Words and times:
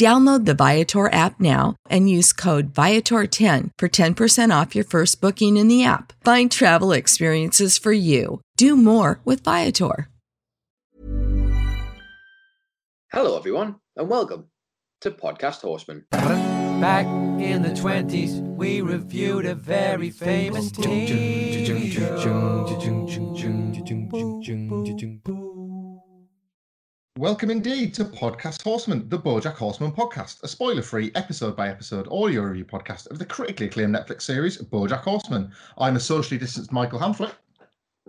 Download 0.00 0.46
the 0.46 0.54
Viator 0.54 1.12
app 1.12 1.38
now 1.38 1.76
and 1.90 2.08
use 2.08 2.32
code 2.32 2.72
Viator10 2.72 3.68
for 3.76 3.86
10% 3.86 4.60
off 4.60 4.74
your 4.74 4.82
first 4.82 5.20
booking 5.20 5.58
in 5.58 5.68
the 5.68 5.84
app. 5.84 6.14
Find 6.24 6.50
travel 6.50 6.92
experiences 6.92 7.76
for 7.76 7.92
you. 7.92 8.40
Do 8.56 8.78
more 8.78 9.20
with 9.26 9.44
Viator. 9.44 10.08
Hello, 13.12 13.36
everyone, 13.36 13.76
and 13.94 14.08
welcome 14.08 14.46
to 15.02 15.10
Podcast 15.10 15.60
Horseman. 15.60 16.06
Back 16.10 17.04
in 17.38 17.60
the 17.60 17.68
20s, 17.68 18.40
we 18.56 18.80
reviewed 18.80 19.44
a 19.44 19.54
very 19.54 20.08
famous 20.08 20.70
TV 20.72 21.66
show. 22.22 22.40
Welcome 27.20 27.50
indeed 27.50 27.92
to 27.96 28.06
Podcast 28.06 28.62
Horseman, 28.62 29.06
the 29.10 29.18
Bojack 29.18 29.56
Horseman 29.56 29.92
podcast, 29.92 30.42
a 30.42 30.48
spoiler-free, 30.48 31.12
episode-by-episode 31.14 32.08
audio 32.10 32.40
review 32.40 32.64
podcast 32.64 33.10
of 33.10 33.18
the 33.18 33.26
critically 33.26 33.66
acclaimed 33.66 33.94
Netflix 33.94 34.22
series 34.22 34.56
BoJack 34.56 35.02
Horseman. 35.02 35.52
I'm 35.76 35.96
a 35.96 36.00
socially 36.00 36.38
distanced 36.38 36.72
Michael 36.72 36.98
Hamflet. 36.98 37.34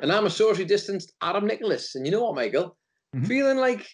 And 0.01 0.13
I'm 0.13 0.27
a 0.27 0.29
socially 0.29 0.63
distanced 0.63 1.11
Adam 1.21 1.45
Nicholas. 1.45 1.95
And 1.95 2.05
you 2.05 2.13
know 2.13 2.23
what, 2.23 2.35
Michael? 2.35 2.77
Mhm. 3.13 3.27
Feeling 3.27 3.57
like 3.57 3.85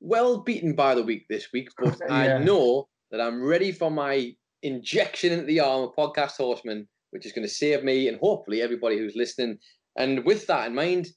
well 0.00 0.42
beaten 0.42 0.74
by 0.74 0.94
the 0.94 1.02
week 1.02 1.24
this 1.30 1.50
week, 1.50 1.70
but 1.78 1.98
Yeah. 2.06 2.36
I 2.36 2.44
know 2.44 2.90
that 3.10 3.22
I'm 3.22 3.42
ready 3.42 3.72
for 3.72 3.90
my 3.90 4.36
injection 4.62 5.32
into 5.32 5.46
the 5.46 5.60
arm 5.60 5.84
of 5.84 5.96
Podcast 5.96 6.32
Horseman, 6.36 6.86
which 7.12 7.24
is 7.24 7.32
going 7.32 7.48
to 7.48 7.54
save 7.54 7.84
me 7.84 8.08
and 8.08 8.20
hopefully 8.20 8.60
everybody 8.60 8.98
who's 8.98 9.16
listening. 9.16 9.60
And 9.96 10.26
with 10.26 10.46
that 10.48 10.66
in 10.66 10.74
mind, 10.74 11.08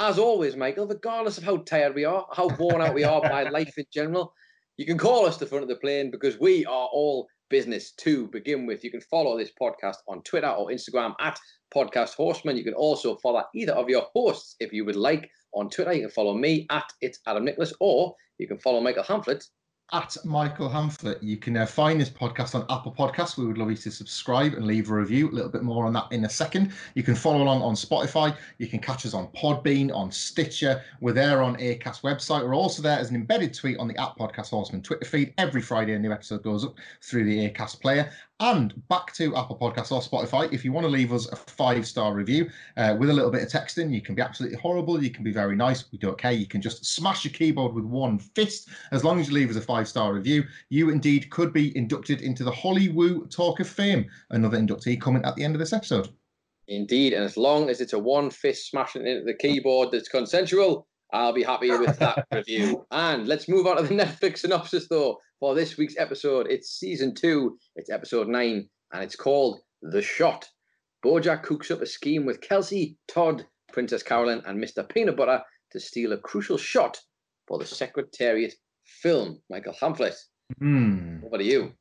as 0.00 0.18
always, 0.18 0.56
Michael, 0.56 0.86
regardless 0.86 1.36
of 1.36 1.44
how 1.44 1.58
tired 1.58 1.94
we 1.94 2.06
are, 2.06 2.26
how 2.32 2.48
worn 2.56 2.80
out 2.80 2.94
we 2.94 3.04
are 3.04 3.20
by 3.20 3.42
life 3.50 3.76
in 3.76 3.84
general, 3.92 4.32
you 4.78 4.86
can 4.86 4.96
call 4.96 5.26
us 5.26 5.36
the 5.36 5.44
front 5.44 5.62
of 5.62 5.68
the 5.68 5.76
plane 5.76 6.10
because 6.10 6.40
we 6.40 6.64
are 6.64 6.88
all 6.90 7.28
business 7.50 7.92
to 7.92 8.26
begin 8.28 8.64
with. 8.64 8.82
You 8.82 8.90
can 8.90 9.02
follow 9.02 9.36
this 9.36 9.52
podcast 9.60 9.96
on 10.08 10.22
Twitter 10.22 10.48
or 10.48 10.70
Instagram 10.70 11.14
at 11.20 11.38
Podcast 11.74 12.14
Horseman. 12.14 12.56
You 12.56 12.64
can 12.64 12.72
also 12.72 13.16
follow 13.16 13.44
either 13.54 13.74
of 13.74 13.90
your 13.90 14.06
hosts 14.14 14.56
if 14.58 14.72
you 14.72 14.86
would 14.86 14.96
like 14.96 15.28
on 15.52 15.68
Twitter. 15.68 15.92
You 15.92 16.02
can 16.02 16.10
follow 16.10 16.32
me 16.32 16.66
at 16.70 16.90
It's 17.02 17.20
Adam 17.26 17.44
Nicholas 17.44 17.74
or 17.78 18.14
you 18.38 18.48
can 18.48 18.58
follow 18.58 18.80
Michael 18.80 19.04
Hamflet 19.04 19.44
At 19.92 20.16
Michael 20.24 20.68
Hamflet, 20.68 21.20
you 21.20 21.36
can 21.36 21.56
uh, 21.56 21.66
find 21.66 22.00
this 22.00 22.10
podcast 22.10 22.54
on 22.54 22.64
Apple 22.70 22.94
Podcasts. 22.96 23.36
We 23.36 23.44
would 23.44 23.58
love 23.58 23.70
you 23.70 23.76
to 23.78 23.90
subscribe 23.90 24.54
and 24.54 24.64
leave 24.64 24.88
a 24.88 24.94
review. 24.94 25.28
A 25.28 25.32
little 25.32 25.50
bit 25.50 25.64
more 25.64 25.84
on 25.84 25.92
that 25.94 26.06
in 26.12 26.24
a 26.24 26.28
second. 26.28 26.72
You 26.94 27.02
can 27.02 27.16
follow 27.16 27.42
along 27.42 27.62
on 27.62 27.74
Spotify. 27.74 28.36
You 28.58 28.68
can 28.68 28.78
catch 28.78 29.04
us 29.04 29.14
on 29.14 29.26
Podbean, 29.28 29.92
on 29.92 30.12
Stitcher. 30.12 30.80
We're 31.00 31.12
there 31.12 31.42
on 31.42 31.56
Acast 31.56 32.02
website. 32.02 32.44
We're 32.44 32.54
also 32.54 32.82
there 32.82 33.00
as 33.00 33.10
an 33.10 33.16
embedded 33.16 33.52
tweet 33.52 33.78
on 33.78 33.88
the 33.88 34.00
App 34.00 34.16
Podcast 34.16 34.50
Horseman 34.50 34.82
Twitter 34.82 35.04
feed. 35.04 35.34
Every 35.38 35.60
Friday, 35.60 35.94
a 35.94 35.98
new 35.98 36.12
episode 36.12 36.44
goes 36.44 36.64
up 36.64 36.76
through 37.02 37.24
the 37.24 37.50
Acast 37.50 37.80
player. 37.80 38.12
And 38.40 38.72
back 38.88 39.12
to 39.16 39.36
Apple 39.36 39.58
Podcasts 39.58 39.92
or 39.92 40.00
Spotify. 40.00 40.50
If 40.50 40.64
you 40.64 40.72
want 40.72 40.86
to 40.86 40.90
leave 40.90 41.12
us 41.12 41.30
a 41.30 41.36
five 41.36 41.86
star 41.86 42.14
review 42.14 42.48
uh, 42.78 42.96
with 42.98 43.10
a 43.10 43.12
little 43.12 43.30
bit 43.30 43.42
of 43.42 43.48
texting, 43.50 43.92
you 43.92 44.00
can 44.00 44.14
be 44.14 44.22
absolutely 44.22 44.56
horrible. 44.56 45.02
You 45.02 45.10
can 45.10 45.22
be 45.22 45.30
very 45.30 45.54
nice. 45.54 45.92
We 45.92 45.98
don't 45.98 46.16
care. 46.16 46.32
You 46.32 46.46
can 46.46 46.62
just 46.62 46.86
smash 46.86 47.22
your 47.22 47.34
keyboard 47.34 47.74
with 47.74 47.84
one 47.84 48.18
fist. 48.18 48.70
As 48.92 49.04
long 49.04 49.20
as 49.20 49.28
you 49.28 49.34
leave 49.34 49.50
us 49.50 49.56
a 49.56 49.60
five 49.60 49.86
star 49.86 50.14
review, 50.14 50.44
you 50.70 50.88
indeed 50.88 51.28
could 51.28 51.52
be 51.52 51.76
inducted 51.76 52.22
into 52.22 52.42
the 52.42 52.50
Hollywood 52.50 53.30
Talk 53.30 53.60
of 53.60 53.68
Fame. 53.68 54.08
Another 54.30 54.56
inductee 54.56 54.98
coming 54.98 55.22
at 55.26 55.36
the 55.36 55.44
end 55.44 55.54
of 55.54 55.58
this 55.58 55.74
episode. 55.74 56.08
Indeed, 56.66 57.12
and 57.12 57.24
as 57.24 57.36
long 57.36 57.68
as 57.68 57.82
it's 57.82 57.92
a 57.92 57.98
one 57.98 58.30
fist 58.30 58.70
smashing 58.70 59.06
into 59.06 59.24
the 59.24 59.34
keyboard 59.34 59.90
that's 59.90 60.08
consensual, 60.08 60.86
I'll 61.12 61.32
be 61.32 61.42
happy 61.42 61.70
with 61.70 61.98
that 61.98 62.26
review. 62.32 62.86
And 62.90 63.26
let's 63.26 63.48
move 63.48 63.66
on 63.66 63.76
to 63.76 63.82
the 63.82 63.94
Netflix 64.04 64.38
synopsis, 64.38 64.86
though, 64.88 65.18
for 65.38 65.54
this 65.54 65.76
week's 65.76 65.96
episode. 65.98 66.46
It's 66.48 66.70
season 66.78 67.14
two, 67.14 67.58
it's 67.76 67.90
episode 67.90 68.28
nine, 68.28 68.68
and 68.92 69.02
it's 69.02 69.16
called 69.16 69.60
The 69.82 70.02
Shot. 70.02 70.48
Bojack 71.04 71.42
cooks 71.42 71.70
up 71.70 71.80
a 71.80 71.86
scheme 71.86 72.26
with 72.26 72.40
Kelsey, 72.40 72.96
Todd, 73.08 73.46
Princess 73.72 74.02
Carolyn, 74.02 74.42
and 74.46 74.62
Mr. 74.62 74.86
Peanut 74.88 75.16
Butter 75.16 75.42
to 75.72 75.80
steal 75.80 76.12
a 76.12 76.18
crucial 76.18 76.58
shot 76.58 77.00
for 77.48 77.58
the 77.58 77.64
Secretariat 77.66 78.52
film. 78.84 79.40
Michael 79.48 79.74
Hamflet, 79.80 80.14
Hmm. 80.58 81.18
what 81.20 81.40
are 81.40 81.44
you? 81.44 81.72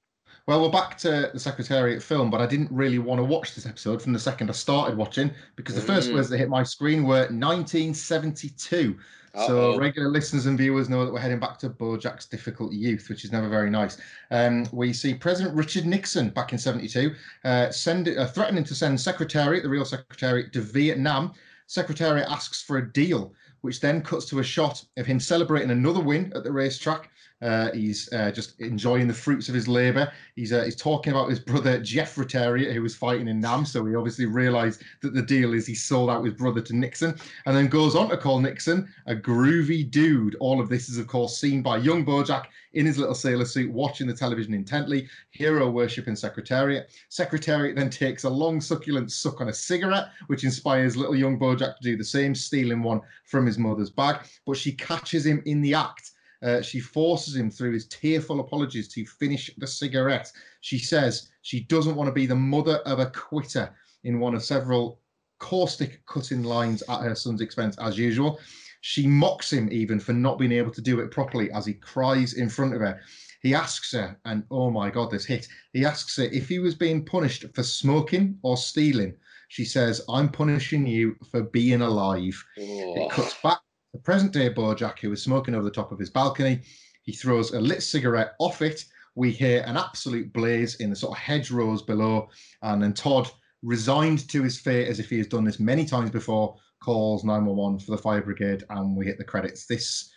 Well, 0.47 0.62
we're 0.62 0.69
back 0.72 0.97
to 1.00 1.29
the 1.34 1.39
Secretariat 1.39 2.01
film, 2.01 2.29
but 2.31 2.39
I 2.39 2.45
didn't 2.45 2.72
really 2.72 2.97
want 3.00 3.19
to 3.19 3.23
watch 3.23 3.56
this 3.56 3.66
episode 3.66 4.01
from 4.01 4.13
the 4.13 4.19
second 4.19 4.50
I 4.50 4.53
started 4.53 4.97
watching 4.97 5.31
because 5.56 5.75
the 5.75 5.81
first 5.81 6.09
Mm. 6.09 6.13
words 6.13 6.29
that 6.29 6.38
hit 6.38 6.50
my 6.50 6.63
screen 6.63 7.03
were 7.03 7.28
1972. 7.29 8.97
So 9.35 9.73
Uh-oh. 9.73 9.78
regular 9.78 10.09
listeners 10.09 10.45
and 10.47 10.57
viewers 10.57 10.90
know 10.90 11.06
that 11.06 11.13
we're 11.13 11.19
heading 11.19 11.40
back 11.40 11.57
to 11.59 11.69
Bojack's 11.69 12.25
difficult 12.25 12.73
youth, 12.73 13.09
which 13.09 13.23
is 13.23 13.31
never 13.31 13.47
very 13.47 13.69
nice. 13.69 13.97
Um, 14.31 14.66
we 14.72 14.91
see 14.94 15.13
President 15.13 15.56
Richard 15.56 15.85
Nixon 15.85 16.30
back 16.30 16.51
in 16.51 16.57
72 16.57 17.13
uh, 17.45 17.69
send, 17.71 18.07
uh, 18.07 18.25
threatening 18.27 18.63
to 18.63 18.75
send 18.75 19.00
Secretariat, 19.00 19.63
the 19.63 19.69
real 19.69 19.86
Secretariat, 19.86 20.51
to 20.53 20.62
Vietnam. 20.62 21.33
Secretariat 21.68 22.27
asks 22.30 22.63
for 22.63 22.77
a 22.77 22.92
deal, 22.92 23.31
which 23.62 23.80
then 23.80 24.01
cuts 24.01 24.25
to 24.25 24.39
a 24.39 24.44
shot 24.44 24.83
of 24.98 25.06
him 25.06 25.19
celebrating 25.19 25.71
another 25.71 26.00
win 26.00 26.31
at 26.36 26.44
the 26.44 26.51
racetrack. 26.51 27.12
Uh, 27.41 27.71
he's 27.71 28.12
uh, 28.12 28.31
just 28.31 28.59
enjoying 28.59 29.07
the 29.07 29.13
fruits 29.13 29.47
of 29.47 29.56
his 29.56 29.68
labour. 29.68 30.12
He's 30.36 30.51
uh, 30.51 30.63
he's 30.63 30.75
talking 30.75 31.13
about 31.13 31.30
his 31.30 31.39
brother 31.39 31.80
Jeff 31.80 32.15
Rotariat, 32.15 32.74
who 32.74 32.81
was 32.81 32.95
fighting 32.95 33.27
in 33.27 33.39
Nam. 33.39 33.65
So 33.65 33.86
he 33.86 33.95
obviously 33.95 34.25
realised 34.25 34.83
that 35.01 35.13
the 35.13 35.21
deal 35.21 35.53
is 35.53 35.65
he 35.65 35.75
sold 35.75 36.09
out 36.09 36.25
his 36.25 36.33
brother 36.33 36.62
to 36.62 36.75
Nixon, 36.75 37.18
and 37.45 37.56
then 37.56 37.68
goes 37.68 37.95
on 37.95 38.09
to 38.09 38.18
call 38.18 38.39
Nixon 38.39 38.89
a 39.06 39.15
groovy 39.15 39.89
dude. 39.89 40.36
All 40.39 40.59
of 40.59 40.69
this 40.69 40.89
is, 40.89 40.97
of 40.97 41.07
course, 41.07 41.38
seen 41.38 41.62
by 41.62 41.77
young 41.77 42.06
Bojack 42.06 42.45
in 42.74 42.86
his 42.86 42.97
little 42.97 43.15
sailor 43.15 43.45
suit, 43.45 43.71
watching 43.71 44.07
the 44.07 44.13
television 44.13 44.53
intently. 44.53 45.07
Hero 45.31 45.69
worshipping 45.69 46.15
Secretariat. 46.15 46.89
Secretariat 47.07 47.75
then 47.75 47.89
takes 47.89 48.25
a 48.25 48.30
long, 48.30 48.59
succulent 48.59 49.12
suck 49.12 49.41
on 49.41 49.50
a 49.50 49.53
cigarette, 49.53 50.09
which 50.27 50.44
inspires 50.44 50.97
little 50.97 51.15
young 51.15 51.39
Bojack 51.39 51.77
to 51.77 51.83
do 51.83 51.95
the 51.95 52.03
same, 52.03 52.36
stealing 52.36 52.83
one 52.83 53.01
from 53.24 53.45
his 53.45 53.57
mother's 53.57 53.89
bag. 53.89 54.18
But 54.45 54.57
she 54.57 54.74
catches 54.74 55.25
him 55.25 55.41
in 55.45 55.62
the 55.62 55.74
act 55.74 56.12
Uh, 56.41 56.62
she 56.62 56.80
forces 56.80 57.36
him 57.36 57.51
through 57.51 57.74
his 57.74 57.88
tearful 57.88 58.39
apologies 58.39 58.88
to 58.88 59.06
finish 59.06 59.50
the 59.57 59.68
cigarette. 59.68 60.31
She 60.62 60.80
says 60.80 61.30
she 61.41 61.62
doesn't 61.62 61.95
want 61.95 62.07
to 62.07 62.13
be 62.13 62.25
the 62.25 62.36
mother 62.36 62.77
of 62.86 63.00
a 63.00 63.07
quitter 63.07 63.74
in 64.03 64.19
one 64.19 64.36
of 64.36 64.44
several 64.44 65.01
caustic 65.39 66.06
cutting 66.06 66.44
lines 66.44 66.83
at 66.88 67.01
her 67.01 67.15
son's 67.15 67.41
expense, 67.41 67.77
as 67.80 67.97
usual. 67.97 68.39
She 68.81 69.07
mocks 69.07 69.51
him 69.51 69.68
even 69.71 70.00
for 70.00 70.13
not 70.13 70.39
being 70.39 70.53
able 70.53 70.71
to 70.71 70.81
do 70.81 71.00
it 71.01 71.12
properly 71.12 71.51
as 71.51 71.65
he 71.65 71.74
cries 71.74 72.33
in 72.33 72.50
front 72.50 72.74
of 72.74 72.81
her. 72.81 73.01
He 73.41 73.53
asks 73.53 73.91
her, 73.94 74.18
and 74.25 74.44
oh 74.51 74.69
my 74.69 74.89
God, 74.89 75.12
this 75.12 75.25
hit. 75.25 75.47
He 75.74 75.86
asks 75.86 76.18
her 76.18 76.24
if 76.24 76.47
he 76.47 76.59
was 76.59 76.75
being 76.75 77.06
punished 77.06 77.45
for 77.53 77.63
smoking 77.63 78.38
or 78.41 78.57
stealing. 78.57 79.13
She 79.50 79.65
says, 79.65 80.01
I'm 80.09 80.30
punishing 80.30 80.86
you 80.86 81.15
for 81.31 81.44
being 81.44 81.81
alive. 81.81 82.41
Oh. 82.59 83.06
It 83.06 83.12
cuts 83.12 83.36
back 83.41 83.59
to 83.94 83.97
present 84.00 84.31
day 84.31 84.50
Bojack, 84.50 85.00
who 85.00 85.12
is 85.12 85.24
smoking 85.24 85.56
over 85.56 85.63
the 85.63 85.71
top 85.71 85.91
of 85.91 86.00
his 86.00 86.09
balcony. 86.09 86.62
He 87.03 87.13
throws 87.13 87.51
a 87.51 87.59
lit 87.59 87.81
cigarette 87.81 88.33
off 88.39 88.62
it. 88.62 88.86
We 89.15 89.31
hear 89.31 89.63
an 89.65 89.77
absolute 89.77 90.31
blaze 90.31 90.75
in 90.75 90.89
the 90.89 90.95
sort 90.95 91.18
of 91.18 91.24
hedgerows 91.24 91.81
below. 91.81 92.30
And 92.62 92.81
then 92.81 92.94
Todd, 92.94 93.30
resigned 93.62 94.30
to 94.30 94.44
his 94.44 94.59
fate 94.59 94.88
as 94.88 95.00
if 95.00 95.09
he 95.09 95.18
has 95.18 95.27
done 95.27 95.44
this 95.44 95.59
many 95.59 95.86
times 95.86 96.12
before, 96.12 96.56
calls 96.81 97.24
911 97.24 97.80
for 97.80 97.91
the 97.91 97.97
fire 97.97 98.21
brigade. 98.21 98.63
And 98.69 98.95
we 98.95 99.06
hit 99.06 99.18
the 99.18 99.24
credits. 99.24 99.65
This 99.65 100.12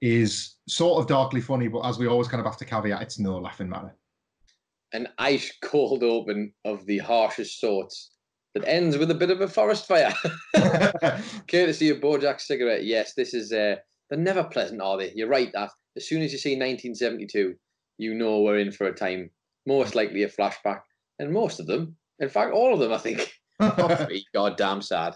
is 0.00 0.56
sort 0.68 1.00
of 1.00 1.08
darkly 1.08 1.40
funny, 1.40 1.68
but 1.68 1.80
as 1.80 1.98
we 1.98 2.06
always 2.06 2.28
kind 2.28 2.40
of 2.40 2.46
have 2.46 2.58
to 2.58 2.64
caveat, 2.64 3.02
it's 3.02 3.18
no 3.18 3.38
laughing 3.38 3.68
matter. 3.68 3.94
An 4.92 5.08
ice 5.18 5.52
cold 5.60 6.02
open 6.02 6.52
of 6.64 6.86
the 6.86 6.98
harshest 6.98 7.60
sorts 7.60 8.12
that 8.54 8.66
ends 8.66 8.96
with 8.96 9.10
a 9.10 9.14
bit 9.14 9.30
of 9.30 9.40
a 9.40 9.48
forest 9.48 9.86
fire. 9.86 10.12
Courtesy 11.48 11.90
of 11.90 11.98
Bojack's 11.98 12.46
cigarette. 12.46 12.84
Yes, 12.84 13.14
this 13.14 13.34
is. 13.34 13.52
Uh, 13.52 13.76
they're 14.08 14.18
never 14.18 14.44
pleasant, 14.44 14.80
are 14.80 14.96
they? 14.96 15.12
You're 15.14 15.28
right. 15.28 15.50
That 15.52 15.70
as 15.96 16.08
soon 16.08 16.22
as 16.22 16.32
you 16.32 16.38
see 16.38 16.52
1972, 16.52 17.54
you 17.98 18.14
know 18.14 18.40
we're 18.40 18.58
in 18.58 18.72
for 18.72 18.86
a 18.86 18.94
time. 18.94 19.30
Most 19.66 19.94
likely 19.94 20.22
a 20.22 20.28
flashback, 20.28 20.80
and 21.18 21.30
most 21.30 21.60
of 21.60 21.66
them, 21.66 21.96
in 22.20 22.28
fact, 22.28 22.52
all 22.52 22.72
of 22.72 22.80
them, 22.80 22.92
I 22.92 22.98
think, 22.98 23.30
are 23.60 23.96
pretty 23.96 24.24
goddamn 24.32 24.80
sad. 24.80 25.14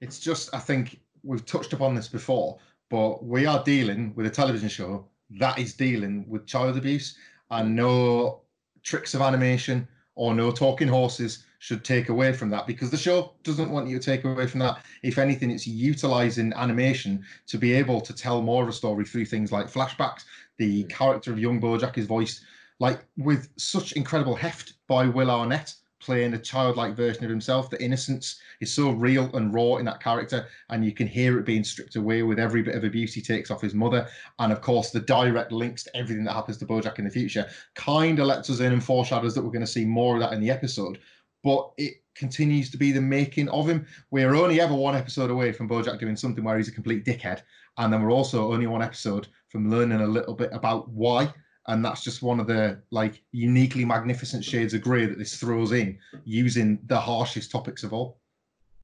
It's 0.00 0.18
just, 0.18 0.52
I 0.54 0.58
think 0.58 1.00
we've 1.22 1.44
touched 1.44 1.72
upon 1.72 1.94
this 1.94 2.08
before, 2.08 2.58
but 2.90 3.24
we 3.24 3.46
are 3.46 3.62
dealing 3.62 4.12
with 4.16 4.26
a 4.26 4.30
television 4.30 4.68
show 4.68 5.06
that 5.38 5.58
is 5.58 5.74
dealing 5.74 6.24
with 6.28 6.46
child 6.46 6.76
abuse, 6.76 7.16
and 7.50 7.76
no 7.76 8.40
tricks 8.82 9.14
of 9.14 9.20
animation 9.20 9.86
or 10.18 10.34
no 10.34 10.50
talking 10.50 10.88
horses 10.88 11.44
should 11.60 11.84
take 11.84 12.08
away 12.08 12.32
from 12.32 12.50
that 12.50 12.66
because 12.66 12.90
the 12.90 12.96
show 12.96 13.34
doesn't 13.44 13.70
want 13.70 13.88
you 13.88 13.98
to 13.98 14.04
take 14.04 14.24
away 14.24 14.48
from 14.48 14.58
that. 14.58 14.78
If 15.04 15.16
anything, 15.16 15.50
it's 15.50 15.66
utilizing 15.66 16.52
animation 16.54 17.24
to 17.46 17.56
be 17.56 17.72
able 17.72 18.00
to 18.00 18.12
tell 18.12 18.42
more 18.42 18.64
of 18.64 18.68
a 18.68 18.72
story 18.72 19.04
through 19.04 19.26
things 19.26 19.52
like 19.52 19.72
flashbacks. 19.72 20.24
The 20.56 20.84
mm. 20.84 20.90
character 20.90 21.32
of 21.32 21.38
young 21.38 21.60
Bojack 21.60 21.96
is 21.98 22.06
voiced 22.06 22.42
like 22.80 23.04
with 23.16 23.48
such 23.56 23.92
incredible 23.92 24.34
heft 24.34 24.74
by 24.88 25.06
Will 25.06 25.30
Arnett 25.30 25.72
playing 26.00 26.34
a 26.34 26.38
childlike 26.38 26.94
version 26.94 27.24
of 27.24 27.30
himself. 27.30 27.70
The 27.70 27.82
innocence 27.82 28.40
is 28.60 28.72
so 28.72 28.90
real 28.90 29.34
and 29.34 29.52
raw 29.52 29.76
in 29.76 29.84
that 29.86 30.02
character, 30.02 30.46
and 30.70 30.84
you 30.84 30.92
can 30.92 31.06
hear 31.06 31.38
it 31.38 31.46
being 31.46 31.64
stripped 31.64 31.96
away 31.96 32.22
with 32.22 32.38
every 32.38 32.62
bit 32.62 32.74
of 32.74 32.84
abuse 32.84 33.14
he 33.14 33.20
takes 33.20 33.50
off 33.50 33.60
his 33.60 33.74
mother. 33.74 34.08
And 34.38 34.52
of 34.52 34.60
course, 34.60 34.90
the 34.90 35.00
direct 35.00 35.52
links 35.52 35.84
to 35.84 35.96
everything 35.96 36.24
that 36.24 36.34
happens 36.34 36.58
to 36.58 36.66
Bojack 36.66 36.98
in 36.98 37.04
the 37.04 37.10
future 37.10 37.46
kind 37.74 38.18
of 38.18 38.26
lets 38.26 38.50
us 38.50 38.60
in 38.60 38.72
and 38.72 38.82
foreshadows 38.82 39.34
that 39.34 39.42
we're 39.42 39.50
going 39.50 39.60
to 39.60 39.66
see 39.66 39.84
more 39.84 40.14
of 40.14 40.20
that 40.20 40.32
in 40.32 40.40
the 40.40 40.50
episode. 40.50 40.98
But 41.44 41.70
it 41.78 41.94
continues 42.14 42.70
to 42.70 42.76
be 42.76 42.90
the 42.92 43.00
making 43.00 43.48
of 43.50 43.68
him. 43.68 43.86
We're 44.10 44.34
only 44.34 44.60
ever 44.60 44.74
one 44.74 44.96
episode 44.96 45.30
away 45.30 45.52
from 45.52 45.68
Bojack 45.68 46.00
doing 46.00 46.16
something 46.16 46.42
where 46.44 46.58
he's 46.58 46.68
a 46.68 46.72
complete 46.72 47.04
dickhead, 47.04 47.42
and 47.76 47.92
then 47.92 48.02
we're 48.02 48.12
also 48.12 48.52
only 48.52 48.66
one 48.66 48.82
episode 48.82 49.28
from 49.48 49.70
learning 49.70 50.00
a 50.00 50.06
little 50.06 50.34
bit 50.34 50.50
about 50.52 50.88
why 50.90 51.32
and 51.68 51.84
that's 51.84 52.02
just 52.02 52.22
one 52.22 52.40
of 52.40 52.46
the 52.46 52.80
like 52.90 53.22
uniquely 53.32 53.84
magnificent 53.84 54.42
shades 54.42 54.74
of 54.74 54.80
grey 54.80 55.06
that 55.06 55.18
this 55.18 55.36
throws 55.36 55.72
in 55.72 55.98
using 56.24 56.78
the 56.86 56.98
harshest 56.98 57.50
topics 57.50 57.84
of 57.84 57.92
all. 57.92 58.18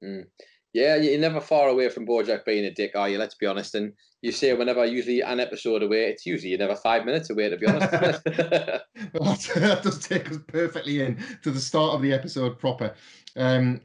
Mm. 0.02 0.26
Yeah, 0.74 0.96
you're 0.96 1.20
never 1.20 1.40
far 1.40 1.68
away 1.68 1.88
from 1.88 2.06
Bojack 2.06 2.44
being 2.44 2.66
a 2.66 2.70
dick, 2.70 2.92
are 2.94 3.08
you? 3.08 3.16
Let's 3.18 3.36
be 3.36 3.46
honest. 3.46 3.74
And 3.74 3.92
you 4.24 4.32
say 4.32 4.54
whenever 4.54 4.86
usually 4.86 5.20
an 5.20 5.38
episode 5.38 5.82
away, 5.82 6.06
it's 6.06 6.24
usually 6.24 6.56
never 6.56 6.74
five 6.74 7.04
minutes 7.04 7.28
away, 7.28 7.50
to 7.50 7.58
be 7.58 7.66
honest. 7.66 7.92
well, 9.12 9.34
that 9.56 9.80
does 9.82 9.98
take 9.98 10.30
us 10.30 10.38
perfectly 10.46 11.02
in 11.02 11.22
to 11.42 11.50
the 11.50 11.60
start 11.60 11.94
of 11.94 12.00
the 12.00 12.12
episode 12.12 12.58
proper. 12.58 12.94
Um, 13.36 13.80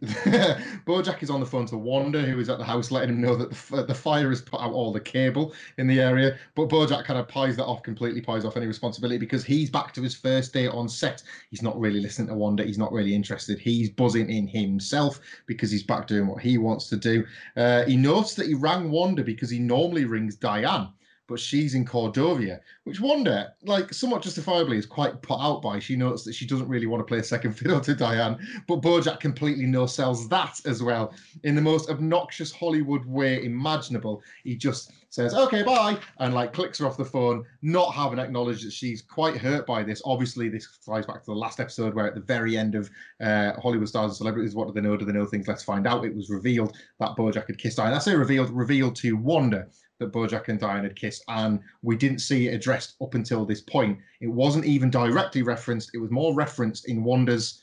Bojack 0.86 1.24
is 1.24 1.32
on 1.32 1.40
the 1.40 1.46
phone 1.46 1.66
to 1.68 1.78
Wanda, 1.78 2.22
who 2.22 2.40
is 2.40 2.50
at 2.50 2.60
the 2.60 2.64
house, 2.64 2.92
letting 2.92 3.10
him 3.10 3.22
know 3.22 3.36
that 3.36 3.52
the, 3.52 3.84
the 3.84 3.96
fire 3.96 4.30
has 4.30 4.42
put 4.42 4.62
out 4.62 4.74
all 4.74 4.94
the 4.94 5.00
cable 5.00 5.54
in 5.78 5.88
the 5.88 6.00
area. 6.00 6.38
But 6.56 6.70
Bojack 6.70 7.06
kind 7.06 7.20
of 7.20 7.28
pies 7.28 7.56
that 7.58 7.66
off 7.66 7.82
completely, 7.82 8.22
pies 8.22 8.46
off 8.46 8.58
any 8.58 8.68
responsibility 8.68 9.18
because 9.18 9.44
he's 9.44 9.72
back 9.72 9.94
to 9.96 10.02
his 10.02 10.16
first 10.16 10.54
day 10.54 10.68
on 10.68 10.88
set. 10.88 11.24
He's 11.50 11.64
not 11.64 11.80
really 11.80 12.00
listening 12.00 12.28
to 12.28 12.36
Wanda. 12.36 12.64
He's 12.64 12.78
not 12.78 12.92
really 12.92 13.16
interested. 13.16 13.58
He's 13.58 13.90
buzzing 13.90 14.30
in 14.30 14.48
himself 14.48 15.20
because 15.48 15.72
he's 15.72 15.84
back 15.84 16.06
doing 16.06 16.28
what 16.28 16.42
he 16.42 16.60
wants 16.60 16.88
to 16.90 16.98
do. 16.98 17.26
Uh, 17.58 17.86
he 17.86 17.98
notes 17.98 18.36
that 18.36 18.46
he 18.48 18.54
rang 18.54 18.92
Wanda 18.92 19.24
because 19.24 19.50
he 19.50 19.58
normally 19.58 20.06
rings 20.06 20.29
Diane 20.36 20.90
but 21.30 21.40
she's 21.40 21.76
in 21.76 21.86
Cordovia, 21.86 22.60
which 22.84 23.00
Wanda, 23.00 23.54
like 23.64 23.94
somewhat 23.94 24.24
justifiably, 24.24 24.78
is 24.78 24.88
quite 24.88 25.22
put 25.22 25.40
out 25.40 25.62
by. 25.62 25.78
She 25.78 25.96
notes 25.96 26.24
that 26.24 26.34
she 26.34 26.48
doesn't 26.48 26.68
really 26.68 26.88
want 26.88 27.02
to 27.02 27.06
play 27.06 27.22
second 27.22 27.54
fiddle 27.58 27.80
to 27.80 27.94
Diane, 27.94 28.38
but 28.68 28.82
Bojack 28.82 29.20
completely 29.20 29.68
no 29.68 29.86
sells 29.86 30.28
that 30.30 30.60
as 30.66 30.82
well 30.82 31.14
in 31.44 31.56
the 31.56 31.62
most 31.62 31.90
obnoxious 31.90 32.52
Hollywood 32.52 33.06
way 33.06 33.46
imaginable. 33.46 34.24
He 34.44 34.56
just 34.56 34.92
says, 35.12 35.34
okay, 35.36 35.62
bye, 35.62 36.00
and 36.18 36.34
like 36.34 36.52
clicks 36.52 36.80
her 36.80 36.88
off 36.88 36.98
the 36.98 37.06
phone, 37.06 37.46
not 37.62 37.94
having 37.94 38.20
acknowledged 38.20 38.66
that 38.66 38.74
she's 38.74 39.02
quite 39.04 39.38
hurt 39.38 39.68
by 39.68 39.84
this. 39.84 40.02
Obviously, 40.06 40.50
this 40.50 40.66
flies 40.66 41.06
back 41.06 41.24
to 41.24 41.32
the 41.32 41.38
last 41.38 41.60
episode 41.60 41.94
where 41.94 42.08
at 42.08 42.16
the 42.16 42.22
very 42.22 42.58
end 42.58 42.74
of 42.74 42.90
uh, 43.22 43.54
Hollywood 43.62 43.88
Stars 43.88 44.12
and 44.12 44.18
Celebrities, 44.18 44.56
what 44.56 44.68
do 44.68 44.74
they 44.74 44.82
know? 44.82 44.98
Do 44.98 45.06
they 45.06 45.14
know 45.14 45.26
things? 45.26 45.48
Let's 45.48 45.64
find 45.64 45.86
out. 45.86 46.06
It 46.06 46.16
was 46.16 46.30
revealed 46.30 46.76
that 47.00 47.16
Bojack 47.16 47.48
had 47.48 47.60
kissed 47.60 47.78
Diane. 47.78 47.94
I 47.94 48.00
say 48.00 48.16
revealed, 48.16 48.50
revealed 48.50 48.96
to 48.98 49.14
Wanda 49.14 49.68
that 50.00 50.12
Bojack 50.12 50.48
and 50.48 50.60
Diane 50.60 50.84
had 50.84 50.96
kissed, 50.96 51.24
and 51.28 51.60
we 51.82 51.96
didn't 51.96 52.20
see 52.20 52.48
it 52.48 52.54
addressed 52.54 52.96
up 53.02 53.14
until 53.14 53.46
this 53.46 53.62
point. 53.62 54.00
It 54.22 54.28
wasn't 54.28 54.66
even 54.66 54.90
directly 54.90 55.44
referenced, 55.44 55.92
it 55.94 56.00
was 56.00 56.12
more 56.12 56.34
referenced 56.34 56.88
in 56.88 57.04
Wanda's 57.04 57.62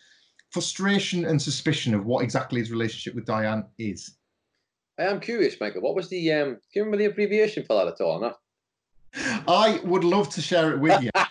frustration 0.50 1.24
and 1.24 1.40
suspicion 1.40 1.94
of 1.94 2.06
what 2.06 2.22
exactly 2.22 2.60
his 2.60 2.70
relationship 2.70 3.14
with 3.14 3.24
Diane 3.24 3.64
is. 3.78 4.16
I 4.98 5.04
am 5.04 5.20
curious, 5.20 5.56
Michael. 5.60 5.82
What 5.82 5.94
was 5.94 6.08
the 6.08 6.32
um? 6.32 6.54
Do 6.54 6.60
you 6.74 6.82
remember 6.82 6.96
the 6.96 7.04
abbreviation 7.06 7.64
for 7.64 7.76
that 7.76 7.92
at 7.92 8.00
all? 8.00 8.20
No? 8.20 8.34
I 9.48 9.80
would 9.84 10.04
love 10.04 10.28
to 10.30 10.40
share 10.40 10.72
it 10.72 10.80
with 10.80 11.02
you. 11.02 11.10
um, 11.14 11.24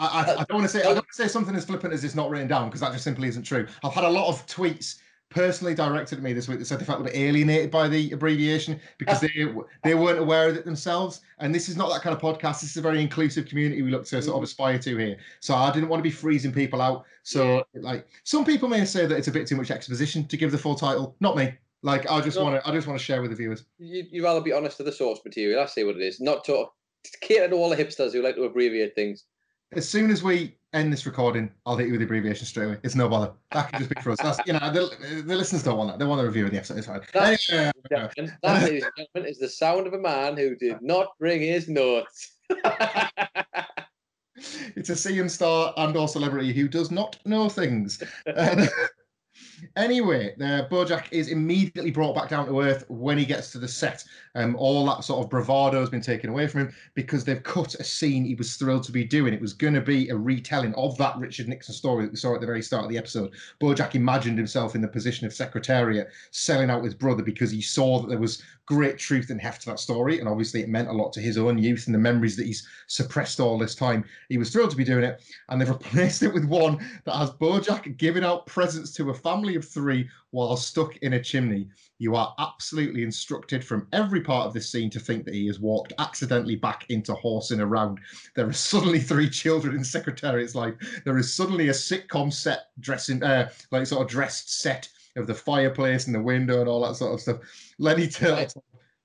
I, 0.00 0.06
I, 0.06 0.36
I, 0.38 0.44
don't 0.44 0.58
want 0.58 0.62
to 0.62 0.68
say 0.68 0.80
I 0.80 0.84
don't 0.84 0.96
want 0.96 1.08
to 1.08 1.22
say 1.22 1.28
something 1.28 1.56
as 1.56 1.64
flippant 1.64 1.92
as 1.92 2.04
it's 2.04 2.14
not 2.14 2.30
written 2.30 2.46
down 2.46 2.68
because 2.68 2.80
that 2.80 2.92
just 2.92 3.04
simply 3.04 3.28
isn't 3.28 3.42
true. 3.42 3.66
I've 3.82 3.94
had 3.94 4.04
a 4.04 4.10
lot 4.10 4.28
of 4.28 4.46
tweets 4.46 4.96
personally 5.30 5.74
directed 5.74 6.18
at 6.18 6.24
me 6.24 6.32
this 6.32 6.48
week 6.48 6.58
that 6.58 6.64
said 6.64 6.78
they 6.78 6.84
felt 6.84 7.00
a 7.00 7.04
bit 7.04 7.14
alienated 7.14 7.70
by 7.70 7.86
the 7.86 8.10
abbreviation 8.12 8.80
because 8.96 9.20
they 9.20 9.30
they 9.84 9.94
weren't 9.94 10.18
aware 10.18 10.48
of 10.48 10.56
it 10.56 10.64
themselves. 10.64 11.20
And 11.38 11.54
this 11.54 11.68
is 11.68 11.76
not 11.76 11.92
that 11.92 12.02
kind 12.02 12.16
of 12.16 12.22
podcast. 12.22 12.60
This 12.60 12.70
is 12.70 12.76
a 12.76 12.82
very 12.82 13.02
inclusive 13.02 13.46
community 13.46 13.82
we 13.82 13.90
look 13.90 14.04
to 14.06 14.22
sort 14.22 14.36
of 14.36 14.40
mm. 14.40 14.44
aspire 14.44 14.78
to 14.78 14.96
here. 14.96 15.16
So 15.40 15.54
I 15.54 15.70
didn't 15.70 15.88
want 15.88 16.00
to 16.00 16.04
be 16.04 16.10
freezing 16.10 16.52
people 16.52 16.80
out. 16.80 17.04
So 17.22 17.64
like 17.74 18.06
some 18.24 18.44
people 18.44 18.68
may 18.68 18.84
say 18.84 19.06
that 19.06 19.16
it's 19.16 19.28
a 19.28 19.32
bit 19.32 19.46
too 19.46 19.56
much 19.56 19.70
exposition 19.70 20.26
to 20.28 20.36
give 20.36 20.50
the 20.50 20.58
full 20.58 20.74
title. 20.74 21.16
Not 21.20 21.36
me. 21.36 21.52
Like 21.82 22.10
I 22.10 22.20
just 22.20 22.36
No. 22.36 22.44
want 22.44 22.62
to 22.62 22.68
I 22.68 22.72
just 22.72 22.86
want 22.86 22.98
to 22.98 23.04
share 23.04 23.20
with 23.20 23.30
the 23.30 23.36
viewers. 23.36 23.64
you, 23.78 24.04
you'd 24.10 24.24
rather 24.24 24.40
be 24.40 24.52
honest 24.52 24.78
to 24.78 24.82
the 24.82 24.92
source 24.92 25.20
material. 25.24 25.60
I 25.60 25.66
say 25.66 25.84
what 25.84 25.96
it 25.96 26.02
is. 26.02 26.20
Not 26.20 26.44
to 26.44 26.66
cater 27.20 27.48
to 27.48 27.54
all 27.54 27.70
the 27.70 27.76
hipsters 27.76 28.12
who 28.12 28.22
like 28.22 28.34
to 28.36 28.44
abbreviate 28.44 28.94
things. 28.94 29.24
As 29.72 29.88
soon 29.88 30.10
as 30.10 30.22
we 30.22 30.56
end 30.72 30.92
this 30.92 31.06
recording, 31.06 31.50
I'll 31.66 31.76
hit 31.76 31.86
you 31.86 31.92
with 31.92 32.00
the 32.00 32.04
abbreviation 32.04 32.46
straight 32.46 32.66
away. 32.66 32.76
It's 32.82 32.94
no 32.94 33.08
bother. 33.08 33.32
That 33.52 33.70
can 33.70 33.78
just 33.80 33.94
be 33.94 34.00
for 34.02 34.10
us. 34.12 34.18
That's 34.22 34.38
you 34.46 34.52
know 34.52 34.70
the, 34.72 35.22
the 35.24 35.36
listeners 35.36 35.62
don't 35.62 35.78
want 35.78 35.90
that. 35.90 35.98
They 35.98 36.04
want 36.04 36.20
a 36.20 36.24
review 36.24 36.44
of 36.44 36.50
the 36.50 36.58
episode. 36.58 36.78
It's 36.78 36.86
fine. 36.86 37.00
That's- 37.12 37.48
Anyway, 37.50 37.72
that, 37.90 38.12
ladies 38.42 38.84
and 38.84 38.92
gentlemen, 38.96 39.30
is 39.30 39.38
the 39.38 39.48
sound 39.48 39.86
of 39.86 39.92
a 39.94 39.98
man 39.98 40.36
who 40.36 40.54
did 40.56 40.80
not 40.82 41.08
bring 41.18 41.40
his 41.40 41.68
notes. 41.68 42.38
it's 44.76 44.90
a 44.90 44.92
CM 44.92 45.30
star 45.30 45.72
and 45.76 45.96
or 45.96 46.08
celebrity 46.08 46.52
who 46.52 46.68
does 46.68 46.90
not 46.90 47.18
know 47.24 47.48
things. 47.48 48.02
Um, 48.36 48.68
anyway, 49.76 50.34
uh, 50.40 50.68
Bojack 50.68 51.06
is 51.10 51.28
immediately 51.28 51.90
brought 51.90 52.14
back 52.14 52.28
down 52.28 52.46
to 52.46 52.60
earth 52.60 52.84
when 52.88 53.18
he 53.18 53.24
gets 53.24 53.50
to 53.52 53.58
the 53.58 53.68
set. 53.68 54.04
Um, 54.38 54.54
all 54.54 54.86
that 54.86 55.02
sort 55.02 55.24
of 55.24 55.30
bravado 55.30 55.80
has 55.80 55.90
been 55.90 56.00
taken 56.00 56.30
away 56.30 56.46
from 56.46 56.60
him 56.60 56.74
because 56.94 57.24
they've 57.24 57.42
cut 57.42 57.74
a 57.74 57.84
scene 57.84 58.24
he 58.24 58.36
was 58.36 58.54
thrilled 58.54 58.84
to 58.84 58.92
be 58.92 59.02
doing. 59.02 59.34
It 59.34 59.40
was 59.40 59.52
going 59.52 59.74
to 59.74 59.80
be 59.80 60.08
a 60.10 60.16
retelling 60.16 60.74
of 60.74 60.96
that 60.98 61.18
Richard 61.18 61.48
Nixon 61.48 61.74
story 61.74 62.04
that 62.04 62.12
we 62.12 62.16
saw 62.16 62.36
at 62.36 62.40
the 62.40 62.46
very 62.46 62.62
start 62.62 62.84
of 62.84 62.90
the 62.90 62.98
episode. 62.98 63.32
Bojack 63.60 63.96
imagined 63.96 64.38
himself 64.38 64.76
in 64.76 64.80
the 64.80 64.86
position 64.86 65.26
of 65.26 65.34
Secretariat, 65.34 66.08
selling 66.30 66.70
out 66.70 66.84
his 66.84 66.94
brother 66.94 67.24
because 67.24 67.50
he 67.50 67.60
saw 67.60 68.00
that 68.00 68.08
there 68.08 68.18
was 68.18 68.40
great 68.64 68.98
truth 68.98 69.30
and 69.30 69.40
heft 69.40 69.62
to 69.62 69.70
that 69.70 69.80
story. 69.80 70.20
And 70.20 70.28
obviously, 70.28 70.60
it 70.60 70.68
meant 70.68 70.88
a 70.88 70.92
lot 70.92 71.12
to 71.14 71.20
his 71.20 71.36
own 71.36 71.58
youth 71.58 71.86
and 71.86 71.94
the 71.94 71.98
memories 71.98 72.36
that 72.36 72.46
he's 72.46 72.68
suppressed 72.86 73.40
all 73.40 73.58
this 73.58 73.74
time. 73.74 74.04
He 74.28 74.38
was 74.38 74.50
thrilled 74.50 74.70
to 74.70 74.76
be 74.76 74.84
doing 74.84 75.04
it. 75.04 75.20
And 75.48 75.60
they've 75.60 75.68
replaced 75.78 76.22
it 76.22 76.32
with 76.32 76.44
one 76.44 76.78
that 77.04 77.16
has 77.16 77.30
Bojack 77.30 77.96
giving 77.96 78.22
out 78.22 78.46
presents 78.46 78.92
to 78.94 79.10
a 79.10 79.14
family 79.14 79.56
of 79.56 79.66
three 79.66 80.08
while 80.30 80.56
stuck 80.56 80.96
in 80.98 81.14
a 81.14 81.22
chimney. 81.22 81.68
You 81.98 82.14
are 82.14 82.34
absolutely 82.38 83.02
instructed 83.02 83.64
from 83.64 83.88
every 83.92 84.20
part 84.20 84.46
of 84.46 84.52
this 84.52 84.70
scene 84.70 84.90
to 84.90 85.00
think 85.00 85.24
that 85.24 85.34
he 85.34 85.46
has 85.46 85.58
walked 85.58 85.92
accidentally 85.98 86.56
back 86.56 86.86
into 86.90 87.14
horsing 87.14 87.60
around. 87.60 87.98
There 88.34 88.48
are 88.48 88.52
suddenly 88.52 89.00
three 89.00 89.28
children 89.28 89.76
in 89.76 89.84
Secretariat's 89.84 90.54
life. 90.54 90.74
There 91.04 91.18
is 91.18 91.34
suddenly 91.34 91.68
a 91.68 91.72
sitcom 91.72 92.32
set 92.32 92.66
dressing, 92.80 93.22
uh, 93.22 93.50
like 93.70 93.86
sort 93.86 94.02
of 94.02 94.08
dressed 94.08 94.60
set 94.60 94.88
of 95.16 95.26
the 95.26 95.34
fireplace 95.34 96.06
and 96.06 96.14
the 96.14 96.22
window 96.22 96.60
and 96.60 96.68
all 96.68 96.86
that 96.86 96.96
sort 96.96 97.14
of 97.14 97.20
stuff. 97.20 97.38
Lenny 97.78 98.08
Turtle. 98.08 98.64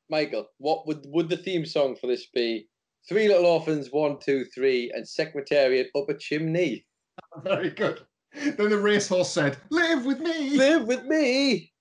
Michael, 0.10 0.48
what 0.58 0.86
would 0.86 1.06
would 1.08 1.30
the 1.30 1.38
theme 1.38 1.66
song 1.66 1.96
for 1.96 2.08
this 2.08 2.28
be? 2.28 2.68
Three 3.08 3.28
Little 3.28 3.46
Orphans, 3.46 3.90
one, 3.92 4.18
two, 4.20 4.46
three, 4.46 4.92
and 4.94 5.08
Secretariat 5.08 5.90
up 5.96 6.10
a 6.10 6.14
chimney. 6.14 6.86
Very 7.44 7.70
good. 7.70 8.06
Then 8.34 8.70
the 8.70 8.78
racehorse 8.78 9.30
said, 9.30 9.58
Live 9.70 10.06
with 10.06 10.20
me. 10.20 10.52
Live 10.58 10.86
with 10.86 11.06
me. 11.06 11.72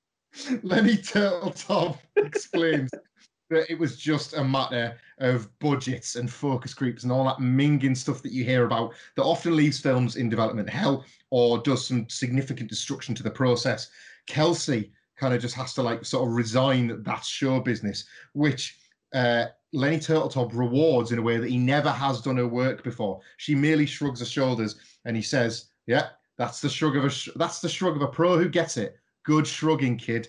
Lenny 0.63 0.97
Turtletop 0.97 1.99
explains 2.17 2.91
that 3.51 3.71
it 3.71 3.79
was 3.79 3.97
just 3.97 4.35
a 4.35 4.45
matter 4.45 4.97
of 5.19 5.49
budgets 5.59 6.17
and 6.17 6.31
focus 6.31 6.75
groups 6.75 7.03
and 7.03 7.13
all 7.13 7.25
that 7.25 7.39
minging 7.39 7.97
stuff 7.97 8.23
that 8.23 8.33
you 8.33 8.45
hear 8.45 8.65
about 8.65 8.95
that 9.17 9.25
often 9.25 9.55
leaves 9.55 9.79
films 9.79 10.17
in 10.17 10.29
development 10.29 10.69
hell 10.69 11.05
or 11.31 11.59
does 11.59 11.87
some 11.87 12.09
significant 12.09 12.69
destruction 12.69 13.15
to 13.15 13.23
the 13.23 13.31
process. 13.31 13.91
Kelsey 14.27 14.93
kind 15.17 15.35
of 15.35 15.41
just 15.41 15.55
has 15.55 15.75
to 15.75 15.83
like 15.83 16.05
sort 16.05 16.27
of 16.27 16.35
resign 16.35 17.03
that 17.03 17.25
show 17.25 17.61
business, 17.61 18.05
which 18.33 18.79
uh, 19.15 19.47
Lenny 19.73 19.99
Turtletop 19.99 20.55
rewards 20.55 21.13
in 21.13 21.19
a 21.19 21.23
way 21.23 21.37
that 21.37 21.51
he 21.51 21.59
never 21.59 21.91
has 21.91 22.21
done 22.21 22.39
her 22.39 22.49
work 22.49 22.83
before. 22.83 23.21
She 23.37 23.55
merely 23.55 23.87
shrugs 23.87 24.21
her 24.21 24.27
shoulders 24.27 24.77
and 25.05 25.15
he 25.15 25.23
says, 25.23 25.67
"Yeah, 25.87 26.09
that's 26.37 26.61
the 26.61 26.69
shrug 26.69 26.97
of 26.97 27.05
a 27.05 27.11
sh- 27.11 27.29
that's 27.37 27.61
the 27.61 27.69
shrug 27.69 27.97
of 27.97 28.03
a 28.03 28.09
pro 28.09 28.39
who 28.39 28.49
gets 28.49 28.77
it. 28.77 28.97
Good 29.25 29.47
shrugging, 29.47 29.99
kid." 29.99 30.29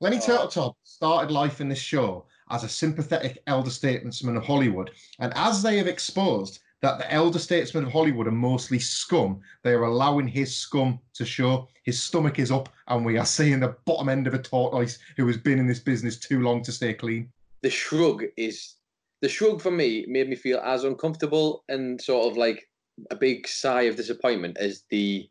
Lenny 0.00 0.18
Oh. 0.18 0.20
Turtletop 0.20 0.74
started 0.84 1.32
life 1.32 1.60
in 1.60 1.68
this 1.68 1.78
show 1.78 2.26
as 2.50 2.64
a 2.64 2.68
sympathetic 2.68 3.42
elder 3.46 3.70
statesman 3.70 4.36
of 4.36 4.44
Hollywood, 4.44 4.90
and 5.18 5.32
as 5.34 5.62
they 5.62 5.78
have 5.78 5.86
exposed 5.88 6.60
that 6.82 6.98
the 6.98 7.10
elder 7.12 7.38
statesmen 7.38 7.84
of 7.84 7.92
Hollywood 7.92 8.26
are 8.26 8.32
mostly 8.32 8.78
scum, 8.78 9.40
they 9.62 9.72
are 9.72 9.84
allowing 9.84 10.28
his 10.28 10.54
scum 10.54 11.00
to 11.14 11.24
show. 11.24 11.68
His 11.84 12.02
stomach 12.02 12.38
is 12.38 12.52
up, 12.52 12.68
and 12.88 13.04
we 13.04 13.16
are 13.16 13.24
seeing 13.24 13.60
the 13.60 13.76
bottom 13.86 14.08
end 14.08 14.26
of 14.26 14.34
a 14.34 14.38
tortoise 14.42 14.98
who 15.16 15.26
has 15.26 15.38
been 15.38 15.58
in 15.58 15.66
this 15.66 15.80
business 15.80 16.18
too 16.18 16.42
long 16.42 16.62
to 16.62 16.72
stay 16.72 16.92
clean. 16.92 17.32
The 17.62 17.70
shrug 17.70 18.24
is 18.36 18.74
the 19.22 19.28
shrug 19.28 19.62
for 19.62 19.70
me 19.70 20.04
made 20.06 20.28
me 20.28 20.36
feel 20.36 20.58
as 20.58 20.84
uncomfortable 20.84 21.64
and 21.68 22.00
sort 22.00 22.30
of 22.30 22.36
like 22.36 22.68
a 23.10 23.16
big 23.16 23.48
sigh 23.48 23.82
of 23.82 23.96
disappointment 23.96 24.58
as 24.58 24.84
the 24.90 25.28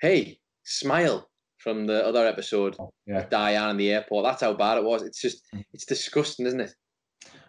hey 0.00 0.38
smile 0.64 1.28
from 1.58 1.86
the 1.86 2.04
other 2.06 2.26
episode 2.26 2.76
Yeah. 3.06 3.16
with 3.16 3.30
Diane 3.30 3.70
in 3.70 3.76
the 3.76 3.90
airport. 3.92 4.24
That's 4.24 4.42
how 4.42 4.52
bad 4.54 4.78
it 4.78 4.84
was. 4.84 5.02
It's 5.02 5.20
just 5.20 5.44
it's 5.72 5.84
disgusting, 5.84 6.46
isn't 6.46 6.60
it? 6.60 6.74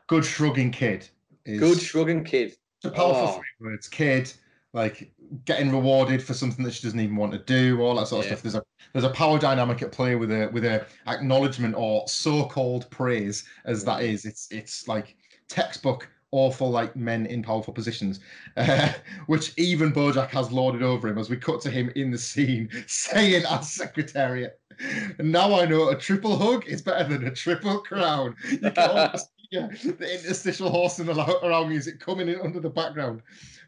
Good 0.07 0.25
shrugging 0.25 0.71
kid. 0.71 1.07
Is 1.45 1.59
Good 1.59 1.79
shrugging 1.79 2.23
kid. 2.23 2.49
It's 2.77 2.85
a 2.85 2.91
powerful 2.91 3.27
Oh. 3.27 3.33
three 3.33 3.67
words. 3.67 3.87
Kid, 3.87 4.31
like 4.73 5.11
getting 5.45 5.71
rewarded 5.71 6.23
for 6.23 6.33
something 6.33 6.63
that 6.65 6.73
she 6.73 6.83
doesn't 6.83 6.99
even 6.99 7.15
want 7.15 7.31
to 7.33 7.39
do, 7.39 7.81
all 7.81 7.95
that 7.95 8.07
sort 8.07 8.21
of 8.25 8.27
stuff. 8.31 8.41
There's 8.41 8.55
a 8.55 8.63
there's 8.93 9.05
a 9.05 9.09
power 9.11 9.37
dynamic 9.37 9.81
at 9.83 9.91
play 9.91 10.15
with 10.15 10.31
a 10.31 10.49
with 10.51 10.65
a 10.65 10.85
acknowledgement 11.07 11.75
or 11.77 12.07
so-called 12.07 12.89
praise, 12.89 13.43
as 13.65 13.83
that 13.85 13.99
Mm. 14.01 14.25
It's 14.25 14.47
it's 14.51 14.87
like 14.87 15.15
textbook 15.47 16.09
awful 16.31 16.69
like 16.69 16.95
men 16.95 17.25
in 17.25 17.41
powerful 17.41 17.73
positions, 17.73 18.19
uh, 18.57 18.91
which 19.27 19.53
even 19.57 19.91
Bojack 19.91 20.29
has 20.29 20.51
lorded 20.51 20.83
over 20.83 21.07
him 21.07 21.17
as 21.17 21.29
we 21.29 21.37
cut 21.37 21.61
to 21.61 21.69
him 21.69 21.91
in 21.95 22.11
the 22.11 22.17
scene 22.17 22.69
saying 22.87 23.45
as 23.45 23.71
secretariat. 23.71 24.59
Now 25.19 25.59
I 25.59 25.65
know 25.65 25.89
a 25.89 25.95
triple 25.95 26.37
hug 26.37 26.65
is 26.65 26.81
better 26.81 27.03
than 27.09 27.27
a 27.27 27.31
triple 27.31 27.79
crown. 27.79 28.35
You 28.49 28.59
can 28.59 28.73
almost 28.77 29.31
hear 29.49 29.69
the 29.83 30.15
interstitial 30.15 30.69
horse 30.69 30.99
and 30.99 31.09
the 31.09 31.45
around 31.45 31.69
music 31.69 31.99
coming 31.99 32.29
in 32.29 32.39
under 32.41 32.59
the 32.59 32.69
background. 32.69 33.21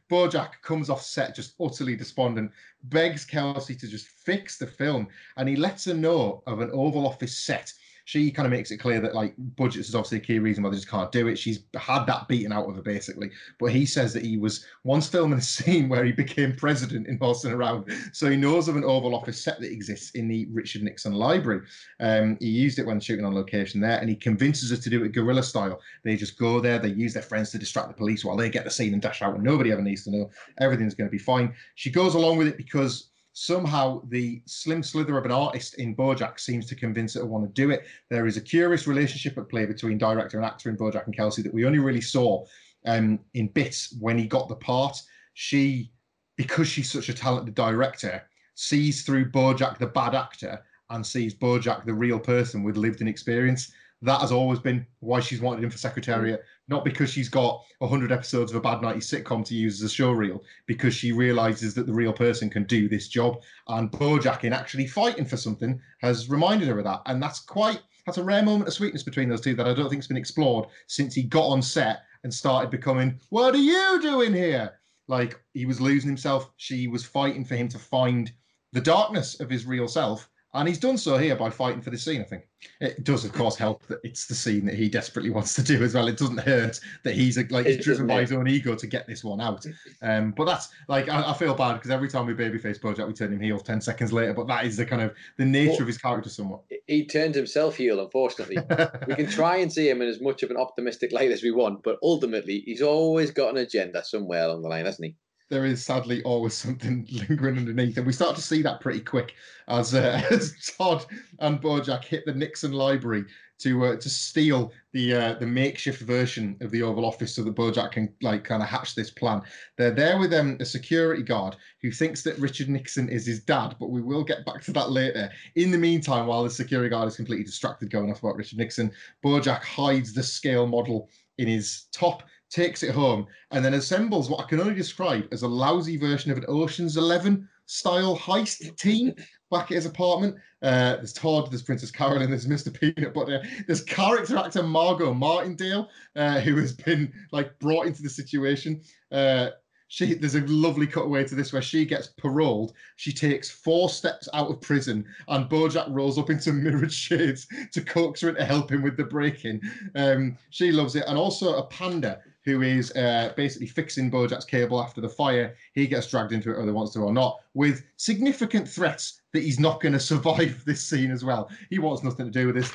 Bojack 0.10 0.62
comes 0.62 0.89
off 0.89 1.01
set 1.01 1.36
just 1.36 1.56
utterly 1.62 1.96
despondent, 1.96 2.51
begs 2.84 3.24
Kelsey 3.24 3.75
to 3.75 3.88
just 3.88 4.08
fix 4.08 4.58
the 4.58 4.68
film, 4.68 5.08
and 5.38 5.48
he 5.48 5.56
lets 5.56 5.86
her 5.86 5.94
know 5.94 6.44
of 6.48 6.60
an 6.60 6.70
Oval 6.72 7.08
Office 7.08 7.36
set. 7.38 7.74
She 8.05 8.31
kind 8.31 8.46
of 8.46 8.51
makes 8.51 8.72
it 8.72 8.77
clear 8.77 9.00
that 9.01 9.15
like 9.15 9.34
budgets 9.38 9.89
is 9.89 9.96
obviously 9.96 10.17
a 10.17 10.22
key 10.22 10.39
reason 10.39 10.63
why 10.63 10.70
they 10.70 10.75
just 10.75 10.89
can't 10.89 11.12
do 11.12 11.27
it. 11.27 11.38
She's 11.38 11.63
had 11.75 12.05
that 12.05 12.27
beaten 12.27 12.51
out 12.51 12.67
of 12.67 12.75
her 12.75 12.81
basically, 12.81 13.31
but 13.60 13.72
he 13.72 13.86
says 13.86 14.13
that 14.13 14.25
he 14.25 14.38
was 14.38 14.65
once 14.84 15.08
filming 15.08 15.39
a 15.39 15.41
scene 15.51 15.89
where 15.89 16.03
he 16.03 16.12
became 16.12 16.55
president 16.55 17.08
in 17.08 17.17
Horsing 17.17 17.51
Around, 17.51 17.91
so 18.13 18.29
he 18.29 18.38
knows 18.38 18.67
of 18.67 18.75
an 18.75 18.84
Oval 18.84 19.15
Office 19.15 19.41
set 19.41 19.60
that 19.60 19.72
exists 19.72 20.12
in 20.12 20.27
the 20.27 20.48
Richard 20.51 20.84
Nixon 20.84 21.13
Library. 21.13 21.62
Um, 22.00 22.38
he 22.39 22.50
used 22.50 22.79
it 22.79 22.86
when 22.86 23.00
shooting 23.00 23.25
on 23.25 23.36
location 23.36 23.81
there, 23.81 24.00
and 24.00 24.10
he 24.10 24.15
convinces 24.15 24.72
her 24.72 24.77
to 24.77 24.89
do 24.89 25.03
it 25.03 25.12
guerrilla 25.12 25.43
style. 25.43 25.79
They 26.03 26.15
just 26.15 26.38
go 26.38 26.60
there, 26.60 26.79
they 26.79 26.89
use 26.89 27.13
their 27.13 27.24
friends 27.24 27.51
to 27.51 27.58
distract 27.58 27.89
the 27.89 27.93
police 27.93 28.25
while 28.25 28.38
they 28.38 28.50
get 28.50 28.63
the 28.63 28.72
scene 28.72 28.93
and 28.93 29.01
dash 29.01 29.22
out, 29.22 29.36
and 29.36 29.43
nobody 29.43 29.72
ever 29.72 29.81
needs 29.81 30.03
to 30.05 30.12
know. 30.12 30.29
Everything's 30.60 30.96
going 30.96 31.10
to 31.10 31.12
be 31.12 31.17
fine. 31.17 31.53
She 31.75 31.91
goes 31.91 32.15
along 32.15 32.38
with 32.38 32.48
it 32.48 32.58
because 32.58 33.11
somehow 33.33 34.01
the 34.09 34.41
slim 34.45 34.83
slither 34.83 35.17
of 35.17 35.25
an 35.25 35.31
artist 35.31 35.75
in 35.75 35.95
Bojack 35.95 36.39
seems 36.39 36.65
to 36.67 36.75
convince 36.75 37.13
her 37.13 37.21
to 37.21 37.25
want 37.25 37.43
to 37.45 37.61
do 37.61 37.71
it. 37.71 37.85
There 38.09 38.27
is 38.27 38.38
a 38.38 38.41
curious 38.41 38.88
relationship 38.88 39.38
at 39.38 39.50
play 39.50 39.65
between 39.65 39.97
director 39.97 40.38
and 40.38 40.45
actor 40.45 40.69
in 40.69 40.77
Bojack 40.77 41.05
and 41.05 41.15
Kelsey 41.15 41.41
that 41.43 41.53
we 41.53 41.65
only 41.65 41.79
really 41.79 42.01
saw 42.01 42.45
um, 42.85 43.19
in 43.33 43.47
bits 43.47 43.95
when 44.00 44.17
he 44.17 44.27
got 44.27 44.50
the 44.50 44.55
part. 44.55 45.01
She, 45.33 45.91
because 46.35 46.67
she's 46.67 46.91
such 46.91 47.09
a 47.09 47.13
talented 47.13 47.55
director, 47.55 48.23
sees 48.55 49.03
through 49.03 49.31
Bojack 49.31 49.77
the 49.77 49.88
bad 49.88 50.13
actor 50.13 50.61
and 50.89 51.05
sees 51.05 51.33
Bojack 51.33 51.85
the 51.85 51.93
real 51.93 52.19
person 52.19 52.63
with 52.63 52.75
lived 52.75 53.01
in 53.01 53.07
experience. 53.07 53.71
That 54.01 54.19
has 54.19 54.31
always 54.31 54.59
been 54.59 54.85
why 55.00 55.19
she's 55.19 55.41
wanted 55.41 55.63
him 55.63 55.69
for 55.69 55.77
Secretariat, 55.77 56.43
not 56.71 56.85
because 56.85 57.11
she's 57.11 57.29
got 57.29 57.63
100 57.79 58.11
episodes 58.11 58.51
of 58.51 58.57
a 58.57 58.61
bad 58.61 58.79
90s 58.79 59.23
sitcom 59.23 59.45
to 59.45 59.53
use 59.53 59.81
as 59.81 59.91
a 59.91 59.93
show 59.93 60.11
reel, 60.11 60.41
because 60.65 60.95
she 60.95 61.11
realizes 61.11 61.73
that 61.75 61.85
the 61.85 61.93
real 61.93 62.13
person 62.13 62.49
can 62.49 62.63
do 62.63 62.87
this 62.87 63.09
job. 63.09 63.43
And 63.67 63.91
Bojack, 63.91 64.45
in 64.45 64.53
actually 64.53 64.87
fighting 64.87 65.25
for 65.25 65.37
something, 65.37 65.79
has 66.01 66.29
reminded 66.29 66.69
her 66.69 66.79
of 66.79 66.85
that. 66.85 67.01
And 67.05 67.21
that's 67.21 67.41
quite, 67.41 67.81
that's 68.05 68.17
a 68.17 68.23
rare 68.23 68.41
moment 68.41 68.69
of 68.69 68.73
sweetness 68.73 69.03
between 69.03 69.29
those 69.29 69.41
two 69.41 69.53
that 69.55 69.67
I 69.67 69.73
don't 69.73 69.89
think 69.89 70.01
has 70.01 70.07
been 70.07 70.17
explored 70.17 70.65
since 70.87 71.13
he 71.13 71.23
got 71.23 71.45
on 71.45 71.61
set 71.61 72.03
and 72.23 72.33
started 72.33 72.71
becoming, 72.71 73.19
What 73.29 73.53
are 73.53 73.57
you 73.57 73.99
doing 74.01 74.33
here? 74.33 74.79
Like 75.07 75.39
he 75.53 75.65
was 75.65 75.81
losing 75.81 76.09
himself. 76.09 76.51
She 76.55 76.87
was 76.87 77.03
fighting 77.03 77.43
for 77.43 77.55
him 77.55 77.67
to 77.67 77.77
find 77.77 78.31
the 78.71 78.81
darkness 78.81 79.41
of 79.41 79.49
his 79.49 79.65
real 79.65 79.89
self. 79.89 80.29
And 80.53 80.67
he's 80.67 80.79
done 80.79 80.98
so 80.98 81.17
here 81.17 81.36
by 81.36 81.50
fighting 81.50 81.81
for 81.81 81.91
the 81.91 81.98
scene, 81.98 82.20
I 82.20 82.25
think. 82.25 82.43
It 82.81 83.05
does, 83.05 83.24
of 83.24 83.31
course, 83.31 83.55
help 83.55 83.88
that 83.88 84.00
it's 84.03 84.25
the 84.25 84.36
scene 84.36 84.65
that 84.65 84.75
he 84.75 84.89
desperately 84.89 85.29
wants 85.31 85.53
to 85.55 85.63
do 85.63 85.81
as 85.81 85.93
well. 85.93 86.08
It 86.10 86.17
doesn't 86.17 86.39
hurt 86.39 86.79
that 87.03 87.15
he's 87.15 87.38
a, 87.38 87.46
like 87.50 87.65
he's 87.65 87.84
driven 87.84 88.05
by 88.05 88.22
his 88.22 88.34
own 88.34 88.48
ego 88.48 88.75
to 88.75 88.88
get 88.88 89.08
this 89.08 89.24
one 89.24 89.39
out. 89.39 89.65
Um, 90.01 90.31
but 90.31 90.46
that's 90.46 90.70
like 90.89 91.08
I, 91.08 91.31
I 91.31 91.34
feel 91.34 91.53
bad 91.53 91.74
because 91.74 91.89
every 91.89 92.10
time 92.10 92.25
we 92.25 92.34
babyface 92.34 92.79
Bojack, 92.79 93.08
we 93.08 93.13
turn 93.13 93.31
him 93.31 93.39
heel 93.39 93.60
ten 93.60 93.79
seconds 93.79 94.12
later. 94.12 94.34
But 94.34 94.48
that 94.48 94.65
is 94.65 94.75
the 94.75 94.86
kind 94.86 95.01
of 95.01 95.15
the 95.38 95.46
nature 95.46 95.72
Well- 95.72 95.81
of 95.81 95.88
his 95.88 95.98
character, 95.98 96.29
somewhat. 96.29 96.62
He 96.88 97.05
turned 97.05 97.36
himself 97.36 97.77
heel, 97.77 98.01
unfortunately. 98.01 98.58
we 99.08 99.15
can 99.15 99.29
try 99.29 99.58
and 99.58 99.72
see 99.72 99.89
him 99.89 100.01
in 100.01 100.10
as 100.10 100.20
much 100.20 100.43
of 100.43 100.51
an 100.51 100.58
optimistic 100.58 101.13
light 101.13 101.31
as 101.31 101.41
we 101.41 101.51
want, 101.51 101.84
but 101.84 101.98
ultimately 102.03 102.63
he's 102.65 102.81
always 102.81 103.31
got 103.31 103.51
an 103.51 103.58
agenda 103.58 104.03
somewhere 104.03 104.43
along 104.43 104.63
the 104.63 104.70
line, 104.70 104.86
hasn't 104.86 105.05
he? 105.05 105.15
There 105.51 105.65
is 105.65 105.86
sadly 105.86 106.24
always 106.24 106.53
something 106.55 107.08
lingering 107.12 107.58
underneath, 107.58 107.98
and 107.98 108.08
we 108.08 108.13
start 108.13 108.36
to 108.36 108.41
see 108.41 108.63
that 108.63 108.81
pretty 108.81 109.01
quick 109.01 109.36
as 109.67 109.93
uh, 109.93 110.24
as 110.31 110.55
Todd 110.77 111.05
and 111.39 111.62
Bojack 111.62 112.03
hit 112.03 112.25
the 112.25 112.34
Nixon 112.34 112.72
Library 112.72 113.25
to 113.60 113.86
uh, 113.86 113.96
to 113.98 114.10
steal 114.10 114.72
the 114.93 115.13
uh, 115.13 115.34
the 115.36 115.46
makeshift 115.46 116.01
version 116.01 116.58
of 116.62 116.72
the 116.72 116.81
Oval 116.81 117.05
Office 117.05 117.36
so 117.36 117.43
that 117.43 117.55
Bojack 117.55 117.91
can 117.91 118.12
like 118.22 118.43
kind 118.43 118.63
of 118.63 118.70
hatch 118.70 118.96
this 118.96 119.12
plan. 119.12 119.41
They're 119.77 119.91
there 119.91 120.17
with 120.17 120.34
um, 120.34 120.58
a 120.60 120.65
security 120.65 121.22
guard 121.22 121.58
who 121.81 121.91
thinks 121.91 122.24
that 122.24 122.39
Richard 122.39 122.70
Nixon 122.70 123.10
is 123.10 123.25
his 123.27 123.43
dad, 123.43 123.75
but 123.79 123.91
we 123.91 124.01
will 124.01 124.24
get 124.24 124.46
back 124.46 124.63
to 124.63 124.72
that 124.72 124.89
later. 124.89 125.29
In 125.55 125.70
the 125.70 125.77
meantime, 125.77 126.25
while 126.27 126.43
the 126.43 126.50
security 126.50 126.89
guard 126.89 127.08
is 127.08 127.17
completely 127.17 127.46
distracted 127.46 127.91
going 127.91 128.10
off 128.10 128.24
about 128.24 128.38
Richard 128.38 128.58
Nixon, 128.58 128.91
Bojack 129.24 129.62
hides 129.62 130.13
the 130.13 130.24
scale 130.24 130.65
model 130.65 131.10
in 131.38 131.48
his 131.48 131.86
top. 131.91 132.24
Takes 132.51 132.84
it 132.84 132.93
home 132.93 133.27
and 133.51 133.63
then 133.63 133.75
assembles 133.75 134.29
what 134.29 134.41
I 134.41 134.43
can 134.48 134.60
only 134.60 134.75
describe 134.75 135.27
as 135.31 135.43
a 135.43 135.48
lousy 135.48 135.98
version 135.98 136.31
of 136.31 136.38
an 136.38 136.46
Ocean's 136.48 136.98
Eleven 136.98 137.48
style 137.65 138.17
heist 138.17 138.75
team 138.75 139.15
back 139.50 139.72
at 139.72 139.75
his 139.75 139.86
apartment. 139.86 140.36
Uh, 140.62 140.98
there's 140.98 141.13
Todd, 141.13 141.50
there's 141.50 141.62
Princess 141.62 141.91
Carolyn, 141.91 142.29
there's 142.29 142.48
Mr. 142.48 142.74
Peanut 142.74 143.13
Butter, 143.13 143.41
there's 143.67 143.84
character 143.84 144.38
actor 144.38 144.63
Margot 144.63 145.13
Martindale, 145.13 145.89
uh, 146.15 146.41
who 146.41 146.58
has 146.58 146.74
been 146.74 147.12
like 147.31 147.58
brought 147.60 147.88
into 147.88 148.03
the 148.03 148.10
situation. 148.10 148.81
Uh, 149.12 149.51
she 149.91 150.13
there's 150.13 150.36
a 150.36 150.41
lovely 150.48 150.88
cutaway 150.88 151.25
to 151.25 151.36
this 151.36 151.51
where 151.51 151.62
she 151.62 151.86
gets 151.86 152.08
paroled. 152.08 152.72
She 152.96 153.12
takes 153.12 153.50
four 153.50 153.89
steps 153.89 154.29
out 154.34 154.50
of 154.50 154.62
prison, 154.62 155.03
and 155.27 155.50
Bojack 155.50 155.88
rolls 155.89 156.17
up 156.17 156.29
into 156.29 156.53
mirrored 156.53 156.93
shades 156.93 157.46
to 157.74 157.81
coax 157.81 158.22
her 158.22 158.29
into 158.29 158.46
helping 158.46 158.81
with 158.81 158.96
the 158.96 159.03
break-in. 159.03 159.60
Um, 159.96 160.38
she 160.50 160.72
loves 160.72 160.96
it, 160.96 161.03
and 161.08 161.17
also 161.17 161.55
a 161.55 161.67
panda 161.67 162.22
who 162.45 162.62
is 162.62 162.91
uh, 162.95 163.33
basically 163.36 163.67
fixing 163.67 164.10
Bojack's 164.10 164.45
cable 164.45 164.81
after 164.81 165.01
the 165.01 165.10
fire. 165.10 165.55
He 165.74 165.88
gets 165.88 166.07
dragged 166.10 166.31
into 166.31 166.50
it 166.50 166.57
whether 166.57 166.71
he 166.71 166.74
wants 166.74 166.93
to 166.93 167.00
or 167.00 167.13
not, 167.13 167.39
with 167.53 167.83
significant 167.98 168.67
threats 168.67 169.21
that 169.33 169.43
he's 169.43 169.60
not 169.60 169.81
going 169.81 169.93
to 169.93 170.00
survive 170.00 170.63
this 170.65 170.83
scene 170.83 171.12
as 171.12 171.24
well. 171.24 171.50
He 171.69 171.79
wants 171.79 172.03
nothing 172.03 172.25
to 172.25 172.31
do 172.31 172.48
with 172.48 172.55
this. 172.55 172.71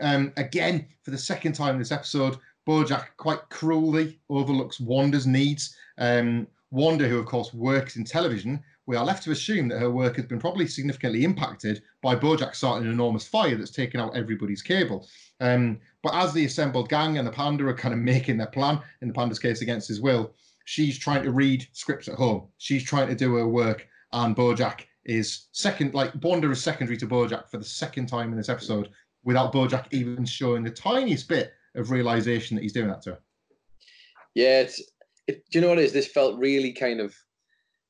Um, 0.00 0.32
again, 0.36 0.86
for 1.02 1.10
the 1.10 1.18
second 1.18 1.54
time 1.54 1.74
in 1.74 1.78
this 1.78 1.92
episode, 1.92 2.36
Bojack 2.66 3.06
quite 3.16 3.48
cruelly 3.48 4.18
overlooks 4.28 4.80
Wanda's 4.80 5.26
needs. 5.26 5.76
Um, 5.98 6.46
Wanda, 6.70 7.08
who 7.08 7.18
of 7.18 7.26
course 7.26 7.54
works 7.54 7.96
in 7.96 8.04
television, 8.04 8.62
we 8.86 8.96
are 8.96 9.04
left 9.04 9.22
to 9.24 9.30
assume 9.32 9.68
that 9.68 9.80
her 9.80 9.90
work 9.90 10.16
has 10.16 10.26
been 10.26 10.38
probably 10.38 10.66
significantly 10.66 11.24
impacted 11.24 11.82
by 12.02 12.14
Bojack 12.14 12.54
starting 12.54 12.86
an 12.86 12.92
enormous 12.92 13.26
fire 13.26 13.56
that's 13.56 13.70
taken 13.70 14.00
out 14.00 14.16
everybody's 14.16 14.62
cable. 14.62 15.08
Um, 15.40 15.80
but 16.06 16.14
as 16.14 16.32
the 16.32 16.44
assembled 16.44 16.88
gang 16.88 17.18
and 17.18 17.26
the 17.26 17.32
panda 17.32 17.66
are 17.66 17.74
kind 17.74 17.92
of 17.92 17.98
making 17.98 18.36
their 18.36 18.46
plan, 18.46 18.80
in 19.02 19.08
the 19.08 19.14
panda's 19.14 19.40
case 19.40 19.60
against 19.60 19.88
his 19.88 20.00
will, 20.00 20.32
she's 20.64 20.96
trying 20.96 21.24
to 21.24 21.32
read 21.32 21.66
scripts 21.72 22.06
at 22.06 22.14
home. 22.14 22.46
She's 22.58 22.84
trying 22.84 23.08
to 23.08 23.16
do 23.16 23.34
her 23.34 23.48
work, 23.48 23.88
and 24.12 24.36
Bojack 24.36 24.82
is 25.04 25.48
second, 25.50 25.94
like 25.94 26.12
Wanda 26.22 26.48
is 26.48 26.62
secondary 26.62 26.96
to 26.98 27.08
Bojack 27.08 27.50
for 27.50 27.58
the 27.58 27.64
second 27.64 28.06
time 28.06 28.30
in 28.30 28.36
this 28.36 28.48
episode, 28.48 28.90
without 29.24 29.52
Bojack 29.52 29.88
even 29.90 30.24
showing 30.24 30.62
the 30.62 30.70
tiniest 30.70 31.28
bit 31.28 31.54
of 31.74 31.90
realization 31.90 32.54
that 32.54 32.62
he's 32.62 32.72
doing 32.72 32.86
that 32.86 33.02
to 33.02 33.10
her. 33.10 33.18
Yeah, 34.36 34.60
it's. 34.60 34.80
It, 35.26 35.42
do 35.50 35.58
you 35.58 35.60
know 35.60 35.70
what 35.70 35.80
it 35.80 35.86
is? 35.86 35.92
This 35.92 36.06
felt 36.06 36.38
really 36.38 36.72
kind 36.72 37.00
of. 37.00 37.16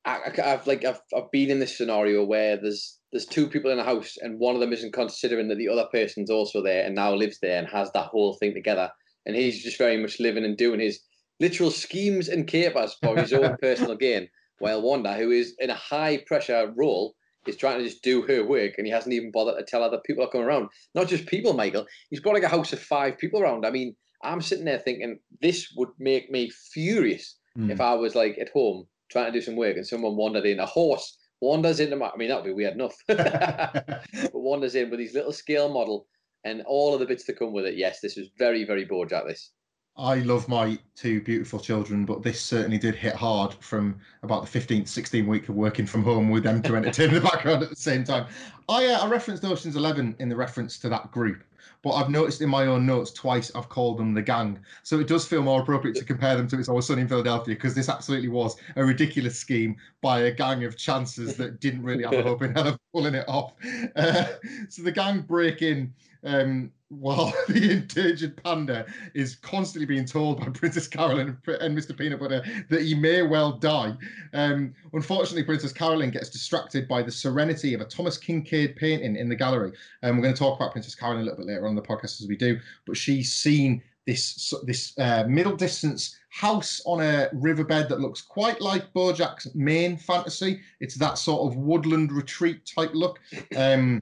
I, 0.05 0.31
have 0.37 0.65
like 0.65 0.83
I've 0.85 1.01
I've 1.15 1.29
been 1.29 1.51
in 1.51 1.59
this 1.59 1.77
scenario 1.77 2.25
where 2.25 2.57
there's 2.57 2.96
there's 3.11 3.25
two 3.25 3.47
people 3.47 3.71
in 3.71 3.79
a 3.79 3.83
house 3.83 4.17
and 4.21 4.39
one 4.39 4.55
of 4.55 4.61
them 4.61 4.73
isn't 4.73 4.93
considering 4.93 5.47
that 5.47 5.55
the 5.55 5.69
other 5.69 5.87
person's 5.91 6.29
also 6.29 6.61
there 6.61 6.85
and 6.85 6.95
now 6.95 7.13
lives 7.13 7.39
there 7.41 7.57
and 7.57 7.67
has 7.67 7.91
that 7.93 8.07
whole 8.07 8.33
thing 8.35 8.53
together, 8.53 8.89
and 9.25 9.35
he's 9.35 9.63
just 9.63 9.77
very 9.77 9.97
much 9.97 10.19
living 10.19 10.43
and 10.43 10.57
doing 10.57 10.79
his 10.79 10.99
literal 11.39 11.71
schemes 11.71 12.27
and 12.27 12.47
capers 12.47 12.95
for 13.01 13.15
his 13.15 13.33
own 13.33 13.55
personal 13.61 13.95
gain, 13.95 14.27
while 14.59 14.81
Wanda, 14.81 15.13
who 15.13 15.31
is 15.31 15.55
in 15.59 15.69
a 15.69 15.75
high 15.75 16.23
pressure 16.25 16.73
role, 16.75 17.15
is 17.47 17.55
trying 17.55 17.77
to 17.79 17.85
just 17.85 18.03
do 18.03 18.21
her 18.23 18.43
work 18.43 18.73
and 18.77 18.85
he 18.85 18.91
hasn't 18.91 19.13
even 19.13 19.31
bothered 19.31 19.57
to 19.57 19.63
tell 19.63 19.83
other 19.83 20.01
people 20.05 20.23
are 20.23 20.29
coming 20.29 20.47
around. 20.47 20.67
Not 20.95 21.07
just 21.07 21.27
people, 21.27 21.53
Michael. 21.53 21.85
He's 22.09 22.19
got 22.19 22.33
like 22.33 22.43
a 22.43 22.49
house 22.49 22.73
of 22.73 22.81
five 22.81 23.17
people 23.17 23.41
around. 23.41 23.65
I 23.65 23.71
mean, 23.71 23.95
I'm 24.23 24.41
sitting 24.41 24.65
there 24.65 24.79
thinking 24.79 25.19
this 25.41 25.71
would 25.77 25.89
make 25.99 26.29
me 26.29 26.49
furious 26.73 27.37
mm. 27.57 27.71
if 27.71 27.79
I 27.79 27.93
was 27.93 28.15
like 28.15 28.37
at 28.39 28.49
home 28.49 28.85
trying 29.09 29.31
to 29.31 29.31
do 29.31 29.41
some 29.41 29.55
work 29.55 29.77
and 29.77 29.87
someone 29.87 30.17
wandered 30.17 30.45
in. 30.45 30.59
A 30.59 30.65
horse 30.65 31.17
wanders 31.41 31.79
into 31.79 31.95
my, 31.95 32.09
I 32.09 32.17
mean, 32.17 32.29
that 32.29 32.37
would 32.37 32.49
be 32.49 32.53
weird 32.53 32.73
enough. 32.73 32.95
but 33.07 34.31
wanders 34.33 34.75
in 34.75 34.89
with 34.89 34.99
his 34.99 35.13
little 35.13 35.33
scale 35.33 35.69
model 35.69 36.07
and 36.43 36.63
all 36.65 36.93
of 36.93 36.99
the 36.99 37.05
bits 37.05 37.25
to 37.25 37.33
come 37.33 37.53
with 37.53 37.65
it. 37.65 37.75
Yes, 37.75 37.99
this 37.99 38.15
was 38.15 38.29
very, 38.37 38.63
very 38.63 38.85
Bojack, 38.85 39.27
this. 39.27 39.51
I 39.97 40.19
love 40.19 40.47
my 40.47 40.77
two 40.95 41.21
beautiful 41.21 41.59
children, 41.59 42.05
but 42.05 42.21
this 42.21 42.39
certainly 42.39 42.77
did 42.77 42.93
hit 42.93 43.15
hard 43.15 43.55
from 43.55 43.99
about 44.21 44.45
the 44.45 44.59
15th, 44.59 44.83
16th 44.83 45.25
week 45.25 45.49
of 45.49 45.55
working 45.55 45.87
from 45.87 46.03
home 46.03 46.29
with 46.29 46.43
them 46.43 46.61
to 46.63 46.75
entertain 46.75 47.13
the 47.13 47.21
background 47.31 47.63
at 47.63 47.69
the 47.71 47.75
same 47.75 48.03
time. 48.03 48.27
I, 48.69 48.85
uh, 48.85 49.05
I 49.05 49.07
referenced 49.07 49.43
Ocean's 49.43 49.75
11 49.75 50.15
in 50.19 50.29
the 50.29 50.35
reference 50.35 50.77
to 50.79 50.89
that 50.89 51.11
group, 51.11 51.43
but 51.81 51.93
I've 51.93 52.11
noticed 52.11 52.41
in 52.41 52.49
my 52.49 52.67
own 52.67 52.85
notes 52.85 53.11
twice 53.11 53.51
I've 53.55 53.69
called 53.69 53.97
them 53.97 54.13
the 54.13 54.21
gang. 54.21 54.59
So 54.83 54.99
it 54.99 55.07
does 55.07 55.27
feel 55.27 55.41
more 55.41 55.61
appropriate 55.61 55.95
to 55.97 56.05
compare 56.05 56.35
them 56.35 56.47
to 56.49 56.59
It's 56.59 56.69
Always 56.69 56.85
Sunny 56.85 57.01
in 57.01 57.07
Philadelphia 57.07 57.55
because 57.55 57.73
this 57.73 57.89
absolutely 57.89 58.29
was 58.29 58.55
a 58.75 58.85
ridiculous 58.85 59.39
scheme 59.39 59.77
by 60.01 60.19
a 60.21 60.31
gang 60.31 60.63
of 60.63 60.77
chances 60.77 61.37
that 61.37 61.59
didn't 61.59 61.81
really 61.81 62.03
have 62.03 62.13
a 62.13 62.21
hope 62.21 62.43
in 62.43 62.53
hell 62.53 62.67
of 62.67 62.79
pulling 62.93 63.15
it 63.15 63.25
off. 63.27 63.53
Uh, 63.95 64.25
so 64.69 64.83
the 64.83 64.91
gang 64.91 65.21
break 65.21 65.61
in 65.61 65.91
um, 66.23 66.71
while 66.89 67.33
the 67.47 67.71
endangered 67.71 68.41
panda 68.41 68.85
is 69.13 69.35
constantly 69.35 69.85
being 69.85 70.05
told 70.05 70.39
by 70.39 70.49
Princess 70.49 70.87
Carolyn 70.87 71.37
and 71.59 71.77
Mr. 71.77 71.97
Peanut 71.97 72.19
Butter 72.19 72.43
that 72.69 72.81
he 72.81 72.95
may 72.95 73.21
well 73.21 73.51
die. 73.51 73.95
Um, 74.33 74.73
unfortunately, 74.93 75.43
Princess 75.43 75.73
Carolyn 75.73 76.11
gets 76.11 76.29
distracted 76.29 76.87
by 76.87 77.01
the 77.01 77.11
serenity 77.11 77.73
of 77.73 77.81
a 77.81 77.85
Thomas 77.85 78.17
Kinkade 78.17 78.75
painting 78.75 79.15
in 79.15 79.29
the 79.29 79.35
gallery. 79.35 79.73
And 80.01 80.11
um, 80.11 80.17
we're 80.17 80.23
going 80.23 80.35
to 80.35 80.39
talk 80.39 80.59
about 80.59 80.71
Princess 80.71 80.95
Carolyn 80.95 81.21
a 81.21 81.23
little 81.25 81.39
bit 81.39 81.47
later 81.47 81.67
on 81.67 81.75
the 81.75 81.81
podcast 81.81 82.21
as 82.21 82.27
we 82.27 82.37
do, 82.37 82.59
but 82.85 82.97
she's 82.97 83.33
seen 83.33 83.81
this 84.05 84.53
this 84.63 84.97
uh, 84.97 85.25
middle 85.27 85.55
distance 85.55 86.17
house 86.29 86.81
on 86.85 87.01
a 87.01 87.27
riverbed 87.33 87.89
that 87.89 87.99
looks 87.99 88.21
quite 88.21 88.61
like 88.61 88.93
Bojack's 88.93 89.53
main 89.53 89.97
fantasy. 89.97 90.61
It's 90.79 90.95
that 90.95 91.17
sort 91.17 91.51
of 91.51 91.57
woodland 91.57 92.13
retreat 92.13 92.65
type 92.65 92.91
look. 92.93 93.19
Um, 93.55 94.01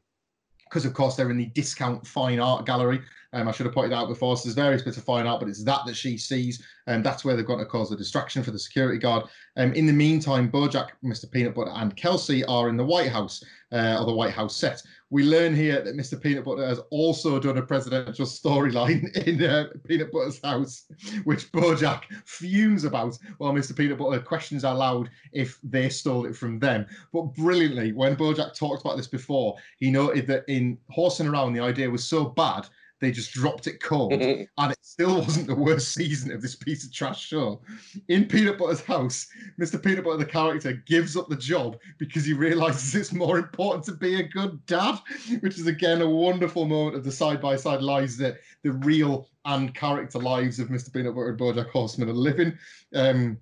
because 0.70 0.86
of 0.86 0.94
course 0.94 1.16
they're 1.16 1.32
in 1.32 1.38
the 1.38 1.46
discount 1.48 2.06
fine 2.06 2.40
art 2.40 2.66
gallery. 2.66 3.02
Um, 3.36 3.50
I 3.50 3.52
should 3.52 3.66
have 3.66 3.76
pointed 3.76 3.92
out 3.92 4.08
before. 4.08 4.38
So 4.38 4.46
there's 4.46 4.56
various 4.56 4.82
bits 4.82 4.96
of 4.96 5.04
fine 5.04 5.28
art, 5.28 5.42
but 5.42 5.50
it's 5.50 5.64
that 5.66 5.82
that 5.86 5.96
she 5.96 6.18
sees, 6.18 6.66
and 6.88 7.04
that's 7.04 7.26
where 7.26 7.36
they've 7.36 7.46
got 7.46 7.58
to 7.58 7.66
cause 7.66 7.92
a 7.92 7.98
distraction 7.98 8.42
for 8.44 8.52
the 8.52 8.58
security 8.58 8.98
guard. 8.98 9.26
Um, 9.58 9.74
in 9.74 9.86
the 9.86 9.94
meantime, 9.94 10.50
Bojack, 10.50 10.92
Mr. 11.04 11.30
Peanut 11.30 11.54
Butter, 11.54 11.72
and 11.76 11.96
Kelsey 11.98 12.46
are 12.46 12.70
in 12.70 12.78
the 12.78 12.86
White 12.86 13.12
House 13.12 13.44
uh, 13.74 13.98
or 14.00 14.06
the 14.06 14.16
White 14.16 14.32
House 14.32 14.56
set. 14.56 14.82
We 15.10 15.24
learn 15.24 15.54
here 15.54 15.82
that 15.82 15.98
Mr. 15.98 16.22
Peanut 16.22 16.46
Butter 16.46 16.66
has 16.66 16.80
also 16.92 17.38
done 17.40 17.58
a 17.58 17.62
presidential 17.62 18.26
storyline 18.26 19.14
in 19.28 19.44
uh, 19.44 19.68
Peanut 19.86 20.14
Butter's 20.14 20.42
house, 20.42 20.86
which 21.26 21.52
Bojack 21.52 22.04
fumes 22.26 22.86
about, 22.86 23.18
while 23.38 23.52
Mr. 23.52 23.76
Peanut 23.76 23.98
Butter 23.98 24.22
questions 24.22 24.64
aloud 24.64 25.10
if 25.34 25.60
they 25.62 25.90
stole 25.90 26.26
it 26.26 26.38
from 26.38 26.58
them. 26.58 26.86
But 27.12 27.34
brilliantly, 27.36 27.92
when 27.92 28.16
Bojack 28.16 28.58
talked 28.58 28.82
about 28.82 28.96
this 28.96 29.08
before, 29.08 29.58
he 29.78 29.92
noted 29.92 30.26
that 30.28 30.46
in 30.48 30.78
horsing 30.90 31.28
around, 31.28 31.52
the 31.52 31.64
idea 31.64 31.90
was 31.90 32.06
so 32.06 32.26
bad 32.26 32.68
they 33.02 33.12
just 33.12 33.34
dropped 33.34 33.68
it 33.68 33.82
cold, 33.82 34.14
and 34.58 34.72
it 34.72 34.78
still 34.82 35.20
wasn't 35.20 35.48
the 35.48 35.56
worst 35.56 35.94
season 35.94 36.32
of 36.32 36.42
this 36.42 36.56
piece 36.56 36.86
of 36.86 36.94
trash 36.94 37.22
show. 37.22 37.62
In 38.08 38.26
Peanut 38.26 38.58
Butter's 38.58 38.82
house, 38.82 39.28
Mr. 39.60 39.82
Peanut 39.82 40.04
Butter, 40.04 40.18
the 40.18 40.26
character, 40.26 40.74
gives 40.86 41.18
up 41.18 41.28
the 41.30 41.36
job 41.36 41.78
because 41.98 42.26
he 42.26 42.34
realizes 42.34 42.96
it's 42.96 43.14
more 43.14 43.38
important 43.38 43.84
to 43.86 43.94
be 43.94 44.20
a 44.20 44.28
good 44.28 44.66
dad, 44.66 45.00
which 45.42 45.60
is 45.60 45.68
again 45.68 46.02
a 46.02 46.10
wonderful 46.10 46.66
moment 46.66 46.96
of 46.96 47.04
the 47.04 47.12
side 47.12 47.42
by 47.42 47.56
side 47.56 47.82
lives 47.82 48.18
that 48.18 48.38
the 48.64 48.72
real 48.72 49.28
and 49.46 49.76
character 49.76 50.20
lives 50.20 50.60
of 50.60 50.70
Mr. 50.70 50.92
Peanut 50.92 51.16
Butter 51.16 51.30
and 51.30 51.40
Bojack 51.40 51.70
Horseman 51.70 52.10
are 52.10 52.14
living. 52.14 52.58
Um, 52.94 53.38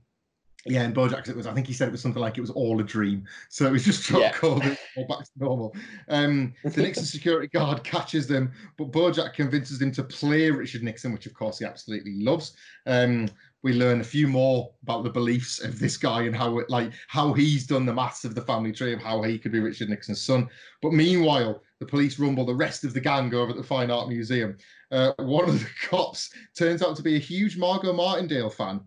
yeah, 0.65 0.84
and 0.84 0.95
Bojack, 0.95 1.28
it 1.28 1.36
was. 1.36 1.45
I 1.45 1.54
think 1.54 1.67
he 1.67 1.73
said 1.73 1.89
it 1.89 1.91
was 1.91 2.02
something 2.02 2.21
like 2.21 2.38
it 2.38 2.41
was 2.41 2.49
all 2.49 2.80
a 2.80 2.84
dream. 2.84 3.26
So 3.49 3.67
it 3.67 3.71
was 3.71 3.84
just 3.84 4.10
yeah. 4.10 4.34
all 4.41 4.60
back 4.60 5.26
to 5.26 5.32
normal. 5.36 5.76
Um, 6.08 6.54
the 6.63 6.82
Nixon 6.84 7.04
security 7.04 7.47
guard 7.47 7.84
catches 7.84 8.28
them, 8.28 8.54
but 8.78 8.91
Bojack 8.91 9.34
convinces 9.34 9.82
him 9.82 9.91
to 9.91 10.04
play 10.04 10.49
Richard 10.52 10.84
Nixon, 10.84 11.12
which 11.12 11.26
of 11.26 11.34
course 11.34 11.60
he 11.60 11.65
absolutely 11.65 12.13
loves. 12.23 12.56
Um, 12.86 13.28
we 13.62 13.73
learn 13.73 14.02
a 14.02 14.06
few 14.06 14.28
more 14.28 14.71
about 14.84 15.04
the 15.04 15.10
beliefs 15.10 15.62
of 15.62 15.80
this 15.80 15.97
guy 15.97 16.23
and 16.23 16.36
how 16.36 16.60
it, 16.60 16.69
like 16.69 16.91
how 17.08 17.34
he's 17.34 17.65
done 17.65 17.86
the 17.86 17.93
maths 17.93 18.23
of 18.23 18.36
the 18.36 18.41
family 18.41 18.71
tree 18.71 18.93
of 18.93 19.02
how 19.02 19.21
he 19.21 19.38
could 19.38 19.52
be 19.52 19.60
Richard 19.60 19.89
Nixon's 19.89 20.21
son. 20.21 20.47
But 20.82 20.93
meanwhile, 20.93 21.62
the 21.80 21.86
police 21.86 22.19
rumble 22.19 22.45
the 22.45 22.56
rest 22.56 22.86
of 22.86 22.93
the 22.93 23.02
gang 23.02 23.34
over 23.34 23.52
at 23.52 23.58
the 23.58 23.63
Fine 23.63 23.91
Art 23.91 24.08
Museum. 24.08 24.58
Uh, 24.91 25.12
one 25.17 25.49
of 25.49 25.60
the 25.60 25.69
cops 25.89 26.30
turns 26.58 26.82
out 26.82 26.95
to 26.95 27.04
be 27.04 27.15
a 27.15 27.19
huge 27.19 27.58
Margot 27.58 27.91
Martindale 27.91 28.49
fan 28.49 28.82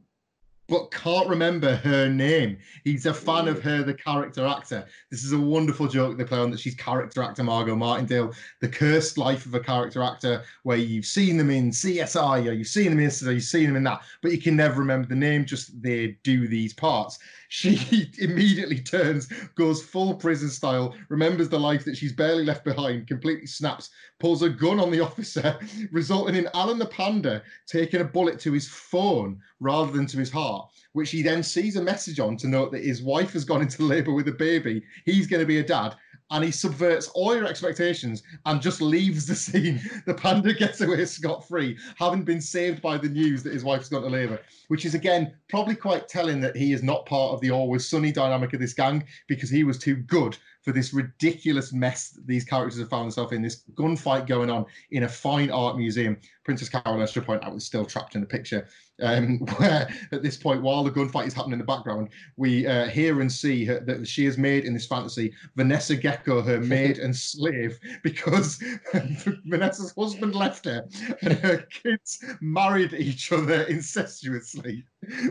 but 0.68 0.90
can't 0.90 1.28
remember 1.28 1.76
her 1.76 2.08
name. 2.08 2.58
He's 2.84 3.06
a 3.06 3.14
fan 3.14 3.48
of 3.48 3.62
her, 3.62 3.82
the 3.82 3.94
character 3.94 4.46
actor. 4.46 4.86
This 5.10 5.24
is 5.24 5.32
a 5.32 5.38
wonderful 5.38 5.86
joke 5.86 6.16
they 6.16 6.24
play 6.24 6.38
on 6.38 6.50
that 6.50 6.60
she's 6.60 6.74
character 6.74 7.22
actor 7.22 7.44
Margot 7.44 7.76
Martindale, 7.76 8.32
the 8.60 8.68
cursed 8.68 9.18
life 9.18 9.46
of 9.46 9.54
a 9.54 9.60
character 9.60 10.02
actor, 10.02 10.42
where 10.64 10.76
you've 10.76 11.06
seen 11.06 11.36
them 11.36 11.50
in 11.50 11.70
CSI 11.70 12.48
or 12.48 12.52
you've 12.52 12.66
seen 12.66 12.90
them 12.90 12.98
in 12.98 13.04
this 13.04 13.22
or 13.22 13.32
you've 13.32 13.42
seen 13.44 13.66
them 13.66 13.76
in 13.76 13.84
that, 13.84 14.02
but 14.22 14.32
you 14.32 14.40
can 14.40 14.56
never 14.56 14.80
remember 14.80 15.08
the 15.08 15.14
name, 15.14 15.44
just 15.44 15.80
they 15.80 16.18
do 16.22 16.48
these 16.48 16.72
parts. 16.72 17.18
She 17.48 18.10
immediately 18.18 18.80
turns, 18.80 19.26
goes 19.54 19.82
full 19.82 20.14
prison 20.14 20.48
style, 20.48 20.94
remembers 21.08 21.48
the 21.48 21.60
life 21.60 21.84
that 21.84 21.96
she's 21.96 22.12
barely 22.12 22.44
left 22.44 22.64
behind, 22.64 23.06
completely 23.06 23.46
snaps, 23.46 23.90
pulls 24.18 24.42
a 24.42 24.48
gun 24.48 24.80
on 24.80 24.90
the 24.90 25.00
officer, 25.04 25.58
resulting 25.92 26.34
in 26.34 26.48
Alan 26.54 26.78
the 26.78 26.86
Panda 26.86 27.42
taking 27.66 28.00
a 28.00 28.04
bullet 28.04 28.40
to 28.40 28.52
his 28.52 28.68
phone 28.68 29.40
rather 29.60 29.92
than 29.92 30.06
to 30.06 30.18
his 30.18 30.30
heart, 30.30 30.70
which 30.92 31.10
he 31.10 31.22
then 31.22 31.42
sees 31.42 31.76
a 31.76 31.82
message 31.82 32.20
on 32.20 32.36
to 32.38 32.48
note 32.48 32.72
that 32.72 32.84
his 32.84 33.02
wife 33.02 33.32
has 33.32 33.44
gone 33.44 33.62
into 33.62 33.82
labor 33.84 34.12
with 34.12 34.28
a 34.28 34.32
baby. 34.32 34.82
He's 35.04 35.26
going 35.26 35.40
to 35.40 35.46
be 35.46 35.58
a 35.58 35.64
dad. 35.64 35.96
And 36.30 36.44
he 36.44 36.50
subverts 36.50 37.08
all 37.08 37.36
your 37.36 37.46
expectations 37.46 38.22
and 38.46 38.60
just 38.60 38.80
leaves 38.80 39.26
the 39.26 39.34
scene. 39.34 39.80
The 40.06 40.14
panda 40.14 40.52
gets 40.54 40.80
away 40.80 41.04
scot 41.04 41.46
free, 41.46 41.78
having 41.96 42.24
been 42.24 42.40
saved 42.40 42.82
by 42.82 42.98
the 42.98 43.08
news 43.08 43.42
that 43.44 43.52
his 43.52 43.62
wife's 43.62 43.88
gone 43.88 44.02
to 44.02 44.08
labour, 44.08 44.40
which 44.68 44.84
is 44.84 44.94
again 44.94 45.34
probably 45.48 45.76
quite 45.76 46.08
telling 46.08 46.40
that 46.40 46.56
he 46.56 46.72
is 46.72 46.82
not 46.82 47.06
part 47.06 47.32
of 47.32 47.40
the 47.40 47.50
always 47.50 47.88
sunny 47.88 48.10
dynamic 48.10 48.52
of 48.52 48.60
this 48.60 48.74
gang 48.74 49.04
because 49.28 49.50
he 49.50 49.62
was 49.62 49.78
too 49.78 49.96
good 49.96 50.36
for 50.62 50.72
this 50.72 50.92
ridiculous 50.92 51.72
mess 51.72 52.10
that 52.10 52.26
these 52.26 52.44
characters 52.44 52.80
have 52.80 52.88
found 52.88 53.04
themselves 53.04 53.32
in. 53.32 53.40
This 53.40 53.62
gunfight 53.74 54.26
going 54.26 54.50
on 54.50 54.66
in 54.90 55.04
a 55.04 55.08
fine 55.08 55.48
art 55.48 55.76
museum. 55.76 56.16
Princess 56.44 56.68
Carolyn, 56.68 57.02
I 57.02 57.06
should 57.06 57.24
point 57.24 57.44
out, 57.44 57.54
was 57.54 57.64
still 57.64 57.86
trapped 57.86 58.16
in 58.16 58.20
the 58.20 58.26
picture. 58.26 58.66
Um, 59.02 59.38
where 59.56 59.88
at 60.12 60.22
this 60.22 60.36
point, 60.36 60.62
while 60.62 60.84
the 60.84 60.90
gunfight 60.90 61.26
is 61.26 61.34
happening 61.34 61.54
in 61.54 61.58
the 61.58 61.64
background, 61.64 62.08
we 62.36 62.66
uh, 62.66 62.86
hear 62.88 63.20
and 63.20 63.30
see 63.30 63.64
her, 63.64 63.80
that 63.80 64.06
she 64.06 64.24
has 64.24 64.38
made 64.38 64.64
in 64.64 64.74
this 64.74 64.86
fantasy 64.86 65.32
Vanessa 65.56 65.96
Gecko 65.96 66.42
her 66.42 66.60
maid 66.76 66.98
and 66.98 67.14
slave 67.14 67.78
because 68.02 68.62
Vanessa's 69.46 69.92
husband 69.96 70.34
left 70.34 70.64
her 70.64 70.86
and 71.22 71.34
her 71.34 71.58
kids 71.70 72.24
married 72.40 72.92
each 72.94 73.32
other 73.32 73.64
incestuously, 73.64 74.84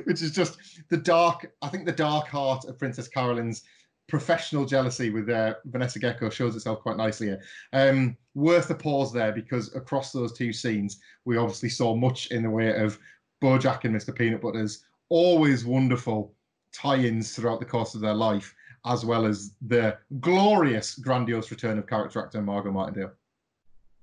which 0.05 0.21
is 0.21 0.31
just 0.31 0.57
the 0.89 0.97
dark, 0.97 1.51
I 1.61 1.69
think 1.69 1.85
the 1.85 1.91
dark 1.91 2.27
heart 2.27 2.65
of 2.65 2.77
Princess 2.77 3.07
Carolyn's 3.07 3.63
professional 4.07 4.65
jealousy 4.65 5.09
with 5.09 5.29
uh, 5.29 5.55
Vanessa 5.65 5.99
Gecko 5.99 6.29
shows 6.29 6.55
itself 6.55 6.81
quite 6.81 6.97
nicely 6.97 7.27
here. 7.27 7.41
Um, 7.73 8.15
worth 8.35 8.69
a 8.69 8.75
pause 8.75 9.11
there 9.11 9.31
because 9.31 9.73
across 9.75 10.11
those 10.11 10.33
two 10.33 10.53
scenes, 10.53 10.99
we 11.25 11.37
obviously 11.37 11.69
saw 11.69 11.95
much 11.95 12.27
in 12.27 12.43
the 12.43 12.49
way 12.49 12.75
of 12.75 12.99
Bojack 13.41 13.83
and 13.83 13.95
Mr. 13.95 14.15
Peanut 14.15 14.41
Butter's 14.41 14.85
always 15.09 15.65
wonderful 15.65 16.33
tie-ins 16.73 17.35
throughout 17.35 17.59
the 17.59 17.65
course 17.65 17.95
of 17.95 18.01
their 18.01 18.13
life, 18.13 18.53
as 18.85 19.05
well 19.05 19.25
as 19.25 19.53
the 19.61 19.97
glorious, 20.19 20.95
grandiose 20.95 21.51
return 21.51 21.77
of 21.77 21.87
character 21.87 22.21
actor 22.21 22.41
Margot 22.41 22.71
Martindale. 22.71 23.11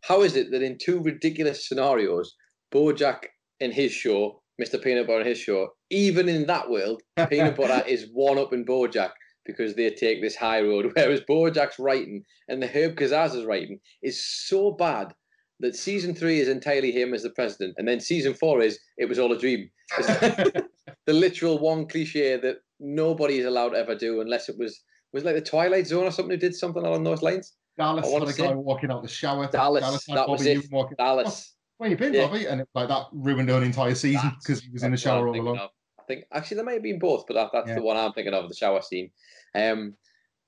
How 0.02 0.22
is 0.22 0.36
it 0.36 0.50
that 0.50 0.62
in 0.62 0.78
two 0.78 1.00
ridiculous 1.00 1.68
scenarios, 1.68 2.34
Bojack 2.72 3.26
in 3.60 3.70
his 3.70 3.92
show, 3.92 4.42
Mr. 4.60 4.82
Peanut 4.82 5.06
Butter 5.06 5.20
in 5.20 5.26
his 5.26 5.38
show, 5.38 5.68
even 5.90 6.28
in 6.28 6.46
that 6.46 6.68
world, 6.68 7.02
Peanut 7.28 7.56
Butter 7.56 7.86
is 7.86 8.08
one 8.12 8.38
up 8.38 8.52
in 8.52 8.64
Bojack 8.64 9.10
because 9.44 9.74
they 9.74 9.90
take 9.90 10.20
this 10.20 10.36
high 10.36 10.60
road. 10.60 10.90
Whereas 10.96 11.20
Bojack's 11.28 11.78
writing 11.78 12.24
and 12.48 12.62
the 12.62 12.66
Herb 12.66 12.96
Kazzaz's 12.96 13.44
writing 13.44 13.80
is 14.02 14.24
so 14.24 14.72
bad 14.72 15.14
that 15.62 15.76
season 15.76 16.14
three 16.14 16.40
is 16.40 16.48
entirely 16.48 16.92
him 16.92 17.14
as 17.14 17.22
the 17.22 17.30
president, 17.30 17.74
and 17.78 17.88
then 17.88 18.00
season 18.00 18.34
four 18.34 18.60
is 18.60 18.78
it 18.98 19.08
was 19.08 19.18
all 19.18 19.32
a 19.32 19.38
dream. 19.38 19.70
the 19.98 20.66
literal 21.06 21.58
one 21.58 21.86
cliche 21.86 22.36
that 22.36 22.58
nobody 22.80 23.38
is 23.38 23.46
allowed 23.46 23.70
to 23.70 23.76
ever 23.76 23.94
do 23.94 24.20
unless 24.20 24.48
it 24.48 24.58
was 24.58 24.82
was 25.12 25.24
like 25.24 25.34
the 25.34 25.40
Twilight 25.40 25.86
Zone 25.86 26.04
or 26.04 26.10
something 26.10 26.32
who 26.32 26.36
did 26.36 26.54
something 26.54 26.84
along 26.84 27.04
those 27.04 27.22
lines. 27.22 27.54
Dallas 27.78 28.10
had 28.10 28.22
a 28.22 28.32
guy 28.32 28.54
walking 28.54 28.90
out 28.90 29.02
the 29.02 29.08
shower. 29.08 29.48
Dallas, 29.50 29.82
Dallas 29.82 30.04
that 30.06 30.14
Bobby 30.14 30.32
was 30.32 30.46
it. 30.46 30.72
Walking, 30.72 30.96
Dallas. 30.98 31.54
Oh, 31.54 31.58
where 31.78 31.90
you 31.90 31.96
been, 31.96 32.12
yeah. 32.12 32.26
Bobby? 32.26 32.46
And 32.46 32.60
it, 32.60 32.68
like 32.74 32.88
that 32.88 33.06
ruined 33.12 33.48
an 33.50 33.62
entire 33.62 33.94
season 33.94 34.32
because 34.40 34.62
he 34.62 34.70
was 34.70 34.82
in 34.82 34.90
the 34.90 34.96
shower 34.96 35.28
all 35.28 35.40
along. 35.40 35.58
Of. 35.58 35.70
I 35.98 36.02
think 36.04 36.24
actually 36.32 36.56
there 36.56 36.66
may 36.66 36.74
have 36.74 36.82
been 36.82 36.98
both, 36.98 37.24
but 37.26 37.34
that, 37.34 37.50
that's 37.52 37.68
yeah. 37.68 37.76
the 37.76 37.82
one 37.82 37.96
I'm 37.96 38.12
thinking 38.12 38.34
of, 38.34 38.48
the 38.48 38.54
shower 38.54 38.82
scene. 38.82 39.10
Um, 39.54 39.94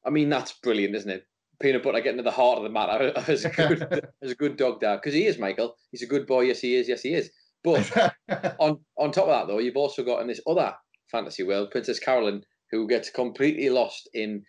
I 0.05 0.11
mean 0.11 0.29
that's 0.29 0.53
brilliant, 0.53 0.95
isn't 0.95 1.11
it? 1.11 1.25
Peanut 1.65 1.83
butter 1.83 2.01
getting 2.01 2.19
to 2.19 2.23
the 2.23 2.31
heart 2.31 2.59
of 2.59 2.63
the 2.63 2.69
matter 2.69 3.11
as 3.27 3.47
a 3.47 3.49
good 3.49 4.07
as 4.23 4.31
a 4.31 4.35
good 4.35 4.59
dog 4.59 4.81
dad 4.81 4.97
because 4.97 5.15
he 5.15 5.25
is 5.25 5.39
Michael. 5.39 5.75
He's 5.91 6.03
a 6.03 6.07
good 6.07 6.27
boy. 6.27 6.43
Yes, 6.43 6.61
he 6.61 6.77
is. 6.77 6.91
Yes, 6.91 7.01
he 7.01 7.15
is. 7.15 7.31
But 7.63 7.91
on 8.61 8.81
on 8.99 9.11
top 9.11 9.29
of 9.29 9.31
that, 9.31 9.47
though, 9.47 9.61
you've 9.61 9.79
also 9.79 10.05
got 10.05 10.21
in 10.21 10.29
this 10.29 10.43
other 10.47 10.75
fantasy 11.11 11.43
world, 11.43 11.71
Princess 11.71 11.99
Carolyn, 11.99 12.43
who 12.71 12.87
gets 12.87 13.09
completely 13.09 13.71
lost 13.71 14.11
in. 14.13 14.43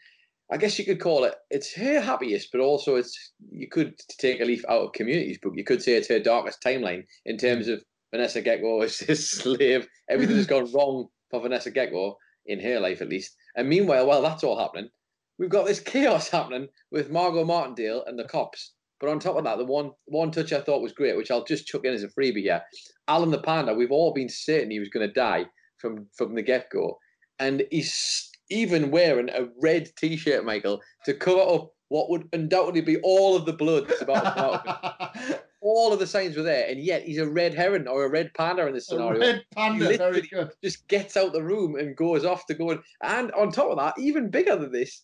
I 0.52 0.58
guess 0.58 0.78
you 0.78 0.84
could 0.84 1.00
call 1.00 1.24
it. 1.24 1.36
It's 1.50 1.74
her 1.76 2.02
happiest, 2.02 2.50
but 2.52 2.60
also 2.60 2.98
it's 2.98 3.34
you 3.50 3.70
could 3.70 3.96
take 4.20 4.42
a 4.42 4.46
leaf 4.46 4.66
out 4.68 4.82
of 4.82 4.92
Community's 4.92 5.40
book. 5.40 5.54
You 5.56 5.64
could 5.64 5.82
say 5.82 5.94
it's 5.94 6.10
her 6.10 6.20
darkest 6.20 6.62
timeline 6.62 7.06
in 7.26 7.38
terms 7.38 7.70
of 7.70 7.82
Vanessa 8.14 8.42
Gecko 8.42 8.82
is 8.82 9.00
this 9.00 9.32
slave. 9.32 9.88
Everything 10.10 10.36
has 10.36 10.48
gone 10.48 10.70
wrong 10.74 11.08
for 11.32 11.40
Vanessa 11.40 11.72
Gecko 11.72 12.18
in 12.46 12.60
her 12.60 12.82
life, 12.82 13.02
at 13.02 13.10
least. 13.10 13.38
And 13.56 13.70
meanwhile, 13.70 14.06
while 14.06 14.22
that's 14.22 14.44
all 14.44 14.60
happening, 14.60 14.90
we've 15.38 15.50
got 15.50 15.66
this 15.66 15.80
chaos 15.94 16.30
happening 16.30 16.68
with 16.92 17.12
Margot 17.12 17.46
Martindale 17.46 18.04
and 18.06 18.18
the 18.18 18.26
cops. 18.26 18.74
But 19.00 19.10
on 19.10 19.20
top 19.20 19.36
of 19.36 19.44
that, 19.44 19.58
the 19.58 19.66
one 19.66 19.92
one 20.06 20.32
touch 20.32 20.54
I 20.54 20.62
thought 20.62 20.82
was 20.82 20.94
great, 20.94 21.18
which 21.18 21.30
I'll 21.30 21.44
just 21.44 21.68
chuck 21.68 21.84
in 21.84 21.94
as 21.94 22.04
a 22.04 22.08
freebie 22.08 22.44
here. 22.44 22.62
Alan 23.08 23.30
the 23.30 23.42
Panda, 23.42 23.74
we've 23.74 23.92
all 23.92 24.14
been 24.14 24.30
certain 24.30 24.72
he 24.72 24.80
was 24.80 24.90
going 24.90 25.08
to 25.08 25.14
die 25.14 25.46
from 25.78 26.08
from 26.18 26.34
the 26.34 26.42
get 26.42 26.70
go, 26.70 26.98
and 27.40 27.64
he's 27.72 28.32
even 28.50 28.92
wearing 28.92 29.30
a 29.30 29.48
red 29.62 29.90
T-shirt, 29.98 30.46
Michael, 30.46 30.80
to 31.04 31.14
cover 31.14 31.42
up 31.42 31.72
what 31.90 32.10
would 32.10 32.30
undoubtedly 32.34 32.82
be 32.82 32.98
all 32.98 33.36
of 33.36 33.46
the 33.46 33.54
blood 33.54 33.88
that's 33.88 34.02
about 34.02 34.24
to 34.24 34.32
come 34.32 34.52
out. 34.84 35.44
all 35.62 35.92
of 35.92 36.00
the 36.00 36.08
signs 36.08 36.38
were 36.38 36.44
there, 36.44 36.68
and 36.70 36.80
yet 36.80 37.04
he's 37.04 37.18
a 37.18 37.28
red 37.28 37.54
heron 37.54 37.88
or 37.88 38.06
a 38.06 38.10
red 38.10 38.34
panda 38.34 38.66
in 38.68 38.74
this 38.74 38.88
scenario. 38.88 39.18
A 39.18 39.20
red 39.20 39.46
panda, 39.54 39.98
very 39.98 40.22
good. 40.22 40.52
Just 40.64 40.88
gets 40.88 41.18
out 41.18 41.34
the 41.34 41.44
room 41.44 41.76
and 41.76 41.98
goes 41.98 42.24
off 42.24 42.46
to 42.48 42.54
go. 42.54 42.72
And, 42.72 42.80
and 43.02 43.32
on 43.32 43.52
top 43.52 43.72
of 43.72 43.78
that, 43.78 43.96
even 44.00 44.30
bigger 44.30 44.56
than 44.56 44.72
this, 44.72 45.02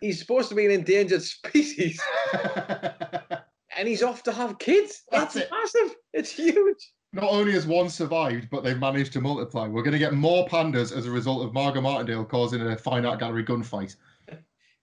he's 0.00 0.18
supposed 0.18 0.48
to 0.48 0.54
be 0.54 0.66
an 0.66 0.72
endangered 0.72 1.22
species. 1.22 2.00
and 3.76 3.88
he's 3.88 4.02
off 4.02 4.22
to 4.24 4.32
have 4.32 4.58
kids. 4.58 5.02
That's 5.10 5.36
it. 5.36 5.48
massive. 5.50 5.94
It's 6.12 6.30
huge. 6.30 6.92
Not 7.12 7.30
only 7.30 7.52
has 7.52 7.66
one 7.66 7.88
survived, 7.88 8.48
but 8.50 8.62
they've 8.62 8.78
managed 8.78 9.12
to 9.14 9.20
multiply. 9.20 9.66
We're 9.66 9.82
going 9.82 9.92
to 9.92 9.98
get 9.98 10.14
more 10.14 10.46
pandas 10.46 10.96
as 10.96 11.06
a 11.06 11.10
result 11.10 11.44
of 11.44 11.52
Margot 11.52 11.80
Martindale 11.80 12.24
causing 12.24 12.60
a 12.60 12.76
fine 12.76 13.04
art 13.04 13.18
gallery 13.18 13.44
gunfight. 13.44 13.96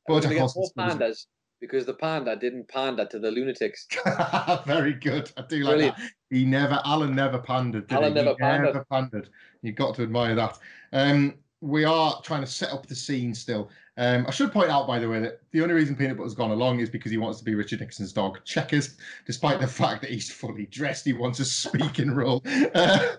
We're 0.08 0.22
going 0.22 0.34
to 0.34 0.36
get 0.36 0.52
more 0.56 0.70
pandas 0.78 1.26
because 1.60 1.86
the 1.86 1.94
panda 1.94 2.36
didn't 2.36 2.68
panda 2.68 3.06
to 3.08 3.20
the 3.20 3.32
lunatics. 3.32 3.88
Very 4.66 4.94
good. 4.94 5.32
I 5.38 5.42
do 5.44 5.64
like 5.64 5.76
Brilliant. 5.76 5.98
that. 5.98 6.12
He 6.30 6.46
never, 6.46 6.82
Alan 6.86 7.16
never 7.16 7.40
pandered. 7.40 7.92
Alan 7.92 8.10
he? 8.10 8.16
never 8.16 8.30
he 8.32 8.36
pandered. 8.36 8.74
Never 8.74 8.86
pandered. 8.92 9.30
You've 9.62 9.76
got 9.76 9.96
to 9.96 10.04
admire 10.04 10.36
that. 10.36 10.60
Um, 10.94 11.36
we 11.62 11.86
are 11.86 12.22
trying 12.22 12.42
to 12.42 12.48
set 12.48 12.72
up 12.72 12.86
the 12.86 12.96
scene 12.96 13.34
still. 13.34 13.70
Um, 13.98 14.26
I 14.28 14.32
should 14.32 14.52
point 14.52 14.70
out, 14.70 14.86
by 14.86 15.00
the 15.00 15.10
way, 15.10 15.20
that 15.20 15.42
the 15.52 15.62
only 15.62 15.74
reason 15.74 15.96
Peanut 15.96 16.18
Butter's 16.18 16.36
gone 16.36 16.52
along 16.52 16.80
is 16.80 16.90
because 16.90 17.12
he 17.12 17.18
wants 17.18 17.40
to 17.40 17.46
be 17.46 17.56
Richard 17.56 17.80
Nixon's 17.80 18.14
dog, 18.14 18.40
Checkers, 18.46 18.96
despite 19.26 19.60
the 19.60 19.68
fact 19.68 20.02
that 20.02 20.12
he's 20.12 20.32
fully 20.32 20.68
dressed. 20.68 21.06
He 21.06 21.14
wants 21.14 21.40
a 21.40 21.46
speaking 21.46 22.12
role. 22.12 22.44
Uh, 22.76 23.16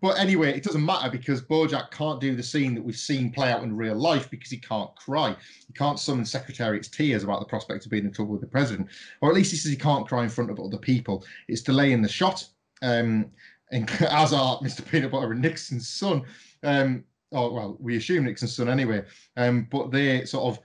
but 0.00 0.18
anyway, 0.18 0.56
it 0.56 0.62
doesn't 0.62 0.84
matter 0.84 1.10
because 1.10 1.42
Bojack 1.42 1.90
can't 1.90 2.20
do 2.20 2.34
the 2.34 2.42
scene 2.42 2.74
that 2.74 2.82
we've 2.82 2.96
seen 2.96 3.30
play 3.30 3.52
out 3.52 3.62
in 3.62 3.76
real 3.76 3.96
life 3.96 4.30
because 4.30 4.50
he 4.50 4.56
can't 4.56 4.94
cry. 4.96 5.36
He 5.66 5.72
can't 5.74 5.98
summon 5.98 6.24
Secretariat's 6.24 6.88
tears 6.88 7.22
about 7.22 7.40
the 7.40 7.46
prospect 7.46 7.84
of 7.84 7.90
being 7.90 8.04
in 8.04 8.12
trouble 8.12 8.32
with 8.32 8.40
the 8.40 8.46
president. 8.46 8.88
Or 9.20 9.28
at 9.28 9.34
least 9.34 9.50
he 9.50 9.58
says 9.58 9.70
he 9.70 9.76
can't 9.76 10.08
cry 10.08 10.22
in 10.22 10.30
front 10.30 10.50
of 10.50 10.58
other 10.58 10.78
people. 10.78 11.24
It's 11.48 11.62
delaying 11.62 12.00
the 12.00 12.08
shot. 12.08 12.48
Um, 12.82 13.30
and 13.72 13.90
as 14.08 14.32
are 14.32 14.58
Mr. 14.60 14.88
Peanut 14.88 15.10
Butter 15.10 15.32
and 15.32 15.42
Nixon's 15.42 15.88
son. 15.88 16.22
Um, 16.62 17.04
or 17.34 17.52
well, 17.52 17.76
we 17.80 17.96
assume 17.96 18.24
Nixon's 18.24 18.56
son 18.56 18.68
anyway. 18.68 19.04
Um, 19.36 19.66
but 19.70 19.90
they 19.90 20.24
sort 20.24 20.44
of 20.44 20.64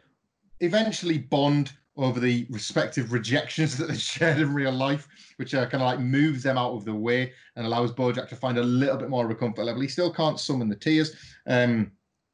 eventually 0.59 1.17
bond 1.17 1.73
over 1.97 2.19
the 2.19 2.47
respective 2.49 3.11
rejections 3.11 3.75
that 3.77 3.89
they 3.89 3.97
shared 3.97 4.39
in 4.39 4.53
real 4.53 4.71
life, 4.71 5.07
which 5.37 5.53
uh, 5.53 5.65
kind 5.65 5.83
of 5.83 5.87
like 5.87 5.99
moves 5.99 6.43
them 6.43 6.57
out 6.57 6.73
of 6.73 6.85
the 6.85 6.93
way 6.93 7.33
and 7.55 7.65
allows 7.65 7.91
Bojack 7.91 8.29
to 8.29 8.35
find 8.35 8.57
a 8.57 8.63
little 8.63 8.97
bit 8.97 9.09
more 9.09 9.25
of 9.25 9.31
a 9.31 9.35
comfort 9.35 9.65
level. 9.65 9.81
He 9.81 9.87
still 9.87 10.11
can't 10.11 10.39
summon 10.39 10.69
the 10.69 10.75
tears. 10.75 11.15
Um, 11.47 11.91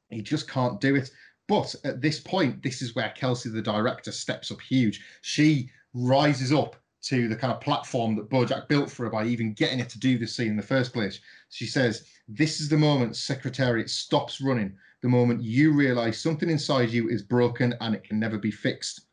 he 0.09 0.21
just 0.21 0.49
can't 0.49 0.79
do 0.79 0.95
it. 0.95 1.09
But 1.47 1.73
at 1.83 2.01
this 2.01 2.19
point, 2.19 2.63
this 2.63 2.81
is 2.81 2.95
where 2.95 3.13
Kelsey, 3.15 3.49
the 3.49 3.61
director, 3.61 4.11
steps 4.11 4.51
up 4.51 4.61
huge. 4.61 5.01
She 5.21 5.69
rises 5.93 6.51
up 6.51 6.75
to 7.03 7.27
the 7.27 7.35
kind 7.35 7.53
of 7.53 7.61
platform 7.61 8.15
that 8.15 8.29
Bojack 8.29 8.67
built 8.67 8.89
for 8.89 9.03
her 9.03 9.11
by 9.11 9.25
even 9.25 9.53
getting 9.53 9.77
her 9.77 9.85
to 9.85 9.99
do 9.99 10.17
this 10.17 10.35
scene 10.35 10.49
in 10.49 10.57
the 10.57 10.63
first 10.63 10.91
place. 10.91 11.19
She 11.55 11.67
says, 11.67 12.05
This 12.27 12.59
is 12.59 12.67
the 12.67 12.77
moment 12.77 13.15
Secretariat 13.15 13.89
stops 13.89 14.41
running, 14.41 14.75
the 15.01 15.07
moment 15.07 15.41
you 15.41 15.71
realize 15.71 16.19
something 16.19 16.49
inside 16.49 16.89
you 16.89 17.07
is 17.07 17.21
broken 17.21 17.73
and 17.79 17.95
it 17.95 18.03
can 18.03 18.19
never 18.19 18.37
be 18.37 18.51
fixed. 18.51 19.07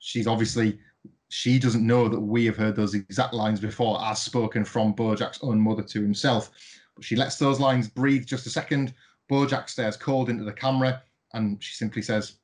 She's 0.00 0.26
obviously, 0.26 0.80
she 1.28 1.56
doesn't 1.56 1.86
know 1.86 2.08
that 2.08 2.18
we 2.18 2.46
have 2.46 2.56
heard 2.56 2.74
those 2.74 2.94
exact 2.94 3.32
lines 3.32 3.60
before, 3.60 4.04
as 4.04 4.20
spoken 4.20 4.64
from 4.64 4.92
Bojack's 4.92 5.38
own 5.42 5.60
mother 5.60 5.84
to 5.84 6.02
himself. 6.02 6.50
But 6.96 7.04
she 7.04 7.14
lets 7.14 7.38
those 7.38 7.60
lines 7.60 7.88
breathe 7.88 8.26
just 8.26 8.46
a 8.46 8.50
second. 8.50 8.92
Bojack 9.30 9.68
stares 9.68 9.96
cold 9.96 10.30
into 10.30 10.42
the 10.42 10.52
camera 10.52 11.00
and 11.32 11.62
she 11.62 11.74
simply 11.74 12.02
says, 12.02 12.38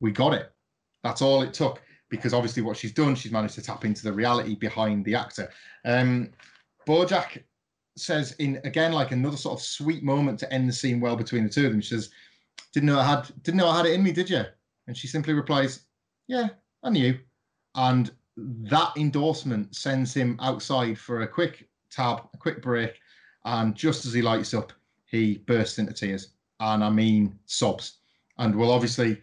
We 0.00 0.12
got 0.12 0.34
it. 0.34 0.52
That's 1.02 1.22
all 1.22 1.40
it 1.40 1.54
took 1.54 1.80
because 2.10 2.34
obviously 2.34 2.62
what 2.62 2.76
she's 2.76 2.92
done, 2.92 3.14
she's 3.14 3.32
managed 3.32 3.54
to 3.54 3.62
tap 3.62 3.86
into 3.86 4.02
the 4.02 4.12
reality 4.12 4.56
behind 4.56 5.06
the 5.06 5.14
actor. 5.14 5.48
Um, 5.86 6.32
Bojack 6.86 7.44
says 7.96 8.32
in 8.38 8.60
again 8.64 8.92
like 8.92 9.12
another 9.12 9.36
sort 9.36 9.58
of 9.58 9.64
sweet 9.64 10.02
moment 10.02 10.38
to 10.38 10.52
end 10.52 10.68
the 10.68 10.72
scene 10.72 11.00
well 11.00 11.16
between 11.16 11.44
the 11.44 11.50
two 11.50 11.66
of 11.66 11.72
them. 11.72 11.80
She 11.80 11.94
says, 11.94 12.10
"Didn't 12.72 12.86
know 12.86 12.98
I 12.98 13.04
had 13.04 13.30
didn't 13.42 13.58
know 13.58 13.68
I 13.68 13.76
had 13.76 13.86
it 13.86 13.94
in 13.94 14.02
me, 14.02 14.12
did 14.12 14.30
you?" 14.30 14.44
And 14.86 14.96
she 14.96 15.06
simply 15.06 15.34
replies, 15.34 15.80
"Yeah, 16.26 16.48
I 16.82 16.90
knew." 16.90 17.18
And 17.74 18.10
that 18.36 18.92
endorsement 18.96 19.74
sends 19.76 20.14
him 20.14 20.36
outside 20.40 20.98
for 20.98 21.22
a 21.22 21.28
quick 21.28 21.68
tab, 21.90 22.28
a 22.32 22.36
quick 22.36 22.62
break, 22.62 22.98
and 23.44 23.74
just 23.74 24.06
as 24.06 24.12
he 24.12 24.22
lights 24.22 24.54
up, 24.54 24.72
he 25.06 25.38
bursts 25.38 25.78
into 25.78 25.92
tears, 25.92 26.32
and 26.60 26.82
I 26.82 26.90
mean 26.90 27.38
sobs. 27.46 27.98
And 28.38 28.54
we'll 28.54 28.72
obviously 28.72 29.20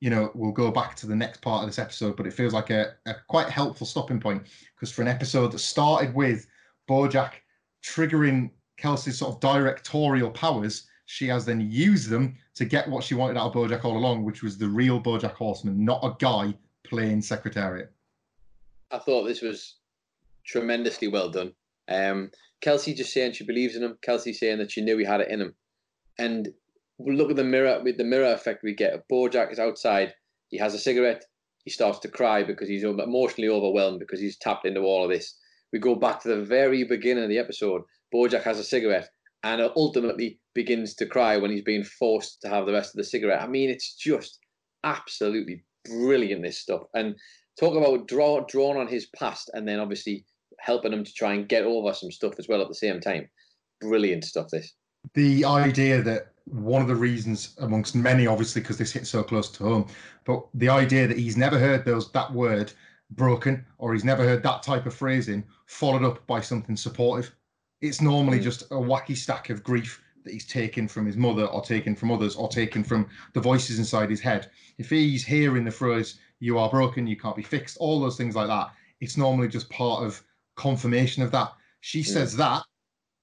you 0.00 0.08
know, 0.08 0.30
we'll 0.34 0.50
go 0.50 0.70
back 0.70 0.96
to 0.96 1.06
the 1.06 1.14
next 1.14 1.42
part 1.42 1.62
of 1.62 1.68
this 1.68 1.78
episode, 1.78 2.16
but 2.16 2.26
it 2.26 2.32
feels 2.32 2.54
like 2.54 2.70
a, 2.70 2.94
a 3.06 3.14
quite 3.28 3.50
helpful 3.50 3.86
stopping 3.86 4.18
point 4.18 4.42
because 4.74 4.90
for 4.90 5.02
an 5.02 5.08
episode 5.08 5.52
that 5.52 5.58
started 5.58 6.14
with 6.14 6.46
Bojack 6.88 7.32
triggering 7.82 8.50
Kelsey's 8.76 9.18
sort 9.18 9.34
of 9.34 9.40
directorial 9.40 10.30
powers, 10.30 10.86
she 11.06 11.26
has 11.28 11.44
then 11.44 11.60
used 11.70 12.08
them 12.08 12.36
to 12.54 12.64
get 12.64 12.88
what 12.88 13.02
she 13.02 13.14
wanted 13.14 13.36
out 13.36 13.48
of 13.48 13.52
Bojack 13.54 13.84
all 13.84 13.96
along, 13.96 14.24
which 14.24 14.42
was 14.42 14.56
the 14.56 14.68
real 14.68 15.00
Bojack 15.00 15.32
Horseman, 15.32 15.84
not 15.84 16.04
a 16.04 16.14
guy 16.18 16.54
playing 16.84 17.22
Secretariat. 17.22 17.92
I 18.90 18.98
thought 18.98 19.24
this 19.24 19.42
was 19.42 19.76
tremendously 20.44 21.08
well 21.08 21.30
done. 21.30 21.52
Um, 21.88 22.30
Kelsey 22.60 22.94
just 22.94 23.12
saying 23.12 23.32
she 23.32 23.44
believes 23.44 23.76
in 23.76 23.82
him. 23.82 23.98
Kelsey 24.02 24.32
saying 24.32 24.58
that 24.58 24.70
she 24.70 24.82
knew 24.82 24.98
he 24.98 25.04
had 25.04 25.20
it 25.20 25.30
in 25.30 25.40
him. 25.40 25.54
And 26.18 26.48
look 26.98 27.30
at 27.30 27.36
the 27.36 27.44
mirror 27.44 27.80
with 27.82 27.96
the 27.96 28.04
mirror 28.04 28.32
effect 28.32 28.62
we 28.62 28.74
get. 28.74 29.08
Bojack 29.08 29.52
is 29.52 29.58
outside. 29.58 30.14
He 30.48 30.58
has 30.58 30.74
a 30.74 30.78
cigarette. 30.78 31.24
He 31.64 31.70
starts 31.70 31.98
to 32.00 32.08
cry 32.08 32.42
because 32.42 32.68
he's 32.68 32.84
emotionally 32.84 33.48
overwhelmed 33.48 34.00
because 34.00 34.20
he's 34.20 34.36
tapped 34.36 34.66
into 34.66 34.80
all 34.80 35.04
of 35.04 35.10
this. 35.10 35.36
We 35.72 35.78
go 35.78 35.94
back 35.94 36.20
to 36.22 36.28
the 36.28 36.42
very 36.42 36.84
beginning 36.84 37.24
of 37.24 37.30
the 37.30 37.38
episode. 37.38 37.82
Bojack 38.12 38.42
has 38.42 38.58
a 38.58 38.64
cigarette 38.64 39.08
and 39.42 39.62
ultimately 39.76 40.40
begins 40.54 40.94
to 40.94 41.06
cry 41.06 41.36
when 41.36 41.50
he's 41.50 41.62
being 41.62 41.84
forced 41.84 42.40
to 42.42 42.48
have 42.48 42.66
the 42.66 42.72
rest 42.72 42.94
of 42.94 42.98
the 42.98 43.04
cigarette. 43.04 43.42
I 43.42 43.46
mean, 43.46 43.70
it's 43.70 43.94
just 43.94 44.38
absolutely 44.84 45.64
brilliant, 45.84 46.42
this 46.42 46.58
stuff. 46.58 46.82
And 46.94 47.14
talk 47.58 47.76
about 47.76 48.08
draw, 48.08 48.44
drawn 48.46 48.76
on 48.76 48.88
his 48.88 49.06
past 49.16 49.50
and 49.54 49.66
then 49.66 49.80
obviously 49.80 50.24
helping 50.58 50.92
him 50.92 51.04
to 51.04 51.12
try 51.12 51.34
and 51.34 51.48
get 51.48 51.64
over 51.64 51.94
some 51.94 52.10
stuff 52.10 52.34
as 52.38 52.48
well 52.48 52.60
at 52.60 52.68
the 52.68 52.74
same 52.74 53.00
time. 53.00 53.28
Brilliant 53.80 54.24
stuff, 54.24 54.48
this. 54.50 54.74
The 55.14 55.44
idea 55.44 56.02
that 56.02 56.32
one 56.44 56.82
of 56.82 56.88
the 56.88 56.96
reasons, 56.96 57.54
amongst 57.58 57.94
many, 57.94 58.26
obviously, 58.26 58.60
because 58.60 58.76
this 58.76 58.92
hits 58.92 59.08
so 59.08 59.22
close 59.22 59.48
to 59.52 59.64
home, 59.64 59.86
but 60.24 60.46
the 60.54 60.68
idea 60.68 61.06
that 61.06 61.16
he's 61.16 61.36
never 61.36 61.58
heard 61.58 61.84
those 61.84 62.10
that 62.12 62.32
word 62.32 62.72
broken 63.12 63.64
or 63.78 63.92
he's 63.92 64.04
never 64.04 64.24
heard 64.24 64.42
that 64.42 64.62
type 64.62 64.86
of 64.86 64.94
phrasing 64.94 65.44
followed 65.66 66.04
up 66.04 66.26
by 66.26 66.40
something 66.40 66.76
supportive. 66.76 67.34
It's 67.80 68.00
normally 68.00 68.40
mm. 68.40 68.42
just 68.42 68.62
a 68.62 68.74
wacky 68.74 69.16
stack 69.16 69.50
of 69.50 69.64
grief 69.64 70.02
that 70.24 70.32
he's 70.32 70.46
taken 70.46 70.86
from 70.86 71.06
his 71.06 71.16
mother 71.16 71.46
or 71.46 71.62
taken 71.62 71.96
from 71.96 72.10
others 72.10 72.36
or 72.36 72.48
taken 72.48 72.84
from 72.84 73.08
the 73.32 73.40
voices 73.40 73.78
inside 73.78 74.10
his 74.10 74.20
head. 74.20 74.50
If 74.78 74.90
he's 74.90 75.24
hearing 75.24 75.64
the 75.64 75.70
phrase, 75.70 76.18
you 76.40 76.58
are 76.58 76.70
broken, 76.70 77.06
you 77.06 77.16
can't 77.16 77.36
be 77.36 77.42
fixed, 77.42 77.78
all 77.78 78.00
those 78.00 78.16
things 78.16 78.36
like 78.36 78.48
that, 78.48 78.70
it's 79.00 79.16
normally 79.16 79.48
just 79.48 79.70
part 79.70 80.04
of 80.04 80.22
confirmation 80.56 81.22
of 81.22 81.30
that. 81.30 81.52
She 81.80 82.02
says 82.02 82.36
that 82.36 82.62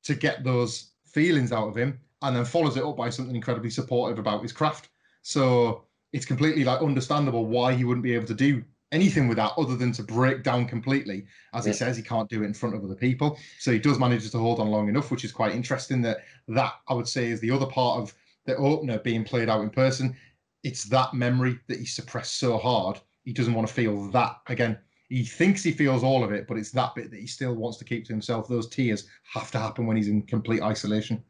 to 0.04 0.16
get 0.16 0.44
those 0.44 0.92
feelings 1.06 1.52
out 1.52 1.68
of 1.68 1.76
him 1.76 2.00
and 2.24 2.36
then 2.36 2.46
follows 2.46 2.78
it 2.78 2.84
up 2.84 2.98
by 2.98 3.10
something 3.10 3.36
incredibly 3.36 3.70
supportive 3.70 4.18
about 4.18 4.42
his 4.42 4.52
craft. 4.52 4.90
So 5.22 5.84
it's 6.14 6.26
completely 6.26 6.64
like 6.64 6.82
understandable 6.82 7.46
why 7.46 7.74
he 7.74 7.84
wouldn't 7.84 8.04
be 8.04 8.16
able 8.16 8.28
to 8.28 8.34
do 8.34 8.64
anything 8.92 9.28
with 9.28 9.38
that 9.38 9.54
other 9.58 9.76
than 9.76 9.92
to 9.94 10.04
break 10.04 10.44
down 10.44 10.66
completely. 10.66 11.26
As 11.54 11.66
yeah. 11.66 11.72
he 11.72 11.78
says, 11.78 11.98
he 11.98 12.04
can't 12.04 12.30
do 12.30 12.44
it 12.44 12.46
in 12.46 12.54
front 12.54 12.76
of 12.76 12.84
other 12.84 12.96
people. 12.96 13.38
So 13.60 13.72
he 13.72 13.80
does 13.80 14.00
manage 14.00 14.30
to 14.30 14.38
hold 14.38 14.60
on 14.60 14.70
long 14.70 14.90
enough, 14.90 15.12
which 15.12 15.26
is 15.26 15.32
quite 15.32 15.54
interesting. 15.54 16.02
That 16.02 16.20
that 16.50 16.74
I 16.88 16.94
would 16.94 17.08
say 17.08 17.28
is 17.28 17.40
the 17.40 17.52
other 17.52 17.66
part 17.66 18.02
of 18.02 18.14
the 18.46 18.56
opener 18.56 19.00
being 19.00 19.24
played 19.24 19.50
out 19.50 19.62
in 19.62 19.70
person. 19.70 20.16
It's 20.64 20.86
that 20.86 21.14
memory 21.14 21.60
that 21.68 21.80
he 21.80 21.86
suppressed 21.86 22.40
so 22.40 22.58
hard. 22.58 23.00
He 23.24 23.34
doesn't 23.34 23.54
want 23.54 23.68
to 23.68 23.74
feel 23.74 24.10
that 24.12 24.38
again. 24.48 24.78
He 25.10 25.24
thinks 25.24 25.64
he 25.64 25.72
feels 25.72 26.04
all 26.04 26.24
of 26.24 26.34
it, 26.34 26.48
but 26.48 26.58
it's 26.58 26.72
that 26.72 26.94
bit 26.94 27.12
that 27.12 27.20
he 27.20 27.28
still 27.28 27.56
wants 27.56 27.78
to 27.78 27.86
keep 27.86 28.06
to 28.06 28.14
himself. 28.14 28.48
Those 28.48 28.68
tears 28.68 29.08
have 29.34 29.52
to 29.52 29.60
happen 29.60 29.86
when 29.86 29.96
he's 29.96 30.10
in 30.10 30.22
complete 30.24 30.62
isolation. 30.62 31.24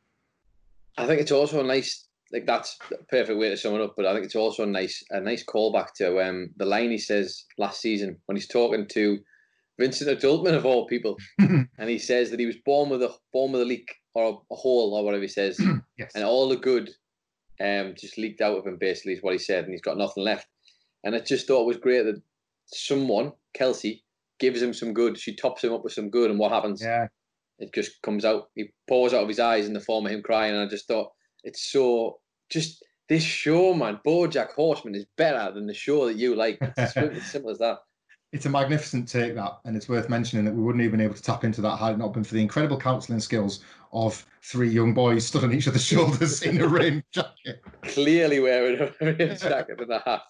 I 0.97 1.05
think 1.05 1.21
it's 1.21 1.31
also 1.31 1.59
a 1.59 1.63
nice 1.63 2.06
like 2.31 2.45
that's 2.45 2.77
the 2.89 2.97
perfect 3.09 3.39
way 3.39 3.49
to 3.49 3.57
sum 3.57 3.75
it 3.75 3.81
up. 3.81 3.93
But 3.95 4.05
I 4.05 4.13
think 4.13 4.25
it's 4.25 4.35
also 4.35 4.63
a 4.63 4.67
nice 4.67 5.03
a 5.11 5.19
nice 5.19 5.43
callback 5.43 5.93
to 5.97 6.19
um, 6.21 6.49
the 6.57 6.65
line 6.65 6.91
he 6.91 6.97
says 6.97 7.45
last 7.57 7.81
season 7.81 8.17
when 8.25 8.35
he's 8.35 8.47
talking 8.47 8.87
to 8.89 9.19
Vincent 9.79 10.19
Adultman 10.19 10.55
of 10.55 10.65
all 10.65 10.87
people, 10.87 11.17
and 11.39 11.89
he 11.89 11.99
says 11.99 12.31
that 12.31 12.39
he 12.39 12.45
was 12.45 12.57
born 12.65 12.89
with 12.89 13.03
a 13.03 13.13
born 13.31 13.51
with 13.51 13.61
a 13.61 13.65
leak 13.65 13.93
or 14.13 14.25
a, 14.25 14.53
a 14.53 14.55
hole 14.55 14.93
or 14.93 15.03
whatever 15.03 15.21
he 15.21 15.27
says, 15.27 15.59
yes. 15.97 16.11
and 16.15 16.23
all 16.23 16.49
the 16.49 16.57
good 16.57 16.89
um, 17.61 17.93
just 17.97 18.17
leaked 18.17 18.41
out 18.41 18.57
of 18.57 18.65
him. 18.65 18.77
Basically, 18.77 19.13
is 19.13 19.23
what 19.23 19.33
he 19.33 19.39
said, 19.39 19.63
and 19.63 19.73
he's 19.73 19.81
got 19.81 19.97
nothing 19.97 20.23
left. 20.23 20.47
And 21.03 21.15
I 21.15 21.19
just 21.19 21.47
thought 21.47 21.61
it 21.61 21.67
was 21.67 21.77
great 21.77 22.03
that 22.03 22.21
someone 22.65 23.31
Kelsey 23.53 24.03
gives 24.39 24.61
him 24.61 24.73
some 24.73 24.93
good. 24.93 25.17
She 25.17 25.35
tops 25.35 25.63
him 25.63 25.73
up 25.73 25.83
with 25.83 25.93
some 25.93 26.09
good, 26.09 26.29
and 26.29 26.39
what 26.39 26.51
happens? 26.51 26.81
Yeah, 26.81 27.07
it 27.59 27.73
just 27.73 28.01
comes 28.01 28.25
out. 28.25 28.49
He 28.55 28.65
pours 28.89 29.13
out 29.13 29.23
of 29.23 29.29
his 29.29 29.39
eyes 29.39 29.67
in 29.67 29.73
the 29.73 29.79
form 29.79 30.05
of 30.05 30.11
him 30.11 30.21
crying, 30.21 30.53
and 30.53 30.63
I 30.63 30.67
just 30.67 30.87
thought 30.87 31.11
it's 31.47 31.71
so 31.71 32.19
just 32.49 32.83
this 33.09 33.23
show, 33.23 33.73
man. 33.73 33.99
BoJack 34.05 34.51
Horseman 34.51 34.95
is 34.95 35.05
better 35.17 35.51
than 35.53 35.65
the 35.65 35.73
show 35.73 36.05
that 36.07 36.17
you 36.17 36.35
like. 36.35 36.57
It's 36.61 36.97
as 36.97 37.25
simple 37.25 37.49
as 37.49 37.57
that. 37.59 37.79
It's 38.33 38.45
a 38.45 38.49
magnificent 38.49 39.07
take 39.07 39.35
that, 39.35 39.59
and 39.63 39.77
it's 39.77 39.87
worth 39.87 40.09
mentioning 40.09 40.43
that 40.43 40.53
we 40.53 40.61
wouldn't 40.61 40.83
even 40.83 40.99
be 40.99 41.05
able 41.05 41.15
to 41.15 41.21
tap 41.21 41.45
into 41.45 41.61
that 41.61 41.77
had 41.77 41.93
it 41.93 41.97
not 41.97 42.13
been 42.13 42.25
for 42.25 42.33
the 42.33 42.41
incredible 42.41 42.77
counselling 42.77 43.21
skills 43.21 43.61
of 43.93 44.25
three 44.43 44.69
young 44.69 44.93
boys 44.93 45.25
stood 45.25 45.45
on 45.45 45.53
each 45.53 45.69
other's 45.69 45.85
shoulders 45.85 46.43
in 46.43 46.59
a 46.59 46.67
rain 46.67 47.01
jacket. 47.13 47.61
Clearly 47.83 48.41
wearing 48.41 48.81
a 48.81 48.93
rain 49.05 49.37
jacket 49.37 49.79
and 49.79 49.91
a 49.91 49.99
hat. 49.99 50.23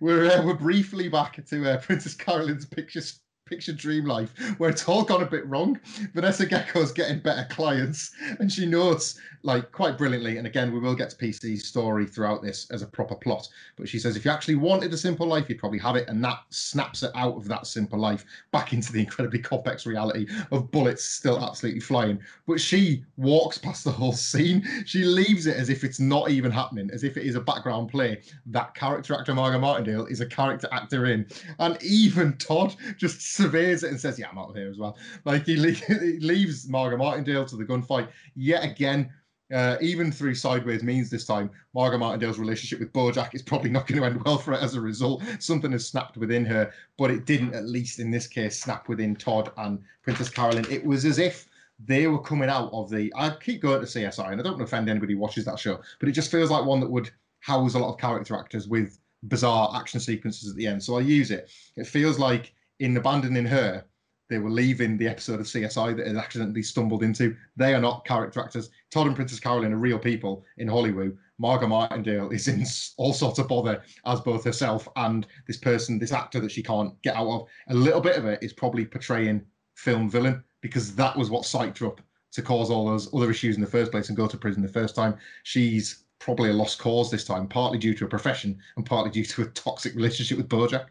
We're 0.00 0.30
uh, 0.30 0.46
we're 0.46 0.54
briefly 0.54 1.08
back 1.08 1.44
to 1.44 1.72
uh, 1.72 1.78
Princess 1.78 2.14
Carolyn's 2.14 2.66
pictures 2.66 3.20
picture 3.48 3.72
dream 3.72 4.04
life 4.04 4.30
where 4.58 4.70
it's 4.70 4.88
all 4.88 5.04
gone 5.04 5.22
a 5.22 5.26
bit 5.26 5.46
wrong. 5.46 5.78
Vanessa 6.14 6.46
Gecko's 6.46 6.92
getting 6.92 7.20
better 7.20 7.46
clients 7.50 8.12
and 8.38 8.50
she 8.50 8.66
notes 8.66 9.18
like 9.42 9.70
quite 9.72 9.96
brilliantly, 9.96 10.36
and 10.36 10.46
again 10.46 10.72
we 10.72 10.80
will 10.80 10.94
get 10.94 11.10
to 11.10 11.16
PC's 11.16 11.66
story 11.66 12.06
throughout 12.06 12.42
this 12.42 12.68
as 12.70 12.82
a 12.82 12.86
proper 12.86 13.14
plot, 13.14 13.48
but 13.76 13.88
she 13.88 13.98
says 13.98 14.16
if 14.16 14.24
you 14.24 14.30
actually 14.30 14.56
wanted 14.56 14.92
a 14.92 14.96
simple 14.96 15.26
life, 15.26 15.48
you'd 15.48 15.58
probably 15.58 15.78
have 15.78 15.96
it, 15.96 16.08
and 16.08 16.22
that 16.24 16.40
snaps 16.50 17.02
it 17.02 17.10
out 17.14 17.36
of 17.36 17.46
that 17.46 17.66
simple 17.66 17.98
life 17.98 18.24
back 18.52 18.72
into 18.72 18.92
the 18.92 19.00
incredibly 19.00 19.38
complex 19.38 19.86
reality 19.86 20.26
of 20.50 20.70
bullets 20.70 21.04
still 21.04 21.42
absolutely 21.42 21.80
flying. 21.80 22.18
But 22.46 22.60
she 22.60 23.04
walks 23.16 23.58
past 23.58 23.84
the 23.84 23.92
whole 23.92 24.12
scene. 24.12 24.66
She 24.84 25.04
leaves 25.04 25.46
it 25.46 25.56
as 25.56 25.70
if 25.70 25.84
it's 25.84 26.00
not 26.00 26.30
even 26.30 26.50
happening, 26.50 26.90
as 26.92 27.04
if 27.04 27.16
it 27.16 27.24
is 27.24 27.36
a 27.36 27.40
background 27.40 27.90
play. 27.90 28.20
That 28.46 28.74
character 28.74 29.14
actor 29.14 29.34
Margot 29.34 29.60
Martindale 29.60 30.06
is 30.06 30.20
a 30.20 30.26
character 30.26 30.68
actor 30.72 31.06
in, 31.06 31.26
and 31.60 31.80
even 31.82 32.36
Todd 32.38 32.74
just 32.96 33.20
surveys 33.38 33.82
it 33.82 33.90
and 33.90 34.00
says, 34.00 34.18
"Yeah, 34.18 34.28
I'm 34.30 34.38
out 34.38 34.50
of 34.50 34.56
here 34.56 34.68
as 34.68 34.78
well." 34.78 34.96
Like 35.24 35.46
he, 35.46 35.56
le- 35.56 35.70
he 36.00 36.18
leaves 36.20 36.68
Margot 36.68 36.96
Martindale 36.96 37.46
to 37.46 37.56
the 37.56 37.64
gunfight 37.64 38.08
yet 38.34 38.64
again. 38.64 39.10
Uh, 39.50 39.78
even 39.80 40.12
through 40.12 40.34
sideways 40.34 40.82
means 40.82 41.08
this 41.08 41.24
time, 41.24 41.50
Margot 41.72 41.96
Martindale's 41.96 42.38
relationship 42.38 42.80
with 42.80 42.92
Bojack 42.92 43.34
is 43.34 43.40
probably 43.40 43.70
not 43.70 43.86
going 43.86 43.98
to 43.98 44.06
end 44.06 44.22
well 44.24 44.36
for 44.36 44.52
her 44.52 44.58
as 44.58 44.74
a 44.74 44.80
result. 44.80 45.22
Something 45.38 45.72
has 45.72 45.86
snapped 45.86 46.18
within 46.18 46.44
her, 46.44 46.70
but 46.98 47.10
it 47.10 47.24
didn't, 47.24 47.54
at 47.54 47.64
least 47.64 47.98
in 47.98 48.10
this 48.10 48.26
case, 48.26 48.60
snap 48.60 48.88
within 48.88 49.16
Todd 49.16 49.50
and 49.56 49.82
Princess 50.02 50.28
Carolyn. 50.28 50.66
It 50.70 50.84
was 50.84 51.06
as 51.06 51.18
if 51.18 51.48
they 51.82 52.08
were 52.08 52.20
coming 52.20 52.50
out 52.50 52.70
of 52.74 52.90
the. 52.90 53.10
I 53.16 53.30
keep 53.40 53.62
going 53.62 53.80
to 53.80 53.86
CSI, 53.86 54.32
and 54.32 54.40
I 54.40 54.44
don't 54.44 54.60
offend 54.60 54.90
anybody 54.90 55.14
who 55.14 55.20
watches 55.20 55.46
that 55.46 55.58
show, 55.58 55.80
but 55.98 56.10
it 56.10 56.12
just 56.12 56.30
feels 56.30 56.50
like 56.50 56.66
one 56.66 56.80
that 56.80 56.90
would 56.90 57.10
house 57.40 57.74
a 57.74 57.78
lot 57.78 57.94
of 57.94 57.98
character 57.98 58.36
actors 58.36 58.68
with 58.68 58.98
bizarre 59.24 59.70
action 59.74 60.00
sequences 60.00 60.50
at 60.50 60.56
the 60.56 60.66
end. 60.66 60.82
So 60.82 60.98
I 60.98 61.00
use 61.00 61.30
it. 61.30 61.50
It 61.76 61.86
feels 61.86 62.18
like 62.18 62.52
in 62.80 62.96
abandoning 62.96 63.46
her, 63.46 63.84
they 64.28 64.38
were 64.38 64.50
leaving 64.50 64.98
the 64.98 65.08
episode 65.08 65.40
of 65.40 65.46
CSI 65.46 65.96
that 65.96 66.06
had 66.06 66.16
accidentally 66.16 66.62
stumbled 66.62 67.02
into. 67.02 67.34
They 67.56 67.74
are 67.74 67.80
not 67.80 68.04
character 68.04 68.40
actors. 68.40 68.70
Todd 68.90 69.06
and 69.06 69.16
Princess 69.16 69.40
Carolyn 69.40 69.72
are 69.72 69.78
real 69.78 69.98
people 69.98 70.44
in 70.58 70.68
Hollywood. 70.68 71.16
Margot 71.38 71.66
Martindale 71.66 72.30
is 72.30 72.48
in 72.48 72.64
all 72.98 73.12
sorts 73.12 73.38
of 73.38 73.48
bother 73.48 73.82
as 74.04 74.20
both 74.20 74.44
herself 74.44 74.86
and 74.96 75.26
this 75.46 75.56
person, 75.56 75.98
this 75.98 76.12
actor 76.12 76.40
that 76.40 76.50
she 76.50 76.62
can't 76.62 77.00
get 77.02 77.16
out 77.16 77.28
of. 77.28 77.48
A 77.68 77.74
little 77.74 78.00
bit 78.00 78.16
of 78.16 78.26
it 78.26 78.42
is 78.42 78.52
probably 78.52 78.84
portraying 78.84 79.42
film 79.76 80.10
villain 80.10 80.42
because 80.60 80.94
that 80.96 81.16
was 81.16 81.30
what 81.30 81.44
psyched 81.44 81.78
her 81.78 81.86
up 81.86 82.00
to 82.32 82.42
cause 82.42 82.70
all 82.70 82.86
those 82.86 83.12
other 83.14 83.30
issues 83.30 83.54
in 83.54 83.62
the 83.62 83.66
first 83.66 83.90
place 83.90 84.08
and 84.08 84.16
go 84.16 84.26
to 84.26 84.36
prison 84.36 84.62
the 84.62 84.68
first 84.68 84.94
time. 84.94 85.16
She's 85.44 86.04
probably 86.18 86.50
a 86.50 86.54
lost 86.54 86.78
cause 86.78 87.10
this 87.10 87.24
time, 87.24 87.46
partly 87.46 87.78
due 87.78 87.94
to 87.94 88.04
a 88.04 88.08
profession 88.08 88.58
and 88.76 88.84
partly 88.84 89.10
due 89.10 89.24
to 89.24 89.42
a 89.42 89.46
toxic 89.46 89.94
relationship 89.94 90.36
with 90.36 90.48
Bojack. 90.48 90.86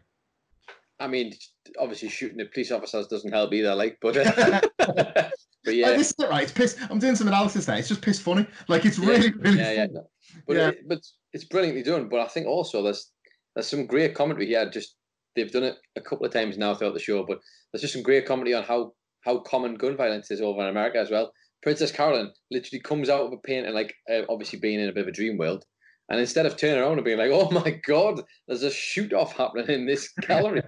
I 1.00 1.06
mean, 1.06 1.32
obviously 1.78 2.08
shooting 2.08 2.40
at 2.40 2.52
police 2.52 2.70
officers 2.70 3.06
doesn't 3.06 3.32
help 3.32 3.52
either. 3.52 3.74
Like, 3.74 3.98
but 4.00 4.16
uh, 4.16 4.60
but 4.78 5.74
yeah, 5.74 5.90
this 5.90 6.08
is 6.08 6.14
it, 6.18 6.28
right? 6.28 6.42
It's 6.42 6.52
piss. 6.52 6.76
I'm 6.90 6.98
doing 6.98 7.14
some 7.14 7.28
analysis 7.28 7.66
there. 7.66 7.76
It's 7.76 7.88
just 7.88 8.02
piss 8.02 8.18
funny. 8.18 8.46
Like, 8.68 8.84
it's 8.84 8.98
really, 8.98 9.26
yeah, 9.28 9.32
really. 9.38 9.58
Yeah, 9.58 9.72
yeah. 9.72 9.86
No. 9.90 10.08
But 10.46 10.56
yeah. 10.56 10.68
It, 10.68 10.88
but 10.88 11.00
it's 11.32 11.44
brilliantly 11.44 11.82
done. 11.82 12.08
But 12.08 12.20
I 12.20 12.26
think 12.26 12.46
also 12.46 12.82
there's 12.82 13.12
there's 13.54 13.68
some 13.68 13.86
great 13.86 14.14
commentary 14.14 14.46
here. 14.46 14.68
Just 14.70 14.96
they've 15.36 15.50
done 15.50 15.64
it 15.64 15.76
a 15.96 16.00
couple 16.00 16.26
of 16.26 16.32
times 16.32 16.58
now 16.58 16.74
throughout 16.74 16.94
the 16.94 17.00
show. 17.00 17.24
But 17.24 17.40
there's 17.72 17.82
just 17.82 17.94
some 17.94 18.02
great 18.02 18.26
comedy 18.26 18.54
on 18.54 18.64
how 18.64 18.92
how 19.22 19.38
common 19.38 19.76
gun 19.76 19.96
violence 19.96 20.30
is 20.30 20.40
over 20.40 20.62
in 20.62 20.68
America 20.68 20.98
as 20.98 21.10
well. 21.10 21.32
Princess 21.62 21.90
Carolyn 21.90 22.30
literally 22.50 22.80
comes 22.80 23.08
out 23.08 23.26
of 23.26 23.32
a 23.32 23.36
painting, 23.38 23.74
like 23.74 23.94
uh, 24.10 24.22
obviously 24.28 24.58
being 24.58 24.80
in 24.80 24.88
a 24.88 24.92
bit 24.92 25.02
of 25.02 25.08
a 25.08 25.12
dream 25.12 25.36
world, 25.36 25.64
and 26.08 26.20
instead 26.20 26.46
of 26.46 26.56
turning 26.56 26.80
around 26.80 26.98
and 26.98 27.04
being 27.04 27.18
like, 27.18 27.30
"Oh 27.32 27.50
my 27.50 27.78
God, 27.86 28.22
there's 28.46 28.62
a 28.62 28.70
shoot 28.70 29.12
off 29.12 29.36
happening 29.36 29.68
in 29.68 29.86
this 29.86 30.12
gallery," 30.20 30.62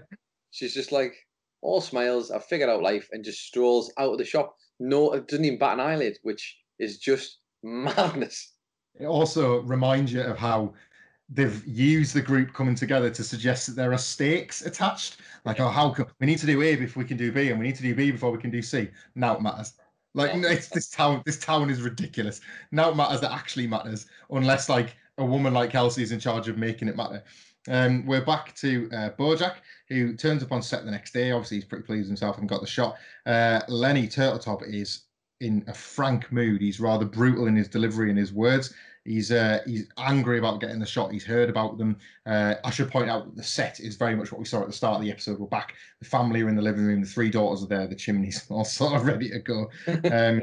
she's 0.51 0.75
just 0.75 0.93
like 0.93 1.15
all 1.63 1.81
smiles. 1.81 2.31
I've 2.31 2.45
figured 2.45 2.71
out 2.71 2.83
life, 2.83 3.09
and 3.13 3.25
just 3.25 3.41
strolls 3.41 3.93
out 3.99 4.13
of 4.13 4.19
the 4.19 4.25
shop. 4.25 4.57
No, 4.79 5.13
it 5.13 5.29
doesn't 5.29 5.45
even 5.45 5.59
bat 5.59 5.75
an 5.75 5.81
eyelid, 5.81 6.19
which 6.23 6.59
is 6.79 6.99
just 6.99 7.39
madness. 7.63 8.55
It 8.99 9.07
also 9.07 9.61
reminds 9.63 10.13
you 10.13 10.23
of 10.23 10.39
how 10.39 10.75
they've 11.33 11.65
used 11.67 12.15
the 12.15 12.21
group 12.21 12.53
coming 12.53 12.75
together 12.75 13.09
to 13.09 13.23
suggest 13.23 13.67
that 13.67 13.77
there 13.77 13.93
are 13.93 13.99
stakes 13.99 14.67
attached. 14.67 15.19
Like, 15.45 15.61
oh, 15.61 15.69
how 15.69 15.91
come 15.91 16.07
we 16.19 16.27
need 16.27 16.39
to 16.39 16.47
do 16.47 16.61
A 16.63 16.77
before 16.77 17.03
we 17.03 17.09
can 17.09 17.17
do 17.17 17.31
B, 17.31 17.51
and 17.51 17.59
we 17.59 17.67
need 17.67 17.77
to 17.77 17.83
do 17.83 17.95
B 17.95 18.11
before 18.11 18.33
we 18.33 18.39
can 18.39 18.51
do 18.51 18.63
C. 18.63 18.89
Now 19.15 19.37
it 19.37 19.43
matters. 19.43 19.75
Like, 20.15 20.33
it's, 20.35 20.69
this 20.69 20.91
town, 20.91 21.23
this 21.25 21.39
town 21.39 21.71
is 21.71 21.83
ridiculous. 21.83 22.41
Now 22.73 22.91
it 22.91 22.97
matters 22.97 23.21
that 23.21 23.33
actually 23.33 23.67
matters, 23.67 24.07
unless 24.31 24.69
like 24.69 24.97
a 25.19 25.25
woman 25.25 25.55
like 25.55 25.71
Kelsey 25.71 26.03
is 26.03 26.13
in 26.13 26.21
charge 26.21 26.49
of 26.49 26.59
making 26.59 26.89
it 26.89 26.97
matter. 26.97 27.23
Um, 27.69 28.07
we're 28.07 28.25
back 28.25 28.55
to 28.57 28.89
uh, 28.93 29.11
Bojack, 29.11 29.57
who 29.89 30.17
turns 30.17 30.43
up 30.43 30.53
on 30.53 30.63
set 30.63 30.85
the 30.85 30.91
next 30.91 31.13
day. 31.13 31.31
Obviously, 31.31 31.59
he's 31.59 31.65
pretty 31.65 31.85
pleased 31.85 32.05
with 32.05 32.09
himself 32.09 32.39
and 32.39 32.49
got 32.49 32.61
the 32.61 32.67
shot. 32.67 32.97
Uh, 33.27 33.61
Lenny 33.69 34.09
Turtletop 34.09 34.63
is 34.67 35.03
in 35.41 35.65
a 35.67 35.75
frank 35.75 36.31
mood. 36.33 36.61
He's 36.61 36.81
rather 36.81 37.05
brutal 37.05 37.47
in 37.47 37.57
his 37.57 37.69
delivery 37.69 38.09
and 38.11 38.19
his 38.19 38.33
words. 38.33 38.75
He's 39.05 39.33
uh, 39.33 39.61
he's 39.67 39.87
angry 39.99 40.39
about 40.39 40.61
getting 40.61 40.79
the 40.79 40.87
shot. 40.87 41.13
He's 41.13 41.25
heard 41.25 41.49
about 41.49 41.79
them. 41.79 41.97
Uh, 42.27 42.55
I 42.65 42.71
should 42.71 42.91
point 42.91 43.11
out 43.11 43.25
that 43.27 43.37
the 43.37 43.43
set 43.43 43.81
is 43.81 43.97
very 43.97 44.15
much 44.15 44.31
what 44.31 44.39
we 44.39 44.45
saw 44.45 44.61
at 44.61 44.67
the 44.67 44.73
start 44.73 44.97
of 44.97 45.03
the 45.03 45.11
episode. 45.11 45.39
We're 45.39 45.47
back. 45.47 45.75
The 46.01 46.09
family 46.09 46.43
are 46.43 46.49
in 46.49 46.57
the 46.57 46.63
living 46.63 46.85
room. 46.85 47.01
The 47.01 47.07
three 47.07 47.31
daughters 47.31 47.63
are 47.63 47.67
there. 47.69 47.87
The 47.87 47.95
chimneys 47.95 48.47
all 48.51 48.65
sort 48.65 48.95
of 48.95 49.05
ready 49.05 49.31
to 49.31 49.39
go. 49.39 49.71
Um, 50.11 50.43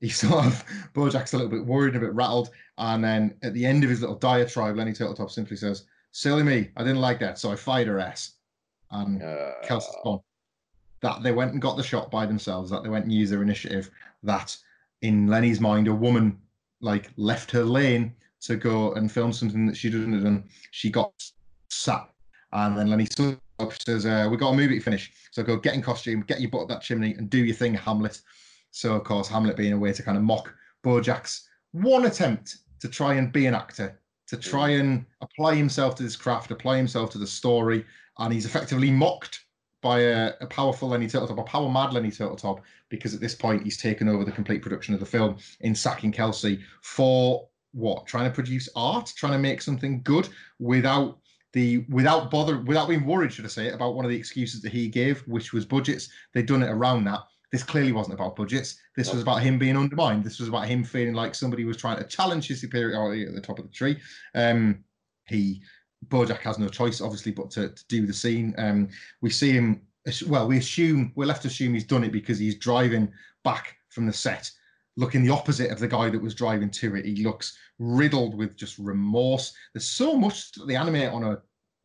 he 0.00 0.10
sort 0.10 0.44
of 0.44 0.64
Bojack's 0.92 1.32
a 1.32 1.38
little 1.38 1.50
bit 1.50 1.64
worried, 1.64 1.96
a 1.96 2.00
bit 2.00 2.12
rattled, 2.12 2.50
and 2.76 3.02
then 3.02 3.36
at 3.42 3.54
the 3.54 3.64
end 3.64 3.84
of 3.84 3.90
his 3.90 4.02
little 4.02 4.16
diatribe, 4.16 4.76
Lenny 4.76 4.92
Turtletop 4.92 5.30
simply 5.30 5.56
says, 5.56 5.86
"Silly 6.14 6.44
me, 6.44 6.70
I 6.76 6.84
didn't 6.84 7.00
like 7.00 7.18
that, 7.18 7.40
so 7.40 7.50
I 7.50 7.56
fired 7.56 7.88
her 7.88 7.98
ass." 7.98 8.34
And 8.92 9.20
Uh, 9.20 9.50
Kelsey's 9.64 9.96
gone. 10.04 10.20
That 11.00 11.24
they 11.24 11.32
went 11.32 11.52
and 11.52 11.60
got 11.60 11.76
the 11.76 11.82
shot 11.82 12.08
by 12.08 12.24
themselves. 12.24 12.70
That 12.70 12.84
they 12.84 12.88
went 12.88 13.04
and 13.04 13.12
used 13.12 13.32
their 13.32 13.42
initiative. 13.42 13.90
That 14.22 14.56
in 15.02 15.26
Lenny's 15.26 15.60
mind, 15.60 15.88
a 15.88 15.94
woman 15.94 16.40
like 16.80 17.10
left 17.16 17.50
her 17.50 17.64
lane 17.64 18.14
to 18.42 18.54
go 18.54 18.92
and 18.94 19.10
film 19.10 19.32
something 19.32 19.66
that 19.66 19.76
she 19.76 19.90
didn't 19.90 20.12
have 20.12 20.22
done. 20.22 20.48
She 20.70 20.88
got 20.88 21.12
sat, 21.68 22.08
and 22.52 22.78
then 22.78 22.88
Lenny 22.90 23.08
says, 23.84 24.06
uh, 24.06 24.28
"We 24.30 24.36
got 24.36 24.52
a 24.52 24.56
movie 24.56 24.78
to 24.78 24.84
finish, 24.84 25.12
so 25.32 25.42
go 25.42 25.56
get 25.56 25.74
in 25.74 25.82
costume, 25.82 26.22
get 26.22 26.40
your 26.40 26.50
butt 26.50 26.62
up 26.62 26.68
that 26.68 26.82
chimney, 26.82 27.14
and 27.14 27.28
do 27.28 27.44
your 27.44 27.56
thing, 27.56 27.74
Hamlet." 27.74 28.20
So 28.70 28.94
of 28.94 29.02
course, 29.02 29.26
Hamlet 29.26 29.56
being 29.56 29.72
a 29.72 29.78
way 29.78 29.92
to 29.92 30.02
kind 30.02 30.16
of 30.16 30.22
mock 30.22 30.54
Bojack's 30.84 31.48
one 31.72 32.06
attempt 32.06 32.58
to 32.78 32.88
try 32.88 33.14
and 33.14 33.32
be 33.32 33.46
an 33.46 33.54
actor, 33.54 34.00
to 34.34 34.48
try 34.48 34.70
and 34.70 35.04
apply 35.20 35.54
himself 35.54 35.94
to 35.96 36.02
this 36.02 36.16
craft, 36.16 36.50
apply 36.50 36.76
himself 36.76 37.10
to 37.10 37.18
the 37.18 37.26
story, 37.26 37.84
and 38.18 38.32
he's 38.32 38.46
effectively 38.46 38.90
mocked 38.90 39.44
by 39.80 40.00
a, 40.00 40.32
a 40.40 40.46
powerful 40.46 40.88
Lenny 40.88 41.06
Turtletop, 41.06 41.38
a 41.38 41.42
power 41.42 41.68
mad 41.68 41.92
Lenny 41.92 42.10
Turtletop, 42.10 42.60
because 42.88 43.14
at 43.14 43.20
this 43.20 43.34
point 43.34 43.62
he's 43.62 43.76
taken 43.76 44.08
over 44.08 44.24
the 44.24 44.32
complete 44.32 44.62
production 44.62 44.94
of 44.94 45.00
the 45.00 45.06
film 45.06 45.36
in 45.60 45.74
sacking 45.74 46.10
Kelsey 46.12 46.60
for 46.82 47.48
what? 47.72 48.06
Trying 48.06 48.24
to 48.24 48.34
produce 48.34 48.68
art, 48.76 49.12
trying 49.16 49.32
to 49.32 49.38
make 49.38 49.60
something 49.60 50.00
good 50.02 50.28
without 50.58 51.18
the 51.52 51.84
without 51.88 52.30
bother 52.30 52.58
without 52.58 52.88
being 52.88 53.06
worried, 53.06 53.32
should 53.32 53.44
I 53.44 53.48
say, 53.48 53.70
about 53.70 53.94
one 53.94 54.04
of 54.04 54.10
the 54.10 54.16
excuses 54.16 54.60
that 54.62 54.72
he 54.72 54.88
gave, 54.88 55.20
which 55.28 55.52
was 55.52 55.64
budgets. 55.64 56.08
They'd 56.32 56.46
done 56.46 56.62
it 56.62 56.70
around 56.70 57.04
that. 57.04 57.20
This 57.54 57.62
clearly 57.62 57.92
wasn't 57.92 58.14
about 58.14 58.34
budgets. 58.34 58.78
This 58.96 59.12
was 59.12 59.22
about 59.22 59.40
him 59.40 59.60
being 59.60 59.76
undermined. 59.76 60.24
This 60.24 60.40
was 60.40 60.48
about 60.48 60.66
him 60.66 60.82
feeling 60.82 61.14
like 61.14 61.36
somebody 61.36 61.64
was 61.64 61.76
trying 61.76 61.98
to 61.98 62.04
challenge 62.04 62.48
his 62.48 62.60
superiority 62.60 63.24
at 63.24 63.32
the 63.32 63.40
top 63.40 63.60
of 63.60 63.64
the 63.64 63.70
tree. 63.70 63.96
Um, 64.34 64.82
he 65.28 65.62
Bojack 66.08 66.40
has 66.40 66.58
no 66.58 66.66
choice, 66.66 67.00
obviously, 67.00 67.30
but 67.30 67.52
to, 67.52 67.68
to 67.68 67.84
do 67.86 68.08
the 68.08 68.12
scene. 68.12 68.56
Um, 68.58 68.88
we 69.22 69.30
see 69.30 69.52
him. 69.52 69.82
Well, 70.26 70.48
we 70.48 70.58
assume 70.58 71.12
we're 71.14 71.26
left 71.26 71.42
to 71.42 71.48
assume 71.48 71.74
he's 71.74 71.86
done 71.86 72.02
it 72.02 72.10
because 72.10 72.40
he's 72.40 72.58
driving 72.58 73.12
back 73.44 73.76
from 73.90 74.06
the 74.08 74.12
set, 74.12 74.50
looking 74.96 75.22
the 75.22 75.30
opposite 75.32 75.70
of 75.70 75.78
the 75.78 75.86
guy 75.86 76.10
that 76.10 76.20
was 76.20 76.34
driving 76.34 76.70
to 76.70 76.96
it. 76.96 77.04
He 77.04 77.22
looks 77.22 77.56
riddled 77.78 78.36
with 78.36 78.56
just 78.56 78.80
remorse. 78.80 79.54
There's 79.72 79.88
so 79.88 80.16
much 80.16 80.50
that 80.54 80.66
they 80.66 80.74
animate 80.74 81.10
on 81.10 81.22
a, 81.22 81.30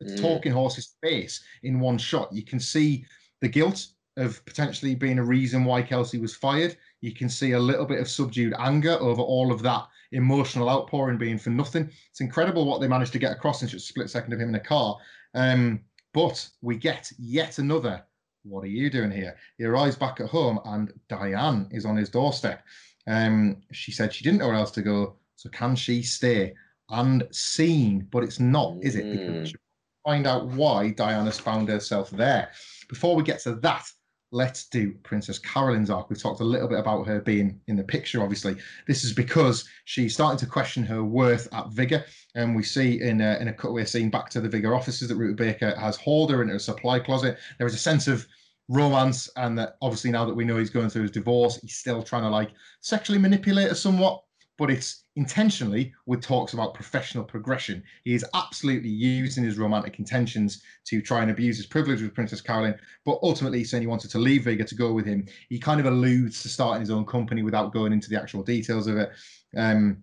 a 0.02 0.04
Mm. 0.04 0.20
talking 0.20 0.50
horse's 0.50 0.96
face 1.00 1.40
in 1.62 1.78
one 1.78 1.96
shot. 1.96 2.32
You 2.32 2.42
can 2.42 2.58
see 2.58 3.06
the 3.40 3.48
guilt 3.48 3.86
of 4.16 4.44
potentially 4.44 4.94
being 4.94 5.18
a 5.18 5.24
reason 5.24 5.64
why 5.64 5.82
Kelsey 5.82 6.18
was 6.18 6.34
fired. 6.34 6.76
You 7.00 7.12
can 7.14 7.28
see 7.28 7.52
a 7.52 7.58
little 7.58 7.86
bit 7.86 8.00
of 8.00 8.08
subdued 8.08 8.54
anger 8.58 8.96
over 9.00 9.22
all 9.22 9.52
of 9.52 9.62
that 9.62 9.86
emotional 10.12 10.68
outpouring 10.68 11.18
being 11.18 11.38
for 11.38 11.50
nothing. 11.50 11.90
It's 12.10 12.20
incredible 12.20 12.66
what 12.66 12.80
they 12.80 12.88
managed 12.88 13.12
to 13.12 13.18
get 13.18 13.32
across 13.32 13.62
in 13.62 13.68
just 13.68 13.86
a 13.86 13.88
split 13.88 14.10
second 14.10 14.32
of 14.32 14.40
him 14.40 14.48
in 14.48 14.54
a 14.56 14.60
car. 14.60 14.96
Um, 15.34 15.80
but 16.12 16.48
we 16.60 16.76
get 16.76 17.10
yet 17.18 17.58
another. 17.58 18.02
What 18.42 18.64
are 18.64 18.68
you 18.68 18.90
doing 18.90 19.10
here? 19.10 19.36
He 19.58 19.64
arrives 19.64 19.96
back 19.96 20.20
at 20.20 20.28
home, 20.28 20.58
and 20.64 20.92
Diane 21.08 21.68
is 21.70 21.84
on 21.84 21.96
his 21.96 22.08
doorstep. 22.08 22.64
Um, 23.06 23.58
she 23.72 23.92
said 23.92 24.12
she 24.12 24.24
didn't 24.24 24.40
know 24.40 24.48
where 24.48 24.56
else 24.56 24.70
to 24.72 24.82
go, 24.82 25.16
so 25.36 25.48
can 25.50 25.76
she 25.76 26.02
stay? 26.02 26.54
And 26.90 27.28
seen, 27.30 28.08
but 28.10 28.24
it's 28.24 28.40
not, 28.40 28.76
is 28.82 28.96
it? 28.96 29.10
Because 29.10 29.52
Mm. 29.52 29.56
find 30.04 30.26
out 30.26 30.48
why 30.48 30.90
Diane's 30.90 31.38
found 31.38 31.68
herself 31.68 32.10
there. 32.10 32.50
Before 32.88 33.14
we 33.14 33.22
get 33.22 33.38
to 33.40 33.54
that, 33.56 33.86
let's 34.32 34.66
do 34.66 34.92
Princess 35.02 35.38
Carolyn's 35.38 35.90
arc. 35.90 36.08
We've 36.08 36.22
talked 36.22 36.40
a 36.40 36.44
little 36.44 36.68
bit 36.68 36.78
about 36.78 37.06
her 37.06 37.20
being 37.20 37.60
in 37.66 37.76
the 37.76 37.82
picture, 37.82 38.22
obviously. 38.22 38.56
This 38.86 39.04
is 39.04 39.12
because 39.12 39.68
she's 39.84 40.14
starting 40.14 40.38
to 40.38 40.46
question 40.46 40.84
her 40.84 41.02
worth 41.02 41.48
at 41.52 41.70
Vigor. 41.70 42.04
And 42.34 42.54
we 42.54 42.62
see 42.62 43.00
in 43.00 43.20
a, 43.20 43.38
in 43.40 43.48
a 43.48 43.52
cutaway 43.52 43.84
scene 43.84 44.10
back 44.10 44.30
to 44.30 44.40
the 44.40 44.48
Vigor 44.48 44.74
offices 44.74 45.08
that 45.08 45.16
Rutabaga 45.16 45.78
has 45.78 45.96
hauled 45.96 46.30
her 46.30 46.42
into 46.42 46.54
a 46.54 46.60
supply 46.60 47.00
closet. 47.00 47.38
There 47.58 47.66
is 47.66 47.74
a 47.74 47.78
sense 47.78 48.06
of 48.06 48.26
romance, 48.68 49.28
and 49.36 49.58
that 49.58 49.76
obviously 49.82 50.12
now 50.12 50.24
that 50.24 50.34
we 50.34 50.44
know 50.44 50.56
he's 50.56 50.70
going 50.70 50.90
through 50.90 51.02
his 51.02 51.10
divorce, 51.10 51.60
he's 51.60 51.76
still 51.76 52.02
trying 52.02 52.22
to 52.22 52.30
like 52.30 52.50
sexually 52.80 53.18
manipulate 53.18 53.68
her 53.68 53.74
somewhat. 53.74 54.22
But 54.58 54.70
it's 54.70 54.99
intentionally 55.20 55.92
with 56.06 56.22
talks 56.22 56.54
about 56.54 56.72
professional 56.72 57.22
progression. 57.22 57.82
He 58.04 58.14
is 58.14 58.24
absolutely 58.32 58.88
using 58.88 59.44
his 59.44 59.58
romantic 59.58 59.98
intentions 59.98 60.62
to 60.86 61.02
try 61.02 61.20
and 61.20 61.30
abuse 61.30 61.58
his 61.58 61.66
privilege 61.66 62.00
with 62.00 62.14
Princess 62.14 62.40
Carolyn, 62.40 62.74
but 63.04 63.18
ultimately 63.22 63.62
saying 63.62 63.82
he 63.82 63.86
wanted 63.86 64.10
to 64.12 64.18
leave 64.18 64.44
Vega 64.44 64.64
to 64.64 64.74
go 64.74 64.94
with 64.94 65.04
him. 65.04 65.26
He 65.50 65.58
kind 65.58 65.78
of 65.78 65.84
alludes 65.84 66.40
to 66.42 66.48
starting 66.48 66.80
his 66.80 66.90
own 66.90 67.04
company 67.04 67.42
without 67.42 67.70
going 67.70 67.92
into 67.92 68.08
the 68.08 68.18
actual 68.18 68.42
details 68.42 68.86
of 68.86 68.96
it. 68.96 69.10
Um, 69.54 69.98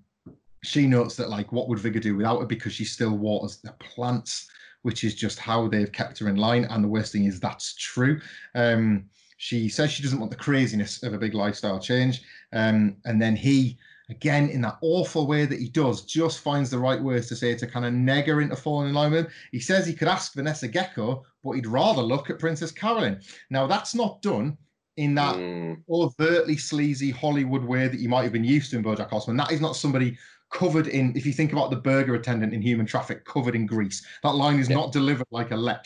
she 0.63 0.86
notes 0.86 1.15
that 1.15 1.32
like 1.32 1.51
what 1.51 1.67
would 1.67 1.80
Vigor 1.80 1.99
do 1.99 2.15
without 2.15 2.39
her 2.39 2.45
because 2.45 2.73
she 2.73 2.86
still 2.86 3.17
waters 3.17 3.58
the 3.58 3.71
plants, 3.80 4.47
which 4.84 5.03
is 5.03 5.15
just 5.15 5.39
how 5.39 5.67
they've 5.67 5.91
kept 5.91 6.19
her 6.19 6.30
in 6.30 6.36
line. 6.36 6.65
And 6.65 6.84
the 6.84 6.89
worst 6.89 7.12
thing 7.12 7.25
is 7.25 7.39
that's 7.39 7.73
true. 7.73 8.21
Um, 8.53 9.10
she 9.38 9.67
says 9.67 9.91
she 9.91 10.03
doesn't 10.03 10.19
want 10.19 10.32
the 10.32 10.38
craziness 10.38 11.01
of 11.01 11.13
a 11.13 11.17
big 11.17 11.34
lifestyle 11.34 11.80
change. 11.80 12.21
Um, 12.53 12.97
and 13.06 13.19
then 13.19 13.36
he, 13.36 13.80
again, 14.10 14.50
in 14.50 14.62
that 14.62 14.78
awful 14.82 15.28
way 15.28 15.46
that 15.46 15.60
he 15.60 15.70
does, 15.70 16.04
just 16.04 16.39
finds 16.39 16.70
the 16.70 16.80
right 16.80 17.02
words 17.02 17.28
to 17.28 17.36
say 17.36 17.56
to 17.56 17.67
kind 17.67 17.86
of 17.86 17.93
neg 17.93 18.28
her 18.28 18.41
into 18.41 18.56
falling 18.56 18.89
in 18.89 18.96
line 18.96 19.12
with 19.12 19.26
him. 19.26 19.32
He 19.52 19.60
says 19.60 19.86
he 19.86 19.93
could 19.93 20.08
ask 20.08 20.34
Vanessa 20.34 20.67
Gecko, 20.67 21.26
but 21.43 21.52
he'd 21.54 21.67
rather 21.67 22.02
look 22.02 22.30
at 22.30 22.39
Princess 22.39 22.72
Carolyn. 22.72 23.22
Now, 23.50 23.67
that's 23.67 23.93
not 23.93 24.22
done 24.22 24.58
in 24.96 25.13
that 25.15 25.36
Mm. 25.36 25.84
overtly 25.89 26.58
sleazy 26.58 27.12
Hollywood 27.12 27.63
way 27.63 27.88
that 27.88 28.00
you 28.00 28.10
might 28.10 28.24
have 28.24 28.34
been 28.34 28.43
used 28.43 28.72
to 28.72 28.78
in 28.78 28.84
BoJack 28.84 29.10
Horseman. 29.10 29.38
That 29.38 29.52
is 29.52 29.62
not 29.62 29.76
somebody 29.76 30.17
covered 30.52 30.88
in. 30.88 31.15
If 31.15 31.26
you 31.26 31.34
think 31.34 31.52
about 31.52 31.70
the 31.70 31.76
burger 31.76 32.15
attendant 32.15 32.54
in 32.54 32.62
Human 32.62 32.86
Traffic, 32.86 33.26
covered 33.26 33.56
in 33.56 33.65
grease, 33.65 34.06
that 34.24 34.36
line 34.36 34.60
is 34.60 34.70
Yeah. 34.70 34.78
not 34.78 34.93
delivered 34.93 35.28
like 35.32 35.52
a 35.52 35.58
lech. 35.58 35.86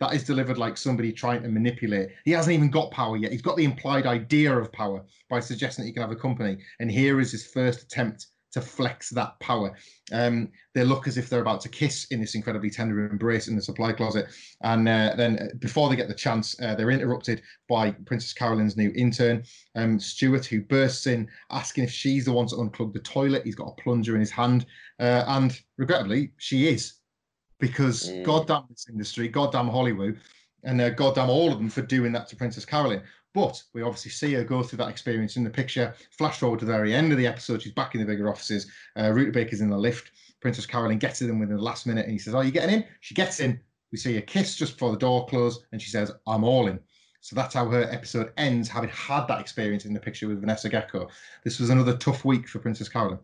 That 0.00 0.14
is 0.14 0.24
delivered 0.24 0.58
like 0.58 0.76
somebody 0.76 1.12
trying 1.12 1.42
to 1.42 1.48
manipulate. 1.48 2.10
He 2.24 2.30
hasn't 2.30 2.54
even 2.54 2.70
got 2.70 2.90
power 2.92 3.16
yet. 3.16 3.32
He's 3.32 3.42
got 3.42 3.56
the 3.56 3.64
implied 3.64 4.06
idea 4.06 4.56
of 4.56 4.72
power 4.72 5.04
by 5.28 5.40
suggesting 5.40 5.84
that 5.84 5.88
he 5.88 5.92
can 5.92 6.02
have 6.02 6.12
a 6.12 6.16
company. 6.16 6.58
And 6.78 6.90
here 6.90 7.20
is 7.20 7.32
his 7.32 7.46
first 7.46 7.82
attempt 7.82 8.28
to 8.52 8.60
flex 8.60 9.10
that 9.10 9.38
power. 9.40 9.76
Um, 10.12 10.50
they 10.74 10.84
look 10.84 11.06
as 11.06 11.18
if 11.18 11.28
they're 11.28 11.42
about 11.42 11.60
to 11.62 11.68
kiss 11.68 12.06
in 12.06 12.20
this 12.20 12.34
incredibly 12.34 12.70
tender 12.70 13.06
embrace 13.06 13.48
in 13.48 13.56
the 13.56 13.62
supply 13.62 13.92
closet. 13.92 14.26
And 14.62 14.88
uh, 14.88 15.14
then 15.16 15.38
uh, 15.38 15.46
before 15.58 15.88
they 15.88 15.96
get 15.96 16.08
the 16.08 16.14
chance, 16.14 16.58
uh, 16.62 16.74
they're 16.74 16.90
interrupted 16.90 17.42
by 17.68 17.90
Princess 17.90 18.32
Carolyn's 18.32 18.76
new 18.76 18.92
intern, 18.96 19.44
um, 19.74 19.98
Stuart, 19.98 20.46
who 20.46 20.62
bursts 20.62 21.06
in 21.06 21.28
asking 21.50 21.84
if 21.84 21.90
she's 21.90 22.24
the 22.24 22.32
one 22.32 22.46
to 22.46 22.56
unplug 22.56 22.92
the 22.92 23.00
toilet. 23.00 23.44
He's 23.44 23.54
got 23.54 23.74
a 23.76 23.82
plunger 23.82 24.14
in 24.14 24.20
his 24.20 24.30
hand. 24.30 24.66
Uh, 24.98 25.24
and 25.26 25.60
regrettably, 25.76 26.32
she 26.38 26.68
is. 26.68 26.94
Because 27.58 28.10
Mm. 28.10 28.24
goddamn 28.24 28.64
this 28.70 28.86
industry, 28.88 29.28
goddamn 29.28 29.68
Hollywood, 29.68 30.20
and 30.64 30.80
uh, 30.80 30.90
goddamn 30.90 31.30
all 31.30 31.52
of 31.52 31.58
them 31.58 31.70
for 31.70 31.82
doing 31.82 32.12
that 32.12 32.28
to 32.28 32.36
Princess 32.36 32.64
Carolyn. 32.64 33.02
But 33.34 33.62
we 33.74 33.82
obviously 33.82 34.10
see 34.10 34.32
her 34.34 34.44
go 34.44 34.62
through 34.62 34.78
that 34.78 34.88
experience 34.88 35.36
in 35.36 35.44
the 35.44 35.50
picture. 35.50 35.94
Flash 36.16 36.38
forward 36.38 36.60
to 36.60 36.64
the 36.64 36.72
very 36.72 36.94
end 36.94 37.12
of 37.12 37.18
the 37.18 37.26
episode. 37.26 37.62
She's 37.62 37.72
back 37.72 37.94
in 37.94 38.00
the 38.00 38.06
bigger 38.06 38.28
offices. 38.28 38.70
Uh, 38.96 39.10
Rutabaga's 39.10 39.60
in 39.60 39.70
the 39.70 39.78
lift. 39.78 40.12
Princess 40.40 40.66
Carolyn 40.66 40.98
gets 40.98 41.18
to 41.18 41.26
them 41.26 41.38
within 41.38 41.56
the 41.56 41.62
last 41.62 41.86
minute 41.86 42.04
and 42.04 42.12
he 42.12 42.18
says, 42.18 42.34
Are 42.34 42.44
you 42.44 42.50
getting 42.50 42.76
in? 42.76 42.84
She 43.00 43.14
gets 43.14 43.40
in. 43.40 43.60
We 43.92 43.98
see 43.98 44.16
a 44.16 44.22
kiss 44.22 44.56
just 44.56 44.74
before 44.74 44.92
the 44.92 44.98
door 44.98 45.26
closed 45.26 45.64
and 45.72 45.80
she 45.80 45.90
says, 45.90 46.12
I'm 46.26 46.44
all 46.44 46.68
in. 46.68 46.78
So 47.20 47.34
that's 47.36 47.54
how 47.54 47.68
her 47.68 47.82
episode 47.90 48.32
ends, 48.36 48.68
having 48.68 48.90
had 48.90 49.26
that 49.26 49.40
experience 49.40 49.84
in 49.84 49.92
the 49.92 50.00
picture 50.00 50.28
with 50.28 50.40
Vanessa 50.40 50.68
Gecko. 50.68 51.08
This 51.44 51.58
was 51.58 51.70
another 51.70 51.96
tough 51.96 52.24
week 52.24 52.48
for 52.48 52.60
Princess 52.60 52.88
Carolyn. 52.88 53.18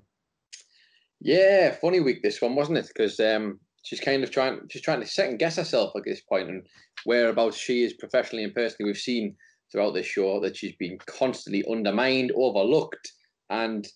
Yeah, 1.20 1.70
funny 1.70 2.01
week 2.01 2.23
this 2.23 2.42
one, 2.42 2.55
wasn't 2.55 2.79
it? 2.79 2.88
Because 2.88 3.18
um, 3.20 3.61
she's 3.85 4.01
kind 4.01 4.25
of 4.25 4.31
trying, 4.31 4.61
she's 4.68 4.83
trying 4.83 5.01
to 5.01 5.07
second 5.07 5.38
guess 5.38 5.57
herself 5.57 5.92
at 5.94 6.03
this 6.05 6.20
point, 6.20 6.49
and 6.49 6.66
whereabouts 7.07 7.57
she 7.57 7.85
is 7.85 7.92
professionally 7.92 8.42
and 8.42 8.55
personally. 8.55 8.90
We've 8.90 8.99
seen 8.99 9.37
throughout 9.70 9.94
this 9.94 10.07
show 10.07 10.40
that 10.40 10.57
she's 10.57 10.75
been 10.77 10.99
constantly 11.07 11.64
undermined, 11.70 12.33
overlooked, 12.35 13.12
and 13.51 13.87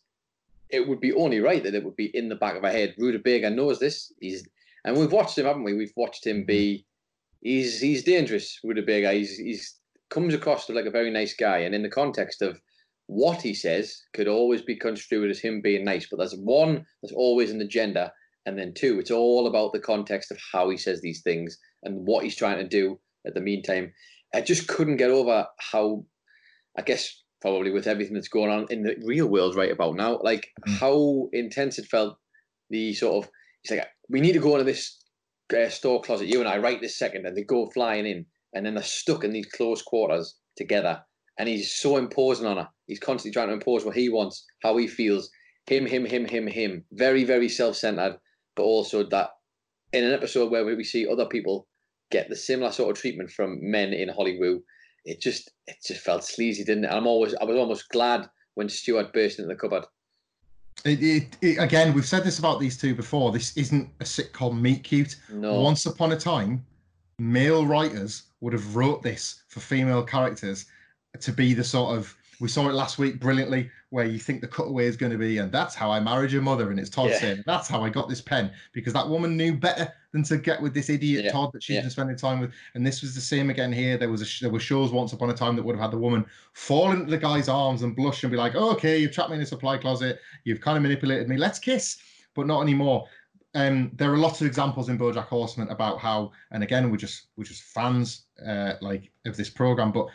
it 0.71 0.87
would 0.87 1.01
be 1.01 1.13
only 1.15 1.41
right 1.41 1.63
that 1.63 1.75
it 1.75 1.85
would 1.85 1.97
be 1.97 2.17
in 2.17 2.29
the 2.29 2.37
back 2.37 2.55
of 2.55 2.63
her 2.63 2.71
head. 2.71 2.95
Rutabaga 2.99 3.51
knows 3.51 3.79
this. 3.79 4.13
He's 4.21 4.47
and 4.85 4.97
we've 4.97 5.13
watched 5.13 5.37
him, 5.37 5.47
haven't 5.47 5.65
we? 5.65 5.75
We've 5.75 5.93
watched 5.97 6.27
him 6.27 6.45
be. 6.45 6.87
He's 7.41 7.81
he's 7.81 8.05
dangerous, 8.05 8.61
Rutabaga. 8.63 9.13
He's 9.13 9.37
he's 9.37 9.77
comes 10.11 10.35
across 10.35 10.69
like 10.69 10.87
a 10.87 10.91
very 10.91 11.11
nice 11.11 11.35
guy, 11.35 11.59
and 11.59 11.75
in 11.75 11.83
the 11.83 11.91
context 11.91 12.43
of 12.43 12.61
what 13.07 13.41
he 13.41 13.55
says 13.55 14.03
could 14.13 14.29
always 14.29 14.63
be 14.63 14.77
construed 14.77 15.31
as 15.31 15.39
him 15.39 15.61
being 15.63 15.85
nice. 15.85 16.07
But 16.09 16.19
there's 16.19 16.37
one 16.37 16.85
that's 17.03 17.15
always 17.15 17.51
an 17.51 17.61
agenda, 17.61 18.13
And 18.47 18.59
then 18.59 18.73
two, 18.75 18.99
it's 18.99 19.11
all 19.11 19.47
about 19.47 19.73
the 19.73 19.81
context 19.81 20.31
of 20.31 20.39
how 20.53 20.71
he 20.71 20.77
says 20.77 21.01
these 21.01 21.23
things 21.23 21.59
and 21.83 22.07
what 22.07 22.25
he's 22.25 22.37
trying 22.37 22.59
to 22.59 22.69
do 22.69 22.99
at 23.27 23.35
the 23.35 23.41
meantime. 23.41 23.93
I 24.35 24.41
just 24.41 24.69
couldn't 24.69 24.97
get 24.97 25.11
over 25.11 25.47
how, 25.59 26.05
I 26.79 26.83
guess, 26.83 27.23
probably 27.41 27.71
with 27.71 27.87
everything 27.87 28.15
that's 28.15 28.29
going 28.29 28.51
on 28.51 28.67
in 28.71 28.83
the 28.83 28.97
real 29.05 29.29
world 29.29 29.55
right 29.55 29.71
about 29.71 29.97
now, 29.97 30.19
like 30.23 30.49
mm. 30.67 30.79
how 30.79 31.29
intense 31.33 31.79
it 31.79 31.87
felt. 31.87 32.17
The 32.71 32.93
sort 32.95 33.25
of, 33.25 33.31
he's 33.63 33.77
like, 33.77 33.87
we 34.11 34.21
need 34.21 34.33
to 34.33 34.41
go 34.41 34.53
into 34.53 34.65
this 34.65 34.99
uh, 35.57 35.69
store 35.71 36.03
closet, 36.03 36.29
you 36.29 36.41
and 36.41 36.49
I, 36.49 36.59
right 36.59 36.81
this 36.81 36.99
second, 36.99 37.27
and 37.27 37.37
they 37.37 37.43
go 37.43 37.71
flying 37.71 38.07
in, 38.07 38.27
and 38.55 38.67
then 38.67 38.75
they're 38.75 38.83
stuck 38.83 39.25
in 39.25 39.33
these 39.33 39.47
close 39.47 39.81
quarters 39.83 40.37
together. 40.57 41.03
And 41.39 41.49
he's 41.49 41.75
so 41.75 41.97
imposing 41.97 42.47
on 42.47 42.57
her. 42.57 42.69
He's 42.87 42.99
constantly 42.99 43.33
trying 43.33 43.49
to 43.49 43.55
impose 43.55 43.85
what 43.85 43.95
he 43.95 44.09
wants, 44.09 44.45
how 44.63 44.77
he 44.77 44.87
feels. 44.87 45.31
Him, 45.67 45.87
him, 45.87 46.05
him, 46.05 46.25
him, 46.25 46.47
him. 46.47 46.85
Very, 46.93 47.25
very 47.25 47.49
self 47.49 47.77
centered, 47.77 48.19
but 48.59 48.65
also 48.65 49.05
that 49.05 49.31
in 49.93 50.05
an 50.05 50.13
episode 50.13 50.51
where 50.51 50.67
we 50.67 50.85
see 50.85 51.09
other 51.09 51.25
people 51.27 51.67
get 52.11 52.29
the 52.29 52.37
similar 52.37 52.73
sort 52.73 52.91
of 52.91 53.01
treatment 53.01 53.31
from 53.31 53.59
men 53.63 53.93
in 53.93 54.09
Hollywood, 54.09 54.61
it 55.05 55.21
just 55.23 55.53
it 55.69 55.77
just 55.87 56.03
felt 56.03 56.25
sleazy, 56.25 56.65
didn't 56.65 56.85
it? 56.85 56.93
I'm 56.93 57.07
always 57.07 57.35
I 57.37 57.45
was 57.45 57.57
almost 57.57 57.89
glad 57.89 58.29
when 58.55 58.69
Stuart 58.69 59.13
burst 59.15 59.39
into 59.39 59.49
the 59.49 59.55
cupboard. 59.55 59.85
It, 60.85 61.03
it, 61.03 61.37
it, 61.41 61.59
again, 61.59 61.95
we've 61.95 62.07
said 62.07 62.25
this 62.25 62.39
about 62.39 62.61
these 62.61 62.77
two 62.77 62.95
before. 62.95 63.33
This 63.33 63.57
isn't 63.57 63.91
a 64.01 64.05
sitcom 64.05 64.61
meet 64.61 64.85
cute. 64.85 65.17
No. 65.33 65.61
Once 65.61 65.87
upon 65.87 66.13
a 66.13 66.17
time, 66.19 66.65
male 67.19 67.67
writers 67.67 68.25
would 68.41 68.53
have 68.53 68.77
wrote 68.77 69.03
this 69.03 69.43
for 69.49 69.61
female 69.61 70.05
characters 70.05 70.67
to 71.21 71.33
be 71.33 71.55
the 71.55 71.65
sort 71.65 71.97
of 71.97 72.15
we 72.41 72.49
saw 72.49 72.69
it 72.69 72.75
last 72.75 72.99
week 72.99 73.19
brilliantly 73.19 73.71
where 73.91 74.05
you 74.05 74.19
think 74.19 74.41
the 74.41 74.47
cutaway 74.47 74.87
is 74.87 74.97
going 74.97 75.13
to 75.13 75.19
be 75.19 75.39
and 75.39 75.51
that's 75.51 75.75
how 75.75 75.91
i 75.91 75.99
married 75.99 76.31
your 76.31 76.43
mother 76.43 76.71
and 76.71 76.79
it's 76.79 76.91
todd 76.91 77.11
yeah. 77.11 77.19
saying 77.19 77.43
that's 77.47 77.69
how 77.69 77.83
i 77.83 77.89
got 77.89 78.09
this 78.09 78.21
pen 78.21 78.51
because 78.73 78.93
that 78.93 79.09
woman 79.09 79.37
knew 79.37 79.57
better 79.57 79.93
than 80.13 80.23
to 80.23 80.37
get 80.37 80.61
with 80.61 80.75
this 80.75 80.91
idiot 80.91 81.25
yeah. 81.25 81.33
todd 81.33 81.51
that 81.53 81.63
she's 81.63 81.75
yeah. 81.75 81.81
been 81.81 81.91
spending 81.91 82.17
time 82.17 82.41
with 82.41 82.53
and 82.75 82.87
this 82.87 83.01
was 83.03 83.15
the 83.15 83.21
same 83.21 83.51
again 83.51 83.73
here 83.73 83.97
there 83.97 84.11
was 84.11 84.23
a 84.23 84.43
there 84.43 84.53
were 84.53 84.61
shows 84.61 84.93
once 84.93 85.13
upon 85.13 85.31
a 85.31 85.35
time 85.35 85.57
that 85.57 85.63
would 85.63 85.75
have 85.75 85.83
had 85.83 85.91
the 85.91 85.99
woman 85.99 86.25
fall 86.53 86.91
into 86.91 87.11
the 87.11 87.19
guy's 87.19 87.49
arms 87.49 87.83
and 87.83 87.97
blush 87.97 88.23
and 88.23 88.31
be 88.31 88.37
like 88.37 88.55
oh, 88.55 88.71
okay 88.71 88.99
you've 88.99 89.13
trapped 89.13 89.31
me 89.31 89.37
in 89.37 89.43
a 89.43 89.47
supply 89.47 89.79
closet 89.79 90.21
you've 90.45 90.61
kind 90.61 90.77
of 90.77 90.83
manipulated 90.83 91.29
me 91.29 91.37
let's 91.37 91.59
kiss 91.59 91.99
but 92.35 92.47
not 92.47 92.61
anymore 92.61 93.07
um, 93.55 93.91
there 93.95 94.13
are 94.13 94.19
lots 94.19 94.41
of 94.41 94.47
examples 94.47 94.89
in 94.89 94.99
BoJack 94.99 95.25
Horseman 95.25 95.69
about 95.69 95.99
how, 95.99 96.33
and 96.51 96.63
again, 96.63 96.91
we're 96.91 96.99
just 96.99 97.29
we're 97.37 97.45
just 97.45 97.63
fans 97.63 98.27
uh, 98.47 98.75
like 98.81 99.11
of 99.27 99.37
this 99.37 99.51
program, 99.51 99.91
but 99.91 100.07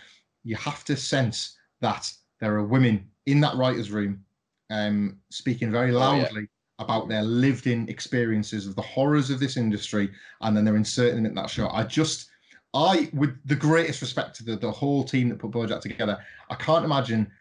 you 0.44 0.56
have 0.56 0.84
to 0.86 0.96
sense 0.96 1.58
that 1.82 2.12
there 2.44 2.56
are 2.56 2.64
women 2.64 3.08
in 3.26 3.40
that 3.42 3.56
writers' 3.56 3.92
room 3.92 4.24
um, 4.70 5.18
speaking 5.30 5.72
very 5.72 5.92
loudly 5.92 6.28
oh, 6.32 6.40
yeah. 6.40 6.46
about 6.80 7.08
their 7.08 7.24
lived-in 7.24 7.88
experiences 7.88 8.68
of 8.68 8.76
the 8.76 8.82
horrors 8.82 9.30
of 9.30 9.40
this 9.40 9.58
industry, 9.58 10.10
and 10.42 10.56
then 10.56 10.66
they're 10.66 10.76
inserting 10.76 11.26
it 11.26 11.30
in 11.30 11.36
that 11.36 11.50
show. 11.50 11.70
I 11.70 11.84
just, 11.84 12.30
I, 12.74 13.10
with 13.14 13.38
the 13.46 13.56
greatest 13.56 14.02
respect 14.02 14.36
to 14.38 14.44
the, 14.44 14.56
the 14.56 14.72
whole 14.72 15.04
team 15.04 15.30
that 15.30 15.40
put 15.40 15.52
BoJack 15.52 15.82
together, 15.82 16.18
I 16.50 16.56
can't 16.56 16.86
imagine 16.86 17.32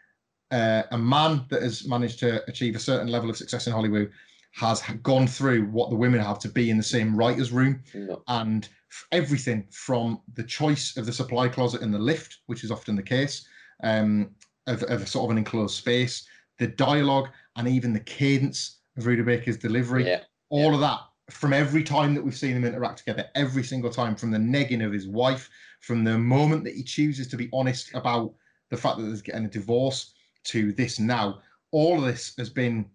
uh, 0.50 0.82
a 0.90 0.98
man 0.98 1.46
that 1.48 1.62
has 1.62 1.86
managed 1.86 2.18
to 2.20 2.48
achieve 2.48 2.76
a 2.76 2.80
certain 2.80 3.09
level 3.09 3.30
of 3.30 3.36
success 3.36 3.66
in 3.66 3.72
Hollywood 3.72 4.11
has 4.55 4.82
gone 5.03 5.26
through 5.26 5.64
what 5.66 5.88
the 5.88 5.96
women 5.96 6.20
have 6.20 6.38
to 6.38 6.48
be 6.48 6.68
in 6.68 6.76
the 6.76 6.82
same 6.82 7.16
writers' 7.16 7.53
room, 7.53 7.82
no. 7.94 8.22
and 8.28 8.68
everything 9.11 9.66
from 9.70 10.20
the 10.34 10.42
choice 10.44 10.96
of 10.98 11.07
the 11.07 11.12
supply 11.12 11.48
closet 11.48 11.80
in 11.80 11.90
the 11.90 11.98
lift, 11.98 12.40
which 12.46 12.62
is 12.62 12.70
often 12.70 12.94
the 12.94 13.03
case, 13.03 13.46
um, 13.82 14.30
of, 14.66 14.82
of 14.84 15.08
sort 15.08 15.24
of 15.24 15.30
an 15.30 15.38
enclosed 15.38 15.76
space, 15.76 16.26
the 16.58 16.66
dialogue, 16.66 17.28
and 17.56 17.68
even 17.68 17.92
the 17.92 18.00
cadence 18.00 18.78
of 18.96 19.04
Baker's 19.04 19.56
delivery. 19.56 20.06
Yeah. 20.06 20.20
All 20.50 20.68
yeah. 20.68 20.74
of 20.74 20.80
that 20.80 21.00
from 21.30 21.52
every 21.52 21.82
time 21.82 22.14
that 22.14 22.22
we've 22.22 22.36
seen 22.36 22.54
them 22.54 22.64
interact 22.64 22.98
together, 22.98 23.26
every 23.34 23.62
single 23.62 23.90
time, 23.90 24.14
from 24.14 24.30
the 24.30 24.38
negging 24.38 24.84
of 24.84 24.92
his 24.92 25.06
wife, 25.06 25.48
from 25.80 26.04
the 26.04 26.18
moment 26.18 26.64
that 26.64 26.74
he 26.74 26.82
chooses 26.82 27.26
to 27.28 27.36
be 27.36 27.48
honest 27.52 27.94
about 27.94 28.34
the 28.70 28.76
fact 28.76 28.98
that 28.98 29.04
there's 29.04 29.22
getting 29.22 29.44
a 29.44 29.48
divorce 29.48 30.14
to 30.44 30.72
this 30.72 30.98
now, 30.98 31.40
all 31.70 31.98
of 31.98 32.04
this 32.04 32.34
has 32.38 32.50
been 32.50 32.86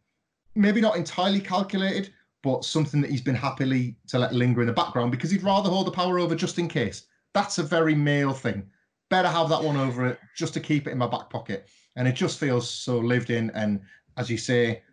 maybe 0.56 0.82
not 0.82 0.96
entirely 0.96 1.40
calculated, 1.40 2.14
but 2.44 2.64
something 2.64 3.02
that 3.02 3.12
he's 3.12 3.22
been 3.22 3.36
happily 3.36 3.96
to 4.08 4.20
let 4.20 4.34
linger 4.34 4.62
in 4.62 4.68
the 4.68 4.74
background 4.74 5.12
because 5.12 5.32
he'd 5.32 5.44
rather 5.44 5.70
hold 5.70 5.88
the 5.88 5.92
power 5.92 6.20
over 6.20 6.36
just 6.36 6.60
in 6.60 6.68
case. 6.68 7.08
That's 7.34 7.58
a 7.58 7.64
very 7.64 7.96
male 7.96 8.34
thing. 8.34 8.70
Better 9.10 9.28
have 9.28 9.50
that 9.50 9.64
one 9.64 9.78
over 9.78 10.06
it 10.06 10.20
just 10.36 10.54
to 10.56 10.60
keep 10.60 10.88
it 10.88 10.92
in 10.92 10.98
my 10.98 11.08
back 11.08 11.30
pocket. 11.30 11.68
And 11.96 12.08
it 12.08 12.14
just 12.14 12.40
feels 12.40 12.70
so 12.70 12.98
lived 12.98 13.30
in 13.30 13.50
and, 13.52 13.82
as 14.18 14.30
you 14.30 14.38
say, 14.38 14.84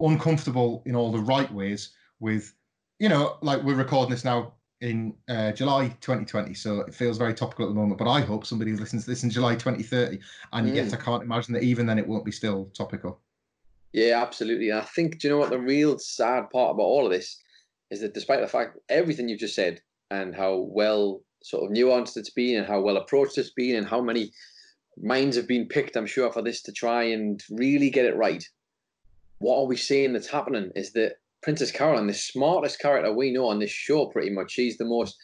uncomfortable 0.00 0.82
in 0.86 0.96
all 0.96 1.12
the 1.12 1.20
right 1.20 1.52
ways. 1.52 1.90
With, 2.20 2.52
you 2.98 3.08
know, 3.08 3.36
like 3.42 3.62
we're 3.62 3.74
recording 3.74 4.10
this 4.10 4.24
now 4.24 4.54
in 4.80 5.14
uh, 5.28 5.52
July 5.52 5.88
2020, 6.00 6.54
so 6.54 6.80
it 6.80 6.94
feels 6.94 7.18
very 7.18 7.34
topical 7.34 7.66
at 7.66 7.68
the 7.68 7.74
moment. 7.74 7.98
But 7.98 8.08
I 8.08 8.20
hope 8.20 8.46
somebody 8.46 8.72
listens 8.72 9.04
to 9.04 9.10
this 9.10 9.24
in 9.24 9.30
July 9.30 9.54
2030, 9.54 10.18
and 10.52 10.68
mm. 10.68 10.74
yet 10.74 10.92
I 10.92 10.96
can't 10.96 11.22
imagine 11.22 11.54
that 11.54 11.62
even 11.62 11.86
then 11.86 11.98
it 11.98 12.06
won't 12.06 12.24
be 12.24 12.32
still 12.32 12.66
topical. 12.74 13.20
Yeah, 13.92 14.22
absolutely. 14.22 14.70
And 14.70 14.80
I 14.80 14.84
think, 14.84 15.18
do 15.18 15.28
you 15.28 15.34
know 15.34 15.38
what 15.38 15.50
the 15.50 15.58
real 15.58 15.98
sad 15.98 16.48
part 16.50 16.74
about 16.74 16.82
all 16.82 17.06
of 17.06 17.12
this 17.12 17.40
is 17.90 18.00
that 18.00 18.14
despite 18.14 18.40
the 18.40 18.48
fact 18.48 18.78
everything 18.88 19.28
you've 19.28 19.40
just 19.40 19.54
said 19.54 19.80
and 20.10 20.34
how 20.34 20.56
well 20.56 21.22
sort 21.42 21.64
of 21.64 21.76
nuanced 21.76 22.16
it's 22.16 22.30
been 22.30 22.58
and 22.58 22.66
how 22.66 22.80
well 22.80 22.96
approached 22.96 23.38
it's 23.38 23.52
been 23.52 23.76
and 23.76 23.86
how 23.86 24.00
many 24.00 24.32
minds 25.02 25.36
have 25.36 25.48
been 25.48 25.66
picked, 25.66 25.96
I'm 25.96 26.06
sure, 26.06 26.32
for 26.32 26.42
this 26.42 26.62
to 26.62 26.72
try 26.72 27.04
and 27.04 27.42
really 27.50 27.90
get 27.90 28.04
it 28.04 28.16
right. 28.16 28.44
What 29.38 29.58
are 29.58 29.66
we 29.66 29.76
seeing 29.76 30.12
that's 30.12 30.28
happening 30.28 30.70
is 30.74 30.92
that 30.92 31.14
Princess 31.42 31.70
Carolyn, 31.70 32.06
the 32.06 32.14
smartest 32.14 32.80
character 32.80 33.12
we 33.12 33.32
know 33.32 33.46
on 33.46 33.58
this 33.58 33.70
show, 33.70 34.06
pretty 34.06 34.30
much, 34.30 34.52
she's 34.52 34.76
the 34.76 34.84
most 34.84 35.16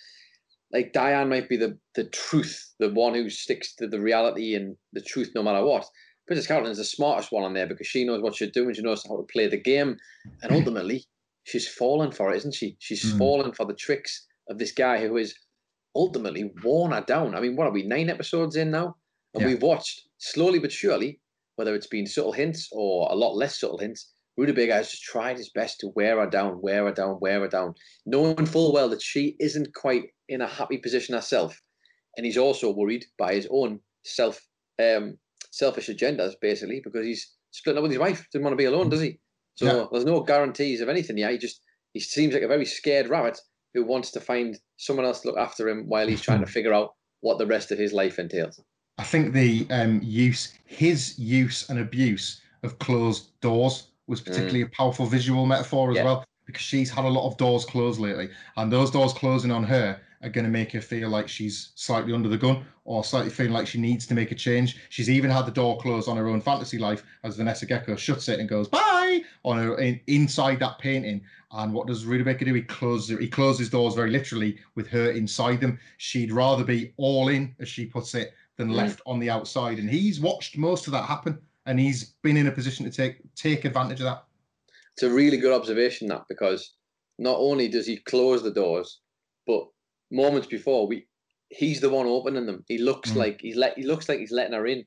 like 0.72 0.92
Diane 0.92 1.28
might 1.28 1.48
be 1.48 1.56
the 1.56 1.78
the 1.94 2.04
truth, 2.04 2.74
the 2.78 2.90
one 2.90 3.14
who 3.14 3.30
sticks 3.30 3.74
to 3.76 3.86
the 3.86 4.00
reality 4.00 4.54
and 4.54 4.76
the 4.92 5.00
truth 5.00 5.30
no 5.34 5.42
matter 5.42 5.64
what. 5.64 5.86
Princess 6.26 6.48
Carolyn 6.48 6.72
is 6.72 6.78
the 6.78 6.84
smartest 6.84 7.30
one 7.30 7.44
on 7.44 7.54
there 7.54 7.68
because 7.68 7.86
she 7.86 8.04
knows 8.04 8.20
what 8.20 8.34
she's 8.34 8.50
doing. 8.50 8.74
She 8.74 8.82
knows 8.82 9.04
how 9.06 9.16
to 9.16 9.22
play 9.22 9.46
the 9.46 9.56
game, 9.56 9.96
and 10.42 10.50
hmm. 10.50 10.56
ultimately, 10.56 11.04
she's 11.44 11.68
fallen 11.68 12.10
for 12.10 12.32
it, 12.32 12.38
isn't 12.38 12.54
she? 12.54 12.76
She's 12.80 13.04
mm. 13.04 13.18
fallen 13.18 13.52
for 13.52 13.64
the 13.64 13.74
tricks 13.74 14.26
of 14.48 14.58
this 14.58 14.72
guy 14.72 15.06
who 15.06 15.16
is 15.16 15.34
ultimately 15.96 16.52
worn 16.62 16.92
her 16.92 17.00
down. 17.00 17.34
I 17.34 17.40
mean, 17.40 17.56
what 17.56 17.66
are 17.66 17.72
we 17.72 17.82
nine 17.82 18.10
episodes 18.10 18.56
in 18.56 18.70
now, 18.70 18.96
and 19.34 19.42
yeah. 19.42 19.48
we've 19.48 19.62
watched 19.62 20.02
slowly 20.18 20.58
but 20.58 20.70
surely, 20.70 21.20
whether 21.56 21.74
it's 21.74 21.86
been 21.86 22.06
subtle 22.06 22.32
hints 22.32 22.68
or 22.72 23.08
a 23.10 23.14
lot 23.14 23.34
less 23.34 23.58
subtle 23.58 23.78
hints. 23.78 24.12
Rutabaga 24.36 24.74
has 24.74 24.90
just 24.90 25.02
tried 25.02 25.38
his 25.38 25.48
best 25.48 25.80
to 25.80 25.88
wear 25.96 26.20
her 26.20 26.28
down, 26.28 26.60
wear 26.60 26.84
her 26.84 26.92
down, 26.92 27.18
wear 27.20 27.40
her 27.40 27.48
down, 27.48 27.74
knowing 28.04 28.44
full 28.44 28.70
well 28.72 28.90
that 28.90 29.00
she 29.00 29.34
isn't 29.40 29.74
quite 29.74 30.04
in 30.28 30.42
a 30.42 30.46
happy 30.46 30.76
position 30.76 31.14
herself, 31.14 31.58
and 32.16 32.26
he's 32.26 32.36
also 32.36 32.70
worried 32.70 33.06
by 33.18 33.34
his 33.34 33.48
own 33.50 33.80
self 34.04 34.38
um, 34.78 35.16
selfish 35.50 35.88
agendas, 35.88 36.34
basically, 36.40 36.82
because 36.84 37.06
he's 37.06 37.34
splitting 37.50 37.78
up 37.78 37.82
with 37.82 37.92
his 37.92 38.00
wife. 38.00 38.26
Didn't 38.30 38.44
want 38.44 38.52
to 38.52 38.62
be 38.62 38.66
alone, 38.66 38.90
does 38.90 39.00
he? 39.00 39.18
So 39.54 39.64
yeah. 39.64 39.86
there's 39.90 40.04
no 40.04 40.20
guarantees 40.20 40.82
of 40.82 40.90
anything. 40.90 41.16
Yeah, 41.16 41.30
he 41.30 41.38
just 41.38 41.62
he 41.94 42.00
seems 42.00 42.34
like 42.34 42.42
a 42.42 42.48
very 42.48 42.66
scared 42.66 43.08
rabbit 43.08 43.40
who 43.76 43.84
wants 43.84 44.10
to 44.10 44.20
find 44.20 44.58
someone 44.78 45.04
else 45.04 45.20
to 45.20 45.28
look 45.28 45.36
after 45.36 45.68
him 45.68 45.86
while 45.86 46.08
he's 46.08 46.22
trying 46.22 46.40
to 46.40 46.46
figure 46.46 46.72
out 46.72 46.94
what 47.20 47.36
the 47.36 47.46
rest 47.46 47.70
of 47.70 47.78
his 47.78 47.92
life 47.92 48.18
entails. 48.18 48.58
I 48.96 49.02
think 49.02 49.34
the 49.34 49.66
um, 49.68 50.00
use, 50.02 50.54
his 50.64 51.18
use 51.18 51.68
and 51.68 51.78
abuse 51.78 52.40
of 52.62 52.78
closed 52.78 53.38
doors 53.42 53.88
was 54.06 54.22
particularly 54.22 54.62
mm. 54.62 54.68
a 54.68 54.70
powerful 54.70 55.04
visual 55.04 55.44
metaphor 55.44 55.90
as 55.90 55.96
yeah. 55.96 56.04
well, 56.04 56.24
because 56.46 56.62
she's 56.62 56.88
had 56.88 57.04
a 57.04 57.08
lot 57.08 57.26
of 57.26 57.36
doors 57.36 57.66
closed 57.66 58.00
lately, 58.00 58.30
and 58.56 58.72
those 58.72 58.90
doors 58.90 59.12
closing 59.12 59.50
on 59.50 59.62
her 59.64 60.00
are 60.22 60.30
going 60.30 60.46
to 60.46 60.50
make 60.50 60.72
her 60.72 60.80
feel 60.80 61.10
like 61.10 61.28
she's 61.28 61.72
slightly 61.74 62.14
under 62.14 62.30
the 62.30 62.38
gun 62.38 62.64
or 62.86 63.04
slightly 63.04 63.30
feeling 63.30 63.52
like 63.52 63.66
she 63.66 63.78
needs 63.78 64.06
to 64.06 64.14
make 64.14 64.30
a 64.30 64.34
change. 64.34 64.78
She's 64.88 65.10
even 65.10 65.30
had 65.30 65.44
the 65.44 65.52
door 65.52 65.78
closed 65.78 66.08
on 66.08 66.16
her 66.16 66.28
own 66.28 66.40
fantasy 66.40 66.78
life 66.78 67.04
as 67.24 67.36
Vanessa 67.36 67.66
Gecko 67.66 67.96
shuts 67.96 68.30
it 68.30 68.40
and 68.40 68.48
goes 68.48 68.68
bye 68.68 69.22
on 69.44 69.58
her 69.58 69.76
in, 69.76 70.00
inside 70.06 70.60
that 70.60 70.78
painting. 70.78 71.20
And 71.56 71.72
what 71.72 71.86
does 71.86 72.04
Rutabaga 72.04 72.44
do? 72.44 72.54
He 72.54 72.62
closes 72.62 73.18
he 73.18 73.28
closes 73.28 73.70
doors 73.70 73.94
very 73.94 74.10
literally 74.10 74.58
with 74.74 74.86
her 74.88 75.10
inside 75.10 75.60
them. 75.60 75.78
She'd 75.96 76.30
rather 76.30 76.64
be 76.64 76.92
all 76.98 77.28
in, 77.28 77.54
as 77.58 77.68
she 77.68 77.86
puts 77.86 78.14
it, 78.14 78.34
than 78.56 78.68
mm. 78.68 78.74
left 78.74 79.00
on 79.06 79.18
the 79.18 79.30
outside. 79.30 79.78
And 79.78 79.88
he's 79.88 80.20
watched 80.20 80.58
most 80.58 80.86
of 80.86 80.92
that 80.92 81.04
happen, 81.04 81.38
and 81.64 81.80
he's 81.80 82.14
been 82.22 82.36
in 82.36 82.46
a 82.46 82.52
position 82.52 82.84
to 82.84 82.90
take 82.90 83.20
take 83.34 83.64
advantage 83.64 84.00
of 84.00 84.04
that. 84.04 84.24
It's 84.94 85.02
a 85.02 85.10
really 85.10 85.38
good 85.38 85.52
observation 85.52 86.08
that 86.08 86.24
because 86.28 86.74
not 87.18 87.36
only 87.38 87.68
does 87.68 87.86
he 87.86 87.96
close 87.96 88.42
the 88.42 88.50
doors, 88.50 89.00
but 89.46 89.66
moments 90.10 90.46
before, 90.46 90.86
we 90.86 91.06
he's 91.48 91.80
the 91.80 91.88
one 91.88 92.06
opening 92.06 92.44
them. 92.44 92.64
He 92.68 92.76
looks 92.78 93.12
mm. 93.12 93.16
like 93.16 93.40
he's 93.40 93.56
let 93.56 93.78
he 93.78 93.84
looks 93.84 94.10
like 94.10 94.18
he's 94.18 94.32
letting 94.32 94.54
her 94.54 94.66
in. 94.66 94.84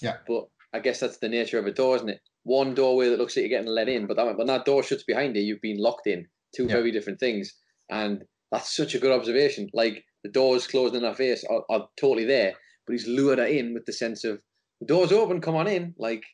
Yeah. 0.00 0.16
But 0.26 0.48
I 0.72 0.80
guess 0.80 0.98
that's 0.98 1.18
the 1.18 1.28
nature 1.28 1.58
of 1.58 1.66
a 1.66 1.72
door, 1.72 1.94
isn't 1.96 2.08
it? 2.08 2.20
One 2.48 2.74
doorway 2.74 3.10
that 3.10 3.18
looks 3.18 3.36
like 3.36 3.42
you're 3.42 3.58
getting 3.58 3.70
let 3.70 3.90
in, 3.90 4.06
but 4.06 4.16
that, 4.16 4.38
when 4.38 4.46
that 4.46 4.64
door 4.64 4.82
shuts 4.82 5.02
behind 5.02 5.36
you, 5.36 5.42
you've 5.42 5.60
been 5.60 5.76
locked 5.76 6.06
in. 6.06 6.26
Two 6.56 6.64
yeah. 6.64 6.72
very 6.72 6.90
different 6.90 7.20
things. 7.20 7.54
And 7.90 8.24
that's 8.50 8.74
such 8.74 8.94
a 8.94 8.98
good 8.98 9.12
observation. 9.12 9.68
Like 9.74 10.02
the 10.24 10.30
doors 10.30 10.66
closed 10.66 10.94
in 10.94 11.02
her 11.02 11.14
face 11.14 11.44
are, 11.50 11.62
are 11.68 11.86
totally 12.00 12.24
there, 12.24 12.54
but 12.86 12.94
he's 12.94 13.06
lured 13.06 13.38
her 13.38 13.44
in 13.44 13.74
with 13.74 13.84
the 13.84 13.92
sense 13.92 14.24
of 14.24 14.40
the 14.80 14.86
door's 14.86 15.12
open, 15.12 15.42
come 15.42 15.56
on 15.56 15.66
in. 15.66 15.94
Like, 15.98 16.24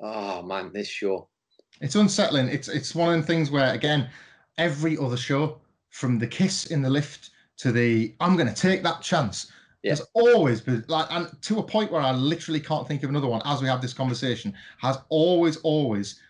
oh 0.00 0.42
man, 0.42 0.70
this 0.72 0.88
show. 0.88 1.28
It's 1.82 1.94
unsettling. 1.94 2.48
It's 2.48 2.68
it's 2.68 2.94
one 2.94 3.12
of 3.12 3.20
the 3.20 3.26
things 3.26 3.50
where 3.50 3.74
again, 3.74 4.08
every 4.56 4.96
other 4.96 5.18
show, 5.18 5.60
from 5.90 6.18
the 6.18 6.26
kiss 6.26 6.66
in 6.66 6.80
the 6.80 6.88
lift 6.88 7.30
to 7.58 7.70
the 7.70 8.14
I'm 8.20 8.36
going 8.36 8.48
to 8.48 8.54
take 8.54 8.82
that 8.84 9.02
chance. 9.02 9.52
Yeah. 9.82 9.92
Has 9.92 10.02
always 10.14 10.60
been 10.60 10.84
like, 10.88 11.06
and 11.10 11.30
to 11.42 11.58
a 11.58 11.62
point 11.62 11.90
where 11.90 12.02
I 12.02 12.12
literally 12.12 12.60
can't 12.60 12.86
think 12.86 13.02
of 13.02 13.08
another 13.10 13.28
one 13.28 13.40
as 13.46 13.62
we 13.62 13.68
have 13.68 13.80
this 13.80 13.94
conversation, 13.94 14.52
has 14.78 14.98
always, 15.08 15.56
always 15.58 16.20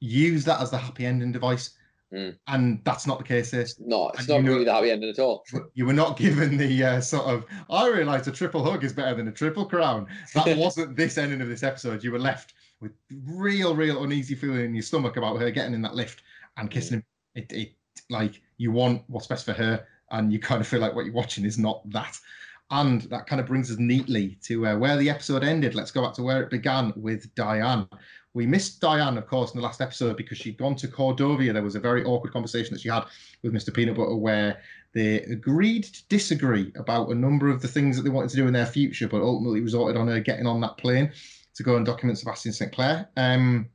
used 0.00 0.46
that 0.46 0.60
as 0.60 0.70
the 0.70 0.78
happy 0.78 1.04
ending 1.06 1.32
device. 1.32 1.70
Mm. 2.12 2.36
And 2.46 2.80
that's 2.84 3.06
not 3.06 3.18
the 3.18 3.24
case 3.24 3.50
here. 3.50 3.66
No, 3.80 4.10
it's 4.10 4.20
And 4.20 4.28
not 4.28 4.42
know- 4.42 4.52
really 4.52 4.64
the 4.64 4.72
happy 4.72 4.90
ending 4.90 5.10
at 5.10 5.18
all. 5.18 5.44
You 5.74 5.86
were 5.86 5.92
not 5.92 6.16
given 6.16 6.56
the 6.56 6.84
uh, 6.84 7.00
sort 7.00 7.26
of, 7.26 7.44
I 7.70 7.88
realise 7.88 8.26
a 8.26 8.32
triple 8.32 8.62
hug 8.62 8.84
is 8.84 8.92
better 8.92 9.14
than 9.16 9.28
a 9.28 9.32
triple 9.32 9.64
crown. 9.64 10.06
That 10.34 10.56
wasn't 10.58 10.96
this 10.96 11.18
ending 11.18 11.40
of 11.40 11.48
this 11.48 11.62
episode. 11.62 12.04
You 12.04 12.12
were 12.12 12.18
left 12.18 12.54
with 12.80 12.92
real, 13.26 13.74
real 13.74 14.04
uneasy 14.04 14.34
feeling 14.34 14.64
in 14.64 14.74
your 14.74 14.82
stomach 14.82 15.16
about 15.16 15.40
her 15.40 15.50
getting 15.50 15.74
in 15.74 15.82
that 15.82 15.94
lift 15.94 16.22
and 16.56 16.70
kissing 16.70 16.98
him. 16.98 17.04
It, 17.34 17.50
it 17.52 17.72
like 18.10 18.42
you 18.58 18.72
want 18.72 19.02
what's 19.06 19.26
best 19.26 19.46
for 19.46 19.54
her, 19.54 19.86
and 20.10 20.32
you 20.32 20.38
kind 20.38 20.60
of 20.60 20.66
feel 20.66 20.80
like 20.80 20.94
what 20.94 21.06
you're 21.06 21.14
watching 21.14 21.44
is 21.46 21.56
not 21.58 21.88
that. 21.90 22.18
And 22.72 23.02
that 23.02 23.26
kind 23.26 23.38
of 23.38 23.46
brings 23.46 23.70
us 23.70 23.78
neatly 23.78 24.38
to 24.44 24.66
uh, 24.66 24.76
where 24.76 24.96
the 24.96 25.10
episode 25.10 25.44
ended. 25.44 25.74
Let's 25.74 25.90
go 25.90 26.02
back 26.02 26.14
to 26.14 26.22
where 26.22 26.42
it 26.42 26.50
began 26.50 26.94
with 26.96 27.32
Diane. 27.34 27.86
We 28.32 28.46
missed 28.46 28.80
Diane, 28.80 29.18
of 29.18 29.26
course, 29.26 29.52
in 29.52 29.60
the 29.60 29.62
last 29.62 29.82
episode 29.82 30.16
because 30.16 30.38
she'd 30.38 30.56
gone 30.56 30.74
to 30.76 30.88
Cordovia. 30.88 31.52
There 31.52 31.62
was 31.62 31.74
a 31.74 31.80
very 31.80 32.02
awkward 32.02 32.32
conversation 32.32 32.72
that 32.72 32.80
she 32.80 32.88
had 32.88 33.04
with 33.42 33.52
Mr. 33.52 33.74
Peanut 33.74 33.94
Butter 33.94 34.16
where 34.16 34.62
they 34.94 35.20
agreed 35.24 35.84
to 35.84 36.08
disagree 36.08 36.72
about 36.74 37.10
a 37.10 37.14
number 37.14 37.50
of 37.50 37.60
the 37.60 37.68
things 37.68 37.94
that 37.96 38.04
they 38.04 38.10
wanted 38.10 38.30
to 38.30 38.36
do 38.36 38.46
in 38.46 38.54
their 38.54 38.64
future, 38.64 39.06
but 39.06 39.20
ultimately 39.20 39.60
resorted 39.60 39.98
on 39.98 40.08
her 40.08 40.18
getting 40.18 40.46
on 40.46 40.62
that 40.62 40.78
plane 40.78 41.12
to 41.54 41.62
go 41.62 41.76
and 41.76 41.84
document 41.84 42.18
Sebastian 42.18 42.54
St. 42.54 42.72
Clair. 42.72 43.06
Um, 43.18 43.68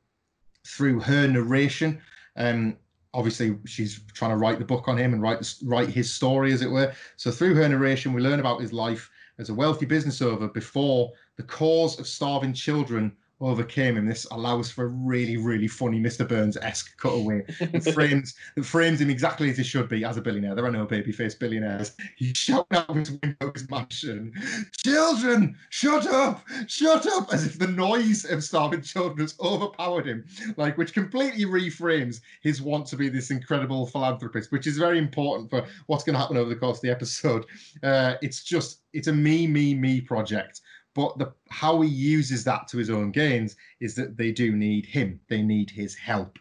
through 0.66 1.02
her 1.02 1.28
narration, 1.28 2.02
um, 2.36 2.78
obviously 3.18 3.58
she's 3.66 4.00
trying 4.14 4.30
to 4.30 4.38
write 4.38 4.60
the 4.60 4.66
book 4.66 4.88
on 4.88 4.96
him 4.96 5.12
and 5.12 5.22
write 5.22 5.56
write 5.64 5.90
his 5.90 6.14
story, 6.14 6.54
as 6.54 6.62
it 6.62 6.70
were. 6.70 6.94
So 7.18 7.32
through 7.32 7.56
her 7.56 7.68
narration, 7.68 8.14
we 8.14 8.22
learn 8.22 8.40
about 8.40 8.62
his 8.62 8.72
life 8.72 9.10
as 9.40 9.50
a 9.50 9.54
wealthy 9.54 9.88
business 9.88 10.22
owner 10.22 10.48
before 10.48 11.12
the 11.36 11.44
cause 11.44 12.00
of 12.00 12.08
starving 12.08 12.54
children 12.54 13.12
overcame 13.40 13.98
him. 13.98 14.08
This 14.08 14.26
allows 14.32 14.72
for 14.72 14.86
a 14.86 14.88
really, 14.88 15.38
really 15.38 15.68
funny 15.68 16.00
Mr. 16.00 16.28
Burns 16.28 16.58
esque 16.58 16.98
cutaway 16.98 17.44
that 17.60 17.84
frames 17.94 18.36
that 18.56 18.66
frames 18.66 19.02
him 19.02 19.10
exactly 19.10 19.50
as 19.50 19.58
he 19.58 19.64
should 19.64 19.90
be 19.90 20.04
as 20.04 20.18
a 20.18 20.22
billionaire. 20.22 20.56
There 20.56 20.66
are 20.66 20.72
no 20.72 20.86
babyface 20.86 21.38
billionaires. 21.38 21.96
He's 22.16 22.36
shouting 22.36 22.78
out 22.78 22.90
of 22.90 22.96
his 22.98 23.12
window 23.12 23.48
of 23.48 23.54
his 23.54 23.70
mansion, 23.70 24.34
"Children, 24.78 25.56
shut 25.70 26.08
up, 26.08 26.46
shut 26.68 27.06
up!" 27.08 27.34
As 27.34 27.46
if 27.46 27.60
the 27.60 27.68
noise 27.68 28.26
of 28.26 28.44
starving 28.44 28.82
children 28.82 29.20
has 29.20 29.36
overpowered 29.40 30.08
him, 30.08 30.26
like 30.58 30.78
which 30.78 30.94
completely 30.94 31.46
reframes 31.46 32.22
his 32.42 32.62
want 32.62 32.88
to 32.88 32.96
be 32.96 33.10
this 33.10 33.32
incredible 33.32 33.86
philanthropist, 33.86 34.52
which 34.52 34.68
is 34.68 34.78
very 34.78 34.98
important 34.98 35.50
for 35.50 35.66
what's 35.86 36.04
going 36.04 36.14
to 36.14 36.20
happen 36.20 36.38
over 36.38 36.50
the 36.50 36.56
course 36.56 36.78
of 36.78 36.82
the 36.82 36.92
episode. 36.92 37.46
Uh, 37.84 38.16
it's 38.22 38.44
just 38.44 38.82
it's 38.94 39.08
a 39.08 39.14
me, 39.14 39.46
me, 39.46 39.76
me 39.76 40.02
project 40.02 40.62
but 40.98 41.18
the 41.18 41.32
how 41.50 41.80
he 41.82 41.90
uses 41.90 42.44
that 42.44 42.68
to 42.68 42.78
his 42.78 42.90
own 42.90 43.12
gains 43.12 43.56
is 43.80 43.96
that 43.96 44.18
they 44.18 44.32
do 44.32 44.52
need 44.52 44.86
him 44.86 45.20
they 45.30 45.42
need 45.42 45.70
his 45.70 45.96
help 45.96 46.38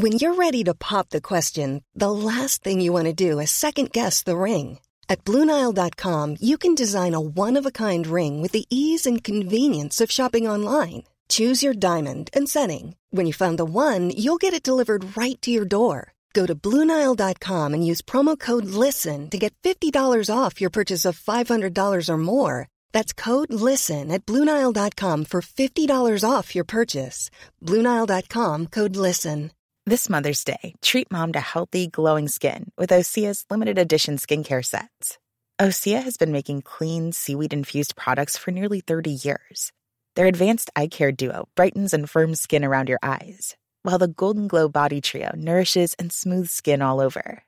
When 0.00 0.12
you're 0.12 0.34
ready 0.46 0.64
to 0.64 0.72
pop 0.72 1.10
the 1.10 1.20
question, 1.20 1.84
the 1.94 2.10
last 2.10 2.62
thing 2.64 2.80
you 2.80 2.90
want 2.90 3.04
to 3.04 3.12
do 3.28 3.38
is 3.38 3.50
second 3.50 3.92
guess 3.92 4.22
the 4.22 4.36
ring. 4.36 4.78
At 5.10 5.24
Bluenile.com, 5.26 6.36
you 6.40 6.56
can 6.56 6.74
design 6.74 7.12
a 7.12 7.20
one 7.20 7.58
of 7.58 7.66
a 7.66 7.70
kind 7.70 8.06
ring 8.06 8.40
with 8.40 8.52
the 8.52 8.64
ease 8.70 9.04
and 9.04 9.22
convenience 9.22 10.00
of 10.00 10.10
shopping 10.10 10.48
online. 10.48 11.02
Choose 11.28 11.62
your 11.62 11.74
diamond 11.74 12.30
and 12.32 12.48
setting. 12.48 12.96
When 13.10 13.26
you 13.26 13.34
find 13.34 13.58
the 13.58 13.66
one, 13.66 14.08
you'll 14.16 14.40
get 14.44 14.54
it 14.54 14.68
delivered 14.70 15.18
right 15.18 15.38
to 15.42 15.50
your 15.50 15.66
door. 15.66 16.14
Go 16.32 16.46
to 16.46 16.54
Bluenile.com 16.54 17.74
and 17.74 17.86
use 17.86 18.02
promo 18.02 18.38
code 18.38 18.66
LISTEN 18.66 19.30
to 19.30 19.38
get 19.38 19.54
$50 19.62 19.92
off 20.32 20.60
your 20.60 20.70
purchase 20.70 21.04
of 21.04 21.18
$500 21.18 22.08
or 22.08 22.18
more. 22.18 22.68
That's 22.92 23.12
code 23.12 23.52
LISTEN 23.52 24.10
at 24.12 24.26
Bluenile.com 24.26 25.24
for 25.24 25.40
$50 25.40 26.30
off 26.30 26.54
your 26.54 26.64
purchase. 26.64 27.30
Bluenile.com 27.64 28.68
code 28.68 28.96
LISTEN. 28.96 29.50
This 29.86 30.10
Mother's 30.10 30.44
Day, 30.44 30.74
treat 30.82 31.10
mom 31.10 31.32
to 31.32 31.40
healthy, 31.40 31.88
glowing 31.88 32.28
skin 32.28 32.70
with 32.76 32.90
Osea's 32.90 33.44
limited 33.50 33.78
edition 33.78 34.18
skincare 34.18 34.64
sets. 34.64 35.18
Osea 35.60 36.02
has 36.02 36.16
been 36.16 36.32
making 36.32 36.62
clean, 36.62 37.12
seaweed 37.12 37.52
infused 37.52 37.96
products 37.96 38.36
for 38.36 38.50
nearly 38.50 38.80
30 38.80 39.10
years. 39.10 39.72
Their 40.16 40.26
advanced 40.26 40.70
eye 40.76 40.86
care 40.86 41.12
duo 41.12 41.48
brightens 41.54 41.92
and 41.92 42.08
firms 42.08 42.40
skin 42.40 42.64
around 42.64 42.88
your 42.88 42.98
eyes, 43.02 43.56
while 43.82 43.98
the 43.98 44.08
Golden 44.08 44.48
Glow 44.48 44.68
Body 44.68 45.00
Trio 45.00 45.32
nourishes 45.36 45.94
and 45.94 46.12
smooths 46.12 46.52
skin 46.52 46.82
all 46.82 47.00
over. 47.00 47.44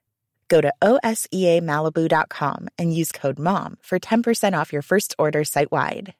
Go 0.48 0.60
to 0.60 0.72
OSEAMalibu.com 0.82 2.68
and 2.76 2.94
use 2.94 3.10
code 3.10 3.38
MOM 3.38 3.78
for 3.80 3.98
10% 3.98 4.52
off 4.52 4.72
your 4.72 4.82
first 4.82 5.14
order 5.18 5.44
site 5.44 5.72
wide. 5.72 6.14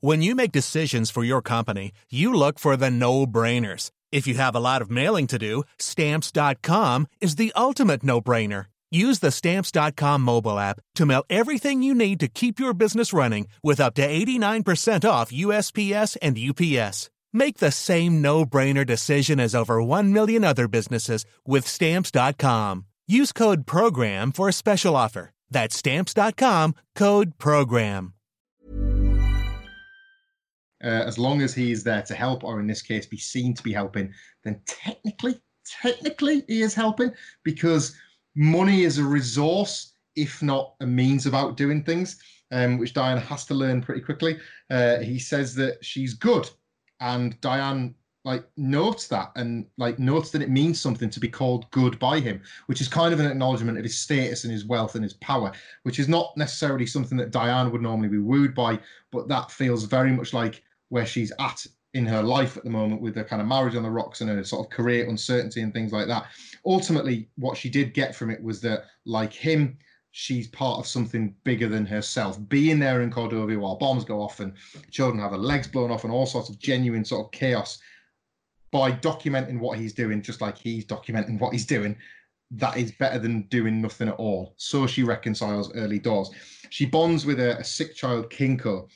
When 0.00 0.20
you 0.20 0.34
make 0.34 0.50
decisions 0.52 1.10
for 1.10 1.22
your 1.22 1.42
company, 1.42 1.92
you 2.10 2.34
look 2.34 2.58
for 2.58 2.76
the 2.76 2.90
no 2.90 3.26
brainers. 3.26 3.90
If 4.10 4.26
you 4.26 4.34
have 4.34 4.54
a 4.54 4.60
lot 4.60 4.82
of 4.82 4.90
mailing 4.90 5.26
to 5.28 5.38
do, 5.38 5.62
stamps.com 5.78 7.06
is 7.20 7.36
the 7.36 7.52
ultimate 7.56 8.02
no 8.02 8.20
brainer. 8.20 8.66
Use 8.90 9.20
the 9.20 9.30
stamps.com 9.30 10.22
mobile 10.22 10.58
app 10.58 10.80
to 10.96 11.06
mail 11.06 11.24
everything 11.30 11.82
you 11.82 11.94
need 11.94 12.20
to 12.20 12.28
keep 12.28 12.60
your 12.60 12.74
business 12.74 13.12
running 13.12 13.48
with 13.62 13.80
up 13.80 13.94
to 13.94 14.06
89% 14.06 15.08
off 15.08 15.32
USPS 15.32 16.16
and 16.20 16.36
UPS. 16.36 17.10
Make 17.32 17.58
the 17.58 17.70
same 17.72 18.20
no 18.22 18.44
brainer 18.44 18.86
decision 18.86 19.40
as 19.40 19.54
over 19.54 19.82
1 19.82 20.12
million 20.12 20.44
other 20.44 20.68
businesses 20.68 21.24
with 21.46 21.66
stamps.com. 21.66 22.86
Use 23.06 23.32
code 23.32 23.66
PROGRAM 23.66 24.32
for 24.32 24.48
a 24.48 24.52
special 24.52 24.96
offer. 24.96 25.30
That's 25.50 25.76
stamps.com 25.76 26.74
code 26.94 27.38
PROGRAM. 27.38 28.14
uh, 30.82 31.04
as 31.06 31.18
long 31.18 31.42
as 31.42 31.54
he's 31.54 31.84
there 31.84 32.02
to 32.02 32.14
help 32.14 32.44
or 32.44 32.60
in 32.60 32.66
this 32.66 32.82
case 32.82 33.06
be 33.06 33.16
seen 33.16 33.54
to 33.54 33.62
be 33.62 33.72
helping 33.72 34.12
then 34.44 34.60
technically 34.66 35.40
technically 35.64 36.44
he 36.48 36.62
is 36.62 36.74
helping 36.74 37.12
because 37.44 37.96
money 38.34 38.82
is 38.82 38.98
a 38.98 39.04
resource 39.04 39.92
if 40.16 40.42
not 40.42 40.74
a 40.80 40.86
means 40.86 41.24
of 41.26 41.34
outdoing 41.34 41.82
things 41.82 42.20
um, 42.50 42.78
which 42.78 42.94
diane 42.94 43.18
has 43.18 43.44
to 43.44 43.54
learn 43.54 43.80
pretty 43.80 44.00
quickly 44.00 44.38
uh, 44.70 44.98
he 44.98 45.18
says 45.18 45.54
that 45.54 45.82
she's 45.84 46.14
good 46.14 46.48
and 47.02 47.40
diane 47.40 47.94
like 48.24 48.44
notes 48.56 49.08
that 49.08 49.32
and 49.36 49.66
like 49.78 49.98
notes 49.98 50.30
that 50.30 50.42
it 50.42 50.48
means 50.48 50.80
something 50.80 51.10
to 51.10 51.20
be 51.20 51.28
called 51.28 51.70
good 51.70 51.98
by 51.98 52.20
him 52.20 52.40
which 52.66 52.80
is 52.80 52.88
kind 52.88 53.12
of 53.12 53.20
an 53.20 53.26
acknowledgement 53.26 53.76
of 53.76 53.84
his 53.84 53.98
status 53.98 54.44
and 54.44 54.52
his 54.52 54.64
wealth 54.64 54.94
and 54.94 55.04
his 55.04 55.14
power 55.14 55.52
which 55.82 55.98
is 55.98 56.08
not 56.08 56.34
necessarily 56.36 56.86
something 56.86 57.18
that 57.18 57.30
diane 57.30 57.70
would 57.70 57.82
normally 57.82 58.08
be 58.08 58.18
wooed 58.18 58.54
by 58.54 58.78
but 59.10 59.28
that 59.28 59.50
feels 59.50 59.84
very 59.84 60.12
much 60.12 60.32
like 60.32 60.62
where 60.88 61.06
she's 61.06 61.32
at 61.38 61.66
in 61.94 62.06
her 62.06 62.22
life 62.22 62.56
at 62.56 62.64
the 62.64 62.70
moment 62.70 63.02
with 63.02 63.14
the 63.14 63.24
kind 63.24 63.42
of 63.42 63.48
marriage 63.48 63.76
on 63.76 63.82
the 63.82 63.90
rocks 63.90 64.20
and 64.20 64.30
her 64.30 64.42
sort 64.44 64.66
of 64.66 64.70
career 64.70 65.08
uncertainty 65.08 65.60
and 65.60 65.72
things 65.72 65.92
like 65.92 66.06
that. 66.06 66.26
Ultimately 66.64 67.28
what 67.36 67.56
she 67.56 67.68
did 67.68 67.92
get 67.92 68.14
from 68.14 68.30
it 68.30 68.42
was 68.42 68.60
that 68.62 68.84
like 69.04 69.32
him 69.32 69.76
she's 70.12 70.46
part 70.48 70.78
of 70.78 70.86
something 70.86 71.34
bigger 71.42 71.68
than 71.68 71.86
herself 71.86 72.38
being 72.48 72.78
there 72.78 73.00
in 73.00 73.10
cordovia 73.10 73.58
while 73.58 73.76
bombs 73.76 74.04
go 74.04 74.20
off 74.20 74.40
and 74.40 74.52
children 74.90 75.20
have 75.20 75.30
their 75.30 75.40
legs 75.40 75.66
blown 75.66 75.90
off 75.90 76.04
and 76.04 76.12
all 76.12 76.26
sorts 76.26 76.48
of 76.48 76.58
genuine 76.58 77.04
sort 77.04 77.26
of 77.26 77.32
chaos 77.32 77.80
by 78.72 78.90
documenting 78.90 79.60
what 79.60 79.78
he's 79.78 79.92
doing, 79.92 80.22
just 80.22 80.40
like 80.40 80.56
he's 80.56 80.84
documenting 80.84 81.38
what 81.38 81.52
he's 81.52 81.66
doing, 81.66 81.94
that 82.50 82.76
is 82.76 82.90
better 82.92 83.18
than 83.18 83.42
doing 83.42 83.80
nothing 83.80 84.08
at 84.08 84.14
all. 84.14 84.54
So 84.56 84.86
she 84.86 85.04
reconciles 85.04 85.72
early 85.74 85.98
doors. 85.98 86.30
She 86.70 86.86
bonds 86.86 87.24
with 87.24 87.38
a, 87.38 87.58
a 87.58 87.64
sick 87.64 87.94
child, 87.94 88.30
Kinko, 88.30 88.88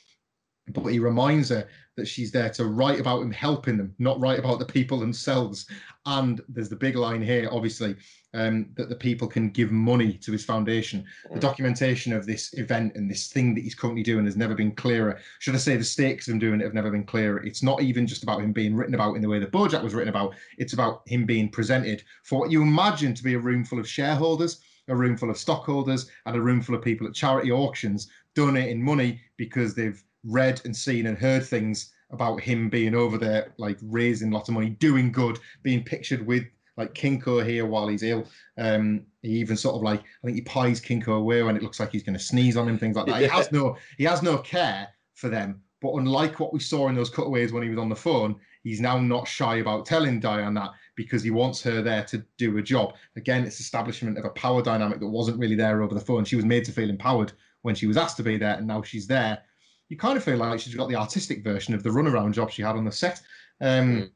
but 0.69 0.85
he 0.87 0.99
reminds 0.99 1.49
her 1.49 1.67
that 1.95 2.07
she's 2.07 2.31
there 2.31 2.49
to 2.49 2.65
write 2.65 2.99
about 2.99 3.21
him 3.21 3.31
helping 3.31 3.77
them, 3.77 3.93
not 3.99 4.19
write 4.19 4.39
about 4.39 4.59
the 4.59 4.65
people 4.65 4.99
themselves. 4.99 5.67
And 6.05 6.41
there's 6.49 6.69
the 6.69 6.75
big 6.75 6.95
line 6.95 7.21
here, 7.21 7.47
obviously, 7.51 7.95
um, 8.37 8.69
that 8.75 8.87
the 8.87 8.95
people 8.95 9.27
can 9.27 9.49
give 9.49 9.71
money 9.71 10.13
to 10.13 10.31
his 10.31 10.45
foundation. 10.45 11.03
The 11.33 11.39
documentation 11.39 12.13
of 12.13 12.27
this 12.27 12.53
event 12.53 12.95
and 12.95 13.09
this 13.09 13.27
thing 13.27 13.55
that 13.55 13.63
he's 13.63 13.73
currently 13.73 14.03
doing 14.03 14.25
has 14.25 14.37
never 14.37 14.53
been 14.53 14.71
clearer. 14.71 15.19
Should 15.39 15.55
I 15.55 15.57
say 15.57 15.75
the 15.75 15.83
stakes 15.83 16.27
of 16.27 16.33
him 16.33 16.39
doing 16.39 16.61
it 16.61 16.63
have 16.63 16.75
never 16.75 16.91
been 16.91 17.03
clearer? 17.03 17.43
It's 17.43 17.63
not 17.63 17.81
even 17.81 18.05
just 18.05 18.21
about 18.21 18.41
him 18.41 18.53
being 18.53 18.75
written 18.75 18.93
about 18.93 19.15
in 19.15 19.23
the 19.23 19.27
way 19.27 19.39
that 19.39 19.51
Bojack 19.51 19.81
was 19.81 19.95
written 19.95 20.09
about. 20.09 20.35
It's 20.59 20.73
about 20.73 21.01
him 21.07 21.25
being 21.25 21.49
presented 21.49 22.03
for 22.23 22.39
what 22.39 22.51
you 22.51 22.61
imagine 22.61 23.15
to 23.15 23.23
be 23.23 23.33
a 23.33 23.39
room 23.39 23.65
full 23.65 23.79
of 23.79 23.89
shareholders, 23.89 24.61
a 24.87 24.95
room 24.95 25.17
full 25.17 25.31
of 25.31 25.37
stockholders, 25.37 26.07
and 26.27 26.35
a 26.35 26.41
room 26.41 26.61
full 26.61 26.75
of 26.75 26.83
people 26.83 27.07
at 27.07 27.15
charity 27.15 27.51
auctions 27.51 28.07
donating 28.35 28.83
money 28.83 29.19
because 29.37 29.73
they've 29.73 30.03
read 30.23 30.61
and 30.63 30.75
seen 30.75 31.07
and 31.07 31.17
heard 31.17 31.43
things 31.43 31.91
about 32.11 32.39
him 32.39 32.69
being 32.69 32.93
over 32.93 33.17
there, 33.17 33.53
like 33.57 33.79
raising 33.81 34.29
lots 34.29 34.47
of 34.47 34.53
money, 34.53 34.69
doing 34.69 35.11
good, 35.11 35.39
being 35.63 35.83
pictured 35.83 36.25
with 36.25 36.43
like 36.77 36.93
Kinko 36.93 37.45
here 37.45 37.65
while 37.65 37.87
he's 37.87 38.03
ill. 38.03 38.25
Um, 38.57 39.01
he 39.23 39.29
even 39.29 39.57
sort 39.57 39.75
of 39.75 39.81
like 39.81 39.99
I 39.99 40.25
think 40.25 40.35
he 40.35 40.41
pies 40.41 40.79
Kinko 40.79 41.17
away 41.17 41.43
when 41.43 41.57
it 41.57 41.63
looks 41.63 41.79
like 41.79 41.91
he's 41.91 42.03
going 42.03 42.17
to 42.17 42.23
sneeze 42.23 42.55
on 42.55 42.69
him, 42.69 42.77
things 42.77 42.95
like 42.95 43.07
that. 43.07 43.19
He 43.21 43.27
has 43.27 43.51
no 43.51 43.75
he 43.97 44.03
has 44.05 44.21
no 44.21 44.37
care 44.37 44.87
for 45.15 45.29
them, 45.29 45.61
But 45.81 45.95
unlike 45.95 46.39
what 46.39 46.53
we 46.53 46.59
saw 46.59 46.87
in 46.89 46.95
those 46.95 47.09
cutaways 47.09 47.51
when 47.51 47.63
he 47.63 47.69
was 47.69 47.79
on 47.79 47.89
the 47.89 47.95
phone, 47.95 48.35
he's 48.63 48.79
now 48.79 48.99
not 48.99 49.27
shy 49.27 49.57
about 49.57 49.85
telling 49.87 50.19
Diane 50.19 50.53
that 50.53 50.71
because 50.95 51.23
he 51.23 51.31
wants 51.31 51.61
her 51.63 51.81
there 51.81 52.03
to 52.05 52.23
do 52.37 52.57
a 52.57 52.61
job. 52.61 52.93
Again, 53.15 53.43
it's 53.43 53.59
establishment 53.59 54.17
of 54.17 54.25
a 54.25 54.29
power 54.29 54.61
dynamic 54.61 54.99
that 54.99 55.07
wasn't 55.07 55.39
really 55.39 55.55
there 55.55 55.81
over 55.81 55.95
the 55.95 56.01
phone. 56.01 56.23
She 56.23 56.35
was 56.35 56.45
made 56.45 56.65
to 56.65 56.71
feel 56.71 56.89
empowered 56.89 57.33
when 57.63 57.75
she 57.75 57.87
was 57.87 57.97
asked 57.97 58.17
to 58.17 58.23
be 58.23 58.37
there, 58.37 58.55
and 58.55 58.67
now 58.67 58.83
she's 58.83 59.07
there. 59.07 59.39
You 59.89 59.97
kind 59.97 60.17
of 60.17 60.23
feel 60.23 60.37
like 60.37 60.59
she's 60.59 60.75
got 60.75 60.89
the 60.89 60.95
artistic 60.95 61.43
version 61.43 61.73
of 61.73 61.81
the 61.81 61.89
runaround 61.89 62.33
job 62.33 62.51
she 62.51 62.61
had 62.61 62.75
on 62.75 62.85
the 62.85 62.91
set. 62.91 63.21
Um, 63.61 63.87
mm. 63.87 64.09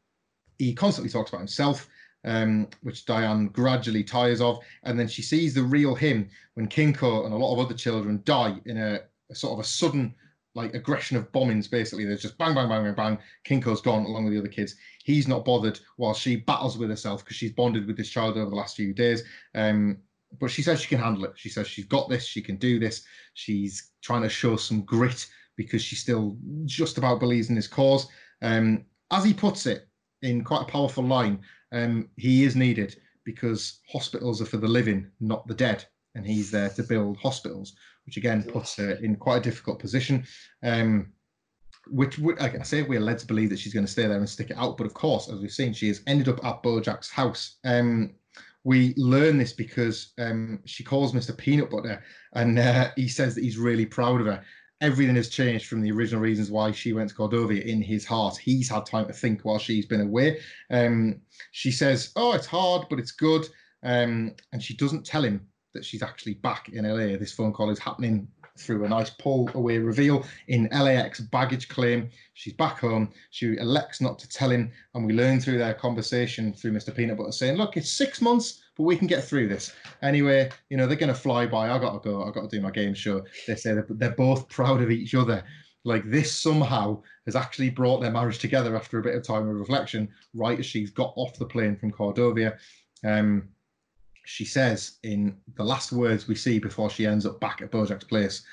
He 0.60 0.74
constantly 0.74 1.10
talks 1.10 1.30
about 1.30 1.40
himself. 1.40 1.90
Um, 2.24 2.68
which 2.82 3.06
Diane 3.06 3.48
gradually 3.48 4.04
tires 4.04 4.42
of. 4.42 4.60
And 4.84 5.00
then 5.00 5.08
she 5.08 5.24
sees 5.24 5.56
the 5.56 5.64
real 5.64 5.96
him 5.96 6.30
when 6.54 6.68
Kinko 6.68 7.26
and 7.26 7.34
a 7.34 7.38
lot 7.38 7.54
of 7.54 7.66
other 7.66 7.74
children 7.74 8.22
die 8.26 8.58
in 8.66 8.78
a, 8.78 9.00
a, 9.32 9.36
sort 9.36 9.54
of 9.54 9.60
a 9.60 9.68
sudden 9.68 10.14
like 10.54 10.74
aggression 10.74 11.18
of 11.18 11.32
bombings. 11.32 11.70
Basically, 11.70 12.06
there's 12.06 12.22
just 12.22 12.38
bang, 12.38 12.54
bang, 12.54 12.70
bang, 12.70 12.84
bang, 12.84 12.94
bang. 12.94 13.18
Kinko's 13.48 13.82
gone 13.82 14.06
along 14.06 14.26
with 14.26 14.34
the 14.34 14.40
other 14.40 14.48
kids. 14.48 14.76
He's 15.04 15.28
not 15.28 15.46
bothered 15.46 15.80
while 15.98 16.14
she 16.14 16.36
battles 16.36 16.78
with 16.78 16.90
herself 16.90 17.24
because 17.24 17.38
she's 17.38 17.54
bonded 17.54 17.88
with 17.88 17.98
this 17.98 18.10
child 18.10 18.38
over 18.38 18.50
the 18.50 18.56
last 18.56 18.76
few 18.76 18.94
days. 18.94 19.24
Um, 19.56 19.98
but 20.40 20.52
she 20.52 20.62
says 20.62 20.82
she 20.82 20.88
can 20.88 21.00
handle 21.00 21.26
it. 21.26 21.34
She 21.36 21.50
says 21.50 21.68
she's 21.68 21.86
got 21.86 22.10
this. 22.10 22.26
She 22.26 22.42
can 22.42 22.58
do 22.58 22.80
this. 22.80 23.04
She's 23.34 23.92
trying 24.02 24.22
to 24.22 24.30
show 24.30 24.56
some 24.56 24.84
grit 24.84 25.28
because 25.58 25.82
she 25.82 25.96
still 25.96 26.38
just 26.66 26.98
about 26.98 27.20
believes 27.20 27.50
in 27.50 27.56
his 27.56 27.68
cause. 27.68 28.08
Um, 28.42 28.86
as 29.12 29.24
he 29.24 29.34
puts 29.34 29.66
it 29.66 29.88
in 30.22 30.44
quite 30.44 30.62
a 30.62 30.72
powerful 30.72 31.04
line, 31.04 31.40
um, 31.72 32.10
he 32.18 32.44
is 32.44 32.56
needed 32.56 32.96
because 33.24 33.80
hospitals 33.92 34.42
are 34.42 34.46
for 34.46 34.58
the 34.58 34.68
living, 34.68 35.10
not 35.20 35.48
the 35.48 35.54
dead. 35.54 35.86
And 36.16 36.26
he's 36.26 36.52
there 36.52 36.70
to 36.70 36.84
build 36.84 37.18
hospitals 37.18 37.74
which 38.06 38.18
again 38.18 38.44
puts 38.44 38.76
her 38.76 38.92
in 38.92 39.16
quite 39.16 39.38
a 39.38 39.50
difficult 39.50 39.80
position. 39.80 40.26
Um, 40.64 41.14
which, 41.88 42.20
like 42.20 42.60
I 42.60 42.62
say, 42.64 42.84
we're 42.84 43.00
led 43.00 43.18
to 43.20 43.26
believe 43.26 43.50
that 43.50 43.60
she's 43.60 43.74
going 43.74 43.86
to 43.86 43.92
stay 43.92 44.06
there 44.06 44.18
and 44.18 44.30
stick 44.30 44.52
it 44.52 44.58
out. 44.58 44.78
But 44.78 44.86
of 44.86 44.94
course, 44.94 45.30
as 45.30 45.40
we've 45.40 45.52
seen, 45.52 45.74
she 45.74 45.88
has 45.88 46.02
ended 46.06 46.30
up 46.30 46.44
at 46.46 46.62
Bojack's 46.62 47.10
house. 47.10 47.58
Um, 47.64 48.14
we 48.64 48.94
learn 48.98 49.40
this 49.40 49.52
because 49.52 50.14
um, 50.20 50.60
she 50.66 50.84
calls 50.84 51.12
Mr. 51.12 51.36
Peanut 51.36 51.72
Butter, 51.72 52.04
and 52.34 52.60
uh, 52.60 52.92
he 52.96 53.08
says 53.08 53.34
that 53.34 53.44
he's 53.44 53.58
really 53.58 53.88
proud 53.88 54.22
of 54.22 54.28
her. 54.28 54.44
Everything 54.82 55.16
has 55.16 55.30
changed 55.30 55.68
from 55.68 55.82
the 55.82 55.92
original 55.92 56.22
reasons 56.22 56.50
why 56.50 56.72
she 56.72 56.92
went 56.92 57.10
to 57.10 57.16
Cordovia 57.16 57.64
in 57.64 57.82
his 57.82 58.04
heart. 58.04 58.38
He's 58.38 58.70
had 58.70 58.86
time 58.86 59.06
to 59.08 59.14
think 59.14 59.42
while 59.42 59.60
she's 59.60 59.86
been 59.86 60.02
away. 60.02 60.40
Um, 60.72 61.22
she 61.52 61.72
says, 61.72 62.12
"Oh, 62.16 62.34
it's 62.34 62.48
hard, 62.48 62.88
but 62.90 63.00
it's 63.00 63.12
good," 63.12 63.48
um, 63.84 64.36
and 64.52 64.62
she 64.62 64.76
doesn't 64.76 65.06
tell 65.06 65.24
him 65.24 65.48
that 65.74 65.86
she's 65.86 66.04
actually 66.04 66.34
back 66.34 66.70
in 66.70 66.86
LA. 66.86 67.18
This 67.18 67.32
phone 67.32 67.54
call 67.54 67.70
is 67.70 67.80
happening 67.80 68.28
through 68.58 68.84
a 68.84 68.90
nice 68.90 69.10
pull 69.10 69.50
away 69.54 69.78
reveal 69.78 70.26
in 70.48 70.68
LAX 70.72 71.20
baggage 71.20 71.70
claim. 71.70 72.10
She's 72.34 72.54
back 72.54 72.80
home. 72.80 73.12
She 73.30 73.56
elects 73.58 74.02
not 74.02 74.20
to 74.20 74.28
tell 74.28 74.50
him, 74.50 74.72
and 74.94 75.06
we 75.06 75.14
learn 75.14 75.40
through 75.40 75.58
their 75.60 75.74
conversation 75.74 76.54
through 76.54 76.72
Mr. 76.72 76.96
Peanut 76.96 77.18
Butter 77.18 77.32
saying, 77.32 77.58
"Look, 77.58 77.78
it's 77.78 77.92
six 77.92 78.22
months, 78.22 78.61
but 78.78 78.84
we 78.84 78.96
can 78.96 79.08
get 79.08 79.24
through 79.24 79.48
this." 79.48 79.74
Anyway, 80.02 80.50
you 80.70 80.78
know 80.78 80.88
they're 80.88 80.98
going 80.98 81.14
to 81.14 81.20
fly 81.20 81.46
by. 81.46 81.70
I 81.70 81.80
got 81.80 82.02
to 82.02 82.10
go. 82.10 82.24
I 82.24 82.32
got 82.32 82.50
to 82.50 82.56
do 82.56 82.62
my 82.62 82.72
game 82.72 82.94
show. 82.94 83.24
They 83.48 83.56
say 83.56 83.74
they're, 83.90 84.12
both 84.12 84.50
proud 84.50 84.82
of 84.82 84.92
each 84.92 85.16
other. 85.16 85.44
Like 85.84 86.10
this 86.10 86.32
somehow 86.36 87.02
has 87.26 87.36
actually 87.36 87.72
brought 87.72 88.02
their 88.02 88.12
marriage 88.12 88.38
together 88.38 88.76
after 88.76 89.00
a 89.00 89.04
bit 89.04 89.16
of 89.16 89.24
time 89.24 89.48
of 89.48 89.56
reflection. 89.56 90.10
Right 90.34 90.60
as 90.60 90.66
she's 90.66 90.92
got 90.92 91.14
off 91.16 91.38
the 91.38 91.46
plane 91.46 91.76
from 91.76 91.92
Cordovia. 91.92 92.58
Um, 93.04 93.50
she 94.26 94.46
says 94.46 95.00
in 95.04 95.36
the 95.56 95.64
last 95.64 95.92
words 95.92 96.28
we 96.28 96.36
see 96.36 96.60
before 96.60 96.90
she 96.90 97.08
ends 97.08 97.26
up 97.26 97.40
back 97.40 97.62
at 97.62 97.72
Bojack's 97.72 98.04
place, 98.04 98.44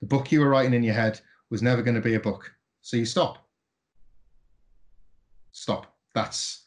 the 0.00 0.06
book 0.06 0.30
you 0.30 0.40
were 0.40 0.48
writing 0.48 0.74
in 0.74 0.82
your 0.82 0.94
head 0.94 1.20
was 1.50 1.62
never 1.62 1.82
going 1.82 1.94
to 1.94 2.00
be 2.00 2.14
a 2.14 2.20
book. 2.20 2.52
So 2.82 2.96
you 2.96 3.04
stop. 3.04 3.46
Stop. 5.52 5.94
That's 6.14 6.65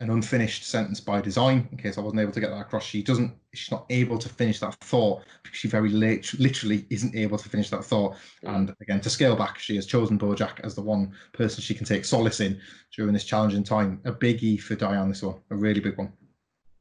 an 0.00 0.08
unfinished 0.08 0.64
sentence 0.64 0.98
by 0.98 1.20
design, 1.20 1.68
in 1.70 1.78
case 1.78 1.98
I 1.98 2.00
wasn't 2.00 2.22
able 2.22 2.32
to 2.32 2.40
get 2.40 2.50
that 2.50 2.60
across. 2.60 2.84
She 2.84 3.02
doesn't, 3.02 3.34
she's 3.52 3.70
not 3.70 3.84
able 3.90 4.18
to 4.18 4.28
finish 4.30 4.58
that 4.60 4.74
thought 4.76 5.22
because 5.42 5.58
she 5.58 5.68
very 5.68 5.90
late, 5.90 6.32
literally 6.38 6.86
isn't 6.88 7.14
able 7.14 7.36
to 7.36 7.48
finish 7.48 7.68
that 7.68 7.84
thought. 7.84 8.16
Mm. 8.42 8.54
And 8.54 8.74
again, 8.80 9.02
to 9.02 9.10
scale 9.10 9.36
back, 9.36 9.58
she 9.58 9.76
has 9.76 9.84
chosen 9.84 10.18
Bojack 10.18 10.60
as 10.64 10.74
the 10.74 10.80
one 10.80 11.12
person 11.34 11.62
she 11.62 11.74
can 11.74 11.84
take 11.84 12.06
solace 12.06 12.40
in 12.40 12.58
during 12.96 13.12
this 13.12 13.24
challenging 13.24 13.62
time. 13.62 14.00
A 14.06 14.12
biggie 14.12 14.58
for 14.58 14.74
Diane, 14.74 15.10
this 15.10 15.22
one, 15.22 15.36
a 15.50 15.54
really 15.54 15.80
big 15.80 15.98
one. 15.98 16.12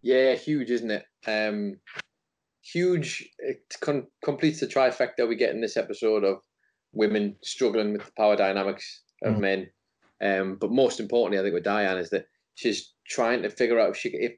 Yeah, 0.01 0.35
huge, 0.35 0.71
isn't 0.71 0.91
it? 0.91 1.05
Um, 1.27 1.75
huge. 2.63 3.29
It 3.39 3.75
completes 4.23 4.61
the 4.61 4.67
trifecta 4.67 5.27
we 5.27 5.35
get 5.35 5.53
in 5.53 5.59
this 5.59 5.75
episode 5.75 6.23
of 6.23 6.37
women 6.93 7.35
struggling 7.43 7.91
with 7.91 8.05
the 8.05 8.11
power 8.15 8.37
dynamics 8.37 9.01
of 9.23 9.35
mm. 9.35 9.39
men. 9.39 9.69
Um, 10.21 10.57
but 10.59 10.71
most 10.71 11.01
importantly, 11.01 11.37
I 11.37 11.43
think 11.43 11.53
with 11.53 11.63
Diane 11.63 11.97
is 11.97 12.09
that 12.11 12.25
she's 12.59 12.93
trying 13.07 13.41
to 13.41 13.49
figure 13.49 13.79
out 13.79 13.91
if 13.91 13.97
she 13.97 14.09
if 14.09 14.33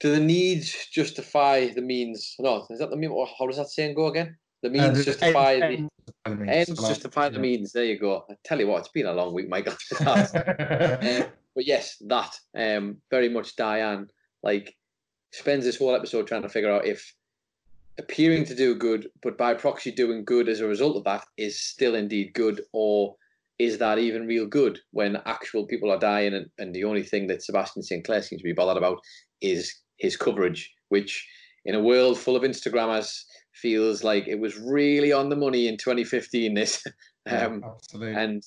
do 0.00 0.10
the 0.10 0.20
needs 0.20 0.88
justify 0.90 1.68
the 1.68 1.82
means? 1.82 2.34
No, 2.38 2.66
is 2.70 2.78
that 2.78 2.90
the 2.90 2.96
mean? 2.96 3.14
How 3.38 3.46
does 3.46 3.56
that 3.56 3.68
saying 3.68 3.94
go 3.94 4.06
again? 4.06 4.36
The 4.62 4.68
uh, 4.68 4.72
means 4.72 5.00
uh, 5.00 5.04
justify 5.04 5.54
the, 5.56 5.88
the 6.24 6.30
ends, 6.30 6.70
ends 6.70 6.88
justify 6.88 7.28
the 7.28 7.38
means. 7.38 7.72
There 7.72 7.84
you 7.84 7.98
go. 7.98 8.24
I 8.30 8.34
tell 8.44 8.58
you 8.58 8.66
what, 8.66 8.78
it's 8.78 8.88
been 8.88 9.06
a 9.06 9.12
long 9.12 9.34
week, 9.34 9.48
Michael. 9.48 9.74
um, 10.06 10.26
but 11.54 11.66
yes, 11.66 11.96
that 12.06 12.34
um, 12.56 12.96
very 13.10 13.28
much 13.28 13.56
Diane 13.56 14.08
like 14.42 14.74
spends 15.32 15.64
this 15.64 15.78
whole 15.78 15.94
episode 15.94 16.26
trying 16.26 16.42
to 16.42 16.48
figure 16.48 16.72
out 16.72 16.86
if 16.86 17.14
appearing 17.98 18.44
to 18.46 18.54
do 18.54 18.74
good, 18.74 19.10
but 19.22 19.36
by 19.36 19.54
proxy 19.54 19.92
doing 19.92 20.24
good 20.24 20.48
as 20.48 20.60
a 20.60 20.66
result 20.66 20.96
of 20.96 21.04
that 21.04 21.24
is 21.36 21.60
still 21.60 21.94
indeed 21.94 22.32
good, 22.32 22.62
or 22.72 23.14
is 23.60 23.76
that 23.76 23.98
even 23.98 24.26
real 24.26 24.46
good 24.46 24.78
when 24.92 25.18
actual 25.26 25.66
people 25.66 25.90
are 25.90 25.98
dying 25.98 26.32
and, 26.32 26.46
and 26.56 26.74
the 26.74 26.82
only 26.82 27.02
thing 27.02 27.26
that 27.26 27.42
Sebastian 27.42 27.82
St. 27.82 28.02
Clair 28.02 28.22
seems 28.22 28.40
to 28.40 28.48
be 28.48 28.54
bothered 28.54 28.78
about 28.78 28.98
is 29.42 29.70
his 29.98 30.16
coverage, 30.16 30.72
which 30.88 31.28
in 31.66 31.74
a 31.74 31.82
world 31.82 32.18
full 32.18 32.36
of 32.36 32.42
Instagrammers 32.42 33.22
feels 33.52 34.02
like 34.02 34.26
it 34.26 34.40
was 34.40 34.58
really 34.58 35.12
on 35.12 35.28
the 35.28 35.36
money 35.36 35.68
in 35.68 35.76
2015. 35.76 36.54
This 36.54 36.82
um, 37.30 37.62
yeah, 37.92 38.18
and 38.18 38.42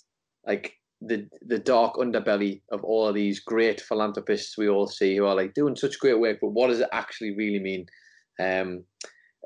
like 0.47 0.73
the 0.99 1.29
the 1.43 1.59
dark 1.59 1.97
underbelly 1.97 2.63
of 2.71 2.83
all 2.83 3.07
of 3.07 3.13
these 3.13 3.39
great 3.39 3.81
philanthropists 3.81 4.57
we 4.57 4.67
all 4.67 4.87
see 4.87 5.15
who 5.15 5.27
are 5.27 5.35
like 5.35 5.53
doing 5.53 5.75
such 5.75 5.99
great 5.99 6.19
work, 6.19 6.39
but 6.41 6.53
what 6.53 6.69
does 6.69 6.79
it 6.79 6.89
actually 6.91 7.35
really 7.35 7.59
mean? 7.59 7.85
Um, 8.41 8.83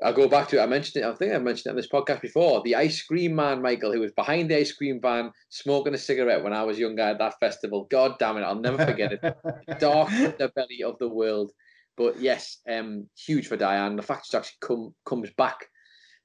I'll 0.02 0.12
go 0.12 0.28
back 0.28 0.48
to 0.48 0.58
it. 0.58 0.62
I 0.62 0.66
mentioned 0.66 1.02
it. 1.02 1.06
I 1.06 1.12
think 1.14 1.34
I 1.34 1.38
mentioned 1.38 1.66
it 1.66 1.70
on 1.70 1.76
this 1.76 1.88
podcast 1.88 2.20
before. 2.20 2.62
The 2.62 2.76
ice 2.76 3.02
cream 3.02 3.34
man, 3.34 3.60
Michael, 3.60 3.92
who 3.92 4.00
was 4.00 4.12
behind 4.12 4.48
the 4.48 4.56
ice 4.56 4.72
cream 4.72 5.00
van 5.00 5.32
smoking 5.48 5.94
a 5.94 5.98
cigarette 5.98 6.44
when 6.44 6.52
I 6.52 6.62
was 6.62 6.78
younger 6.78 7.02
at 7.02 7.18
that 7.18 7.40
festival. 7.40 7.88
God 7.90 8.16
damn 8.18 8.36
it, 8.36 8.42
I'll 8.42 8.60
never 8.60 8.84
forget 8.84 9.12
it. 9.12 9.20
Dark 9.80 10.08
the 10.10 10.52
belly 10.54 10.84
of 10.84 10.98
the 10.98 11.08
world. 11.08 11.50
But 11.96 12.20
yes, 12.20 12.58
um, 12.70 13.08
huge 13.16 13.48
for 13.48 13.56
Diane. 13.56 13.96
The 13.96 14.02
fact 14.02 14.28
she 14.30 14.36
actually 14.36 14.58
come 14.60 14.94
comes 15.04 15.30
back. 15.36 15.66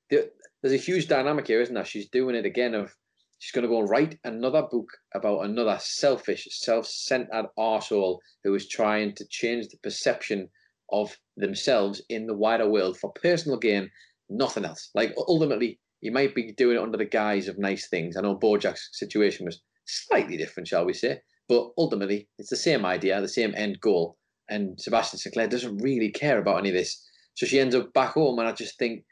there's 0.09 0.29
a 0.63 0.77
huge 0.77 1.07
dynamic 1.07 1.47
here, 1.47 1.61
isn't 1.61 1.73
there? 1.73 1.83
She's 1.83 2.09
doing 2.09 2.35
it 2.35 2.45
again 2.45 2.75
of 2.75 2.95
she's 3.39 3.51
going 3.51 3.63
to 3.63 3.69
go 3.69 3.79
and 3.79 3.89
write 3.89 4.19
another 4.23 4.61
book 4.61 4.87
about 5.15 5.45
another 5.45 5.79
selfish, 5.81 6.47
self-centered 6.51 7.47
arsehole 7.57 8.19
who 8.43 8.53
is 8.53 8.67
trying 8.67 9.15
to 9.15 9.25
change 9.29 9.67
the 9.69 9.77
perception 9.77 10.47
of 10.91 11.15
themselves 11.37 12.01
in 12.09 12.27
the 12.27 12.33
wider 12.33 12.69
world 12.69 12.97
for 12.97 13.11
personal 13.13 13.57
gain, 13.57 13.89
nothing 14.29 14.65
else. 14.65 14.89
Like 14.93 15.13
ultimately, 15.17 15.79
you 16.01 16.11
might 16.11 16.35
be 16.35 16.51
doing 16.53 16.77
it 16.77 16.81
under 16.81 16.97
the 16.97 17.05
guise 17.05 17.47
of 17.47 17.57
nice 17.57 17.87
things. 17.87 18.17
I 18.17 18.21
know 18.21 18.37
Bojack's 18.37 18.89
situation 18.93 19.45
was 19.45 19.61
slightly 19.85 20.37
different, 20.37 20.67
shall 20.67 20.85
we 20.85 20.93
say, 20.93 21.21
but 21.47 21.71
ultimately 21.77 22.27
it's 22.37 22.49
the 22.49 22.55
same 22.55 22.85
idea, 22.85 23.21
the 23.21 23.27
same 23.27 23.53
end 23.55 23.79
goal. 23.81 24.17
And 24.49 24.79
Sebastian 24.79 25.19
St. 25.19 25.33
Clair 25.33 25.47
doesn't 25.47 25.77
really 25.77 26.11
care 26.11 26.37
about 26.37 26.59
any 26.59 26.69
of 26.69 26.75
this. 26.75 27.01
So 27.35 27.45
she 27.45 27.59
ends 27.59 27.73
up 27.73 27.93
back 27.93 28.11
home, 28.11 28.37
and 28.37 28.47
I 28.47 28.51
just 28.51 28.77
think, 28.77 29.03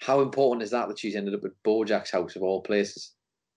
how 0.00 0.20
important 0.20 0.62
is 0.62 0.70
that 0.70 0.88
that 0.88 0.98
she's 0.98 1.16
ended 1.16 1.34
up 1.34 1.44
at 1.44 1.50
Bojack's 1.66 2.10
house 2.10 2.36
of 2.36 2.42
all 2.42 2.62
places? 2.62 3.12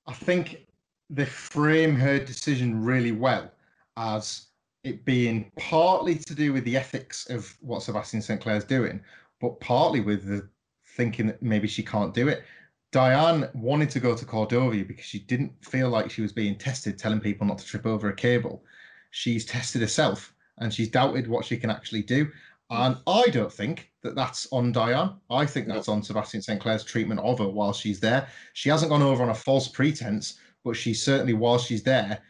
I 0.07 0.13
think 0.13 0.65
they 1.09 1.25
frame 1.25 1.95
her 1.95 2.19
decision 2.19 2.83
really 2.83 3.11
well 3.11 3.51
as 3.97 4.47
it 4.83 5.05
being 5.05 5.51
partly 5.57 6.15
to 6.15 6.33
do 6.33 6.53
with 6.53 6.63
the 6.63 6.77
ethics 6.77 7.29
of 7.29 7.55
what 7.61 7.83
Sebastian 7.83 8.21
St. 8.21 8.41
Clair's 8.41 8.63
doing, 8.63 9.01
but 9.41 9.59
partly 9.59 9.99
with 9.99 10.25
the 10.25 10.47
thinking 10.95 11.27
that 11.27 11.41
maybe 11.41 11.67
she 11.67 11.83
can't 11.83 12.13
do 12.13 12.27
it. 12.27 12.43
Diane 12.91 13.47
wanted 13.53 13.89
to 13.91 13.99
go 13.99 14.15
to 14.15 14.25
Cordovia 14.25 14.87
because 14.87 15.05
she 15.05 15.19
didn't 15.19 15.53
feel 15.63 15.89
like 15.89 16.09
she 16.09 16.21
was 16.21 16.31
being 16.31 16.57
tested, 16.57 16.97
telling 16.97 17.19
people 17.19 17.45
not 17.45 17.59
to 17.59 17.65
trip 17.65 17.85
over 17.85 18.09
a 18.09 18.15
cable. 18.15 18.63
She's 19.11 19.45
tested 19.45 19.81
herself 19.81 20.33
and 20.57 20.73
she's 20.73 20.89
doubted 20.89 21.27
what 21.27 21.45
she 21.45 21.57
can 21.57 21.69
actually 21.69 22.01
do. 22.01 22.29
And 22.71 22.97
I 23.07 23.27
don't 23.31 23.51
think 23.51 23.91
that 24.03 24.15
that's 24.15 24.47
on 24.51 24.71
Diane. 24.71 25.15
I 25.29 25.45
think 25.45 25.67
that's 25.67 25.87
on 25.87 26.03
Sebastian 26.03 26.41
St. 26.41 26.61
Clair's 26.61 26.83
treatment 26.83 27.19
of 27.19 27.39
her 27.39 27.47
while 27.47 27.73
she's 27.73 27.99
there. 27.99 28.27
She 28.53 28.69
hasn't 28.69 28.91
gone 28.91 29.01
over 29.01 29.23
on 29.23 29.29
a 29.29 29.35
false 29.35 29.67
pretense, 29.67 30.39
but 30.63 30.75
she 30.75 30.93
certainly, 30.93 31.33
while 31.33 31.57
she's 31.57 31.83
there, 31.83 32.21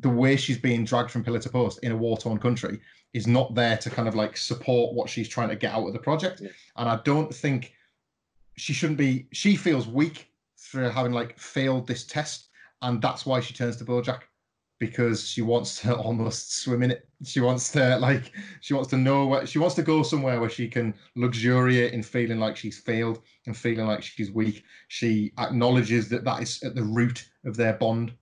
the 0.00 0.08
way 0.08 0.36
she's 0.36 0.58
being 0.58 0.84
dragged 0.84 1.10
from 1.10 1.24
pillar 1.24 1.38
to 1.38 1.48
post 1.48 1.78
in 1.82 1.92
a 1.92 1.96
war 1.96 2.18
torn 2.18 2.38
country 2.38 2.80
is 3.14 3.26
not 3.26 3.54
there 3.54 3.76
to 3.78 3.90
kind 3.90 4.06
of 4.06 4.14
like 4.14 4.36
support 4.36 4.94
what 4.94 5.08
she's 5.08 5.28
trying 5.28 5.48
to 5.48 5.56
get 5.56 5.72
out 5.72 5.86
of 5.86 5.92
the 5.92 5.98
project. 5.98 6.40
Yeah. 6.40 6.50
And 6.76 6.88
I 6.88 7.00
don't 7.04 7.34
think 7.34 7.72
she 8.56 8.72
shouldn't 8.72 8.98
be, 8.98 9.28
she 9.32 9.56
feels 9.56 9.86
weak 9.86 10.30
for 10.56 10.90
having 10.90 11.12
like 11.12 11.38
failed 11.38 11.86
this 11.86 12.04
test 12.04 12.48
and 12.82 13.02
that's 13.02 13.26
why 13.26 13.40
she 13.40 13.54
turns 13.54 13.76
to 13.76 13.84
Bojack 13.84 14.22
because 14.78 15.28
she 15.28 15.42
wants 15.42 15.80
to 15.82 15.96
almost 15.96 16.56
swim 16.58 16.82
in 16.82 16.92
it. 16.92 17.08
She 17.24 17.40
wants 17.40 17.72
to 17.72 17.98
like 17.98 18.32
she 18.60 18.74
wants 18.74 18.90
to 18.90 18.96
know 18.96 19.26
where 19.26 19.46
she 19.46 19.58
wants 19.58 19.74
to 19.76 19.82
go 19.82 20.02
somewhere 20.02 20.40
where 20.40 20.50
she 20.50 20.68
can 20.68 20.94
luxuriate 21.16 21.92
in 21.92 22.02
feeling 22.02 22.38
like 22.38 22.56
she's 22.56 22.78
failed 22.78 23.22
and 23.46 23.56
feeling 23.56 23.86
like 23.86 24.02
she's 24.02 24.30
weak. 24.30 24.62
She 24.88 25.32
acknowledges 25.38 26.08
that 26.10 26.24
that 26.24 26.42
is 26.42 26.62
at 26.62 26.74
the 26.74 26.84
root 26.84 27.28
of 27.44 27.56
their 27.56 27.72
bond. 27.74 28.12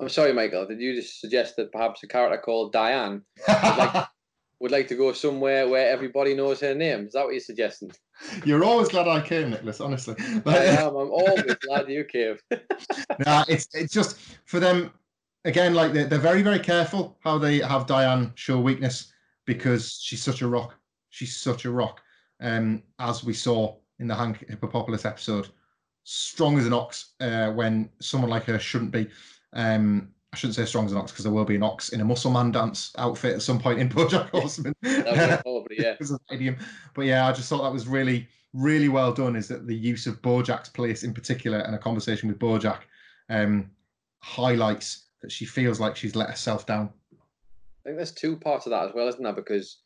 I'm 0.00 0.08
sorry, 0.08 0.32
Michael. 0.32 0.66
Did 0.66 0.80
you 0.80 0.94
just 0.94 1.20
suggest 1.20 1.56
that 1.56 1.72
perhaps 1.72 2.02
a 2.02 2.06
character 2.06 2.38
called 2.38 2.72
Diane 2.72 3.22
would 3.48 3.78
like, 3.78 4.06
would 4.60 4.70
like 4.70 4.88
to 4.88 4.94
go 4.94 5.12
somewhere 5.12 5.68
where 5.68 5.88
everybody 5.90 6.34
knows 6.34 6.60
her 6.60 6.74
name? 6.74 7.06
Is 7.06 7.14
that 7.14 7.24
what 7.24 7.32
you're 7.32 7.40
suggesting? 7.40 7.90
You're 8.44 8.64
always 8.64 8.88
glad 8.88 9.08
I 9.08 9.20
came, 9.20 9.50
Nicholas. 9.50 9.80
Honestly, 9.80 10.14
I 10.46 10.56
am. 10.56 10.88
I'm 10.96 11.10
always 11.10 11.54
glad 11.66 11.88
you 11.88 12.04
came. 12.04 12.36
nah, 13.26 13.44
it's 13.48 13.68
it's 13.72 13.92
just 13.92 14.18
for 14.44 14.60
them 14.60 14.92
again. 15.44 15.74
Like 15.74 15.92
they're, 15.92 16.06
they're 16.06 16.18
very 16.18 16.42
very 16.42 16.58
careful 16.58 17.16
how 17.20 17.38
they 17.38 17.58
have 17.58 17.86
Diane 17.86 18.32
show 18.34 18.58
weakness 18.60 19.12
because 19.46 19.98
she's 20.00 20.22
such 20.22 20.42
a 20.42 20.48
rock. 20.48 20.74
She's 21.10 21.36
such 21.36 21.64
a 21.64 21.70
rock. 21.70 22.00
Um, 22.40 22.82
as 23.00 23.24
we 23.24 23.34
saw 23.34 23.76
in 23.98 24.06
the 24.06 24.14
Hank 24.14 24.44
Hippopopalous 24.48 25.06
episode, 25.06 25.48
strong 26.04 26.58
as 26.58 26.66
an 26.66 26.72
ox 26.72 27.14
uh, 27.20 27.50
when 27.50 27.90
someone 28.00 28.30
like 28.30 28.44
her 28.44 28.58
shouldn't 28.58 28.92
be. 28.92 29.08
Um, 29.52 30.12
I 30.32 30.36
shouldn't 30.36 30.56
say 30.56 30.66
strong 30.66 30.84
as 30.84 30.92
an 30.92 30.98
ox 30.98 31.10
because 31.10 31.24
there 31.24 31.32
will 31.32 31.44
be 31.44 31.56
an 31.56 31.62
ox 31.62 31.88
in 31.90 32.00
a 32.00 32.04
muscle 32.04 32.30
man 32.30 32.52
dance 32.52 32.92
outfit 32.98 33.34
at 33.34 33.42
some 33.42 33.58
point 33.58 33.78
in 33.78 33.88
BoJack 33.88 34.28
Horseman. 34.30 34.74
probably, 34.82 35.76
yeah. 35.78 35.94
idiom. 36.30 36.56
But 36.94 37.06
yeah, 37.06 37.26
I 37.26 37.32
just 37.32 37.48
thought 37.48 37.62
that 37.62 37.72
was 37.72 37.86
really, 37.86 38.28
really 38.52 38.88
well 38.88 39.12
done. 39.12 39.36
Is 39.36 39.48
that 39.48 39.66
the 39.66 39.74
use 39.74 40.06
of 40.06 40.20
BoJack's 40.20 40.68
place 40.68 41.02
in 41.02 41.14
particular 41.14 41.58
and 41.60 41.74
a 41.74 41.78
conversation 41.78 42.28
with 42.28 42.38
BoJack 42.38 42.80
um, 43.30 43.70
highlights 44.20 45.06
that 45.22 45.32
she 45.32 45.44
feels 45.44 45.80
like 45.80 45.96
she's 45.96 46.14
let 46.14 46.30
herself 46.30 46.66
down. 46.66 46.90
I 47.12 47.16
think 47.84 47.96
there's 47.96 48.12
two 48.12 48.36
parts 48.36 48.66
of 48.66 48.70
that 48.70 48.88
as 48.88 48.94
well, 48.94 49.08
isn't 49.08 49.22
there? 49.22 49.32
Because 49.32 49.78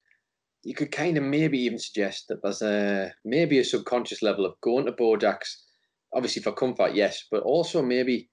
you 0.64 0.74
could 0.74 0.90
kind 0.90 1.16
of 1.16 1.22
maybe 1.22 1.58
even 1.60 1.78
suggest 1.78 2.26
that 2.28 2.42
there's 2.42 2.62
a 2.62 3.12
maybe 3.24 3.58
a 3.58 3.64
subconscious 3.64 4.22
level 4.22 4.44
of 4.44 4.60
going 4.60 4.86
to 4.86 4.92
BoJack's, 4.92 5.64
obviously 6.12 6.42
for 6.42 6.52
comfort, 6.52 6.94
yes, 6.94 7.26
but 7.30 7.42
also 7.42 7.80
maybe 7.80 8.28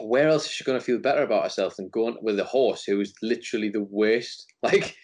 where 0.00 0.28
else 0.28 0.46
is 0.46 0.52
she 0.52 0.64
going 0.64 0.78
to 0.78 0.84
feel 0.84 0.98
better 0.98 1.22
about 1.22 1.44
herself 1.44 1.76
than 1.76 1.88
going 1.90 2.16
with 2.22 2.38
a 2.38 2.44
horse 2.44 2.84
who 2.84 3.00
is 3.00 3.12
literally 3.22 3.70
the 3.70 3.86
worst? 3.90 4.46
Like 4.62 4.94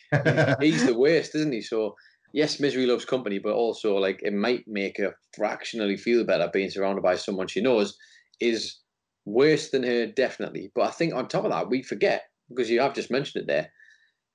he's 0.61 0.85
the 0.85 0.99
worst, 0.99 1.35
isn't 1.35 1.53
he? 1.53 1.63
So 1.63 1.95
yes, 2.35 2.61
misery 2.61 2.85
loves 2.85 3.07
company, 3.07 3.39
but 3.39 3.55
also 3.55 3.97
like 3.97 4.21
it 4.23 4.35
might 4.35 4.65
make 4.67 4.99
her 4.99 5.17
fractionally 5.35 5.97
feel 5.97 6.25
better 6.25 6.51
being 6.53 6.69
surrounded 6.69 7.03
by 7.03 7.17
someone 7.17 7.49
she 7.49 7.63
knows 7.63 7.97
is 8.39 8.79
worse 9.25 9.71
than 9.71 9.83
her, 9.83 10.07
definitely. 10.07 10.71
But 10.75 10.83
I 10.83 10.91
think 10.91 11.15
on 11.15 11.27
top 11.27 11.45
of 11.45 11.51
that, 11.53 11.71
we 11.71 11.83
forget 11.83 12.25
because 12.51 12.71
you 12.71 12.81
have 12.81 12.95
just 12.95 13.11
mentioned 13.11 13.43
it 13.43 13.47
there. 13.47 13.71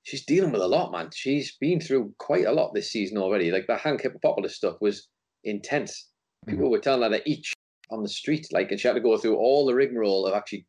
She's 0.02 0.24
dealing 0.24 0.50
with 0.50 0.60
a 0.60 0.66
lot, 0.66 0.90
man. 0.90 1.10
She's 1.14 1.56
been 1.60 1.80
through 1.80 2.12
quite 2.18 2.46
a 2.46 2.52
lot 2.52 2.72
this 2.74 2.90
season 2.90 3.18
already. 3.18 3.52
Like 3.52 3.68
the 3.68 3.76
Hank 3.76 4.02
Hippopopalous 4.02 4.50
stuff 4.50 4.76
was 4.80 5.06
intense. 5.44 6.08
Mm-hmm. 6.44 6.56
People 6.56 6.70
were 6.70 6.80
telling 6.80 7.12
her 7.12 7.18
to 7.18 7.30
eat 7.30 7.46
on 7.92 8.02
the 8.02 8.08
street, 8.08 8.46
like, 8.52 8.70
and 8.70 8.80
she 8.80 8.88
had 8.88 8.94
to 8.94 9.00
go 9.00 9.16
through 9.16 9.36
all 9.36 9.66
the 9.66 9.74
rigmarole 9.74 10.26
of 10.26 10.34
actually 10.34 10.66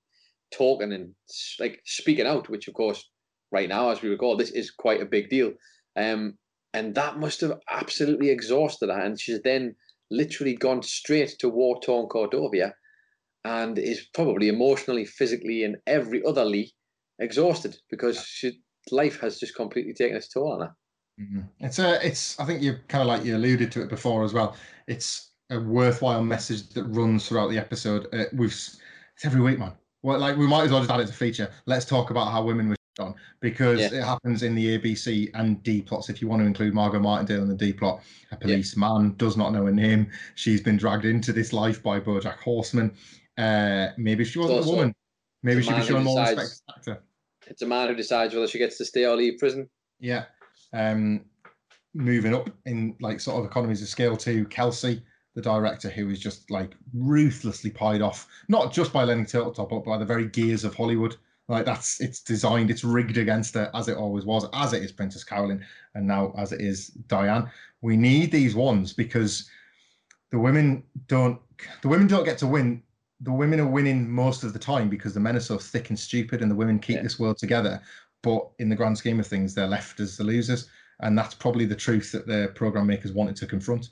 talking 0.51 0.91
and 0.93 1.13
like 1.59 1.81
speaking 1.85 2.27
out, 2.27 2.49
which 2.49 2.67
of 2.67 2.73
course, 2.73 3.09
right 3.51 3.69
now, 3.69 3.89
as 3.89 4.01
we 4.01 4.09
recall, 4.09 4.35
this 4.37 4.51
is 4.51 4.71
quite 4.71 5.01
a 5.01 5.05
big 5.05 5.29
deal. 5.29 5.53
Um, 5.95 6.37
and 6.73 6.93
that 6.95 7.17
must 7.17 7.41
have 7.41 7.59
absolutely 7.69 8.29
exhausted 8.29 8.89
her. 8.89 8.99
And 8.99 9.19
she's 9.19 9.41
then 9.43 9.75
literally 10.11 10.55
gone 10.55 10.81
straight 10.83 11.35
to 11.39 11.49
war 11.49 11.79
torn 11.81 12.07
Cordovia 12.07 12.73
and 13.45 13.77
is 13.77 14.07
probably 14.13 14.49
emotionally, 14.49 15.05
physically, 15.05 15.63
and 15.63 15.77
every 15.87 16.23
otherly 16.25 16.73
exhausted 17.19 17.75
because 17.89 18.23
she, 18.25 18.59
life 18.91 19.19
has 19.21 19.39
just 19.39 19.55
completely 19.55 19.93
taken 19.93 20.17
its 20.17 20.29
toll 20.29 20.53
on 20.53 20.61
her. 20.61 20.75
Mm-hmm. 21.21 21.41
It's 21.59 21.77
a, 21.79 22.05
it's. 22.05 22.39
I 22.39 22.45
think 22.45 22.63
you 22.63 22.77
kind 22.87 23.03
of 23.03 23.07
like 23.07 23.23
you 23.23 23.35
alluded 23.35 23.71
to 23.73 23.83
it 23.83 23.89
before 23.89 24.23
as 24.23 24.33
well. 24.33 24.55
It's 24.87 25.32
a 25.53 25.59
worthwhile 25.59 26.23
message 26.23 26.69
that 26.69 26.83
runs 26.85 27.27
throughout 27.27 27.49
the 27.49 27.57
episode. 27.57 28.07
Uh, 28.13 28.25
we've 28.33 28.51
it's 28.51 29.25
every 29.25 29.41
week, 29.41 29.59
man. 29.59 29.73
Well, 30.01 30.19
like 30.19 30.37
we 30.37 30.47
might 30.47 30.63
as 30.63 30.71
well 30.71 30.81
just 30.81 30.91
add 30.91 30.99
it 30.99 31.07
to 31.07 31.13
feature. 31.13 31.49
Let's 31.65 31.85
talk 31.85 32.09
about 32.09 32.31
how 32.31 32.43
women 32.43 32.69
were 32.69 32.75
on 32.99 33.15
because 33.39 33.79
yeah. 33.79 33.87
it 33.93 34.03
happens 34.03 34.43
in 34.43 34.53
the 34.53 34.77
ABC 34.77 35.31
and 35.33 35.61
D 35.63 35.81
plots. 35.81 36.09
If 36.09 36.21
you 36.21 36.27
want 36.27 36.41
to 36.41 36.45
include 36.45 36.73
Margot 36.73 36.99
Martindale 36.99 37.41
in 37.41 37.49
the 37.49 37.55
D 37.55 37.73
plot, 37.73 38.01
a 38.31 38.35
policeman 38.35 39.05
yeah. 39.05 39.11
does 39.17 39.37
not 39.37 39.51
know 39.51 39.65
her 39.65 39.71
name. 39.71 40.11
She's 40.35 40.61
been 40.61 40.77
dragged 40.77 41.05
into 41.05 41.33
this 41.33 41.53
life 41.53 41.81
by 41.81 41.99
BoJack 41.99 42.37
Horseman. 42.39 42.93
Uh, 43.37 43.87
maybe 43.97 44.23
she 44.25 44.39
wasn't 44.39 44.65
a 44.65 44.69
woman. 44.69 44.95
Maybe 45.41 45.61
she 45.61 45.73
was 45.73 45.87
showing 45.87 46.03
more 46.03 46.21
respect 46.21 46.61
actor. 46.69 47.03
It's 47.47 47.61
a 47.61 47.65
man 47.65 47.89
who 47.89 47.95
decides 47.95 48.33
whether 48.33 48.47
she 48.47 48.57
gets 48.57 48.77
to 48.77 48.85
stay 48.85 49.05
or 49.05 49.15
leave 49.15 49.39
prison. 49.39 49.69
Yeah. 49.99 50.25
Um, 50.71 51.25
moving 51.93 52.33
up 52.33 52.49
in 52.65 52.95
like 53.01 53.19
sort 53.19 53.39
of 53.39 53.45
economies 53.45 53.81
of 53.81 53.87
scale 53.87 54.15
to 54.17 54.45
Kelsey, 54.45 55.03
the 55.35 55.41
director 55.41 55.89
who 55.89 56.09
is 56.09 56.19
just 56.19 56.49
like 56.51 56.75
ruthlessly 56.93 57.71
pied 57.71 58.01
off, 58.01 58.27
not 58.47 58.71
just 58.71 58.93
by 58.93 59.03
Lenny 59.03 59.23
Turtletop, 59.23 59.69
but 59.69 59.83
by 59.83 59.97
the 59.97 60.05
very 60.05 60.27
gears 60.27 60.63
of 60.63 60.75
Hollywood. 60.75 61.15
Like 61.47 61.65
that's 61.65 61.99
it's 61.99 62.21
designed, 62.21 62.71
it's 62.71 62.83
rigged 62.83 63.17
against 63.17 63.55
her 63.55 63.69
as 63.73 63.87
it 63.87 63.97
always 63.97 64.25
was, 64.25 64.45
as 64.53 64.73
it 64.73 64.83
is 64.83 64.91
Princess 64.91 65.23
Carolyn, 65.23 65.65
and 65.95 66.07
now 66.07 66.33
as 66.37 66.51
it 66.51 66.61
is 66.61 66.87
Diane. 67.07 67.49
We 67.81 67.97
need 67.97 68.31
these 68.31 68.55
ones 68.55 68.93
because 68.93 69.49
the 70.31 70.39
women 70.39 70.83
don't 71.07 71.39
the 71.81 71.89
women 71.89 72.07
don't 72.07 72.23
get 72.23 72.37
to 72.39 72.47
win. 72.47 72.81
The 73.21 73.33
women 73.33 73.59
are 73.59 73.67
winning 73.67 74.09
most 74.09 74.43
of 74.43 74.53
the 74.53 74.59
time 74.59 74.89
because 74.89 75.13
the 75.13 75.19
men 75.19 75.35
are 75.35 75.41
so 75.41 75.57
thick 75.57 75.89
and 75.89 75.99
stupid, 75.99 76.41
and 76.41 76.49
the 76.49 76.55
women 76.55 76.79
keep 76.79 76.97
yeah. 76.97 77.03
this 77.03 77.19
world 77.19 77.37
together. 77.37 77.81
But 78.21 78.49
in 78.59 78.69
the 78.69 78.75
grand 78.75 78.97
scheme 78.97 79.19
of 79.19 79.27
things, 79.27 79.53
they're 79.53 79.67
left 79.67 79.99
as 79.99 80.15
the 80.15 80.23
losers, 80.23 80.69
and 81.01 81.17
that's 81.17 81.33
probably 81.33 81.65
the 81.65 81.75
truth 81.75 82.11
that 82.13 82.25
the 82.25 82.51
program 82.55 82.87
makers 82.87 83.11
wanted 83.11 83.35
to 83.37 83.47
confront. 83.47 83.89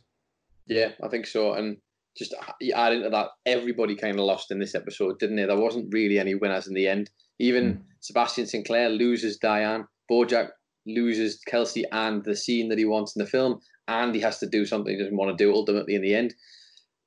Yeah, 0.71 0.91
I 1.03 1.09
think 1.09 1.27
so. 1.27 1.53
And 1.53 1.77
just 2.17 2.33
add 2.73 2.93
into 2.93 3.09
that, 3.09 3.27
everybody 3.45 3.93
kind 3.93 4.17
of 4.17 4.25
lost 4.25 4.51
in 4.51 4.59
this 4.59 4.73
episode, 4.73 5.19
didn't 5.19 5.35
they? 5.35 5.45
There 5.45 5.59
wasn't 5.59 5.93
really 5.93 6.17
any 6.17 6.33
winners 6.33 6.65
in 6.65 6.73
the 6.73 6.87
end. 6.87 7.09
Even 7.39 7.73
mm. 7.73 7.81
Sebastian 7.99 8.47
St. 8.47 8.65
Clair 8.65 8.89
loses 8.89 9.37
Diane, 9.37 9.85
Bojack 10.09 10.47
loses 10.87 11.41
Kelsey 11.45 11.83
and 11.91 12.23
the 12.23 12.37
scene 12.37 12.69
that 12.69 12.77
he 12.77 12.85
wants 12.85 13.15
in 13.15 13.21
the 13.21 13.29
film, 13.29 13.59
and 13.89 14.15
he 14.15 14.21
has 14.21 14.39
to 14.39 14.47
do 14.47 14.65
something 14.65 14.93
he 14.93 14.97
doesn't 14.97 15.17
want 15.17 15.37
to 15.37 15.43
do 15.43 15.53
ultimately 15.53 15.93
in 15.93 16.01
the 16.01 16.15
end. 16.15 16.33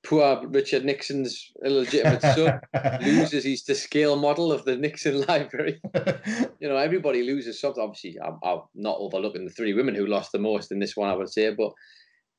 Poor 0.05 0.47
Richard 0.49 0.85
Nixon's 0.85 1.51
illegitimate 1.65 2.21
son 2.21 2.61
loses 3.03 3.45
his 3.45 3.62
to 3.62 3.75
scale 3.75 4.17
model 4.17 4.53
of 4.53 4.67
the 4.67 4.77
Nixon 4.77 5.23
Library. 5.29 5.81
you 6.61 6.69
know, 6.69 6.77
everybody 6.77 7.23
loses 7.23 7.59
something. 7.59 7.83
Obviously, 7.83 8.19
I'm, 8.23 8.39
I'm 8.43 8.61
not 8.75 8.99
overlooking 8.99 9.47
the 9.47 9.51
three 9.51 9.73
women 9.73 9.95
who 9.95 10.07
lost 10.07 10.33
the 10.33 10.39
most 10.39 10.71
in 10.71 10.79
this 10.79 10.95
one, 10.95 11.09
I 11.09 11.15
would 11.15 11.31
say, 11.31 11.55
but 11.55 11.73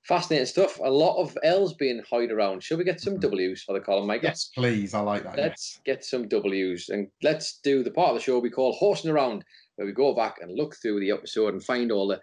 fascinating 0.06 0.46
stuff. 0.46 0.80
A 0.84 0.90
lot 0.90 1.18
of 1.18 1.38
L's 1.44 1.74
being 1.74 2.02
hoid 2.12 2.32
around. 2.32 2.64
Shall 2.64 2.78
we 2.78 2.84
get 2.84 3.02
some 3.02 3.14
mm-hmm. 3.14 3.22
W's 3.22 3.64
for 3.64 3.74
the 3.74 3.84
column, 3.84 4.08
Mike? 4.08 4.24
Yes, 4.24 4.50
please. 4.56 4.94
I 4.94 5.00
like 5.00 5.24
that. 5.24 5.38
Let's 5.38 5.80
get 5.86 6.06
some 6.06 6.28
W's 6.28 6.90
and 6.90 7.08
let's 7.24 7.60
do 7.64 7.84
the 7.84 7.92
part 7.92 8.10
of 8.10 8.16
the 8.16 8.22
show 8.22 8.40
we 8.40 8.50
call 8.50 8.74
Horsing 8.74 9.12
Around, 9.12 9.44
where 9.76 9.88
we 9.88 9.94
go 9.94 10.14
back 10.14 10.36
and 10.42 10.56
look 10.56 10.76
through 10.82 11.00
the 11.00 11.12
episode 11.12 11.54
and 11.54 11.64
find 11.64 11.92
all 11.92 12.08
the 12.08 12.22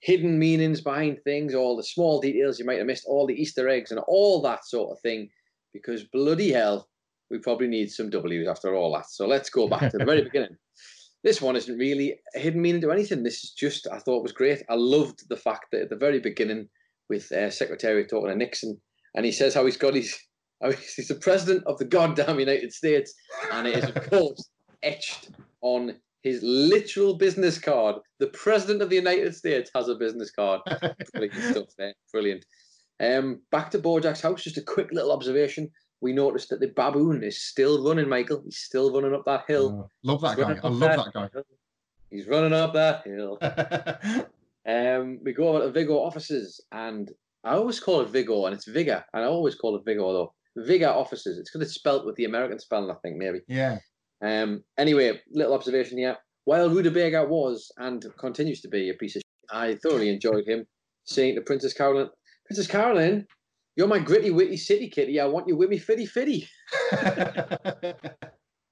hidden 0.00 0.38
meanings 0.38 0.80
behind 0.80 1.18
things, 1.22 1.54
all 1.54 1.76
the 1.76 1.82
small 1.82 2.20
details 2.20 2.58
you 2.58 2.64
might 2.64 2.78
have 2.78 2.86
missed, 2.86 3.04
all 3.06 3.26
the 3.26 3.40
Easter 3.40 3.68
eggs 3.68 3.90
and 3.90 4.00
all 4.08 4.40
that 4.42 4.64
sort 4.64 4.90
of 4.90 5.00
thing. 5.00 5.28
Because 5.74 6.04
bloody 6.04 6.50
hell, 6.50 6.88
we 7.30 7.38
probably 7.38 7.68
need 7.68 7.90
some 7.90 8.08
W's 8.08 8.48
after 8.48 8.74
all 8.74 8.94
that. 8.94 9.10
So 9.10 9.26
let's 9.26 9.50
go 9.50 9.68
back 9.68 9.90
to 9.90 9.98
the 9.98 10.04
very 10.04 10.22
beginning. 10.24 10.56
This 11.24 11.42
one 11.42 11.56
isn't 11.56 11.76
really 11.76 12.16
a 12.34 12.38
hidden 12.38 12.62
meaning 12.62 12.80
to 12.82 12.92
anything. 12.92 13.22
This 13.22 13.44
is 13.44 13.50
just, 13.50 13.86
I 13.92 13.98
thought 13.98 14.22
was 14.22 14.32
great. 14.32 14.62
I 14.70 14.76
loved 14.76 15.28
the 15.28 15.36
fact 15.36 15.66
that 15.72 15.82
at 15.82 15.90
the 15.90 15.96
very 15.96 16.20
beginning, 16.20 16.68
with 17.08 17.30
uh, 17.32 17.50
Secretary 17.50 18.04
talking 18.06 18.30
to 18.30 18.36
Nixon, 18.36 18.80
and 19.14 19.24
he 19.24 19.32
says 19.32 19.54
how 19.54 19.64
he's 19.64 19.76
got 19.76 19.94
his, 19.94 20.16
how 20.62 20.70
he's 20.70 21.08
the 21.08 21.14
president 21.16 21.64
of 21.66 21.78
the 21.78 21.84
goddamn 21.84 22.38
United 22.38 22.72
States, 22.72 23.14
and 23.52 23.66
it 23.66 23.76
is 23.76 23.84
of 23.84 23.94
course 24.10 24.48
etched 24.82 25.30
on 25.60 25.96
his 26.22 26.40
literal 26.42 27.16
business 27.16 27.58
card. 27.58 27.96
The 28.18 28.28
president 28.28 28.82
of 28.82 28.90
the 28.90 28.96
United 28.96 29.34
States 29.34 29.70
has 29.74 29.88
a 29.88 29.94
business 29.94 30.30
card. 30.30 30.60
Brilliant 31.12 31.34
stuff 31.34 31.68
there. 31.78 31.94
Brilliant. 32.12 32.44
Um, 33.00 33.40
back 33.52 33.70
to 33.70 33.78
Bojack's 33.78 34.20
house. 34.20 34.42
Just 34.42 34.58
a 34.58 34.62
quick 34.62 34.88
little 34.92 35.12
observation. 35.12 35.70
We 36.00 36.12
noticed 36.12 36.48
that 36.50 36.60
the 36.60 36.68
baboon 36.68 37.22
is 37.22 37.42
still 37.42 37.84
running, 37.84 38.08
Michael. 38.08 38.42
He's 38.44 38.58
still 38.58 38.92
running 38.92 39.14
up 39.14 39.24
that 39.26 39.44
hill. 39.48 39.84
Oh, 39.84 39.90
love 40.02 40.20
that 40.22 40.36
guy. 40.36 40.58
I 40.62 40.68
love 40.68 40.80
that, 40.80 41.12
that 41.14 41.32
guy. 41.32 41.40
He's 42.10 42.26
running 42.26 42.52
up 42.52 42.72
that 42.74 43.04
hill. 43.04 43.38
Um, 44.68 45.18
we 45.24 45.32
go 45.32 45.48
over 45.48 45.60
to 45.60 45.70
Vigo 45.70 45.94
offices, 45.94 46.60
and 46.72 47.10
I 47.42 47.54
always 47.54 47.80
call 47.80 48.02
it 48.02 48.10
Vigo, 48.10 48.44
and 48.44 48.54
it's 48.54 48.68
Vigor, 48.68 49.02
and 49.14 49.24
I 49.24 49.26
always 49.26 49.54
call 49.54 49.74
it 49.76 49.84
Vigo 49.84 50.12
though. 50.12 50.34
Vigor 50.56 50.88
offices. 50.88 51.38
It's 51.38 51.50
because 51.50 51.66
it's 51.66 51.74
spelt 51.76 52.04
with 52.04 52.16
the 52.16 52.26
American 52.26 52.58
spelling, 52.58 52.90
I 52.90 52.94
think 53.02 53.16
maybe. 53.16 53.40
Yeah. 53.48 53.78
Um. 54.22 54.62
Anyway, 54.76 55.20
little 55.32 55.54
observation 55.54 55.96
here. 55.98 56.16
While 56.44 56.68
Rutabaga 56.68 57.24
was 57.24 57.70
and 57.78 58.04
continues 58.18 58.60
to 58.62 58.68
be 58.68 58.90
a 58.90 58.94
piece 58.94 59.16
of, 59.16 59.20
shit, 59.20 59.56
I 59.56 59.76
thoroughly 59.76 60.10
enjoyed 60.10 60.46
him 60.46 60.66
saying 61.04 61.36
to 61.36 61.40
Princess 61.42 61.72
Carolyn, 61.72 62.10
"Princess 62.46 62.66
Carolyn, 62.66 63.26
You're 63.76 63.86
my 63.86 64.00
gritty 64.00 64.30
witty 64.30 64.56
city 64.56 64.90
kitty. 64.90 65.20
I 65.20 65.26
want 65.26 65.48
you 65.48 65.56
with 65.56 65.70
me 65.70 65.78
fitty 65.78 66.04
fitty. 66.04 66.46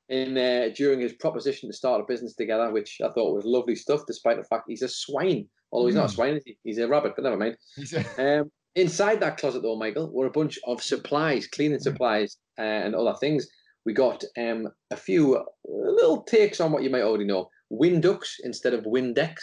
in 0.09 0.39
uh, 0.39 0.69
during 0.75 1.01
his 1.01 1.15
proposition 1.15 1.69
to 1.69 1.77
start 1.77 2.01
a 2.01 2.05
business 2.07 2.35
together, 2.35 2.71
which 2.71 2.99
I 3.03 3.09
thought 3.09 3.35
was 3.35 3.45
lovely 3.45 3.75
stuff, 3.75 4.03
despite 4.07 4.37
the 4.37 4.45
fact 4.45 4.65
he's 4.69 4.83
a 4.83 4.89
swine. 4.89 5.49
Although 5.73 5.87
he's 5.87 5.97
not 5.97 6.05
a 6.07 6.13
Mm. 6.13 6.15
swine, 6.15 6.41
he? 6.45 6.59
he's 6.65 6.79
a 6.79 6.89
rabbit, 6.89 7.15
but 7.17 7.25
never 7.25 7.37
mind. 7.37 7.57
Um, 8.19 8.51
inside 8.75 9.21
that 9.21 9.37
closet, 9.39 9.63
though, 9.63 9.77
Michael, 9.77 10.11
were 10.13 10.27
a 10.27 10.31
bunch 10.31 10.59
of 10.67 10.83
supplies, 10.83 11.47
cleaning 11.47 11.81
supplies, 11.81 12.37
uh, 12.59 12.63
and 12.63 12.95
other 12.95 13.15
things. 13.19 13.49
We 13.85 13.93
got 13.93 14.25
um, 14.39 14.69
a 14.91 14.97
few 14.97 15.37
uh, 15.37 15.45
little 15.69 16.23
takes 16.23 16.61
on 16.61 16.73
what 16.73 16.83
you 16.83 16.91
might 16.91 17.03
already 17.03 17.25
know. 17.25 17.51
Windex 17.73 18.35
instead 18.45 18.75
of 18.75 18.85
Windex, 18.85 19.35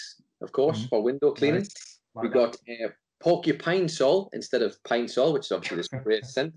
of 0.41 0.51
course, 0.51 0.79
Mhm. 0.85 0.89
for 0.89 1.03
window 1.03 1.31
cleaning. 1.31 1.61
Nice. 1.61 1.99
We 2.21 2.29
got 2.29 2.55
uh, 2.69 2.89
porcupine 3.21 3.87
sol 3.87 4.29
instead 4.33 4.61
of 4.61 4.81
pine 4.83 5.07
sol, 5.07 5.33
which 5.33 5.45
is 5.45 5.51
obviously 5.51 5.77
this 5.77 5.87
great 5.87 6.25
scent. 6.25 6.53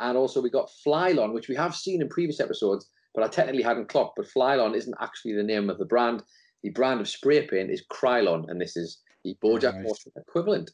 And 0.00 0.16
also 0.16 0.40
we 0.40 0.50
got 0.50 0.70
Flylon, 0.86 1.32
which 1.34 1.48
we 1.48 1.56
have 1.56 1.74
seen 1.74 2.00
in 2.00 2.08
previous 2.08 2.40
episodes, 2.40 2.88
but 3.14 3.22
I 3.24 3.28
technically 3.28 3.62
hadn't 3.62 3.88
clocked. 3.88 4.16
But 4.16 4.26
Flylon 4.26 4.74
isn't 4.74 4.94
actually 5.00 5.34
the 5.34 5.42
name 5.42 5.68
of 5.68 5.78
the 5.78 5.84
brand. 5.84 6.22
The 6.62 6.70
brand 6.70 7.00
of 7.00 7.08
spray 7.08 7.46
paint 7.46 7.70
is 7.70 7.84
Krylon, 7.90 8.48
and 8.50 8.60
this 8.60 8.76
is 8.76 9.02
the 9.24 9.36
Bojack 9.42 9.74
Right. 9.74 9.84
Horseman 9.84 10.14
equivalent. 10.16 10.70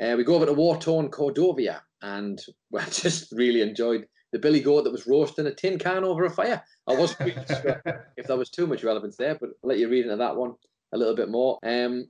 Uh, 0.00 0.14
we 0.16 0.24
go 0.24 0.36
over 0.36 0.46
to 0.46 0.52
war-torn 0.52 1.10
Cordovia, 1.10 1.80
and 2.02 2.40
I 2.78 2.84
just 2.84 3.32
really 3.32 3.62
enjoyed 3.62 4.06
the 4.32 4.38
Billy 4.38 4.60
Goat 4.60 4.84
that 4.84 4.92
was 4.92 5.06
roasting 5.06 5.46
a 5.46 5.54
tin 5.54 5.78
can 5.78 6.04
over 6.04 6.24
a 6.24 6.30
fire. 6.30 6.62
I 6.86 6.94
wasn't 6.94 7.20
really 7.34 7.46
sure 7.46 7.82
if 8.16 8.26
there 8.26 8.36
was 8.36 8.50
too 8.50 8.66
much 8.66 8.84
relevance 8.84 9.16
there, 9.16 9.36
but 9.40 9.50
I'll 9.62 9.70
let 9.70 9.78
you 9.78 9.88
read 9.88 10.04
into 10.04 10.16
that 10.16 10.36
one 10.36 10.54
a 10.92 10.98
little 10.98 11.16
bit 11.16 11.30
more. 11.30 11.58
Um, 11.64 12.06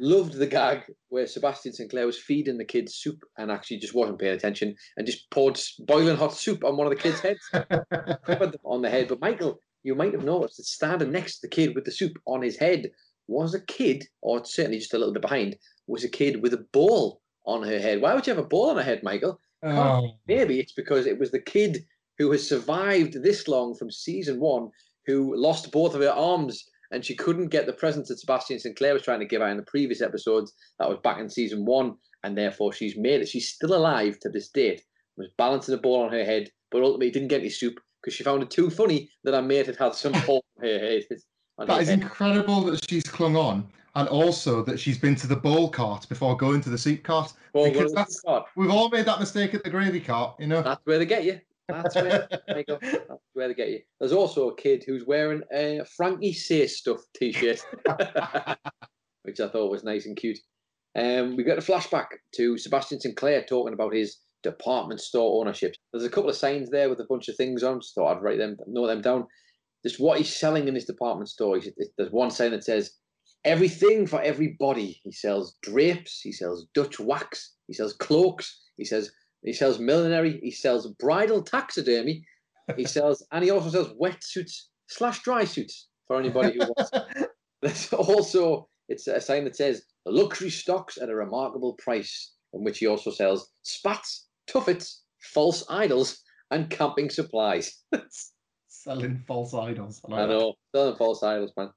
loved 0.00 0.32
the 0.32 0.46
gag 0.46 0.82
where 1.10 1.26
Sebastian 1.26 1.72
St. 1.72 1.90
Clair 1.90 2.06
was 2.06 2.18
feeding 2.18 2.56
the 2.56 2.64
kids 2.64 2.94
soup 2.94 3.22
and 3.36 3.50
actually 3.50 3.78
just 3.78 3.94
wasn't 3.94 4.18
paying 4.18 4.34
attention 4.34 4.74
and 4.96 5.06
just 5.06 5.30
poured 5.30 5.60
boiling 5.80 6.16
hot 6.16 6.34
soup 6.34 6.64
on 6.64 6.76
one 6.76 6.86
of 6.86 6.90
the 6.90 7.00
kids' 7.00 7.20
heads, 7.20 7.46
covered 7.52 8.52
them 8.52 8.60
on 8.64 8.82
the 8.82 8.90
head. 8.90 9.08
But 9.08 9.20
Michael, 9.20 9.60
you 9.82 9.94
might 9.94 10.14
have 10.14 10.24
noticed 10.24 10.56
that 10.56 10.66
standing 10.66 11.12
next 11.12 11.36
to 11.36 11.46
the 11.46 11.54
kid 11.54 11.74
with 11.74 11.84
the 11.84 11.92
soup 11.92 12.18
on 12.26 12.42
his 12.42 12.56
head 12.56 12.90
was 13.30 13.54
a 13.54 13.60
kid, 13.60 14.04
or 14.20 14.44
certainly 14.44 14.78
just 14.78 14.92
a 14.92 14.98
little 14.98 15.14
bit 15.14 15.22
behind, 15.22 15.56
was 15.86 16.04
a 16.04 16.08
kid 16.08 16.42
with 16.42 16.52
a 16.52 16.66
ball 16.72 17.22
on 17.46 17.62
her 17.62 17.78
head. 17.78 18.02
Why 18.02 18.12
would 18.12 18.26
you 18.26 18.34
have 18.34 18.44
a 18.44 18.48
ball 18.48 18.70
on 18.70 18.76
her 18.76 18.82
head, 18.82 19.02
Michael? 19.02 19.38
Oh, 19.62 20.10
Maybe 20.26 20.58
it's 20.58 20.72
because 20.72 21.06
it 21.06 21.18
was 21.18 21.30
the 21.30 21.40
kid 21.40 21.84
who 22.18 22.30
has 22.32 22.46
survived 22.46 23.22
this 23.22 23.48
long 23.48 23.74
from 23.74 23.90
season 23.90 24.40
one 24.40 24.70
who 25.06 25.34
lost 25.36 25.72
both 25.72 25.94
of 25.94 26.02
her 26.02 26.10
arms 26.10 26.66
and 26.90 27.04
she 27.04 27.14
couldn't 27.14 27.48
get 27.48 27.66
the 27.66 27.72
presents 27.72 28.08
that 28.08 28.18
Sebastian 28.18 28.58
St. 28.58 28.76
Clair 28.76 28.94
was 28.94 29.02
trying 29.02 29.20
to 29.20 29.26
give 29.26 29.40
her 29.40 29.48
in 29.48 29.56
the 29.56 29.62
previous 29.62 30.02
episodes. 30.02 30.52
That 30.78 30.88
was 30.88 30.98
back 31.02 31.18
in 31.18 31.30
season 31.30 31.64
one, 31.64 31.94
and 32.24 32.36
therefore 32.36 32.72
she's 32.72 32.96
made 32.96 33.20
it. 33.20 33.28
She's 33.28 33.48
still 33.48 33.74
alive 33.74 34.18
to 34.20 34.28
this 34.28 34.48
date. 34.48 34.82
Was 35.16 35.28
balancing 35.38 35.74
a 35.74 35.78
ball 35.78 36.02
on 36.02 36.12
her 36.12 36.24
head, 36.24 36.50
but 36.70 36.82
ultimately 36.82 37.10
didn't 37.10 37.28
get 37.28 37.40
any 37.40 37.50
soup 37.50 37.78
because 38.00 38.14
she 38.14 38.24
found 38.24 38.42
it 38.42 38.50
too 38.50 38.70
funny 38.70 39.10
that 39.22 39.34
her 39.34 39.42
mate 39.42 39.66
had 39.66 39.76
had 39.76 39.94
some 39.94 40.12
ball 40.26 40.44
on 40.58 40.66
her 40.66 40.78
head. 40.78 41.04
That 41.66 41.82
is 41.82 41.88
incredible 41.88 42.62
that 42.62 42.88
she's 42.88 43.04
clung 43.04 43.36
on, 43.36 43.66
and 43.94 44.08
also 44.08 44.62
that 44.64 44.78
she's 44.80 44.98
been 44.98 45.14
to 45.16 45.26
the 45.26 45.36
ball 45.36 45.68
cart 45.68 46.08
before 46.08 46.36
going 46.36 46.60
to 46.62 46.70
the 46.70 46.78
soup 46.78 47.02
cart. 47.02 47.32
Well, 47.52 47.70
because 47.70 47.92
that's- 47.92 48.20
God, 48.20 48.44
We've 48.56 48.70
all 48.70 48.88
made 48.88 49.04
that 49.06 49.20
mistake 49.20 49.54
at 49.54 49.62
the 49.64 49.70
gravy 49.70 50.00
cart, 50.00 50.36
you 50.38 50.46
know. 50.46 50.62
that's 50.62 50.80
where 50.84 50.98
they 50.98 51.06
get 51.06 51.24
you. 51.24 51.40
That's 51.68 51.94
where. 51.94 52.26
That's 52.48 53.22
where 53.34 53.46
they 53.48 53.54
get 53.54 53.68
you. 53.70 53.80
There's 54.00 54.12
also 54.12 54.48
a 54.50 54.56
kid 54.56 54.82
who's 54.84 55.06
wearing 55.06 55.42
a 55.52 55.84
Frankie 55.96 56.32
Say 56.32 56.66
Stuff 56.66 56.98
t-shirt, 57.16 57.60
which 59.22 59.38
I 59.40 59.48
thought 59.48 59.70
was 59.70 59.84
nice 59.84 60.06
and 60.06 60.16
cute. 60.16 60.38
Um, 60.98 61.36
we 61.36 61.44
got 61.44 61.58
a 61.58 61.62
flashback 61.62 62.06
to 62.34 62.58
Sebastian 62.58 63.00
St. 63.00 63.16
Clair 63.16 63.44
talking 63.48 63.72
about 63.74 63.94
his 63.94 64.16
department 64.42 65.00
store 65.00 65.40
ownership. 65.40 65.74
There's 65.92 66.04
a 66.04 66.10
couple 66.10 66.30
of 66.30 66.36
signs 66.36 66.70
there 66.70 66.88
with 66.88 66.98
a 67.00 67.06
bunch 67.08 67.28
of 67.28 67.36
things 67.36 67.62
on. 67.62 67.80
Just 67.80 67.94
thought 67.94 68.16
I'd 68.16 68.22
write 68.22 68.38
them, 68.38 68.56
note 68.66 68.88
them 68.88 69.02
down. 69.02 69.26
Just 69.86 70.00
what 70.00 70.18
he's 70.18 70.34
selling 70.34 70.68
in 70.68 70.74
his 70.74 70.84
department 70.84 71.28
store. 71.28 71.56
He's, 71.56 71.70
there's 71.96 72.12
one 72.12 72.30
sign 72.30 72.50
that 72.50 72.64
says 72.64 72.92
everything 73.44 74.06
for 74.06 74.20
everybody. 74.20 75.00
He 75.04 75.12
sells 75.12 75.56
drapes. 75.62 76.20
He 76.20 76.32
sells 76.32 76.66
Dutch 76.74 77.00
wax. 77.00 77.54
He 77.66 77.72
sells 77.72 77.94
cloaks. 77.94 78.60
He 78.76 78.84
says 78.84 79.10
he 79.42 79.52
sells 79.52 79.78
millinery. 79.78 80.38
He 80.42 80.50
sells 80.50 80.86
bridal 80.98 81.42
taxidermy. 81.42 82.24
He 82.76 82.84
sells, 82.96 83.24
and 83.32 83.42
he 83.42 83.50
also 83.50 83.70
sells 83.70 83.94
wetsuits 84.00 84.64
slash 84.88 85.22
dry 85.22 85.44
suits 85.44 85.88
for 86.06 86.18
anybody 86.18 86.52
who 86.52 86.60
wants. 86.60 86.90
There's 87.62 87.92
also 87.92 88.68
it's 88.88 89.06
a 89.06 89.20
sign 89.20 89.44
that 89.44 89.56
says 89.56 89.82
luxury 90.04 90.50
stocks 90.50 90.98
at 90.98 91.08
a 91.08 91.14
remarkable 91.14 91.74
price, 91.74 92.32
in 92.52 92.64
which 92.64 92.78
he 92.78 92.86
also 92.86 93.10
sells 93.10 93.50
spats, 93.62 94.26
tuffets, 94.48 95.02
false 95.32 95.64
idols, 95.70 96.22
and 96.50 96.70
camping 96.70 97.08
supplies. 97.08 97.82
Selling 98.82 99.22
false 99.26 99.52
idols. 99.52 100.00
I 100.08 100.10
like 100.10 100.20
I 100.22 100.26
know, 100.26 100.54
selling 100.74 100.96
false 100.96 101.22
idols, 101.22 101.52
man. 101.54 101.68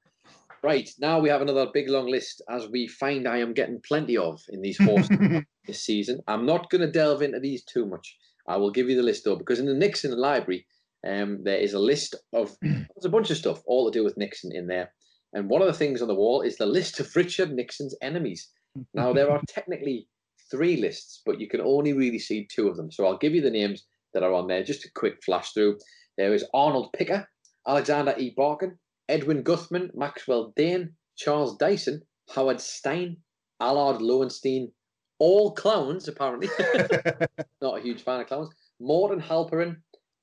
Right 0.64 0.90
now 1.00 1.20
we 1.20 1.28
have 1.28 1.42
another 1.42 1.68
big 1.74 1.90
long 1.90 2.08
list, 2.08 2.42
as 2.50 2.70
we 2.70 2.88
find 2.88 3.28
I 3.28 3.40
am 3.40 3.54
getting 3.54 3.82
plenty 3.86 4.16
of 4.16 4.40
in 4.48 4.62
these 4.62 4.82
horses 4.82 5.18
this 5.68 5.82
season. 5.82 6.22
I'm 6.30 6.46
not 6.46 6.70
going 6.70 6.80
to 6.80 6.90
delve 6.90 7.22
into 7.22 7.42
these 7.42 7.66
too 7.66 7.86
much. 7.86 8.18
I 8.48 8.56
will 8.56 8.72
give 8.72 8.90
you 8.90 8.96
the 8.96 9.04
list 9.04 9.26
though, 9.26 9.36
because 9.36 9.60
in 9.60 9.66
the 9.66 9.74
Nixon 9.74 10.18
library, 10.18 10.66
um, 11.06 11.44
there 11.44 11.58
is 11.58 11.74
a 11.74 11.80
list 11.80 12.16
of 12.32 12.56
there's 12.62 13.04
a 13.04 13.10
bunch 13.10 13.30
of 13.32 13.36
stuff 13.36 13.62
all 13.66 13.92
to 13.92 14.00
do 14.00 14.06
with 14.06 14.16
Nixon 14.16 14.56
in 14.56 14.68
there. 14.68 14.94
And 15.34 15.50
one 15.50 15.62
of 15.62 15.68
the 15.68 15.74
things 15.74 16.02
on 16.02 16.08
the 16.08 16.16
wall 16.16 16.40
is 16.40 16.56
the 16.56 16.66
list 16.66 17.02
of 17.02 17.14
Richard 17.18 17.52
Nixon's 17.52 17.96
enemies. 18.02 18.48
Now 18.94 19.12
there 19.12 19.30
are 19.30 19.42
technically 19.50 20.08
three 20.50 20.78
lists, 20.78 21.22
but 21.26 21.42
you 21.42 21.50
can 21.50 21.60
only 21.60 21.92
really 21.92 22.20
see 22.20 22.48
two 22.50 22.70
of 22.70 22.78
them. 22.78 22.94
So 22.94 23.06
I'll 23.06 23.18
give 23.18 23.36
you 23.36 23.42
the 23.42 23.52
names 23.52 23.84
that 24.14 24.24
are 24.24 24.34
on 24.34 24.48
there. 24.48 24.64
Just 24.64 24.86
a 24.86 24.92
quick 24.94 25.22
flash 25.22 25.52
through. 25.52 25.80
There 26.18 26.34
is 26.34 26.46
Arnold 26.54 26.94
Picker, 26.94 27.28
Alexander 27.68 28.16
E. 28.18 28.34
Barkan, 28.38 28.78
Edwin 29.10 29.44
Guthman, 29.44 29.92
Maxwell 29.96 30.54
Dane, 30.56 30.96
Charles 31.16 31.58
Dyson, 31.58 32.02
Howard 32.34 32.62
Stein, 32.62 33.18
Allard 33.60 34.02
Lowenstein, 34.02 34.72
all 35.20 35.54
clowns 35.54 36.08
apparently. 36.08 36.50
Not 37.62 37.80
a 37.80 37.82
huge 37.82 38.04
fan 38.04 38.22
of 38.22 38.28
clowns. 38.28 38.50
Morton 38.80 39.22
Halperin, 39.22 39.78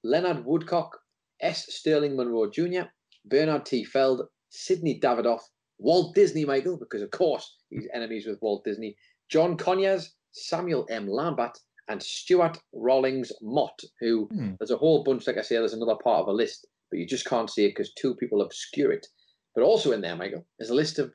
Leonard 0.05 0.45
Woodcock, 0.45 0.99
S. 1.41 1.67
Sterling 1.75 2.17
Munro 2.17 2.51
Jr., 2.51 2.89
Bernard 3.25 3.67
T. 3.67 3.85
Feld, 3.85 4.23
Sidney 4.51 5.01
Davidoff, 5.01 5.41
Walt 5.79 6.15
Disney 6.15 6.45
Michael, 6.45 6.77
because 6.77 7.03
of 7.03 7.11
course 7.11 7.57
he's 7.71 7.89
enemies 7.95 8.27
with 8.27 8.41
Walt 8.43 8.65
Disney, 8.65 8.97
John 9.29 9.57
Conyers, 9.57 10.15
Samuel 10.33 10.87
M. 10.91 11.09
Lambert, 11.09 11.59
and 11.91 12.03
Stewart 12.03 12.57
Rawlings 12.73 13.31
Mott, 13.43 13.79
who 14.01 14.27
Hmm. 14.33 14.53
there's 14.59 14.71
a 14.71 14.77
whole 14.77 15.03
bunch, 15.05 15.27
like 15.27 15.37
I 15.37 15.43
say, 15.43 15.57
there's 15.57 15.75
another 15.75 15.97
part 16.03 16.23
of 16.23 16.29
a 16.29 16.33
list, 16.33 16.67
but 16.91 16.99
you 16.99 17.07
just 17.07 17.27
can't 17.27 17.51
see 17.51 17.67
it 17.67 17.71
because 17.71 17.93
two 17.95 18.15
people 18.15 18.41
obscure 18.43 18.93
it. 18.93 19.07
But 19.55 19.65
also 19.65 19.93
in 19.93 20.01
there, 20.01 20.17
Michael, 20.17 20.47
is 20.61 20.71
a 20.71 20.75
list 20.75 20.99
of 20.99 21.13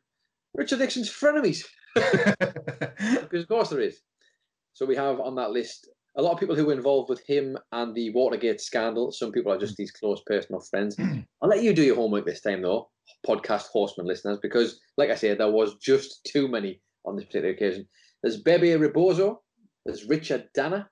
Richard 0.53 0.79
Nixon's 0.79 1.09
frenemies, 1.09 1.63
because 1.95 3.41
of 3.43 3.47
course 3.47 3.69
there 3.69 3.79
is. 3.79 4.01
So 4.73 4.85
we 4.85 4.95
have 4.95 5.19
on 5.19 5.35
that 5.35 5.51
list 5.51 5.89
a 6.17 6.21
lot 6.21 6.31
of 6.33 6.39
people 6.39 6.55
who 6.55 6.65
were 6.65 6.73
involved 6.73 7.09
with 7.09 7.25
him 7.25 7.57
and 7.73 7.93
the 7.93 8.09
Watergate 8.11 8.61
scandal. 8.61 9.11
Some 9.11 9.31
people 9.33 9.51
are 9.51 9.57
just 9.57 9.75
these 9.75 9.91
close 9.91 10.21
personal 10.25 10.61
friends. 10.61 10.95
I'll 11.41 11.49
let 11.49 11.63
you 11.63 11.73
do 11.73 11.83
your 11.83 11.95
homework 11.97 12.25
this 12.25 12.39
time, 12.41 12.61
though, 12.61 12.89
podcast 13.27 13.67
horseman 13.67 14.07
listeners, 14.07 14.39
because, 14.41 14.79
like 14.97 15.09
I 15.09 15.15
said, 15.15 15.37
there 15.39 15.51
was 15.51 15.75
just 15.75 16.23
too 16.25 16.47
many 16.47 16.81
on 17.05 17.15
this 17.17 17.25
particular 17.25 17.53
occasion. 17.53 17.85
There's 18.23 18.41
Bebe 18.41 18.73
Rebozo, 18.75 19.41
there's 19.85 20.05
Richard 20.05 20.49
Danner, 20.53 20.89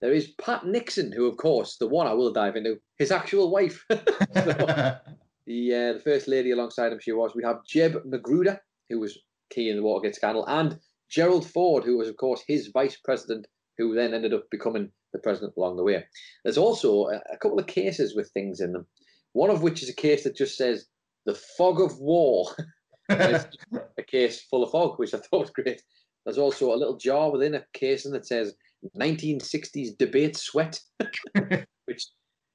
there 0.00 0.12
is 0.12 0.32
Pat 0.40 0.66
Nixon, 0.66 1.12
who, 1.12 1.26
of 1.26 1.36
course, 1.36 1.76
the 1.76 1.86
one 1.86 2.06
I 2.06 2.14
will 2.14 2.32
dive 2.32 2.56
into, 2.56 2.80
his 2.98 3.10
actual 3.10 3.50
wife. 3.50 3.84
So, 4.32 4.44
the 5.46 5.74
uh, 5.74 5.92
the 5.94 6.02
first 6.04 6.28
lady 6.28 6.52
alongside 6.52 6.92
him, 6.92 7.00
she 7.00 7.12
was. 7.12 7.34
We 7.34 7.42
have 7.42 7.64
Jeb 7.64 8.04
Magruder, 8.04 8.60
who 8.88 9.00
was 9.00 9.18
key 9.50 9.68
in 9.68 9.76
the 9.76 9.82
Watergate 9.82 10.14
scandal, 10.14 10.46
and 10.46 10.78
Gerald 11.08 11.44
Ford, 11.44 11.82
who 11.82 11.98
was, 11.98 12.08
of 12.08 12.16
course, 12.16 12.42
his 12.46 12.68
vice 12.68 12.96
president, 12.96 13.46
who 13.76 13.94
then 13.94 14.14
ended 14.14 14.32
up 14.32 14.48
becoming 14.50 14.92
the 15.12 15.18
president 15.18 15.54
along 15.56 15.76
the 15.76 15.82
way. 15.82 16.04
There's 16.44 16.58
also 16.58 17.06
a, 17.08 17.20
a 17.32 17.38
couple 17.38 17.58
of 17.58 17.66
cases 17.66 18.14
with 18.14 18.30
things 18.30 18.60
in 18.60 18.72
them. 18.72 18.86
One 19.32 19.50
of 19.50 19.62
which 19.62 19.82
is 19.82 19.88
a 19.88 19.94
case 19.94 20.22
that 20.24 20.36
just 20.36 20.56
says 20.56 20.86
the 21.26 21.34
fog 21.34 21.80
of 21.80 21.98
war. 21.98 22.46
A 23.10 24.02
case 24.06 24.40
full 24.40 24.62
of 24.62 24.70
fog, 24.70 25.00
which 25.00 25.12
I 25.12 25.18
thought 25.18 25.40
was 25.40 25.50
great. 25.50 25.82
There's 26.24 26.38
also 26.38 26.72
a 26.72 26.76
little 26.76 26.96
jar 26.96 27.30
within 27.30 27.54
a 27.54 27.64
casing 27.72 28.12
that 28.12 28.26
says 28.26 28.54
1960s 28.98 29.96
debate 29.98 30.36
sweat, 30.36 30.80
which 31.86 32.06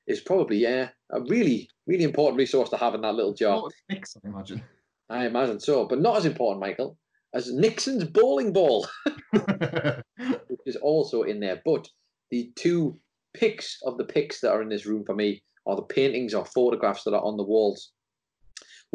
is 0.07 0.21
probably 0.21 0.57
yeah, 0.57 0.89
a 1.11 1.21
really, 1.21 1.69
really 1.87 2.03
important 2.03 2.37
resource 2.37 2.69
to 2.69 2.77
have 2.77 2.93
in 2.95 3.01
that 3.01 3.15
little 3.15 3.33
jar. 3.33 3.63
Mix, 3.89 4.15
I 4.23 4.27
imagine. 4.27 4.63
I 5.09 5.25
imagine 5.25 5.59
so, 5.59 5.85
but 5.85 6.01
not 6.01 6.17
as 6.17 6.25
important, 6.25 6.61
Michael, 6.61 6.97
as 7.33 7.51
Nixon's 7.53 8.05
bowling 8.05 8.53
ball, 8.53 8.87
which 9.31 10.61
is 10.65 10.75
also 10.77 11.23
in 11.23 11.39
there. 11.39 11.61
But 11.63 11.87
the 12.31 12.51
two 12.55 12.99
pics 13.33 13.77
of 13.83 13.97
the 13.97 14.05
pics 14.05 14.41
that 14.41 14.51
are 14.51 14.61
in 14.61 14.69
this 14.69 14.85
room 14.85 15.03
for 15.05 15.15
me 15.15 15.43
are 15.67 15.75
the 15.75 15.83
paintings 15.83 16.33
or 16.33 16.45
photographs 16.45 17.03
that 17.03 17.13
are 17.13 17.23
on 17.23 17.37
the 17.37 17.43
walls. 17.43 17.91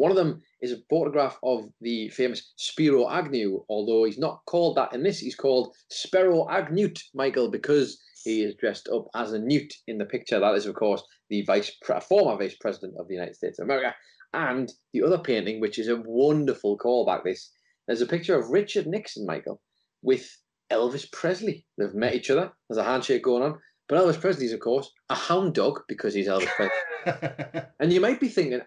One 0.01 0.09
of 0.09 0.17
them 0.17 0.41
is 0.61 0.71
a 0.71 0.81
photograph 0.89 1.37
of 1.43 1.69
the 1.79 2.09
famous 2.09 2.53
Spiro 2.55 3.07
Agnew, 3.07 3.63
although 3.69 4.05
he's 4.05 4.17
not 4.17 4.41
called 4.47 4.75
that 4.77 4.93
in 4.93 5.03
this. 5.03 5.19
He's 5.19 5.35
called 5.35 5.75
Spiro 5.91 6.49
Agnute, 6.49 7.03
Michael, 7.13 7.51
because 7.51 8.01
He 8.23 8.41
is 8.41 8.55
dressed 8.55 8.89
up 8.89 9.09
as 9.13 9.31
a 9.33 9.37
newt 9.37 9.71
in 9.85 9.99
the 9.99 10.05
picture. 10.05 10.39
That 10.39 10.55
is, 10.55 10.65
of 10.65 10.73
course, 10.73 11.03
the 11.29 11.43
vice 11.43 11.71
former 12.09 12.35
vice 12.35 12.55
president 12.59 12.95
of 12.97 13.07
the 13.07 13.13
United 13.13 13.35
States 13.35 13.59
of 13.59 13.65
America. 13.65 13.95
And 14.33 14.71
the 14.91 15.03
other 15.03 15.19
painting, 15.19 15.61
which 15.61 15.77
is 15.77 15.87
a 15.87 16.01
wonderful 16.03 16.79
callback, 16.79 17.23
this 17.23 17.51
there's 17.85 18.01
a 18.01 18.07
picture 18.07 18.35
of 18.35 18.49
Richard 18.49 18.87
Nixon, 18.87 19.27
Michael, 19.27 19.61
with 20.01 20.35
Elvis 20.71 21.11
Presley. 21.11 21.67
They've 21.77 21.93
met 21.93 22.15
each 22.15 22.31
other. 22.31 22.51
There's 22.67 22.79
a 22.79 22.83
handshake 22.83 23.21
going 23.21 23.43
on. 23.43 23.59
But 23.87 23.99
Elvis 23.99 24.19
Presley's, 24.19 24.53
of 24.53 24.61
course, 24.61 24.91
a 25.11 25.15
hound 25.15 25.53
dog 25.53 25.81
because 25.87 26.15
he's 26.15 26.27
Elvis 26.27 26.47
Presley. 26.55 27.61
and 27.79 27.93
you 27.93 28.01
might 28.01 28.19
be 28.19 28.29
thinking, 28.29 28.61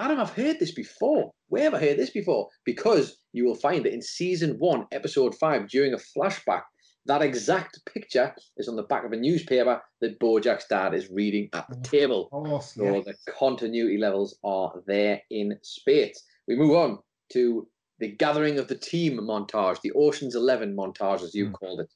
Adam, 0.00 0.18
I've 0.18 0.30
heard 0.30 0.58
this 0.58 0.72
before. 0.72 1.30
Where 1.48 1.64
have 1.64 1.74
I 1.74 1.78
heard 1.80 1.98
this 1.98 2.10
before? 2.10 2.48
Because 2.64 3.18
you 3.34 3.44
will 3.44 3.54
find 3.54 3.86
it 3.86 3.92
in 3.92 4.00
season 4.00 4.56
one, 4.58 4.86
episode 4.92 5.34
five, 5.34 5.68
during 5.68 5.92
a 5.92 5.98
flashback. 5.98 6.62
That 7.06 7.20
exact 7.22 7.78
picture 7.92 8.34
is 8.56 8.66
on 8.68 8.76
the 8.76 8.84
back 8.84 9.04
of 9.04 9.12
a 9.12 9.16
newspaper 9.16 9.80
that 10.00 10.18
Bojack's 10.18 10.66
dad 10.68 10.94
is 10.94 11.10
reading 11.10 11.50
at 11.52 11.66
the 11.68 11.76
table. 11.86 12.28
Oh, 12.32 12.60
So 12.60 13.02
the 13.04 13.14
continuity 13.38 13.98
levels 13.98 14.38
are 14.42 14.72
there 14.86 15.20
in 15.30 15.58
spades. 15.62 16.22
We 16.48 16.56
move 16.56 16.74
on 16.76 16.98
to 17.32 17.68
the 17.98 18.08
gathering 18.08 18.58
of 18.58 18.68
the 18.68 18.76
team 18.76 19.18
montage, 19.18 19.80
the 19.82 19.92
Ocean's 19.92 20.34
Eleven 20.34 20.74
montage, 20.74 21.22
as 21.22 21.34
you 21.34 21.48
Mm. 21.48 21.52
called 21.52 21.80
it. 21.80 21.88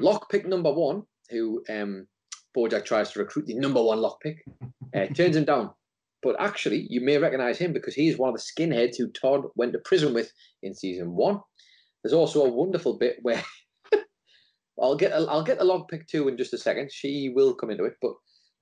Lockpick 0.00 0.46
number 0.46 0.72
one, 0.72 1.02
who 1.30 1.64
um, 1.68 2.06
Bojack 2.56 2.84
tries 2.84 3.10
to 3.12 3.18
recruit, 3.18 3.46
the 3.46 3.54
number 3.54 3.82
one 3.82 3.98
lockpick, 3.98 4.38
uh, 4.94 5.06
turns 5.14 5.34
him 5.36 5.44
down. 5.44 5.70
But 6.22 6.36
actually, 6.40 6.86
you 6.90 7.00
may 7.00 7.18
recognize 7.18 7.58
him 7.58 7.72
because 7.72 7.94
he's 7.94 8.18
one 8.18 8.30
of 8.30 8.34
the 8.34 8.42
skinheads 8.42 8.96
who 8.96 9.08
Todd 9.08 9.44
went 9.54 9.72
to 9.72 9.78
prison 9.78 10.14
with 10.14 10.32
in 10.62 10.74
season 10.74 11.14
one. 11.14 11.40
There's 12.02 12.12
also 12.12 12.44
a 12.44 12.52
wonderful 12.52 12.98
bit 12.98 13.18
where 13.22 13.42
I'll 14.80 14.96
get 14.96 15.12
I'll 15.12 15.44
get 15.44 15.58
the 15.58 15.64
lockpick 15.64 16.06
two 16.06 16.28
in 16.28 16.36
just 16.36 16.54
a 16.54 16.58
second. 16.58 16.90
She 16.92 17.30
will 17.34 17.54
come 17.54 17.70
into 17.70 17.84
it, 17.84 17.94
but 18.02 18.12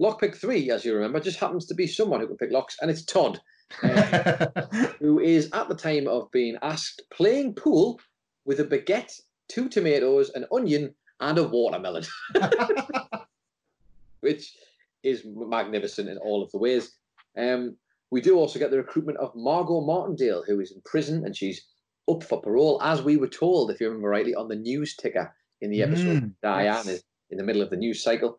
lockpick 0.02 0.36
three, 0.36 0.70
as 0.70 0.84
you 0.84 0.94
remember, 0.94 1.20
just 1.20 1.38
happens 1.38 1.66
to 1.66 1.74
be 1.74 1.86
someone 1.86 2.20
who 2.20 2.26
can 2.26 2.36
pick 2.36 2.52
locks, 2.52 2.76
and 2.80 2.90
it's 2.90 3.04
Todd, 3.04 3.40
uh, 3.82 4.46
who 5.00 5.20
is 5.20 5.50
at 5.52 5.68
the 5.68 5.74
time 5.74 6.08
of 6.08 6.30
being 6.30 6.56
asked 6.62 7.02
playing 7.10 7.54
pool 7.54 8.00
with 8.44 8.60
a 8.60 8.64
baguette, 8.64 9.20
two 9.48 9.68
tomatoes, 9.68 10.30
an 10.30 10.46
onion, 10.52 10.94
and 11.20 11.38
a 11.38 11.42
watermelon, 11.42 12.04
which 14.20 14.54
is 15.02 15.22
magnificent 15.24 16.08
in 16.08 16.18
all 16.18 16.42
of 16.42 16.50
the 16.52 16.58
ways. 16.58 16.96
Um, 17.38 17.76
we 18.10 18.20
do 18.20 18.36
also 18.36 18.58
get 18.58 18.70
the 18.70 18.76
recruitment 18.76 19.18
of 19.18 19.32
Margot 19.34 19.80
Martindale, 19.80 20.44
who 20.46 20.60
is 20.60 20.72
in 20.72 20.80
prison 20.84 21.24
and 21.24 21.36
she's 21.36 21.64
up 22.08 22.22
for 22.22 22.40
parole, 22.40 22.80
as 22.82 23.02
we 23.02 23.16
were 23.16 23.28
told, 23.28 23.70
if 23.70 23.80
you 23.80 23.88
remember 23.88 24.08
rightly, 24.08 24.34
on 24.34 24.48
the 24.48 24.56
news 24.56 24.94
ticker 24.94 25.34
in 25.60 25.70
the 25.70 25.82
episode. 25.82 26.22
Mm, 26.22 26.34
Diane 26.42 26.64
yes. 26.64 26.86
is 26.86 27.04
in 27.30 27.38
the 27.38 27.44
middle 27.44 27.62
of 27.62 27.70
the 27.70 27.76
news 27.76 28.02
cycle. 28.02 28.36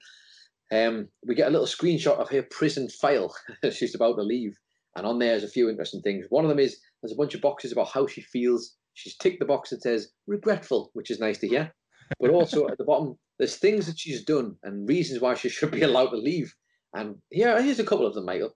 Um, 0.71 1.07
we 1.25 1.35
get 1.35 1.47
a 1.47 1.51
little 1.51 1.67
screenshot 1.67 2.17
of 2.17 2.29
her 2.29 2.43
prison 2.43 2.89
file. 2.89 3.35
She's 3.71 3.95
about 3.95 4.15
to 4.15 4.23
leave. 4.23 4.57
And 4.95 5.05
on 5.05 5.19
there 5.19 5.35
is 5.35 5.43
a 5.43 5.49
few 5.49 5.69
interesting 5.69 6.01
things. 6.01 6.25
One 6.29 6.43
of 6.43 6.49
them 6.49 6.59
is 6.59 6.79
there's 7.01 7.13
a 7.13 7.17
bunch 7.17 7.35
of 7.35 7.41
boxes 7.41 7.71
about 7.71 7.89
how 7.89 8.07
she 8.07 8.21
feels. 8.21 8.75
She's 8.93 9.15
ticked 9.15 9.39
the 9.39 9.45
box 9.45 9.69
that 9.69 9.83
says 9.83 10.09
regretful, 10.25 10.89
which 10.93 11.11
is 11.11 11.19
nice 11.19 11.37
to 11.39 11.47
hear. 11.47 11.73
But 12.19 12.31
also 12.31 12.67
at 12.67 12.77
the 12.77 12.83
bottom, 12.83 13.17
there's 13.37 13.57
things 13.57 13.85
that 13.85 13.99
she's 13.99 14.23
done 14.23 14.55
and 14.63 14.87
reasons 14.89 15.21
why 15.21 15.35
she 15.35 15.49
should 15.49 15.71
be 15.71 15.81
allowed 15.83 16.09
to 16.09 16.17
leave. 16.17 16.53
And 16.93 17.15
here, 17.29 17.61
here's 17.61 17.79
a 17.79 17.85
couple 17.85 18.07
of 18.07 18.15
them, 18.15 18.25
Michael. 18.25 18.55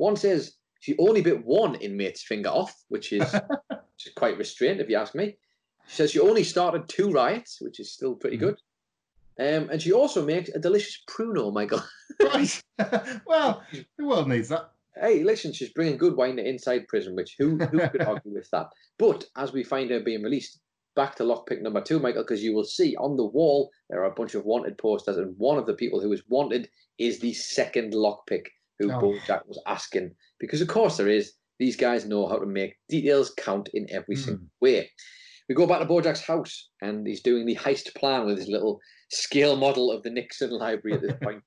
One 0.00 0.16
says 0.16 0.54
she 0.80 0.96
only 0.96 1.20
bit 1.20 1.44
one 1.44 1.74
inmate's 1.74 2.22
finger 2.22 2.48
off, 2.48 2.74
which 2.88 3.12
is, 3.12 3.30
which 3.68 4.06
is 4.06 4.12
quite 4.16 4.38
restrained, 4.38 4.80
if 4.80 4.88
you 4.88 4.96
ask 4.96 5.14
me. 5.14 5.36
She 5.88 5.96
says 5.96 6.10
she 6.10 6.20
only 6.20 6.42
started 6.42 6.88
two 6.88 7.10
riots, 7.10 7.60
which 7.60 7.80
is 7.80 7.92
still 7.92 8.14
pretty 8.14 8.38
good. 8.38 8.56
Um, 9.38 9.68
and 9.68 9.80
she 9.80 9.92
also 9.92 10.24
makes 10.24 10.48
a 10.48 10.58
delicious 10.58 11.02
pruno, 11.06 11.52
Michael. 11.52 11.82
right. 12.22 12.62
well, 13.26 13.62
the 13.98 14.06
world 14.06 14.28
needs 14.28 14.48
that. 14.48 14.70
Hey, 14.98 15.22
listen, 15.22 15.52
she's 15.52 15.74
bringing 15.74 15.98
good 15.98 16.16
wine 16.16 16.36
to 16.36 16.48
inside 16.48 16.88
prison, 16.88 17.14
which 17.14 17.36
who 17.38 17.58
who 17.58 17.88
could 17.88 18.02
argue 18.02 18.32
with 18.32 18.48
that? 18.52 18.68
But 18.98 19.26
as 19.36 19.52
we 19.52 19.62
find 19.62 19.90
her 19.90 20.00
being 20.00 20.22
released, 20.22 20.60
back 20.96 21.14
to 21.16 21.24
lockpick 21.24 21.60
number 21.60 21.82
two, 21.82 21.98
Michael, 21.98 22.22
because 22.22 22.42
you 22.42 22.54
will 22.54 22.64
see 22.64 22.96
on 22.96 23.18
the 23.18 23.26
wall 23.26 23.70
there 23.90 24.00
are 24.00 24.10
a 24.10 24.14
bunch 24.14 24.34
of 24.34 24.46
wanted 24.46 24.78
posters, 24.78 25.18
and 25.18 25.36
one 25.36 25.58
of 25.58 25.66
the 25.66 25.74
people 25.74 26.00
who 26.00 26.12
is 26.12 26.22
wanted 26.28 26.70
is 26.96 27.18
the 27.18 27.34
second 27.34 27.92
lockpick 27.92 28.46
who 28.80 28.90
Oh. 28.92 28.98
Bojack 29.00 29.46
was 29.46 29.60
asking. 29.66 30.14
Because 30.40 30.60
of 30.60 30.68
course 30.68 30.96
there 30.96 31.08
is. 31.08 31.34
These 31.58 31.76
guys 31.76 32.06
know 32.06 32.26
how 32.26 32.38
to 32.38 32.46
make 32.46 32.76
details 32.88 33.34
count 33.36 33.68
in 33.74 33.86
every 33.90 34.16
Hmm. 34.16 34.22
single 34.22 34.46
way. 34.62 34.90
We 35.48 35.54
go 35.54 35.66
back 35.66 35.80
to 35.80 35.86
Bojack's 35.86 36.22
house, 36.22 36.70
and 36.80 37.06
he's 37.06 37.22
doing 37.22 37.44
the 37.44 37.56
heist 37.56 37.94
plan 37.94 38.24
with 38.24 38.38
his 38.38 38.48
little 38.48 38.80
scale 39.10 39.56
model 39.56 39.90
of 39.92 40.02
the 40.02 40.08
Nixon 40.10 40.50
Library 40.50 40.94
at 40.96 41.02
this 41.02 41.12
point. 41.22 41.42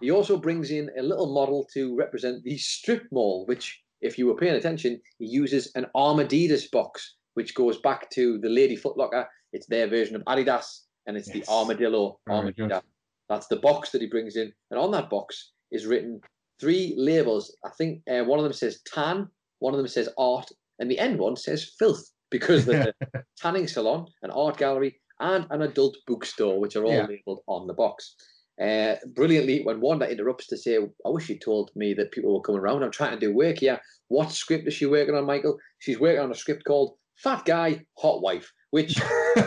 He 0.00 0.10
also 0.10 0.36
brings 0.36 0.70
in 0.72 0.90
a 0.98 1.02
little 1.02 1.32
model 1.32 1.64
to 1.74 1.94
represent 1.94 2.42
the 2.42 2.58
strip 2.58 3.04
mall, 3.12 3.46
which, 3.46 3.80
if 4.00 4.18
you 4.18 4.26
were 4.26 4.34
paying 4.34 4.54
attention, 4.56 5.00
he 5.18 5.26
uses 5.26 5.70
an 5.76 5.86
Armadidas 5.94 6.68
box, 6.72 7.16
which 7.34 7.54
goes 7.54 7.78
back 7.80 8.10
to 8.10 8.38
the 8.38 8.48
Lady 8.48 8.76
Footlocker. 8.76 9.26
It's 9.52 9.66
their 9.66 9.86
version 9.86 10.16
of 10.16 10.22
Adidas, 10.24 10.80
and 11.06 11.16
it's 11.16 11.28
Yes. 11.32 11.46
the 11.46 11.52
Armadillo. 11.52 12.18
Armadillo. 12.28 12.82
That's 13.28 13.46
the 13.46 13.56
box 13.56 13.90
that 13.92 14.00
he 14.00 14.08
brings 14.08 14.34
in, 14.36 14.52
and 14.72 14.80
on 14.80 14.90
that 14.92 15.08
box 15.10 15.52
is 15.70 15.86
written 15.86 16.20
three 16.60 16.94
labels. 16.96 17.54
I 17.64 17.70
think 17.76 18.02
uh, 18.10 18.24
one 18.24 18.38
of 18.38 18.44
them 18.44 18.52
says 18.52 18.80
tan, 18.86 19.28
one 19.58 19.74
of 19.74 19.78
them 19.78 19.88
says 19.88 20.08
art, 20.18 20.50
and 20.78 20.90
the 20.90 20.98
end 20.98 21.18
one 21.18 21.36
says 21.36 21.72
filth 21.78 22.10
because 22.30 22.64
there's 22.64 22.86
a 23.12 23.22
tanning 23.38 23.68
salon, 23.68 24.06
an 24.22 24.30
art 24.30 24.56
gallery, 24.56 25.00
and 25.20 25.46
an 25.50 25.62
adult 25.62 25.96
bookstore, 26.06 26.58
which 26.60 26.76
are 26.76 26.84
all 26.84 26.92
Yeah. 26.92 27.06
labeled 27.06 27.40
on 27.46 27.66
the 27.66 27.74
box. 27.74 28.16
Uh, 28.60 28.94
brilliantly, 29.14 29.62
when 29.64 29.80
Wanda 29.80 30.08
interrupts 30.08 30.46
to 30.48 30.56
say, 30.56 30.76
I 30.76 31.08
wish 31.08 31.28
you 31.28 31.38
told 31.38 31.70
me 31.74 31.92
that 31.94 32.12
people 32.12 32.34
were 32.34 32.40
coming 32.40 32.60
around. 32.60 32.82
I'm 32.84 32.90
trying 32.92 33.18
to 33.18 33.18
do 33.18 33.34
work 33.34 33.58
here. 33.58 33.80
What 34.08 34.30
script 34.30 34.68
is 34.68 34.74
she 34.74 34.86
working 34.86 35.14
on, 35.14 35.26
Michael? 35.26 35.58
She's 35.78 35.98
working 35.98 36.20
on 36.20 36.30
a 36.30 36.36
script 36.36 36.64
called 36.64 36.96
Fat 37.16 37.44
Guy, 37.44 37.84
Hot 37.98 38.22
Wife, 38.22 38.52
which 38.70 39.00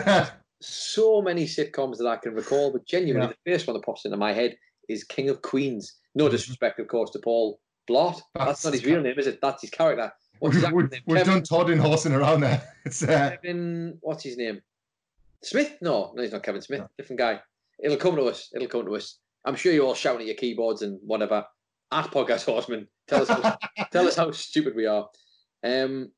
so 0.60 1.22
many 1.22 1.44
sitcoms 1.44 1.96
that 1.98 2.06
I 2.06 2.16
can 2.16 2.34
recall, 2.34 2.72
but 2.72 2.86
genuinely, 2.86 3.28
the 3.44 3.52
first 3.52 3.66
one 3.66 3.74
that 3.74 3.84
pops 3.84 4.04
into 4.04 4.16
my 4.16 4.32
head 4.32 4.56
is 4.88 5.04
King 5.04 5.28
of 5.28 5.40
Queens. 5.42 5.94
No 6.18 6.28
disrespect, 6.28 6.80
of 6.80 6.88
course, 6.88 7.10
to 7.10 7.20
Paul 7.20 7.60
Blart. 7.88 8.20
That's, 8.34 8.46
That's 8.46 8.64
not 8.64 8.74
his 8.74 8.84
real 8.84 9.00
name, 9.00 9.16
is 9.16 9.28
it? 9.28 9.38
That's 9.40 9.62
his 9.62 9.70
character. 9.70 10.12
What's 10.40 10.56
his 10.56 10.64
we've, 10.72 10.90
name? 10.90 11.00
we've 11.06 11.24
done 11.24 11.44
Todd 11.44 11.70
in 11.70 11.78
horsing 11.78 12.12
around 12.12 12.40
there. 12.40 12.60
It's 12.84 13.04
uh, 13.04 13.36
Kevin, 13.40 13.98
what's 14.00 14.24
his 14.24 14.36
name? 14.36 14.60
Smith? 15.42 15.76
No, 15.80 16.12
no, 16.16 16.22
he's 16.22 16.32
not 16.32 16.42
Kevin 16.42 16.60
Smith. 16.60 16.82
Different 16.96 17.20
guy. 17.20 17.40
It'll 17.78 17.98
come 17.98 18.16
to 18.16 18.24
us. 18.24 18.50
It'll 18.52 18.66
come 18.66 18.84
to 18.86 18.96
us. 18.96 19.18
I'm 19.44 19.54
sure 19.54 19.72
you're 19.72 19.86
all 19.86 19.94
shouting 19.94 20.22
at 20.22 20.26
your 20.26 20.34
keyboards 20.34 20.82
and 20.82 20.98
whatever. 21.04 21.46
At 21.92 22.06
Podcast 22.06 22.46
Horseman, 22.46 22.88
tell 23.06 23.22
us 23.22 23.28
how, 23.28 23.56
tell 23.92 24.08
us 24.08 24.16
how 24.16 24.32
stupid 24.32 24.74
we 24.74 24.86
are. 24.86 25.08
Um, 25.62 26.10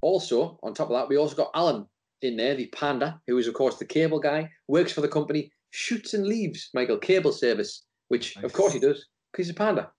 also, 0.00 0.58
on 0.64 0.74
top 0.74 0.90
of 0.90 0.96
that, 0.96 1.08
we 1.08 1.18
also 1.18 1.36
got 1.36 1.52
Alan 1.54 1.86
in 2.22 2.36
there, 2.36 2.56
the 2.56 2.66
panda, 2.66 3.20
who 3.28 3.38
is 3.38 3.46
of 3.46 3.54
course 3.54 3.76
the 3.76 3.84
cable 3.84 4.18
guy, 4.18 4.50
works 4.66 4.92
for 4.92 5.02
the 5.02 5.08
company 5.08 5.52
Shoots 5.70 6.14
and 6.14 6.26
Leaves, 6.26 6.70
Michael 6.74 6.98
Cable 6.98 7.32
Service, 7.32 7.84
which 8.08 8.36
of 8.38 8.52
course 8.52 8.72
he 8.72 8.80
does 8.80 9.06
he's 9.36 9.50
a 9.50 9.54
panda. 9.54 9.90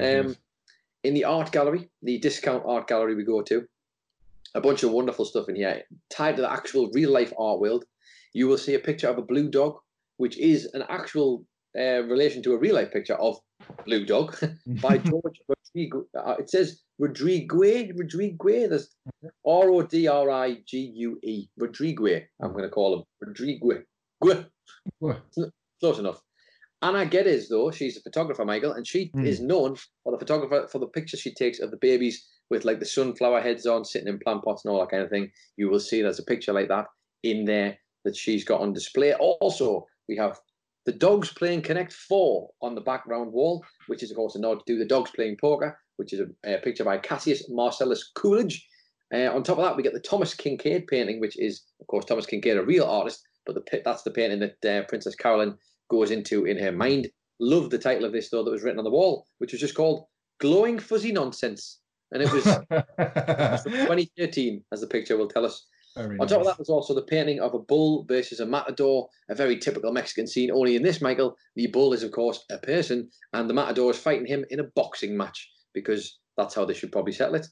Um, 0.00 0.36
in 1.04 1.14
the 1.14 1.24
art 1.24 1.52
gallery, 1.52 1.88
the 2.02 2.18
discount 2.18 2.64
art 2.66 2.88
gallery 2.88 3.14
we 3.14 3.24
go 3.24 3.42
to, 3.42 3.66
a 4.54 4.60
bunch 4.60 4.82
of 4.82 4.90
wonderful 4.90 5.24
stuff 5.24 5.48
in 5.48 5.56
here 5.56 5.82
tied 6.10 6.36
to 6.36 6.42
the 6.42 6.50
actual 6.50 6.90
real 6.92 7.12
life 7.12 7.32
art 7.38 7.60
world. 7.60 7.84
You 8.32 8.48
will 8.48 8.58
see 8.58 8.74
a 8.74 8.78
picture 8.78 9.08
of 9.08 9.18
a 9.18 9.22
blue 9.22 9.48
dog, 9.48 9.78
which 10.16 10.36
is 10.38 10.66
an 10.74 10.84
actual 10.88 11.44
uh, 11.78 12.02
relation 12.04 12.42
to 12.42 12.54
a 12.54 12.58
real 12.58 12.74
life 12.74 12.90
picture 12.90 13.14
of 13.14 13.38
Blue 13.84 14.04
Dog 14.04 14.36
by 14.80 14.98
George 14.98 15.40
Rodrigo. 15.48 16.06
Uh, 16.16 16.36
it 16.38 16.50
says 16.50 16.82
Rodrigue, 16.98 17.52
Rodrigue. 17.52 18.38
There's 18.42 18.94
R 19.44 19.70
O 19.70 19.82
D 19.82 20.08
R 20.08 20.30
I 20.30 20.58
G 20.66 20.78
U 20.78 21.18
E. 21.22 21.48
Rodrigue. 21.58 22.28
I'm 22.40 22.52
going 22.52 22.64
to 22.64 22.70
call 22.70 22.98
him 22.98 23.04
Rodrigue. 23.20 23.60
Gue. 24.20 24.46
Close 25.80 25.98
enough. 25.98 26.22
Anna 26.82 27.06
Geddes, 27.06 27.48
though, 27.48 27.70
she's 27.70 27.96
a 27.96 28.02
photographer, 28.02 28.44
Michael, 28.44 28.72
and 28.72 28.86
she 28.86 29.10
Hmm. 29.14 29.24
is 29.24 29.40
known 29.40 29.76
for 30.02 30.12
the 30.12 30.18
photographer 30.18 30.68
for 30.68 30.78
the 30.78 30.86
pictures 30.88 31.20
she 31.20 31.32
takes 31.34 31.58
of 31.60 31.70
the 31.70 31.78
babies 31.78 32.26
with 32.50 32.64
like 32.64 32.78
the 32.78 32.86
sunflower 32.86 33.40
heads 33.40 33.66
on, 33.66 33.84
sitting 33.84 34.08
in 34.08 34.18
plant 34.18 34.44
pots 34.44 34.64
and 34.64 34.72
all 34.72 34.80
that 34.80 34.90
kind 34.90 35.02
of 35.02 35.10
thing. 35.10 35.30
You 35.56 35.68
will 35.68 35.80
see 35.80 36.02
there's 36.02 36.18
a 36.18 36.24
picture 36.24 36.52
like 36.52 36.68
that 36.68 36.86
in 37.22 37.44
there 37.44 37.78
that 38.04 38.16
she's 38.16 38.44
got 38.44 38.60
on 38.60 38.72
display. 38.72 39.14
Also, 39.14 39.86
we 40.08 40.16
have 40.16 40.38
the 40.84 40.92
dogs 40.92 41.32
playing 41.32 41.62
Connect 41.62 41.92
Four 41.92 42.50
on 42.62 42.74
the 42.76 42.80
background 42.80 43.32
wall, 43.32 43.64
which 43.88 44.02
is 44.02 44.10
of 44.10 44.16
course 44.16 44.36
a 44.36 44.38
nod 44.38 44.58
to 44.66 44.78
the 44.78 44.84
dogs 44.84 45.10
playing 45.10 45.38
poker, 45.40 45.76
which 45.96 46.12
is 46.12 46.20
a, 46.20 46.54
a 46.54 46.58
picture 46.58 46.84
by 46.84 46.98
Cassius 46.98 47.48
Marcellus 47.48 48.12
Coolidge. 48.14 48.64
Uh, 49.12 49.32
on 49.34 49.42
top 49.42 49.58
of 49.58 49.64
that, 49.64 49.76
we 49.76 49.82
get 49.82 49.94
the 49.94 50.00
Thomas 50.00 50.34
Kinkade 50.34 50.86
painting, 50.88 51.20
which 51.20 51.38
is 51.38 51.64
of 51.80 51.86
course 51.88 52.04
Thomas 52.04 52.26
Kinkade, 52.26 52.58
a 52.58 52.64
real 52.64 52.84
artist, 52.84 53.22
but 53.44 53.54
the 53.56 53.82
that's 53.84 54.02
the 54.02 54.10
painting 54.12 54.40
that 54.40 54.64
uh, 54.64 54.86
Princess 54.86 55.16
Carolyn 55.16 55.56
goes 55.88 56.10
into 56.10 56.44
in 56.44 56.58
her 56.58 56.72
mind. 56.72 57.08
Love 57.38 57.70
the 57.70 57.78
title 57.78 58.04
of 58.04 58.12
this 58.12 58.30
though 58.30 58.42
that 58.42 58.50
was 58.50 58.62
written 58.62 58.78
on 58.78 58.84
the 58.84 58.90
wall, 58.90 59.26
which 59.38 59.52
was 59.52 59.60
just 59.60 59.74
called 59.74 60.06
"Glowing 60.40 60.78
Fuzzy 60.78 61.12
Nonsense," 61.12 61.80
and 62.12 62.22
it 62.22 62.32
was 62.32 62.44
from 63.62 63.72
2013, 63.72 64.64
as 64.72 64.80
the 64.80 64.86
picture 64.86 65.16
will 65.16 65.28
tell 65.28 65.44
us. 65.44 65.66
Very 65.96 66.18
On 66.18 66.26
top 66.26 66.40
of 66.40 66.44
nice. 66.44 66.52
that, 66.52 66.58
was 66.58 66.68
also 66.68 66.94
the 66.94 67.02
painting 67.02 67.40
of 67.40 67.54
a 67.54 67.58
bull 67.58 68.04
versus 68.04 68.40
a 68.40 68.46
matador, 68.46 69.08
a 69.30 69.34
very 69.34 69.58
typical 69.58 69.92
Mexican 69.92 70.26
scene. 70.26 70.50
Only 70.50 70.76
in 70.76 70.82
this, 70.82 71.00
Michael, 71.00 71.38
the 71.54 71.68
bull 71.68 71.94
is, 71.94 72.02
of 72.02 72.12
course, 72.12 72.44
a 72.50 72.58
person, 72.58 73.08
and 73.32 73.48
the 73.48 73.54
matador 73.54 73.90
is 73.90 73.98
fighting 73.98 74.26
him 74.26 74.44
in 74.50 74.60
a 74.60 74.64
boxing 74.74 75.16
match 75.16 75.50
because 75.72 76.18
that's 76.36 76.54
how 76.54 76.66
they 76.66 76.74
should 76.74 76.92
probably 76.92 77.12
settle 77.12 77.36
it. 77.36 77.46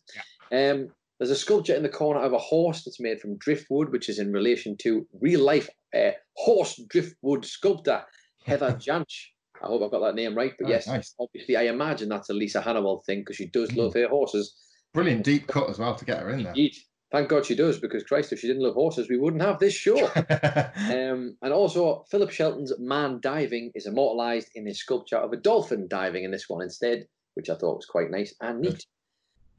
Um, 0.53 0.89
there's 1.19 1.31
a 1.31 1.37
sculpture 1.37 1.75
in 1.75 1.83
the 1.83 1.89
corner 1.89 2.21
of 2.21 2.33
a 2.33 2.39
horse 2.39 2.85
that's 2.85 3.01
made 3.01 3.21
from 3.21 3.39
driftwood, 3.39 3.91
which 3.91 4.09
is 4.11 4.19
in 4.19 4.33
relation 4.33 4.77
to 4.79 5.07
real 5.21 5.41
life 5.41 5.71
uh, 5.97 6.11
horse 6.37 6.81
driftwood 6.89 7.45
sculptor 7.45 8.03
Heather 8.45 8.73
Jansch. 8.81 9.27
I 9.63 9.67
hope 9.67 9.83
I've 9.83 9.91
got 9.91 10.01
that 10.01 10.15
name 10.15 10.35
right, 10.35 10.53
but 10.59 10.67
Oh, 10.67 10.71
yes, 10.71 10.87
nice. 10.87 11.15
obviously, 11.19 11.57
I 11.57 11.63
imagine 11.63 12.09
that's 12.09 12.29
a 12.31 12.35
Lisa 12.35 12.61
Hanawalt 12.61 13.05
thing 13.07 13.21
because 13.21 13.37
she 13.37 13.47
does 13.47 13.73
love 13.75 13.95
her 13.95 14.09
horses. 14.09 14.55
Brilliant 14.93 15.25
deep 15.25 15.47
cut 15.47 15.71
as 15.71 15.79
well 15.79 15.95
to 15.95 16.05
get 16.05 16.21
her 16.21 16.31
in 16.31 16.43
there. 16.43 16.53
Indeed. 16.53 16.75
Thank 17.13 17.29
God 17.29 17.47
she 17.47 17.55
does, 17.55 17.79
because 17.79 18.03
Christ, 18.03 18.33
if 18.33 18.41
she 18.41 18.49
didn't 18.49 18.65
love 18.65 18.75
horses, 18.75 19.09
we 19.09 19.17
wouldn't 19.17 19.43
have 19.43 19.61
this 19.61 19.73
show. 19.75 20.07
um, 20.17 21.37
and 21.43 21.53
also, 21.53 22.05
Philip 22.11 22.31
Shelton's 22.31 22.73
man 22.79 23.21
diving 23.23 23.71
is 23.77 23.87
immortalised 23.87 24.49
in 24.57 24.67
a 24.67 24.75
sculpture 24.75 25.19
of 25.19 25.33
a 25.33 25.37
dolphin 25.37 25.87
diving 25.89 26.25
in 26.25 26.33
this 26.33 26.49
one 26.49 26.61
instead, 26.63 27.07
which 27.35 27.49
I 27.49 27.55
thought 27.55 27.77
was 27.77 27.87
quite 27.87 28.11
nice 28.11 28.35
and 28.41 28.61
neat. 28.61 28.85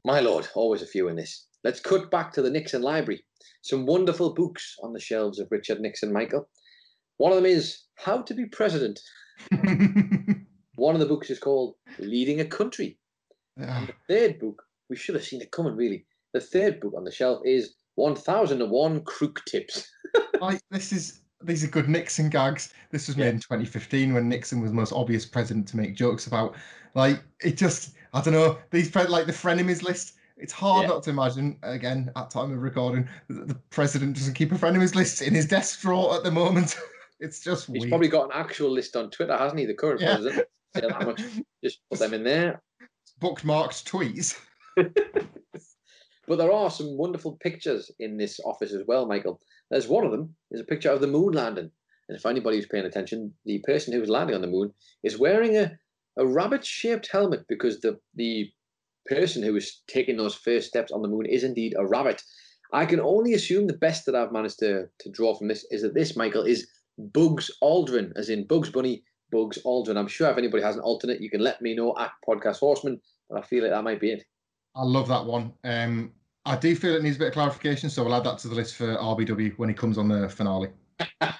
My 0.04 0.20
lord, 0.20 0.46
always 0.54 0.82
a 0.82 0.86
few 0.86 1.08
in 1.08 1.16
this. 1.16 1.46
Let's 1.64 1.80
cut 1.80 2.10
back 2.10 2.32
to 2.34 2.42
the 2.42 2.50
Nixon 2.50 2.82
Library. 2.82 3.24
Some 3.62 3.86
wonderful 3.86 4.34
books 4.34 4.76
on 4.82 4.92
the 4.92 5.00
shelves 5.00 5.40
of 5.40 5.48
Richard 5.50 5.80
Nixon, 5.80 6.12
Michael. 6.12 6.48
One 7.18 7.32
of 7.32 7.36
them 7.36 7.46
is 7.46 7.84
How 7.96 8.22
to 8.22 8.34
Be 8.34 8.46
President. 8.46 9.00
One 10.76 10.94
of 10.94 11.00
the 11.00 11.06
books 11.06 11.30
is 11.30 11.38
called 11.38 11.76
Leading 11.98 12.40
a 12.40 12.44
Country. 12.44 12.98
Ah, 13.60 13.86
The 13.86 13.94
third 14.14 14.38
book, 14.38 14.62
we 14.90 14.96
should 14.96 15.14
have 15.14 15.24
seen 15.24 15.40
it 15.40 15.50
coming, 15.50 15.74
really. 15.74 16.04
The 16.34 16.40
third 16.40 16.80
book 16.80 16.92
on 16.96 17.04
the 17.04 17.10
shelf 17.12 17.40
is 17.44 17.76
1001 17.94 19.04
Crook 19.04 19.42
Tips. 19.48 19.90
like 20.40 20.60
this 20.70 20.92
is 20.92 21.20
these 21.42 21.64
are 21.64 21.68
good 21.68 21.88
Nixon 21.88 22.28
gags. 22.28 22.74
This 22.90 23.06
was 23.08 23.16
made 23.16 23.28
in 23.28 23.40
2015 23.40 24.12
when 24.12 24.28
Nixon 24.28 24.60
was 24.60 24.70
the 24.70 24.76
most 24.76 24.92
obvious 24.92 25.24
president 25.24 25.66
to 25.68 25.76
make 25.76 25.94
jokes 25.94 26.26
about. 26.26 26.54
Like 26.94 27.22
it 27.42 27.56
just, 27.56 27.94
I 28.12 28.20
don't 28.20 28.34
know. 28.34 28.58
These 28.70 28.94
like 28.94 29.26
the 29.26 29.32
frenemies 29.32 29.82
list. 29.82 30.14
It's 30.36 30.52
hard 30.52 30.82
Yeah. 30.82 30.88
not 30.88 31.02
to 31.04 31.10
imagine 31.10 31.56
again 31.62 32.10
at 32.16 32.30
time 32.30 32.52
of 32.52 32.60
recording 32.62 33.08
that 33.28 33.48
the 33.48 33.54
president 33.70 34.16
doesn't 34.16 34.34
keep 34.34 34.52
a 34.52 34.56
frenemies 34.56 34.94
list 34.94 35.22
in 35.22 35.34
his 35.34 35.46
desk 35.46 35.80
drawer 35.80 36.14
at 36.16 36.22
the 36.24 36.30
moment. 36.30 36.76
it's 37.20 37.40
just 37.40 37.66
He's 37.66 37.80
weird. 37.82 37.90
probably 37.90 38.08
got 38.08 38.24
an 38.26 38.30
actual 38.34 38.70
list 38.70 38.96
on 38.96 39.10
Twitter, 39.10 39.36
hasn't 39.36 39.58
he? 39.60 39.66
The 39.66 39.74
current 39.74 40.00
Yeah. 40.00 40.14
president. 40.14 40.46
That 40.74 41.06
much. 41.06 41.22
Just 41.64 41.80
put 41.90 41.98
them 41.98 42.12
in 42.14 42.22
there. 42.22 42.62
bookmarked 43.22 43.84
tweets. 43.84 44.38
But 46.28 46.38
there 46.38 46.50
are 46.52 46.70
some 46.72 46.96
wonderful 46.98 47.38
pictures 47.40 47.88
in 48.00 48.16
this 48.16 48.40
office 48.44 48.72
as 48.72 48.82
well, 48.88 49.06
Michael. 49.06 49.40
There's 49.70 49.86
one 49.86 50.04
of 50.04 50.10
them. 50.10 50.34
There's 50.50 50.60
a 50.60 50.64
picture 50.66 50.90
of 50.90 51.00
the 51.00 51.06
moon 51.06 51.32
landing. 51.34 51.70
And 52.08 52.18
if 52.18 52.26
anybody 52.26 52.56
who's 52.56 52.66
paying 52.66 52.84
attention, 52.84 53.32
the 53.44 53.60
person 53.60 53.92
who 53.92 54.00
was 54.00 54.08
landing 54.08 54.34
on 54.34 54.40
the 54.40 54.48
moon 54.48 54.72
is 55.04 55.18
wearing 55.20 55.56
a, 55.56 55.78
a 56.16 56.26
rabbit-shaped 56.26 57.08
helmet 57.12 57.44
because 57.48 57.80
the 57.80 58.00
the 58.16 58.50
person 59.06 59.40
who 59.40 59.52
was 59.52 59.82
taking 59.86 60.16
those 60.16 60.34
first 60.34 60.66
steps 60.66 60.90
on 60.90 61.00
the 61.00 61.06
moon 61.08 61.26
is 61.26 61.44
indeed 61.44 61.74
a 61.78 61.86
rabbit. 61.86 62.20
I 62.72 62.86
can 62.86 62.98
only 62.98 63.34
assume 63.34 63.68
the 63.68 63.78
best 63.78 64.04
that 64.06 64.16
I've 64.16 64.32
managed 64.32 64.58
to, 64.58 64.88
to 64.98 65.10
draw 65.10 65.32
from 65.36 65.46
this 65.46 65.64
is 65.70 65.82
that 65.82 65.94
this, 65.94 66.16
Michael, 66.16 66.42
is 66.42 66.66
Bugs 66.98 67.50
Aldrin, 67.62 68.12
as 68.16 68.28
in 68.30 68.46
Bugs 68.46 68.70
Bunny, 68.70 69.02
Bugs 69.30 69.58
Aldrin. 69.64 69.96
I'm 69.96 70.08
sure 70.08 70.30
if 70.30 70.38
anybody 70.38 70.62
has 70.62 70.76
an 70.76 70.82
alternate, 70.82 71.20
you 71.20 71.30
can 71.30 71.40
let 71.40 71.60
me 71.60 71.74
know 71.74 71.94
at 71.98 72.12
Podcast 72.26 72.58
Horseman, 72.58 73.00
but 73.28 73.38
I 73.38 73.46
feel 73.46 73.62
like 73.62 73.72
that 73.72 73.84
might 73.84 74.00
be 74.00 74.12
it. 74.12 74.24
I 74.74 74.82
love 74.82 75.08
that 75.08 75.24
one. 75.24 75.52
Um, 75.64 76.12
I 76.44 76.56
do 76.56 76.76
feel 76.76 76.94
it 76.94 77.02
needs 77.02 77.16
a 77.16 77.18
bit 77.18 77.28
of 77.28 77.34
clarification, 77.34 77.90
so 77.90 78.04
we'll 78.04 78.14
add 78.14 78.24
that 78.24 78.38
to 78.38 78.48
the 78.48 78.54
list 78.54 78.76
for 78.76 78.96
RBW 78.96 79.58
when 79.58 79.68
he 79.68 79.74
comes 79.74 79.98
on 79.98 80.08
the 80.08 80.28
finale. 80.28 80.68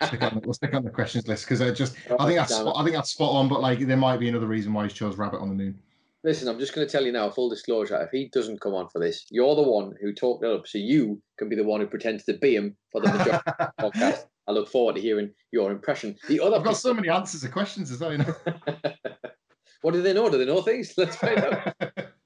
Stick 0.04 0.22
on 0.22 0.40
we'll 0.44 0.52
stick 0.52 0.74
on 0.74 0.84
the 0.84 0.90
questions 0.90 1.26
list 1.28 1.46
because 1.46 1.62
I 1.62 1.70
just 1.70 1.96
I 2.18 2.26
think 2.26 2.38
that's 2.38 2.54
spot, 2.54 2.76
I 2.76 2.82
think 2.82 2.94
that's 2.94 3.10
spot 3.10 3.32
on, 3.32 3.48
but 3.48 3.62
like 3.62 3.78
there 3.78 3.96
might 3.96 4.18
be 4.18 4.28
another 4.28 4.46
reason 4.46 4.74
why 4.74 4.84
he 4.84 4.90
chose 4.90 5.16
Rabbit 5.16 5.40
on 5.40 5.48
the 5.48 5.54
Moon. 5.54 5.78
Listen, 6.24 6.48
I'm 6.48 6.58
just 6.58 6.74
going 6.74 6.86
to 6.86 6.90
tell 6.90 7.06
you 7.06 7.12
now, 7.12 7.30
full 7.30 7.48
disclosure, 7.48 8.02
if 8.02 8.10
he 8.10 8.28
doesn't 8.32 8.60
come 8.60 8.74
on 8.74 8.88
for 8.88 8.98
this, 8.98 9.26
you're 9.30 9.54
the 9.54 9.62
one 9.62 9.94
who 10.00 10.12
talked 10.12 10.44
it 10.44 10.50
up, 10.50 10.66
so 10.66 10.76
you 10.76 11.22
can 11.38 11.48
be 11.48 11.54
the 11.54 11.64
one 11.64 11.80
who 11.80 11.86
pretends 11.86 12.24
to 12.24 12.36
be 12.36 12.56
him 12.56 12.76
for 12.90 13.00
the 13.00 13.12
majority 13.12 13.32
of 13.46 13.56
the 13.58 13.72
podcast. 13.80 14.24
I 14.48 14.52
look 14.52 14.68
forward 14.68 14.96
to 14.96 15.00
hearing 15.00 15.30
your 15.52 15.70
impression. 15.70 16.16
The 16.28 16.40
other 16.40 16.56
I've 16.56 16.64
got 16.64 16.76
so 16.76 16.94
many 16.94 17.08
answers 17.08 17.42
to 17.42 17.48
questions 17.48 17.90
as 17.90 18.00
well. 18.00 18.12
You 18.12 18.18
know? 18.18 18.34
what 19.82 19.94
do 19.94 20.02
they 20.02 20.12
know? 20.12 20.28
Do 20.28 20.38
they 20.38 20.46
know 20.46 20.62
things? 20.62 20.94
Let's 20.98 21.16
find 21.16 21.38
out. 21.38 21.74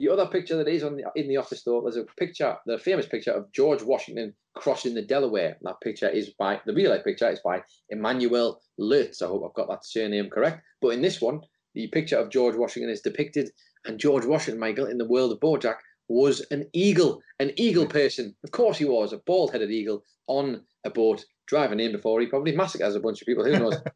The 0.00 0.08
other 0.08 0.26
picture 0.26 0.56
that 0.56 0.68
is 0.68 0.82
on 0.82 0.96
the, 0.96 1.04
in 1.14 1.28
the 1.28 1.36
office 1.36 1.62
though, 1.62 1.80
there's 1.80 1.96
a 1.96 2.04
picture, 2.18 2.56
the 2.66 2.78
famous 2.78 3.06
picture 3.06 3.30
of 3.30 3.50
George 3.52 3.82
Washington 3.82 4.34
crossing 4.54 4.92
the 4.92 5.02
Delaware. 5.02 5.56
That 5.62 5.80
picture 5.80 6.08
is 6.08 6.30
by 6.30 6.60
the 6.66 6.74
real 6.74 6.90
life 6.90 7.04
picture 7.04 7.30
is 7.30 7.40
by 7.44 7.62
Emmanuel 7.90 8.60
Lutz. 8.76 9.22
I 9.22 9.28
hope 9.28 9.44
I've 9.46 9.54
got 9.54 9.68
that 9.68 9.86
surname 9.86 10.30
correct. 10.30 10.62
But 10.80 10.90
in 10.90 11.00
this 11.00 11.20
one, 11.20 11.40
the 11.74 11.86
picture 11.88 12.16
of 12.16 12.30
George 12.30 12.56
Washington 12.56 12.90
is 12.90 13.00
depicted, 13.00 13.50
and 13.84 13.98
George 13.98 14.24
Washington, 14.24 14.60
Michael, 14.60 14.86
in 14.86 14.98
the 14.98 15.06
world 15.06 15.32
of 15.32 15.40
BoJack, 15.40 15.76
was 16.08 16.40
an 16.50 16.68
eagle, 16.72 17.20
an 17.38 17.52
eagle 17.56 17.86
person. 17.86 18.34
Of 18.44 18.50
course, 18.50 18.78
he 18.78 18.84
was 18.84 19.12
a 19.12 19.18
bald-headed 19.18 19.70
eagle 19.70 20.02
on 20.26 20.62
a 20.84 20.90
boat 20.90 21.24
driving 21.46 21.80
in 21.80 21.92
before 21.92 22.20
he 22.20 22.26
probably 22.26 22.56
massacres 22.56 22.94
a 22.94 23.00
bunch 23.00 23.20
of 23.20 23.26
people. 23.26 23.44
Who 23.44 23.58
knows? 23.58 23.76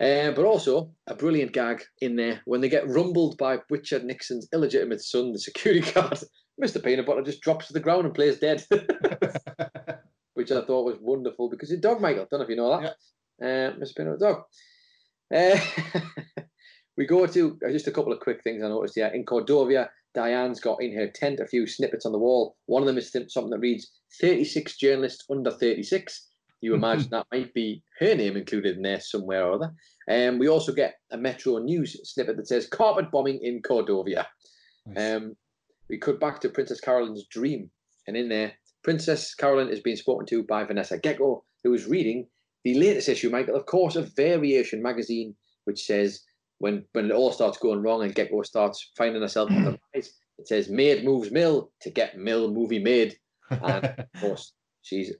Uh, 0.00 0.30
but 0.30 0.44
also 0.44 0.92
a 1.08 1.14
brilliant 1.14 1.52
gag 1.52 1.82
in 2.00 2.14
there 2.14 2.40
when 2.44 2.60
they 2.60 2.68
get 2.68 2.88
rumbled 2.88 3.36
by 3.36 3.58
Richard 3.68 4.04
Nixon's 4.04 4.46
illegitimate 4.52 5.02
son, 5.02 5.32
the 5.32 5.40
security 5.40 5.80
guard. 5.92 6.20
Mr. 6.62 6.82
Peanut 6.82 7.04
Butter 7.04 7.22
just 7.22 7.40
drops 7.40 7.66
to 7.66 7.72
the 7.72 7.80
ground 7.80 8.04
and 8.04 8.14
plays 8.14 8.38
dead, 8.38 8.64
which 10.34 10.52
I 10.52 10.62
thought 10.62 10.86
was 10.86 10.98
wonderful 11.00 11.50
because 11.50 11.72
it's 11.72 11.80
dog, 11.80 12.00
Michael. 12.00 12.28
Don't 12.30 12.38
know 12.38 12.44
if 12.44 12.48
you 12.48 12.54
know 12.54 12.80
that. 12.80 12.94
Uh, 13.42 13.74
Mr. 13.76 13.96
Peanut 13.96 14.20
Butter 14.20 14.34
dog. 14.34 14.42
Uh, 15.34 16.40
we 16.96 17.04
go 17.04 17.26
to 17.26 17.58
uh, 17.66 17.70
just 17.72 17.88
a 17.88 17.92
couple 17.92 18.12
of 18.12 18.20
quick 18.20 18.42
things 18.44 18.62
I 18.62 18.68
noticed 18.68 18.94
here. 18.94 19.08
In 19.08 19.24
Cordovia, 19.24 19.88
Diane's 20.14 20.60
got 20.60 20.82
in 20.82 20.96
her 20.96 21.08
tent 21.08 21.40
a 21.40 21.46
few 21.46 21.66
snippets 21.66 22.06
on 22.06 22.12
the 22.12 22.18
wall. 22.18 22.56
One 22.66 22.82
of 22.82 22.86
them 22.86 22.98
is 22.98 23.12
something 23.12 23.50
that 23.50 23.58
reads 23.58 23.90
36 24.20 24.76
journalists 24.76 25.24
under 25.30 25.50
36. 25.50 26.28
You 26.60 26.74
imagine 26.74 27.08
that 27.10 27.26
might 27.32 27.54
be 27.54 27.82
her 28.00 28.14
name 28.14 28.36
included 28.36 28.76
in 28.76 28.82
there 28.82 29.00
somewhere 29.00 29.46
or 29.46 29.52
other. 29.52 29.74
Um, 30.10 30.38
we 30.38 30.48
also 30.48 30.72
get 30.72 30.96
a 31.12 31.16
Metro 31.16 31.58
News 31.58 31.96
snippet 32.10 32.36
that 32.36 32.48
says 32.48 32.66
carpet 32.66 33.10
bombing 33.10 33.40
in 33.42 33.62
Cordovia. 33.62 34.26
Um, 34.96 35.36
we 35.88 35.98
cut 35.98 36.18
back 36.18 36.40
to 36.40 36.48
Princess 36.48 36.80
Carolyn's 36.80 37.26
dream, 37.30 37.70
and 38.06 38.16
in 38.16 38.28
there, 38.28 38.52
Princess 38.82 39.34
Carolyn 39.34 39.68
is 39.68 39.80
being 39.80 39.96
spoken 39.96 40.26
to 40.26 40.42
by 40.42 40.64
Vanessa 40.64 40.98
Gecko, 40.98 41.44
who 41.62 41.74
is 41.74 41.86
reading 41.86 42.26
the 42.64 42.74
latest 42.74 43.08
issue, 43.08 43.30
Michael, 43.30 43.56
of 43.56 43.66
course, 43.66 43.96
of 43.96 44.14
Variation 44.16 44.82
magazine, 44.82 45.34
which 45.64 45.84
says 45.84 46.20
when 46.58 46.84
when 46.92 47.06
it 47.06 47.12
all 47.14 47.32
starts 47.32 47.58
going 47.58 47.82
wrong 47.82 48.02
and 48.02 48.14
Gecko 48.14 48.42
starts 48.42 48.90
finding 48.96 49.22
herself 49.22 49.50
on 49.50 49.64
the 49.64 49.78
rise, 49.94 50.12
it 50.38 50.48
says 50.48 50.68
"Maid 50.68 51.04
moves 51.04 51.30
mill 51.30 51.70
to 51.82 51.90
get 51.90 52.18
mill 52.18 52.50
movie 52.50 52.82
made," 52.82 53.16
and 53.50 53.84
of 53.84 54.20
course, 54.20 54.52
she's 54.82 55.12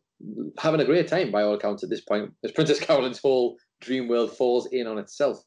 having 0.58 0.80
a 0.80 0.84
great 0.84 1.08
time 1.08 1.30
by 1.30 1.42
all 1.42 1.54
accounts 1.54 1.82
at 1.82 1.90
this 1.90 2.00
point, 2.02 2.32
as 2.44 2.52
Princess 2.52 2.80
Carolyn's 2.86 3.18
whole 3.18 3.56
dream 3.80 4.08
world 4.08 4.36
falls 4.36 4.66
in 4.72 4.86
on 4.86 4.98
itself. 4.98 5.42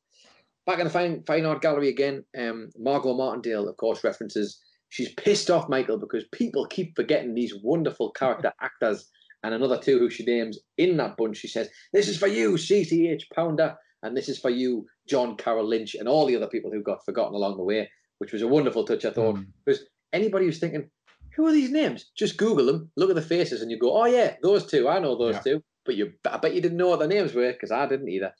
Back 0.65 0.79
in 0.79 0.85
the 0.85 0.91
fine, 0.91 1.23
fine 1.25 1.45
art 1.45 1.61
gallery 1.61 1.89
again, 1.89 2.23
um, 2.37 2.69
Margot 2.77 3.15
Martindale, 3.15 3.67
of 3.67 3.77
course, 3.77 4.03
references 4.03 4.59
she's 4.91 5.13
pissed 5.15 5.49
off 5.49 5.69
Michael 5.69 5.97
because 5.97 6.25
people 6.31 6.67
keep 6.67 6.95
forgetting 6.95 7.33
these 7.33 7.55
wonderful 7.63 8.11
character 8.11 8.53
actors. 8.61 9.09
And 9.43 9.55
another 9.55 9.79
two 9.79 9.97
who 9.97 10.11
she 10.11 10.23
names 10.23 10.59
in 10.77 10.97
that 10.97 11.17
bunch, 11.17 11.37
she 11.37 11.47
says, 11.47 11.67
This 11.93 12.07
is 12.07 12.17
for 12.17 12.27
you, 12.27 12.53
CCH 12.53 13.23
Pounder, 13.33 13.75
and 14.03 14.15
this 14.15 14.29
is 14.29 14.37
for 14.37 14.51
you, 14.51 14.85
John 15.09 15.35
Carroll 15.35 15.67
Lynch, 15.67 15.95
and 15.95 16.07
all 16.07 16.27
the 16.27 16.35
other 16.35 16.47
people 16.47 16.69
who 16.71 16.83
got 16.83 17.03
forgotten 17.03 17.33
along 17.33 17.57
the 17.57 17.63
way, 17.63 17.89
which 18.19 18.31
was 18.31 18.43
a 18.43 18.47
wonderful 18.47 18.85
touch, 18.85 19.03
I 19.03 19.09
thought. 19.09 19.37
Mm. 19.37 19.47
Because 19.65 19.83
anybody 20.13 20.45
who's 20.45 20.59
thinking, 20.59 20.91
who 21.35 21.47
are 21.47 21.51
these 21.51 21.71
names? 21.71 22.11
Just 22.17 22.37
Google 22.37 22.65
them, 22.65 22.91
look 22.97 23.09
at 23.09 23.15
the 23.15 23.21
faces, 23.21 23.61
and 23.61 23.71
you 23.71 23.79
go, 23.79 23.95
oh 23.95 24.05
yeah, 24.05 24.35
those 24.43 24.65
two. 24.65 24.87
I 24.87 24.99
know 24.99 25.17
those 25.17 25.35
Yeah. 25.35 25.41
two. 25.41 25.63
But 25.85 25.95
you, 25.95 26.13
I 26.29 26.37
bet 26.37 26.53
you 26.53 26.61
didn't 26.61 26.77
know 26.77 26.89
what 26.89 26.99
their 26.99 27.07
names 27.07 27.33
were 27.33 27.51
because 27.51 27.71
I 27.71 27.87
didn't 27.87 28.09
either. 28.09 28.31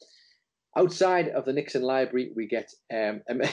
Outside 0.77 1.29
of 1.29 1.45
the 1.45 1.53
Nixon 1.53 1.81
Library, 1.81 2.31
we 2.35 2.47
get 2.47 2.69
um, 2.93 3.21
a, 3.29 3.49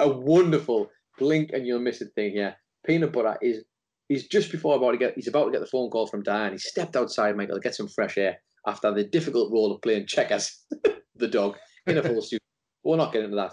a 0.00 0.08
wonderful 0.08 0.90
blink 1.18 1.50
and 1.52 1.66
you'll 1.66 1.80
miss 1.80 2.00
it 2.02 2.08
thing 2.14 2.32
here. 2.32 2.56
Peanut 2.86 3.12
butter 3.12 3.36
is 3.40 3.64
he's 4.08 4.26
just 4.26 4.50
before 4.50 4.76
about 4.76 4.92
to 4.92 4.98
get 4.98 5.14
he's 5.14 5.28
about 5.28 5.46
to 5.46 5.50
get 5.52 5.60
the 5.60 5.66
phone 5.66 5.88
call 5.90 6.06
from 6.06 6.22
Diane. 6.22 6.52
He 6.52 6.58
stepped 6.58 6.96
outside, 6.96 7.36
Michael, 7.36 7.54
to 7.56 7.60
get 7.60 7.74
some 7.74 7.88
fresh 7.88 8.18
air 8.18 8.38
after 8.66 8.92
the 8.92 9.04
difficult 9.04 9.52
role 9.52 9.72
of 9.72 9.80
playing 9.82 10.06
checkers, 10.06 10.64
the 11.16 11.28
dog 11.28 11.56
in 11.86 11.98
a 11.98 12.02
full 12.02 12.20
suit. 12.20 12.40
We're 12.84 12.96
not 12.96 13.12
getting 13.12 13.26
into 13.26 13.36
that. 13.36 13.52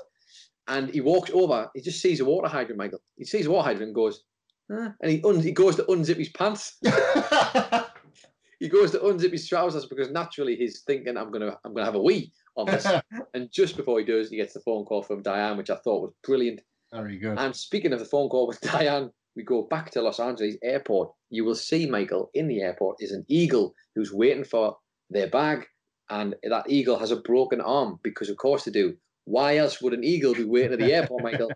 And 0.67 0.89
he 0.89 1.01
walks 1.01 1.29
over. 1.31 1.69
He 1.75 1.81
just 1.81 2.01
sees 2.01 2.19
a 2.19 2.25
water 2.25 2.47
hydrant, 2.47 2.77
Michael. 2.79 2.99
He 3.17 3.25
sees 3.25 3.45
a 3.45 3.51
water 3.51 3.65
hydrant 3.65 3.89
and 3.89 3.95
goes, 3.95 4.23
"Huh?" 4.71 4.91
and 5.01 5.11
he 5.11 5.21
un- 5.23 5.41
he 5.41 5.51
goes 5.51 5.75
to 5.75 5.83
unzip 5.83 6.17
his 6.17 6.29
pants. 6.29 6.77
he 8.59 8.69
goes 8.69 8.91
to 8.91 8.99
unzip 8.99 9.31
his 9.31 9.47
trousers 9.47 9.85
because 9.85 10.11
naturally 10.11 10.55
he's 10.55 10.81
thinking, 10.81 11.17
"I'm 11.17 11.31
gonna 11.31 11.57
I'm 11.63 11.73
gonna 11.73 11.85
have 11.85 11.95
a 11.95 12.01
wee 12.01 12.31
on 12.57 12.67
this." 12.67 12.87
and 13.33 13.51
just 13.51 13.77
before 13.77 13.99
he 13.99 14.05
does, 14.05 14.29
he 14.29 14.37
gets 14.37 14.53
the 14.53 14.61
phone 14.61 14.85
call 14.85 15.03
from 15.03 15.21
Diane, 15.21 15.57
which 15.57 15.69
I 15.69 15.75
thought 15.75 16.01
was 16.01 16.13
brilliant. 16.23 16.61
Very 16.93 17.17
good. 17.17 17.37
And 17.37 17.55
speaking 17.55 17.93
of 17.93 17.99
the 17.99 18.05
phone 18.05 18.29
call 18.29 18.47
with 18.47 18.61
Diane, 18.71 19.11
we 19.35 19.43
go 19.43 19.63
back 19.63 19.91
to 19.91 20.01
Los 20.01 20.19
Angeles 20.19 20.55
airport, 20.63 21.11
you 21.29 21.43
will 21.43 21.55
see 21.55 21.85
Michael 21.89 22.29
in 22.33 22.47
the 22.47 22.61
airport 22.61 22.97
is 22.99 23.11
an 23.11 23.25
eagle 23.27 23.73
who's 23.95 24.13
waiting 24.13 24.45
for 24.45 24.77
their 25.09 25.27
bag, 25.29 25.65
and 26.09 26.35
that 26.43 26.69
eagle 26.69 26.97
has 26.97 27.11
a 27.11 27.17
broken 27.17 27.61
arm 27.61 27.99
because, 28.03 28.29
of 28.29 28.37
course, 28.37 28.63
they 28.63 28.71
do. 28.71 28.95
Why 29.25 29.57
else 29.57 29.81
would 29.81 29.93
an 29.93 30.03
eagle 30.03 30.33
be 30.33 30.45
waiting 30.45 30.73
at 30.73 30.79
the 30.79 30.93
airport, 30.93 31.23
Michael? 31.23 31.51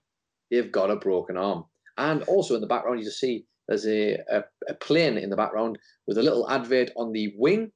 They've 0.52 0.72
got 0.72 0.90
a 0.90 0.96
broken 0.96 1.38
arm. 1.38 1.66
And 2.00 2.24
also 2.24 2.56
in 2.56 2.62
the 2.62 2.68
background, 2.68 3.00
you 3.00 3.06
just 3.06 3.20
see 3.20 3.46
there's 3.68 3.86
a, 3.86 4.18
a, 4.32 4.44
a 4.68 4.74
plane 4.74 5.18
in 5.18 5.30
the 5.30 5.36
background 5.36 5.78
with 6.08 6.18
a 6.18 6.24
little 6.24 6.50
advert 6.50 6.90
on 6.96 7.12
the 7.12 7.34
wing, 7.38 7.72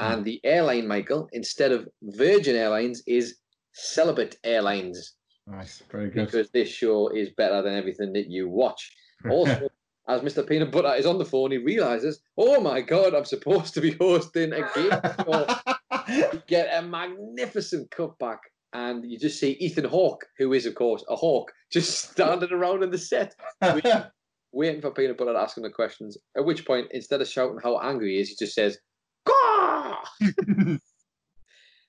and 0.00 0.24
the 0.24 0.40
airline, 0.44 0.86
Michael, 0.86 1.28
instead 1.32 1.72
of 1.72 1.88
Virgin 2.02 2.56
Airlines, 2.56 3.02
is 3.06 3.36
Celibate 3.72 4.36
Airlines 4.44 5.14
Nice, 5.46 5.82
very 5.90 6.10
good. 6.10 6.26
because 6.26 6.50
this 6.50 6.68
show 6.68 7.08
is 7.08 7.30
better 7.30 7.62
than 7.62 7.74
everything 7.74 8.12
that 8.14 8.30
you 8.30 8.48
watch. 8.48 8.92
Also, 9.30 9.68
as 10.08 10.20
Mr. 10.20 10.46
Peanut 10.46 10.70
Butter 10.70 10.94
is 10.94 11.06
on 11.06 11.18
the 11.18 11.24
phone, 11.24 11.50
he 11.50 11.56
realizes, 11.56 12.20
oh 12.36 12.60
my 12.60 12.82
God, 12.82 13.14
I'm 13.14 13.24
supposed 13.24 13.72
to 13.74 13.80
be 13.80 13.92
hosting 13.92 14.52
a 14.52 14.60
game 14.74 14.90
show. 15.24 16.40
Get 16.46 16.68
a 16.72 16.82
magnificent 16.82 17.90
cutback, 17.90 18.38
and 18.72 19.04
you 19.10 19.18
just 19.18 19.40
see 19.40 19.52
Ethan 19.52 19.84
Hawke, 19.84 20.26
who 20.38 20.52
is, 20.52 20.66
of 20.66 20.74
course, 20.74 21.04
a 21.08 21.16
hawk, 21.16 21.52
just 21.72 22.10
standing 22.10 22.52
around 22.52 22.82
in 22.82 22.90
the 22.90 22.98
set, 22.98 23.34
waiting, 23.62 24.04
waiting 24.52 24.80
for 24.80 24.90
Peanut 24.90 25.18
Butter 25.18 25.32
to 25.32 25.38
ask 25.38 25.56
him 25.56 25.62
the 25.62 25.70
questions. 25.70 26.16
At 26.36 26.44
which 26.44 26.66
point, 26.66 26.88
instead 26.90 27.20
of 27.20 27.28
shouting 27.28 27.58
how 27.62 27.78
angry 27.80 28.14
he 28.14 28.20
is, 28.20 28.28
he 28.28 28.36
just 28.38 28.54
says, 28.54 28.78
Gah! 29.26 29.98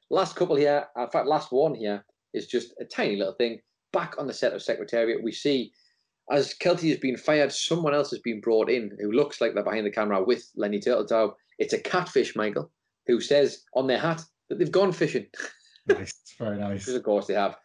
last 0.10 0.36
couple 0.36 0.56
here, 0.56 0.86
uh, 0.98 1.04
in 1.04 1.10
fact, 1.10 1.28
last 1.28 1.52
one 1.52 1.76
here 1.76 2.04
is 2.34 2.48
just 2.48 2.74
a 2.80 2.86
tiny 2.86 3.16
little 3.16 3.34
thing. 3.34 3.60
Back 3.94 4.16
on 4.18 4.28
the 4.28 4.34
set 4.34 4.54
of 4.54 4.62
Secretariat, 4.62 5.24
we 5.24 5.32
see 5.32 5.72
as 6.30 6.54
Kelsey 6.54 6.90
has 6.90 6.98
been 6.98 7.18
fired, 7.18 7.52
someone 7.52 7.94
else 7.94 8.10
has 8.12 8.20
been 8.20 8.42
brought 8.42 8.70
in 8.70 8.92
who 9.00 9.12
looks 9.12 9.40
like 9.40 9.54
they're 9.54 9.64
behind 9.64 9.86
the 9.86 9.92
camera 9.92 10.22
with 10.24 10.50
Lenny 10.56 10.80
Turtletaub. 10.80 11.34
It's 11.58 11.74
a 11.74 11.80
catfish, 11.80 12.36
Michael, 12.36 12.70
who 13.06 13.22
says 13.22 13.64
on 13.74 13.88
their 13.88 14.00
hat 14.00 14.24
that 14.50 14.60
they've 14.60 14.72
gone 14.72 14.92
fishing. 14.92 15.28
Nice, 15.88 16.14
very 16.38 16.58
nice. 16.58 16.80
Because 16.82 16.96
of 16.96 17.04
course 17.04 17.28
they 17.28 17.34
have. 17.34 17.56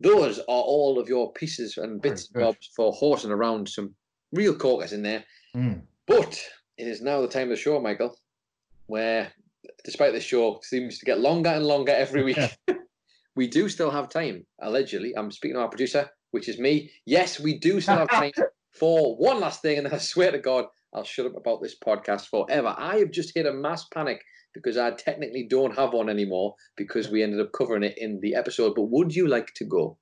Those 0.00 0.38
are 0.40 0.44
all 0.48 0.98
of 0.98 1.08
your 1.08 1.32
pieces 1.32 1.76
and 1.76 2.02
bits 2.02 2.28
and 2.34 2.42
bobs 2.42 2.70
for 2.74 2.92
horsing 2.92 3.30
around. 3.30 3.68
Some 3.68 3.94
real 4.32 4.54
corkers 4.54 4.92
in 4.92 5.02
there. 5.02 5.24
Mm. 5.54 5.82
But 6.06 6.42
it 6.76 6.88
is 6.88 7.02
now 7.02 7.20
the 7.20 7.28
time 7.28 7.44
of 7.44 7.50
the 7.50 7.56
show, 7.56 7.80
Michael, 7.80 8.16
where 8.86 9.32
despite 9.84 10.12
the 10.12 10.20
show 10.20 10.60
seems 10.62 10.98
to 10.98 11.04
get 11.04 11.20
longer 11.20 11.50
and 11.50 11.64
longer 11.64 11.92
every 11.92 12.24
week, 12.24 12.38
we 13.36 13.46
do 13.46 13.68
still 13.68 13.90
have 13.90 14.08
time, 14.08 14.44
allegedly. 14.60 15.16
I'm 15.16 15.30
speaking 15.30 15.56
to 15.56 15.62
our 15.62 15.68
producer, 15.68 16.10
which 16.30 16.48
is 16.48 16.58
me. 16.58 16.90
Yes, 17.06 17.38
we 17.38 17.58
do 17.58 17.80
still 17.80 17.96
have 17.96 18.10
time 18.10 18.32
for 18.72 19.16
one 19.16 19.40
last 19.40 19.62
thing, 19.62 19.78
and 19.78 19.86
then 19.86 19.94
I 19.94 19.98
swear 19.98 20.32
to 20.32 20.38
God, 20.38 20.66
I'll 20.94 21.04
shut 21.04 21.26
up 21.26 21.36
about 21.36 21.62
this 21.62 21.76
podcast 21.78 22.26
forever. 22.26 22.74
I 22.76 22.98
have 22.98 23.10
just 23.10 23.34
hit 23.34 23.46
a 23.46 23.52
mass 23.52 23.86
panic 23.88 24.22
because 24.54 24.76
I 24.76 24.90
technically 24.92 25.44
don't 25.48 25.74
have 25.76 25.92
one 25.92 26.08
anymore 26.08 26.54
because 26.76 27.08
we 27.08 27.22
ended 27.22 27.40
up 27.40 27.52
covering 27.52 27.82
it 27.82 27.96
in 27.98 28.20
the 28.20 28.34
episode. 28.34 28.74
But 28.74 28.90
would 28.90 29.14
you 29.14 29.28
like 29.28 29.52
to 29.54 29.64
go? 29.64 29.98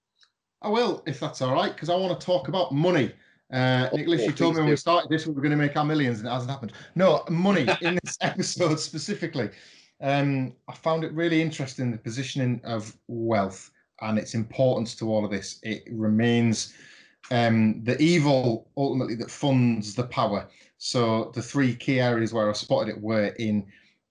I 0.62 0.68
will, 0.68 1.02
if 1.06 1.20
that's 1.20 1.40
all 1.40 1.54
right, 1.54 1.72
because 1.72 1.88
I 1.88 1.94
want 1.96 2.18
to 2.18 2.24
talk 2.24 2.48
about 2.48 2.72
money. 2.72 3.12
Uh, 3.52 3.88
Oh, 3.92 3.96
Nicholas, 3.96 4.24
you 4.24 4.32
told 4.32 4.54
me 4.54 4.60
when 4.60 4.66
do. 4.66 4.72
we 4.72 4.76
started 4.76 5.10
this 5.10 5.26
we 5.26 5.32
were 5.32 5.40
going 5.40 5.50
to 5.50 5.56
make 5.56 5.76
our 5.76 5.84
millions, 5.84 6.18
and 6.18 6.28
it 6.28 6.30
hasn't 6.30 6.50
happened. 6.50 6.72
No, 6.94 7.24
money 7.30 7.66
in 7.80 7.98
this 8.04 8.16
episode 8.20 8.78
specifically. 8.78 9.50
Um, 10.02 10.54
I 10.68 10.74
found 10.74 11.04
it 11.04 11.12
really 11.12 11.42
interesting 11.42 11.90
the 11.90 11.98
positioning 11.98 12.60
of 12.64 12.94
wealth 13.08 13.70
and 14.02 14.18
its 14.18 14.34
importance 14.34 14.94
to 14.96 15.10
all 15.10 15.24
of 15.24 15.30
this. 15.30 15.58
It 15.62 15.82
remains 15.90 16.74
um, 17.30 17.82
the 17.84 18.00
evil 18.00 18.70
ultimately 18.76 19.14
that 19.16 19.30
funds 19.30 19.94
the 19.94 20.04
power. 20.04 20.48
So 20.78 21.32
the 21.34 21.42
three 21.42 21.74
key 21.74 22.00
areas 22.00 22.32
where 22.32 22.48
I 22.48 22.52
spotted 22.54 22.88
it 22.88 23.00
were 23.00 23.34
in 23.38 23.66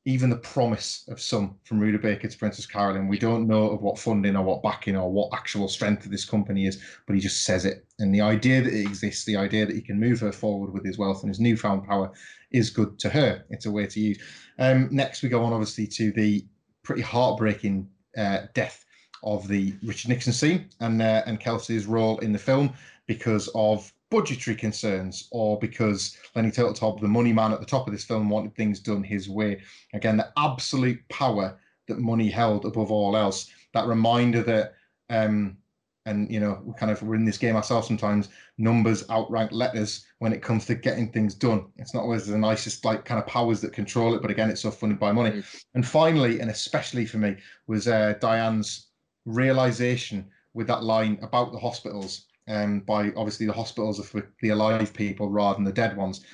even 0.06 0.30
the 0.30 0.38
promise 0.38 1.04
of 1.10 1.22
some 1.22 1.56
from 1.64 1.80
Rutabaga 1.80 2.28
to 2.28 2.38
Princess 2.38 2.66
Carolyn. 2.66 3.08
We 3.08 3.20
don't 3.20 3.48
know 3.48 3.70
of 3.70 3.82
what 3.82 4.00
funding 4.00 4.36
or 4.36 4.44
what 4.44 4.64
backing 4.64 4.96
or 4.96 5.12
what 5.12 5.30
actual 5.34 5.68
strength 5.68 6.06
of 6.06 6.12
this 6.12 6.26
company 6.26 6.66
is, 6.66 6.82
but 7.06 7.16
he 7.16 7.22
just 7.22 7.44
says 7.44 7.66
it. 7.66 7.86
And 8.00 8.16
the 8.16 8.22
idea 8.22 8.62
that 8.62 8.74
it 8.74 8.88
exists, 8.88 9.26
the 9.26 9.36
idea 9.36 9.66
that 9.66 9.76
he 9.76 9.82
can 9.82 10.00
move 10.00 10.20
her 10.22 10.32
forward 10.32 10.72
with 10.72 10.86
his 10.86 10.98
wealth 10.98 11.22
and 11.22 11.30
his 11.30 11.40
newfound 11.40 11.86
power 11.86 12.12
is 12.52 12.70
good 12.70 12.98
to 13.00 13.10
her. 13.10 13.44
It's 13.50 13.66
a 13.66 13.72
way 13.72 13.86
to 13.88 14.00
use. 14.00 14.20
Um, 14.58 14.88
next, 14.92 15.22
we 15.22 15.30
go 15.30 15.44
on 15.44 15.54
obviously 15.54 15.86
to 15.88 16.12
the 16.14 16.46
pretty 16.84 17.02
heartbreaking 17.02 17.90
uh, 18.18 18.42
death 18.54 18.86
of 19.24 19.48
the 19.48 19.76
Richard 19.84 20.10
Nixon 20.10 20.34
scene 20.34 20.70
and 20.80 21.02
uh, 21.02 21.24
and 21.26 21.40
Kelsey's 21.40 21.86
role 21.86 22.20
in 22.20 22.32
the 22.32 22.40
film 22.40 22.74
because 23.06 23.50
of 23.54 23.92
budgetary 24.10 24.56
concerns 24.56 25.28
or 25.32 25.60
because 25.60 26.18
Lenny 26.36 26.50
Turtletaub, 26.50 27.00
the 27.00 27.08
money 27.08 27.34
man 27.34 27.54
at 27.54 27.60
the 27.60 27.66
top 27.66 27.88
of 27.88 27.94
this 27.94 28.04
film, 28.04 28.30
wanted 28.30 28.56
things 28.56 28.80
done 28.80 29.04
his 29.04 29.30
way. 29.30 29.62
Again, 29.94 30.18
the 30.18 30.32
absolute 30.38 31.00
power 31.10 31.58
that 31.88 32.00
money 32.00 32.30
held 32.30 32.66
above 32.66 32.92
all 32.92 33.16
else. 33.16 33.50
That 33.74 33.88
reminder 33.88 34.42
that, 34.44 34.74
um, 35.10 35.58
and 36.06 36.32
you 36.32 36.40
know, 36.40 36.62
we 36.64 36.74
kind 36.74 36.92
of 36.92 37.04
we're 37.04 37.16
in 37.16 37.26
this 37.26 37.38
game 37.38 37.56
ourselves 37.56 37.88
sometimes. 37.88 38.30
Numbers 38.58 39.08
outrank 39.10 39.52
letters 39.52 40.06
when 40.20 40.34
it 40.34 40.42
comes 40.42 40.66
to 40.66 40.76
getting 40.76 41.12
things 41.12 41.36
done. 41.36 41.68
It's 41.78 41.94
not 41.94 42.04
always 42.04 42.26
the 42.26 42.38
nicest 42.38 42.86
like 42.86 43.06
kind 43.06 43.20
of 43.20 43.28
powers 43.28 43.62
that 43.62 43.74
control 43.74 44.16
it, 44.16 44.22
but 44.22 44.32
again, 44.32 44.50
it's 44.50 44.62
so 44.62 44.72
funded 44.72 45.00
by 45.00 45.12
money. 45.12 45.44
And 45.76 45.86
finally, 45.86 46.40
and 46.40 46.50
especially 46.50 47.06
for 47.06 47.18
me, 47.18 47.36
was 47.68 47.88
uh, 47.88 48.14
Diane's 48.20 48.88
realization 49.26 50.26
with 50.54 50.68
that 50.68 50.84
line 50.84 51.20
about 51.22 51.52
the 51.52 51.60
hospitals 51.60 52.26
um, 52.50 52.82
by 52.82 53.14
obviously 53.16 53.46
the 53.46 53.54
hospitals 53.54 54.00
are 54.00 54.04
for 54.04 54.28
the 54.42 54.50
alive 54.50 54.94
people 54.94 55.30
rather 55.30 55.56
than 55.56 55.64
the 55.64 55.72
dead 55.72 55.96
ones. 55.96 56.26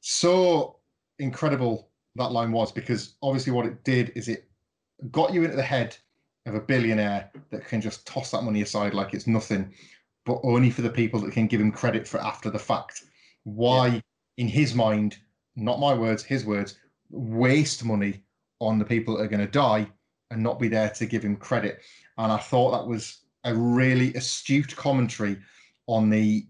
So 0.00 0.76
incredible 1.18 1.90
that 2.16 2.32
line 2.32 2.52
was 2.52 2.72
because 2.72 3.16
obviously 3.22 3.52
what 3.52 3.66
it 3.66 3.84
did 3.84 4.12
is 4.14 4.28
it 4.28 4.48
got 5.10 5.32
you 5.32 5.44
into 5.44 5.56
the 5.56 5.62
head 5.62 5.96
of 6.46 6.54
a 6.54 6.60
billionaire 6.60 7.30
that 7.50 7.66
can 7.66 7.80
just 7.80 8.06
toss 8.06 8.30
that 8.30 8.42
money 8.42 8.62
aside 8.62 8.94
like 8.94 9.12
it's 9.12 9.26
nothing, 9.26 9.72
but 10.24 10.40
only 10.42 10.70
for 10.70 10.82
the 10.82 10.90
people 10.90 11.20
that 11.20 11.32
can 11.32 11.46
give 11.46 11.60
him 11.60 11.70
credit 11.70 12.08
for 12.08 12.20
after 12.20 12.50
the 12.50 12.58
fact. 12.58 13.02
Why, 13.44 14.02
in 14.38 14.48
his 14.48 14.74
mind, 14.74 15.18
not 15.56 15.80
my 15.80 15.94
words, 15.94 16.22
his 16.22 16.44
words, 16.44 16.78
waste 17.10 17.84
money 17.84 18.22
on 18.60 18.78
the 18.78 18.84
people 18.84 19.16
that 19.16 19.24
are 19.24 19.28
going 19.28 19.44
to 19.44 19.50
die 19.50 19.86
and 20.30 20.42
not 20.42 20.58
be 20.58 20.68
there 20.68 20.90
to 20.90 21.06
give 21.06 21.22
him 21.22 21.36
credit. 21.36 21.80
And 22.18 22.30
I 22.30 22.38
thought 22.38 22.72
that 22.72 22.86
was 22.86 23.18
a 23.44 23.54
really 23.54 24.14
astute 24.14 24.74
commentary 24.76 25.38
on 25.86 26.10
the, 26.10 26.46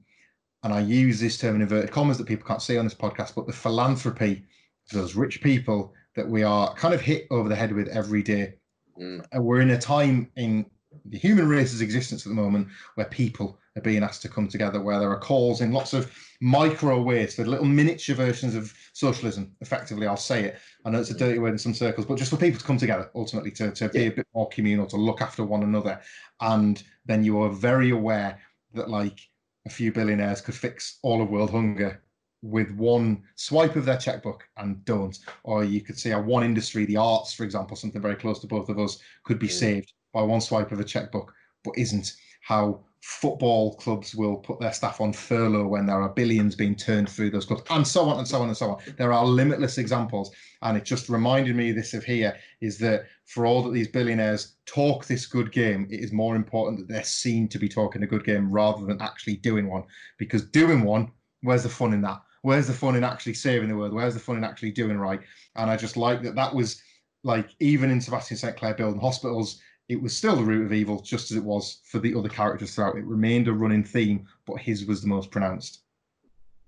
and 0.62 0.72
I 0.72 0.80
use 0.80 1.20
this 1.20 1.38
term 1.38 1.56
in 1.56 1.62
inverted 1.62 1.90
commas 1.90 2.18
that 2.18 2.26
people 2.26 2.46
can't 2.46 2.62
see 2.62 2.76
on 2.78 2.84
this 2.84 2.94
podcast, 2.94 3.34
but 3.34 3.46
the 3.46 3.52
philanthropy 3.52 4.44
of 4.90 4.98
those 4.98 5.14
rich 5.14 5.42
people 5.42 5.94
that 6.16 6.28
we 6.28 6.42
are 6.42 6.74
kind 6.74 6.92
of 6.92 7.00
hit 7.00 7.26
over 7.30 7.48
the 7.48 7.56
head 7.56 7.72
with 7.72 7.88
every 7.88 8.22
day. 8.22 8.54
Mm. 9.00 9.24
And 9.32 9.44
we're 9.44 9.60
in 9.60 9.70
a 9.70 9.78
time 9.78 10.30
in 10.36 10.66
the 11.06 11.18
human 11.18 11.48
race's 11.48 11.80
existence 11.80 12.26
at 12.26 12.30
the 12.30 12.34
moment 12.34 12.68
where 12.96 13.06
people 13.06 13.58
are 13.76 13.82
being 13.82 14.02
asked 14.02 14.22
to 14.22 14.28
come 14.28 14.48
together, 14.48 14.80
where 14.80 14.98
there 14.98 15.10
are 15.10 15.18
calls 15.18 15.60
in 15.60 15.72
lots 15.72 15.92
of 15.92 16.12
micro 16.40 17.00
ways 17.00 17.36
for 17.36 17.46
little 17.46 17.64
miniature 17.64 18.16
versions 18.16 18.54
of 18.54 18.74
socialism, 18.92 19.54
effectively, 19.60 20.06
I'll 20.06 20.16
say 20.16 20.44
it. 20.44 20.58
I 20.84 20.90
know 20.90 21.00
it's 21.00 21.10
a 21.10 21.14
dirty 21.18 21.38
word 21.38 21.52
in 21.52 21.58
some 21.58 21.74
circles, 21.74 22.06
but 22.06 22.16
just 22.18 22.30
for 22.30 22.36
people 22.36 22.58
to 22.58 22.64
come 22.66 22.78
together 22.78 23.10
ultimately 23.14 23.50
to, 23.52 23.70
to 23.72 23.88
be 23.90 24.00
Yeah. 24.00 24.06
a 24.06 24.12
bit 24.12 24.26
more 24.34 24.48
communal, 24.48 24.86
to 24.86 24.96
look 24.96 25.20
after 25.20 25.44
one 25.44 25.62
another. 25.62 26.00
And 26.40 26.82
then 27.04 27.22
you 27.24 27.38
are 27.40 27.50
very 27.50 27.90
aware 27.90 28.40
that 28.74 28.88
like 28.88 29.20
a 29.66 29.70
few 29.70 29.92
billionaires 29.92 30.40
could 30.40 30.54
fix 30.54 30.98
all 31.02 31.20
of 31.20 31.28
world 31.30 31.50
hunger 31.50 32.02
with 32.42 32.70
one 32.72 33.22
swipe 33.34 33.76
of 33.76 33.84
their 33.84 33.98
checkbook 33.98 34.48
and 34.56 34.82
don't. 34.86 35.18
Or 35.42 35.62
you 35.64 35.82
could 35.82 35.98
see 35.98 36.10
how 36.10 36.22
one 36.22 36.42
industry, 36.44 36.86
the 36.86 36.96
arts, 36.96 37.34
for 37.34 37.44
example, 37.44 37.76
something 37.76 38.00
very 38.00 38.16
close 38.16 38.38
to 38.40 38.46
both 38.46 38.70
of 38.70 38.78
us, 38.78 38.98
could 39.24 39.38
be 39.38 39.48
Mm. 39.48 39.52
saved 39.52 39.92
by 40.14 40.22
one 40.22 40.40
swipe 40.40 40.72
of 40.72 40.80
a 40.80 40.84
checkbook, 40.84 41.34
but 41.62 41.76
isn't. 41.76 42.14
How 42.40 42.80
football 43.00 43.74
clubs 43.76 44.14
will 44.14 44.36
put 44.36 44.60
their 44.60 44.72
staff 44.72 45.00
on 45.00 45.12
furlough 45.12 45.66
when 45.66 45.86
there 45.86 46.02
are 46.02 46.10
billions 46.10 46.54
being 46.54 46.76
turned 46.76 47.08
through 47.08 47.30
those 47.30 47.46
clubs, 47.46 47.62
and 47.70 47.86
so 47.86 48.04
on 48.04 48.18
and 48.18 48.28
so 48.28 48.42
on 48.42 48.48
and 48.48 48.56
so 48.56 48.70
on. 48.70 48.78
There 48.98 49.12
are 49.12 49.24
limitless 49.24 49.78
examples. 49.78 50.30
And 50.62 50.76
it 50.76 50.84
just 50.84 51.08
reminded 51.08 51.56
me 51.56 51.72
this 51.72 51.94
of 51.94 52.04
here 52.04 52.36
is 52.60 52.76
that 52.78 53.06
for 53.24 53.46
all 53.46 53.62
that 53.62 53.72
these 53.72 53.88
billionaires 53.88 54.56
talk 54.66 55.06
this 55.06 55.26
good 55.26 55.50
game, 55.52 55.86
it 55.90 56.00
is 56.00 56.12
more 56.12 56.36
important 56.36 56.78
that 56.78 56.88
they're 56.88 57.02
seen 57.02 57.48
to 57.48 57.58
be 57.58 57.68
talking 57.68 58.02
a 58.02 58.06
good 58.06 58.24
game 58.24 58.50
rather 58.50 58.84
than 58.84 59.00
actually 59.00 59.36
doing 59.36 59.70
one. 59.70 59.84
Because 60.18 60.44
doing 60.44 60.82
one, 60.82 61.10
where's 61.42 61.62
the 61.62 61.70
fun 61.70 61.94
in 61.94 62.02
that? 62.02 62.20
Where's 62.42 62.66
the 62.66 62.74
fun 62.74 62.96
in 62.96 63.04
actually 63.04 63.34
saving 63.34 63.68
the 63.68 63.76
world? 63.76 63.94
Where's 63.94 64.14
the 64.14 64.20
fun 64.20 64.36
in 64.36 64.44
actually 64.44 64.72
doing 64.72 64.98
right? 64.98 65.20
And 65.56 65.70
I 65.70 65.76
just 65.76 65.96
like 65.96 66.22
that 66.22 66.34
that 66.34 66.54
was 66.54 66.82
like 67.22 67.50
even 67.60 67.90
in 67.90 68.00
Sebastian 68.00 68.36
St. 68.36 68.56
Clair 68.56 68.74
building 68.74 69.00
hospitals, 69.00 69.60
it 69.90 70.00
was 70.00 70.16
still 70.16 70.36
the 70.36 70.44
root 70.44 70.66
of 70.66 70.72
evil, 70.72 71.00
just 71.00 71.32
as 71.32 71.36
it 71.36 71.42
was 71.42 71.80
for 71.84 71.98
the 71.98 72.14
other 72.14 72.28
characters 72.28 72.72
throughout. 72.72 72.94
It 72.94 73.04
remained 73.04 73.48
a 73.48 73.52
running 73.52 73.82
theme, 73.82 74.24
but 74.46 74.60
his 74.60 74.86
was 74.86 75.02
the 75.02 75.08
most 75.08 75.32
pronounced. 75.32 75.82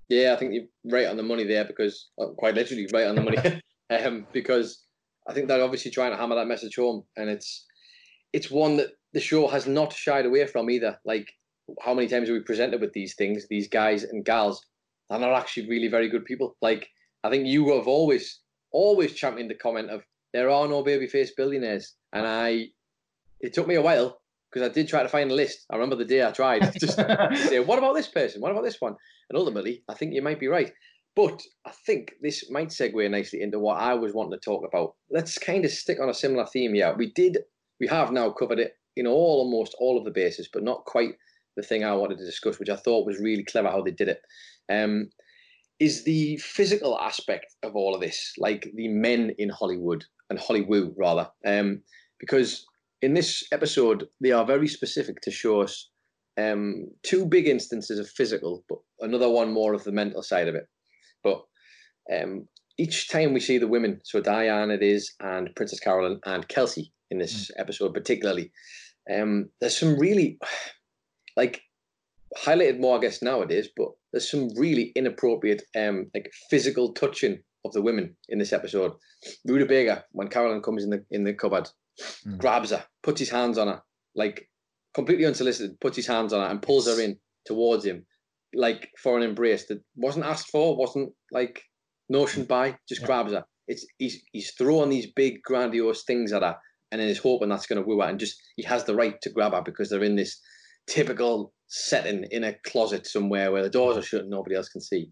Yeah, 0.09 0.33
I 0.33 0.37
think 0.37 0.55
you're 0.55 0.93
right 0.93 1.07
on 1.07 1.17
the 1.17 1.23
money 1.23 1.45
there 1.45 1.65
because 1.65 2.11
quite 2.37 2.57
literally 2.57 2.89
right 2.93 3.07
on 3.07 3.15
the 3.15 3.23
money. 3.23 3.63
um, 4.05 4.27
because 4.33 4.87
I 5.29 5.35
think 5.35 5.47
they're 5.47 5.63
obviously 5.63 5.93
trying 5.93 6.11
to 6.11 6.17
hammer 6.17 6.35
that 6.35 6.49
message 6.49 6.75
home, 6.75 7.05
and 7.17 7.31
it's 7.31 7.65
it's 8.33 8.51
one 8.51 8.77
that 8.79 8.91
the 9.13 9.21
show 9.21 9.47
has 9.47 9.69
not 9.69 9.93
shied 9.93 10.27
away 10.27 10.45
from 10.49 10.69
either. 10.69 10.99
Like 11.05 11.33
how 11.81 11.95
many 11.95 12.09
times 12.09 12.29
are 12.29 12.33
we 12.33 12.41
presented 12.41 12.81
with 12.81 12.93
these 12.93 13.15
things, 13.15 13.47
these 13.47 13.69
guys 13.69 14.03
and 14.03 14.25
gals 14.25 14.67
they're 15.09 15.21
not 15.21 15.39
actually 15.39 15.69
really 15.69 15.89
very 15.89 16.09
good 16.09 16.25
people. 16.25 16.57
Like 16.61 16.89
I 17.23 17.31
think 17.31 17.47
you 17.47 17.73
have 17.77 17.87
always 17.87 18.41
always 18.73 19.15
championed 19.15 19.51
the 19.51 19.55
comment 19.55 19.91
of 19.91 20.03
there 20.33 20.51
are 20.51 20.67
no 20.67 20.83
babyface 20.83 21.29
billionaires, 21.37 21.95
and 22.13 22.27
I 22.27 22.71
it 23.43 23.53
took 23.53 23.67
me 23.67 23.75
a 23.75 23.83
while 23.83 24.21
because 24.51 24.69
I 24.69 24.73
did 24.73 24.89
try 24.89 25.03
to 25.03 25.09
find 25.09 25.31
a 25.31 25.35
list. 25.35 25.67
I 25.71 25.77
remember 25.77 25.97
the 25.97 26.05
day 26.05 26.25
I 26.27 26.31
tried 26.31 26.73
just 26.81 26.97
say, 26.97 27.61
what 27.61 27.79
about 27.79 27.95
this 27.95 28.09
person? 28.09 28.41
What 28.41 28.53
about 28.53 28.65
this 28.65 28.81
one? 28.81 28.95
And 29.31 29.39
ultimately, 29.39 29.83
I 29.89 29.95
think 29.95 30.15
you 30.15 30.23
might 30.23 30.41
be 30.41 30.49
right. 30.49 30.73
But 31.15 31.43
I 31.67 31.73
think 31.87 32.13
this 32.23 32.51
might 32.51 32.69
segue 32.69 33.11
nicely 33.11 33.43
into 33.43 33.59
what 33.59 33.81
I 33.81 33.95
was 33.95 34.15
wanting 34.15 34.39
to 34.39 34.45
talk 34.45 34.65
about. 34.67 34.95
Let's 35.11 35.37
kind 35.39 35.65
of 35.65 35.71
stick 35.71 36.01
on 36.01 36.09
a 36.09 36.15
similar 36.15 36.47
theme 36.47 36.75
here. 36.75 36.95
We 36.97 37.13
did, 37.13 37.39
we 37.81 37.87
have 37.89 38.13
now 38.13 38.31
covered 38.31 38.59
it 38.59 38.73
in 38.97 39.07
all 39.07 39.41
almost 39.41 39.75
all 39.79 39.99
of 39.99 40.05
the 40.05 40.11
bases, 40.11 40.49
but 40.53 40.63
not 40.63 40.85
quite 40.85 41.15
the 41.57 41.63
thing 41.63 41.85
I 41.85 41.95
wanted 41.95 42.19
to 42.19 42.25
discuss, 42.25 42.59
which 42.59 42.71
I 42.71 42.77
thought 42.77 43.07
was 43.07 43.21
really 43.21 43.45
clever 43.45 43.69
how 43.69 43.83
they 43.83 43.91
did 43.91 44.09
it. 44.09 44.21
Um, 44.71 45.11
is 45.81 46.05
the 46.05 46.37
physical 46.37 46.99
aspect 46.99 47.47
of 47.63 47.75
all 47.75 47.95
of 47.95 48.01
this, 48.01 48.33
like 48.39 48.71
the 48.75 48.89
men 48.89 49.35
in 49.39 49.49
Hollywood 49.49 50.05
and 50.31 50.39
Hollywood 50.39 50.95
rather, 50.97 51.29
um, 51.45 51.83
because 52.21 52.65
in 53.03 53.15
this 53.15 53.45
episode 53.53 54.07
they 54.21 54.33
are 54.33 54.47
very 54.47 54.69
specific 54.69 55.21
to 55.23 55.31
show 55.31 55.61
us 55.61 55.91
um, 56.41 56.87
two 57.03 57.27
big 57.27 57.47
instances 57.47 57.99
of 57.99 58.09
physical, 58.09 58.65
but 58.69 58.79
another 59.01 59.29
one 59.29 59.53
more 59.53 59.75
of 59.75 59.85
the 59.85 59.93
mental 59.93 60.23
side 60.23 60.49
of 60.49 60.55
it. 60.55 60.67
But 61.23 61.43
um, 62.13 62.49
each 62.79 63.09
time 63.09 63.35
we 63.35 63.41
see 63.41 63.59
the 63.59 63.69
women, 63.69 64.01
so 64.05 64.21
Diane 64.21 64.71
it 64.71 64.83
is, 64.83 65.13
and 65.21 65.55
Princess 65.57 65.81
Carolyn 65.81 66.21
and 66.25 66.49
Kelsey 66.49 66.93
in 67.11 67.19
this 67.19 67.51
mm. 67.51 67.61
episode 67.61 67.93
particularly, 67.93 68.51
um, 69.13 69.51
there's 69.61 69.77
some 69.77 69.99
really 69.99 70.39
like 71.37 71.63
highlighted 72.39 72.81
more, 72.81 72.97
I 72.97 73.01
guess, 73.03 73.23
nowadays, 73.23 73.69
but 73.77 73.89
there's 74.13 74.31
some 74.31 74.49
really 74.57 74.93
inappropriate 74.95 75.63
um 75.77 76.11
like 76.15 76.31
physical 76.51 76.93
touching 76.93 77.43
of 77.65 77.73
the 77.73 77.83
women 77.83 78.17
in 78.29 78.39
this 78.39 78.53
episode. 78.53 78.93
Rutabaga, 79.45 80.05
when 80.13 80.29
Carolyn 80.29 80.63
comes 80.63 80.83
in 80.85 80.91
the 80.91 81.05
in 81.11 81.25
the 81.25 81.35
cupboard, 81.35 81.69
mm. 82.27 82.39
grabs 82.39 82.71
her, 82.71 82.85
puts 83.03 83.21
his 83.21 83.31
hands 83.31 83.59
on 83.59 83.69
her, 83.69 83.83
like 84.15 84.49
completely 84.95 85.27
unsolicited, 85.27 85.79
puts 85.81 85.97
his 85.97 86.07
hands 86.07 86.33
on 86.33 86.41
her 86.41 86.51
and 86.51 86.63
pulls 86.63 86.87
her 86.87 87.01
in 87.01 87.17
towards 87.45 87.85
him, 87.85 88.05
like 88.55 88.91
for 89.03 89.17
an 89.17 89.23
embrace 89.23 89.67
that 89.67 89.83
wasn't 89.97 90.25
asked 90.25 90.51
for, 90.51 90.77
wasn't 90.77 91.13
like 91.31 91.63
notioned 92.13 92.49
by, 92.49 92.77
just 92.89 93.01
yeah. 93.03 93.07
grabs 93.07 93.33
her. 93.33 93.45
It's 93.69 93.87
he's 93.99 94.23
he's 94.33 94.53
throwing 94.53 94.91
these 94.91 95.13
big 95.13 95.43
grandiose 95.43 96.05
things 96.05 96.33
at 96.33 96.43
her 96.43 96.57
and 96.91 97.01
then 97.01 97.09
he's 97.09 97.19
hoping 97.19 97.49
that's 97.49 97.67
going 97.67 97.81
to 97.81 97.89
woo 97.89 98.01
her 98.01 98.09
and 98.09 98.21
just 98.21 98.41
he 98.57 98.63
has 98.65 98.85
the 98.85 98.95
right 98.95 99.21
to 99.23 99.31
grab 99.31 99.53
her 99.53 99.63
because 99.63 99.89
they're 99.89 100.05
in 100.05 100.17
this 100.17 100.41
typical 100.87 101.53
setting 101.69 102.25
in 102.31 102.45
a 102.45 102.55
closet 102.67 103.07
somewhere 103.07 103.51
where 103.51 103.63
the 103.63 103.71
doors 103.71 103.97
are 103.97 104.03
shut 104.03 104.21
and 104.21 104.31
nobody 104.31 104.55
else 104.55 104.69
can 104.69 104.81
see, 104.81 105.11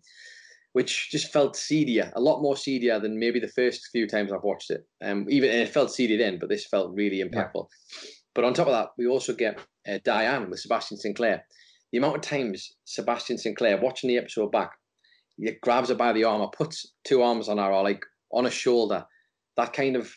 which 0.72 1.10
just 1.10 1.32
felt 1.32 1.56
seedier, 1.56 2.12
a 2.14 2.20
lot 2.20 2.42
more 2.42 2.56
seedier 2.56 3.00
than 3.00 3.18
maybe 3.18 3.40
the 3.40 3.48
first 3.48 3.88
few 3.90 4.06
times 4.06 4.32
I've 4.32 4.44
watched 4.44 4.70
it. 4.70 4.86
Um, 5.02 5.26
even 5.28 5.50
and 5.50 5.60
it 5.60 5.68
felt 5.68 5.92
seedy 5.92 6.16
then, 6.16 6.38
but 6.38 6.48
this 6.48 6.66
felt 6.66 6.94
really 6.94 7.22
impactful. 7.22 7.66
Yeah. 8.02 8.10
But 8.34 8.44
on 8.44 8.54
top 8.54 8.68
of 8.68 8.72
that, 8.72 8.90
we 8.96 9.06
also 9.06 9.34
get 9.34 9.58
uh, 9.88 9.98
Diane 10.04 10.48
with 10.48 10.60
Sebastian 10.60 10.96
St. 10.96 11.16
Clair. 11.16 11.44
The 11.90 11.98
amount 11.98 12.16
of 12.16 12.22
times 12.22 12.76
Sebastian 12.84 13.38
St. 13.38 13.56
Clair 13.56 13.80
watching 13.80 14.08
the 14.08 14.18
episode 14.18 14.52
back, 14.52 14.72
he 15.36 15.50
grabs 15.62 15.88
her 15.88 15.96
by 15.96 16.12
the 16.12 16.24
arm 16.24 16.40
or 16.40 16.50
puts 16.50 16.92
two 17.04 17.22
arms 17.22 17.48
on 17.48 17.58
her 17.58 17.72
or 17.72 17.82
like 17.82 18.04
on 18.30 18.46
a 18.46 18.50
shoulder. 18.50 19.04
That 19.56 19.72
kind 19.72 19.96
of 19.96 20.14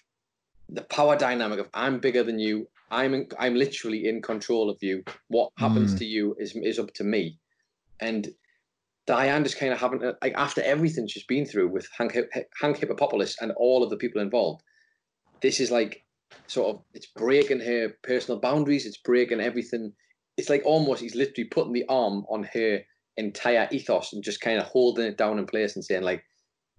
the 0.70 0.84
power 0.84 1.16
dynamic 1.18 1.60
of 1.60 1.70
I'm 1.74 2.00
bigger 2.00 2.24
than 2.24 2.38
you, 2.38 2.68
I'm 2.92 3.14
in, 3.16 3.28
I'm 3.40 3.56
literally 3.56 4.08
in 4.08 4.22
control 4.22 4.70
of 4.70 4.78
you. 4.82 5.04
What 5.30 5.52
happens 5.58 5.96
mm. 5.96 5.98
to 6.00 6.06
you 6.06 6.36
is 6.40 6.56
is 6.56 6.78
up 6.78 6.94
to 6.96 7.04
me. 7.04 7.40
And 8.00 8.28
Diane 9.06 9.44
just 9.44 9.60
kind 9.60 9.74
of 9.74 9.80
having 9.80 10.02
like 10.22 10.34
after 10.36 10.62
everything 10.62 11.08
she's 11.08 11.26
been 11.26 11.46
through 11.46 11.70
with 11.70 11.88
Hank 11.98 12.18
Hank 12.62 12.78
Hippopopalous 12.78 13.36
and 13.42 13.52
all 13.58 13.84
of 13.84 13.90
the 13.90 13.98
people 13.98 14.22
involved, 14.22 14.64
this 15.42 15.60
is 15.60 15.72
like 15.72 16.04
sort 16.48 16.76
of 16.76 16.82
it's 16.94 17.08
breaking 17.08 17.60
her 17.60 17.94
personal 18.04 18.40
boundaries. 18.40 18.86
It's 18.86 18.98
breaking 18.98 19.42
everything. 19.42 19.94
It's 20.38 20.50
like 20.50 20.64
almost 20.66 21.02
he's 21.02 21.16
literally 21.16 21.50
putting 21.50 21.74
the 21.74 21.86
arm 21.90 22.26
on 22.30 22.48
her 22.54 22.80
entire 23.18 23.68
ethos 23.72 24.14
and 24.14 24.24
just 24.24 24.42
kind 24.42 24.60
of 24.60 24.66
holding 24.66 25.06
it 25.06 25.18
down 25.18 25.38
in 25.38 25.46
place 25.46 25.76
and 25.76 25.86
saying 25.86 26.04
like, 26.04 26.24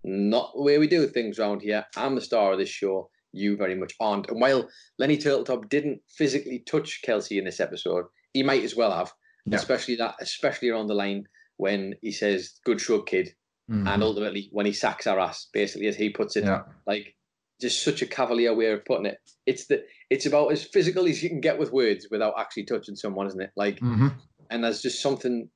not 0.03 0.53
the 0.55 0.63
way 0.63 0.79
we 0.79 0.87
do 0.87 1.07
things 1.07 1.39
around 1.39 1.63
here. 1.63 1.85
I'm 1.97 2.15
the 2.15 2.21
star 2.21 2.53
of 2.53 2.59
this 2.59 2.69
show 2.69 3.11
you 3.33 3.57
very 3.57 3.75
much 3.75 3.95
aren't. 4.01 4.29
And 4.29 4.41
while 4.41 4.69
Lenny 4.99 5.17
Turtletaub 5.17 5.69
didn't 5.69 6.01
physically 6.09 6.63
touch 6.67 7.01
Kelsey 7.03 7.39
in 7.39 7.45
this 7.45 7.61
episode, 7.61 8.05
he 8.33 8.43
might 8.43 8.63
as 8.63 8.77
well 8.77 8.93
have, 8.93 9.13
yeah. 9.47 9.57
especially 9.57 9.97
that, 9.97 10.15
especially 10.21 10.69
around 10.69 10.89
the 10.89 10.95
line 10.95 11.25
when 11.57 11.95
he 12.03 12.13
says 12.13 12.55
"good 12.65 12.81
shrug, 12.81 13.07
kid," 13.07 13.35
mm-hmm. 13.71 13.87
and 13.87 14.03
ultimately 14.03 14.49
when 14.53 14.67
he 14.67 14.73
sacks 14.73 15.07
our 15.07 15.19
ass, 15.19 15.49
basically 15.53 15.87
as 15.87 15.97
he 15.97 16.11
puts 16.11 16.37
it, 16.37 16.45
yeah. 16.45 16.63
like 16.87 17.15
just 17.61 17.83
such 17.83 18.03
a 18.03 18.07
cavalier 18.07 18.55
way 18.55 18.71
of 18.71 18.85
putting 18.85 19.07
it. 19.07 19.19
It's 19.47 19.67
the 19.67 19.83
it's 20.11 20.27
about 20.27 20.53
as 20.53 20.65
physical 20.65 21.07
as 21.07 21.23
you 21.23 21.29
can 21.29 21.41
get 21.41 21.59
with 21.59 21.73
words 21.73 22.09
without 22.11 22.35
actually 22.39 22.65
touching 22.65 22.97
someone, 22.97 23.27
isn't 23.27 23.41
it? 23.41 23.51
Like, 23.57 23.81
mm-hmm. 23.81 24.09
and 24.51 24.65
there's 24.65 24.83
just 24.83 25.01
something. 25.01 25.49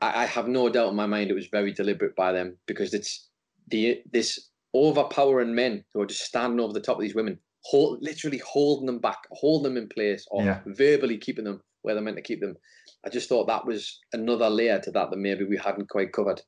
I, 0.00 0.22
I 0.22 0.26
have 0.26 0.48
no 0.48 0.68
doubt 0.68 0.90
in 0.90 0.96
my 0.96 1.06
mind 1.06 1.30
it 1.30 1.34
was 1.34 1.48
very 1.50 1.72
deliberate 1.72 2.16
by 2.16 2.32
them 2.32 2.56
because 2.66 2.94
it's 2.94 3.28
the 3.68 4.00
this 4.12 4.50
overpowering 4.74 5.54
men 5.54 5.84
who 5.92 6.02
are 6.02 6.06
just 6.06 6.24
standing 6.24 6.60
over 6.60 6.72
the 6.72 6.80
top 6.80 6.96
of 6.96 7.02
these 7.02 7.14
women, 7.14 7.38
hold, 7.62 7.98
literally 8.02 8.38
holding 8.38 8.86
them 8.86 8.98
back, 8.98 9.18
holding 9.30 9.74
them 9.74 9.82
in 9.82 9.88
place, 9.88 10.26
or 10.30 10.44
yeah. 10.44 10.60
verbally 10.66 11.16
keeping 11.16 11.44
them 11.44 11.60
where 11.82 11.94
they're 11.94 12.02
meant 12.02 12.16
to 12.16 12.22
keep 12.22 12.40
them. 12.40 12.56
I 13.04 13.10
just 13.10 13.28
thought 13.28 13.46
that 13.46 13.66
was 13.66 14.00
another 14.12 14.48
layer 14.48 14.78
to 14.80 14.90
that 14.92 15.10
that 15.10 15.16
maybe 15.16 15.44
we 15.44 15.56
hadn't 15.56 15.88
quite 15.88 16.12
covered. 16.12 16.40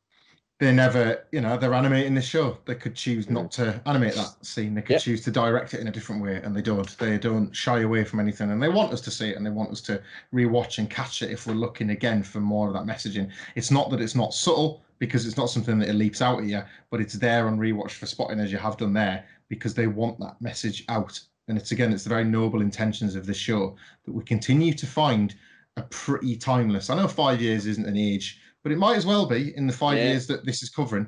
They 0.58 0.72
never, 0.72 1.26
you 1.32 1.42
know, 1.42 1.58
they're 1.58 1.74
animating 1.74 2.14
the 2.14 2.22
show. 2.22 2.56
They 2.64 2.76
could 2.76 2.94
choose 2.94 3.28
not 3.28 3.46
mm. 3.46 3.50
to 3.52 3.82
animate 3.84 4.14
that 4.14 4.36
scene. 4.40 4.74
They 4.74 4.80
could 4.80 4.94
yep. 4.94 5.02
choose 5.02 5.22
to 5.24 5.30
direct 5.30 5.74
it 5.74 5.80
in 5.80 5.88
a 5.88 5.92
different 5.92 6.22
way, 6.22 6.36
and 6.36 6.56
they 6.56 6.62
don't. 6.62 6.96
They 6.96 7.18
don't 7.18 7.54
shy 7.54 7.80
away 7.80 8.04
from 8.04 8.20
anything, 8.20 8.50
and 8.50 8.62
they 8.62 8.70
want 8.70 8.90
us 8.90 9.02
to 9.02 9.10
see 9.10 9.28
it, 9.28 9.36
and 9.36 9.44
they 9.44 9.50
want 9.50 9.70
us 9.70 9.82
to 9.82 10.00
rewatch 10.32 10.78
and 10.78 10.88
catch 10.88 11.20
it 11.20 11.30
if 11.30 11.46
we're 11.46 11.52
looking 11.52 11.90
again 11.90 12.22
for 12.22 12.40
more 12.40 12.68
of 12.68 12.74
that 12.74 12.84
messaging. 12.84 13.30
It's 13.54 13.70
not 13.70 13.90
that 13.90 14.00
it's 14.00 14.14
not 14.14 14.32
subtle 14.32 14.82
because 14.98 15.26
it's 15.26 15.36
not 15.36 15.50
something 15.50 15.78
that 15.78 15.90
it 15.90 15.94
leaps 15.94 16.22
out 16.22 16.38
at 16.38 16.46
you, 16.46 16.62
but 16.90 17.02
it's 17.02 17.14
there 17.14 17.48
on 17.48 17.58
rewatch 17.58 17.90
for 17.90 18.06
spotting 18.06 18.40
as 18.40 18.50
you 18.50 18.56
have 18.56 18.78
done 18.78 18.94
there 18.94 19.26
because 19.48 19.74
they 19.74 19.86
want 19.88 20.18
that 20.20 20.40
message 20.40 20.84
out. 20.88 21.20
And 21.48 21.58
it's 21.58 21.70
again, 21.70 21.92
it's 21.92 22.04
the 22.04 22.08
very 22.08 22.24
noble 22.24 22.62
intentions 22.62 23.14
of 23.14 23.26
the 23.26 23.34
show 23.34 23.76
that 24.06 24.12
we 24.12 24.24
continue 24.24 24.72
to 24.72 24.86
find 24.86 25.34
a 25.76 25.82
pretty 25.82 26.36
timeless. 26.36 26.90
I 26.90 26.96
know 26.96 27.08
five 27.08 27.40
years 27.40 27.66
isn't 27.66 27.86
an 27.86 27.96
age, 27.96 28.40
but 28.62 28.72
it 28.72 28.78
might 28.78 28.96
as 28.96 29.06
well 29.06 29.26
be 29.26 29.56
in 29.56 29.66
the 29.66 29.72
five 29.72 29.98
yeah. 29.98 30.10
years 30.10 30.26
that 30.28 30.44
this 30.44 30.62
is 30.62 30.70
covering. 30.70 31.06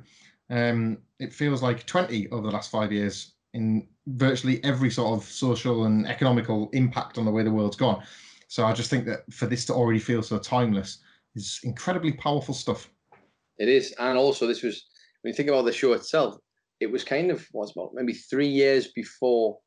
Um, 0.50 0.98
it 1.18 1.32
feels 1.32 1.62
like 1.62 1.86
20 1.86 2.28
over 2.30 2.46
the 2.46 2.52
last 2.52 2.70
five 2.70 2.92
years 2.92 3.34
in 3.54 3.86
virtually 4.06 4.62
every 4.64 4.90
sort 4.90 5.18
of 5.18 5.24
social 5.28 5.84
and 5.84 6.06
economical 6.06 6.70
impact 6.72 7.18
on 7.18 7.24
the 7.24 7.30
way 7.30 7.42
the 7.42 7.50
world's 7.50 7.76
gone. 7.76 8.02
So 8.48 8.64
I 8.64 8.72
just 8.72 8.90
think 8.90 9.04
that 9.06 9.30
for 9.32 9.46
this 9.46 9.64
to 9.66 9.74
already 9.74 9.98
feel 9.98 10.22
so 10.22 10.38
timeless 10.38 10.98
is 11.34 11.60
incredibly 11.64 12.12
powerful 12.12 12.54
stuff. 12.54 12.90
It 13.58 13.68
is, 13.68 13.94
and 13.98 14.16
also 14.16 14.46
this 14.46 14.62
was 14.62 14.86
when 15.22 15.32
you 15.32 15.36
think 15.36 15.48
about 15.48 15.64
the 15.64 15.72
show 15.72 15.92
itself, 15.92 16.36
it 16.80 16.90
was 16.90 17.04
kind 17.04 17.30
of 17.30 17.46
was 17.52 17.72
about 17.72 17.90
maybe 17.92 18.12
three 18.12 18.48
years 18.48 18.88
before 18.88 19.58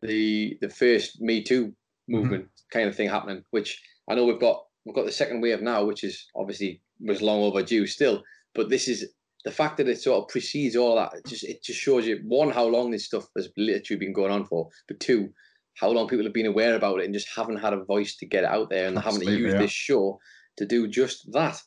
the 0.00 0.56
the 0.60 0.68
first 0.68 1.20
Me 1.20 1.42
Too 1.42 1.66
mm-hmm. 1.66 2.14
movement 2.14 2.44
mm-hmm. 2.44 2.78
kind 2.78 2.88
of 2.88 2.96
thing 2.96 3.08
happening. 3.08 3.42
Which 3.50 3.82
I 4.08 4.14
know 4.14 4.24
we've 4.24 4.40
got 4.40 4.62
we've 4.84 4.94
got 4.94 5.06
the 5.06 5.12
second 5.12 5.40
wave 5.40 5.62
now, 5.62 5.84
which 5.84 6.04
is 6.04 6.26
obviously 6.34 6.82
was 7.00 7.22
long 7.22 7.40
overdue 7.42 7.86
still. 7.86 8.22
But 8.54 8.68
this 8.68 8.88
is 8.88 9.12
the 9.44 9.50
fact 9.50 9.76
that 9.78 9.88
it 9.88 10.00
sort 10.00 10.22
of 10.22 10.28
precedes 10.28 10.76
all 10.76 10.96
that. 10.96 11.14
It 11.14 11.26
just 11.26 11.44
it 11.44 11.62
just 11.62 11.80
shows 11.80 12.06
you 12.06 12.20
one 12.24 12.50
how 12.50 12.66
long 12.66 12.90
this 12.90 13.06
stuff 13.06 13.26
has 13.36 13.48
literally 13.56 13.98
been 13.98 14.12
going 14.12 14.32
on 14.32 14.44
for, 14.44 14.68
but 14.88 15.00
two 15.00 15.30
how 15.74 15.88
long 15.88 16.06
people 16.06 16.24
have 16.24 16.34
been 16.34 16.46
aware 16.46 16.76
about 16.76 17.00
it 17.00 17.06
and 17.06 17.14
just 17.14 17.34
haven't 17.34 17.56
had 17.56 17.72
a 17.72 17.84
voice 17.84 18.16
to 18.16 18.26
get 18.26 18.44
it 18.44 18.50
out 18.50 18.68
there 18.68 18.88
and 18.88 18.98
Absolutely, 18.98 19.26
having 19.26 19.38
to 19.38 19.44
use 19.44 19.54
yeah. 19.54 19.60
this 19.60 19.70
show 19.70 20.18
to 20.58 20.66
do 20.66 20.86
just 20.86 21.32
that. 21.32 21.58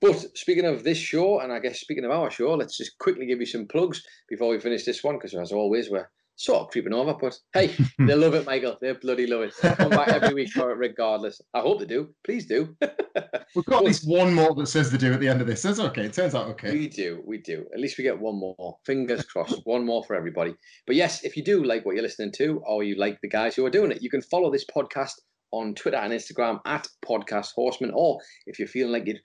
But 0.00 0.36
speaking 0.36 0.66
of 0.66 0.84
this 0.84 0.98
show, 0.98 1.40
and 1.40 1.52
I 1.52 1.60
guess 1.60 1.80
speaking 1.80 2.04
of 2.04 2.10
our 2.10 2.30
show, 2.30 2.54
let's 2.54 2.76
just 2.76 2.98
quickly 2.98 3.26
give 3.26 3.40
you 3.40 3.46
some 3.46 3.66
plugs 3.66 4.02
before 4.28 4.50
we 4.50 4.60
finish 4.60 4.84
this 4.84 5.02
one, 5.02 5.16
because 5.16 5.34
as 5.34 5.52
always, 5.52 5.90
we're 5.90 6.08
sort 6.36 6.62
of 6.62 6.70
creeping 6.70 6.92
over. 6.92 7.14
But 7.14 7.38
hey, 7.52 7.74
they 7.98 8.14
love 8.14 8.34
it, 8.34 8.46
Michael. 8.46 8.76
They 8.80 8.92
bloody 8.92 9.26
love 9.26 9.42
it. 9.42 9.54
They 9.62 9.74
come 9.74 9.90
back 9.90 10.08
every 10.08 10.34
week 10.34 10.50
for 10.50 10.70
it, 10.70 10.76
regardless. 10.76 11.40
I 11.52 11.60
hope 11.60 11.80
they 11.80 11.86
do. 11.86 12.14
Please 12.24 12.46
do. 12.46 12.76
We've 13.54 13.64
got 13.66 13.80
at 13.80 13.84
least 13.84 14.08
one 14.08 14.34
more 14.34 14.54
that 14.54 14.66
says 14.66 14.90
they 14.90 14.98
do 14.98 15.12
at 15.12 15.20
the 15.20 15.28
end 15.28 15.40
of 15.40 15.46
this. 15.46 15.62
That's 15.62 15.78
okay. 15.78 16.06
It 16.06 16.12
turns 16.12 16.34
out 16.34 16.48
okay. 16.48 16.72
We 16.72 16.88
do. 16.88 17.22
We 17.24 17.38
do. 17.38 17.66
At 17.72 17.80
least 17.80 17.98
we 17.98 18.04
get 18.04 18.18
one 18.18 18.38
more. 18.38 18.78
Fingers 18.84 19.24
crossed. 19.24 19.60
one 19.64 19.86
more 19.86 20.04
for 20.04 20.16
everybody. 20.16 20.54
But 20.86 20.96
yes, 20.96 21.24
if 21.24 21.36
you 21.36 21.44
do 21.44 21.64
like 21.64 21.84
what 21.86 21.94
you're 21.94 22.02
listening 22.02 22.32
to, 22.32 22.62
or 22.66 22.82
you 22.82 22.96
like 22.96 23.20
the 23.20 23.28
guys 23.28 23.54
who 23.54 23.64
are 23.66 23.70
doing 23.70 23.92
it, 23.92 24.02
you 24.02 24.10
can 24.10 24.22
follow 24.22 24.50
this 24.50 24.64
podcast 24.64 25.12
on 25.52 25.74
Twitter 25.74 25.98
and 25.98 26.12
Instagram 26.12 26.60
at 26.66 26.88
Podcast 27.06 27.52
Horseman. 27.54 27.92
Or 27.94 28.18
if 28.46 28.58
you're 28.58 28.68
feeling 28.68 28.92
like 28.92 29.06
you'd 29.06 29.20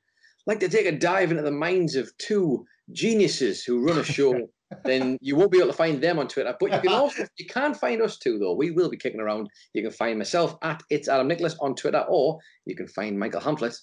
like 0.45 0.59
to 0.59 0.69
take 0.69 0.85
a 0.85 0.91
dive 0.91 1.31
into 1.31 1.43
the 1.43 1.51
minds 1.51 1.95
of 1.95 2.15
two 2.17 2.65
geniuses 2.91 3.63
who 3.63 3.83
run 3.83 3.97
a 3.97 4.03
show, 4.03 4.47
then 4.83 5.17
you 5.21 5.35
won't 5.35 5.51
be 5.51 5.57
able 5.57 5.67
to 5.67 5.73
find 5.73 6.01
them 6.01 6.19
on 6.19 6.27
Twitter. 6.27 6.55
But 6.59 6.71
you 6.71 6.79
can 6.79 6.91
also 7.01 7.25
you 7.37 7.45
can 7.45 7.73
find 7.73 8.01
us 8.01 8.17
too, 8.17 8.37
though. 8.37 8.53
We 8.53 8.71
will 8.71 8.89
be 8.89 8.97
kicking 8.97 9.19
around. 9.19 9.49
You 9.73 9.81
can 9.83 9.91
find 9.91 10.17
myself 10.17 10.57
at 10.61 10.81
it's 10.89 11.07
Adam 11.07 11.27
Nicholas 11.27 11.55
on 11.59 11.75
Twitter, 11.75 12.05
or 12.07 12.39
you 12.65 12.75
can 12.75 12.87
find 12.87 13.17
Michael 13.17 13.41
Hamflett 13.41 13.75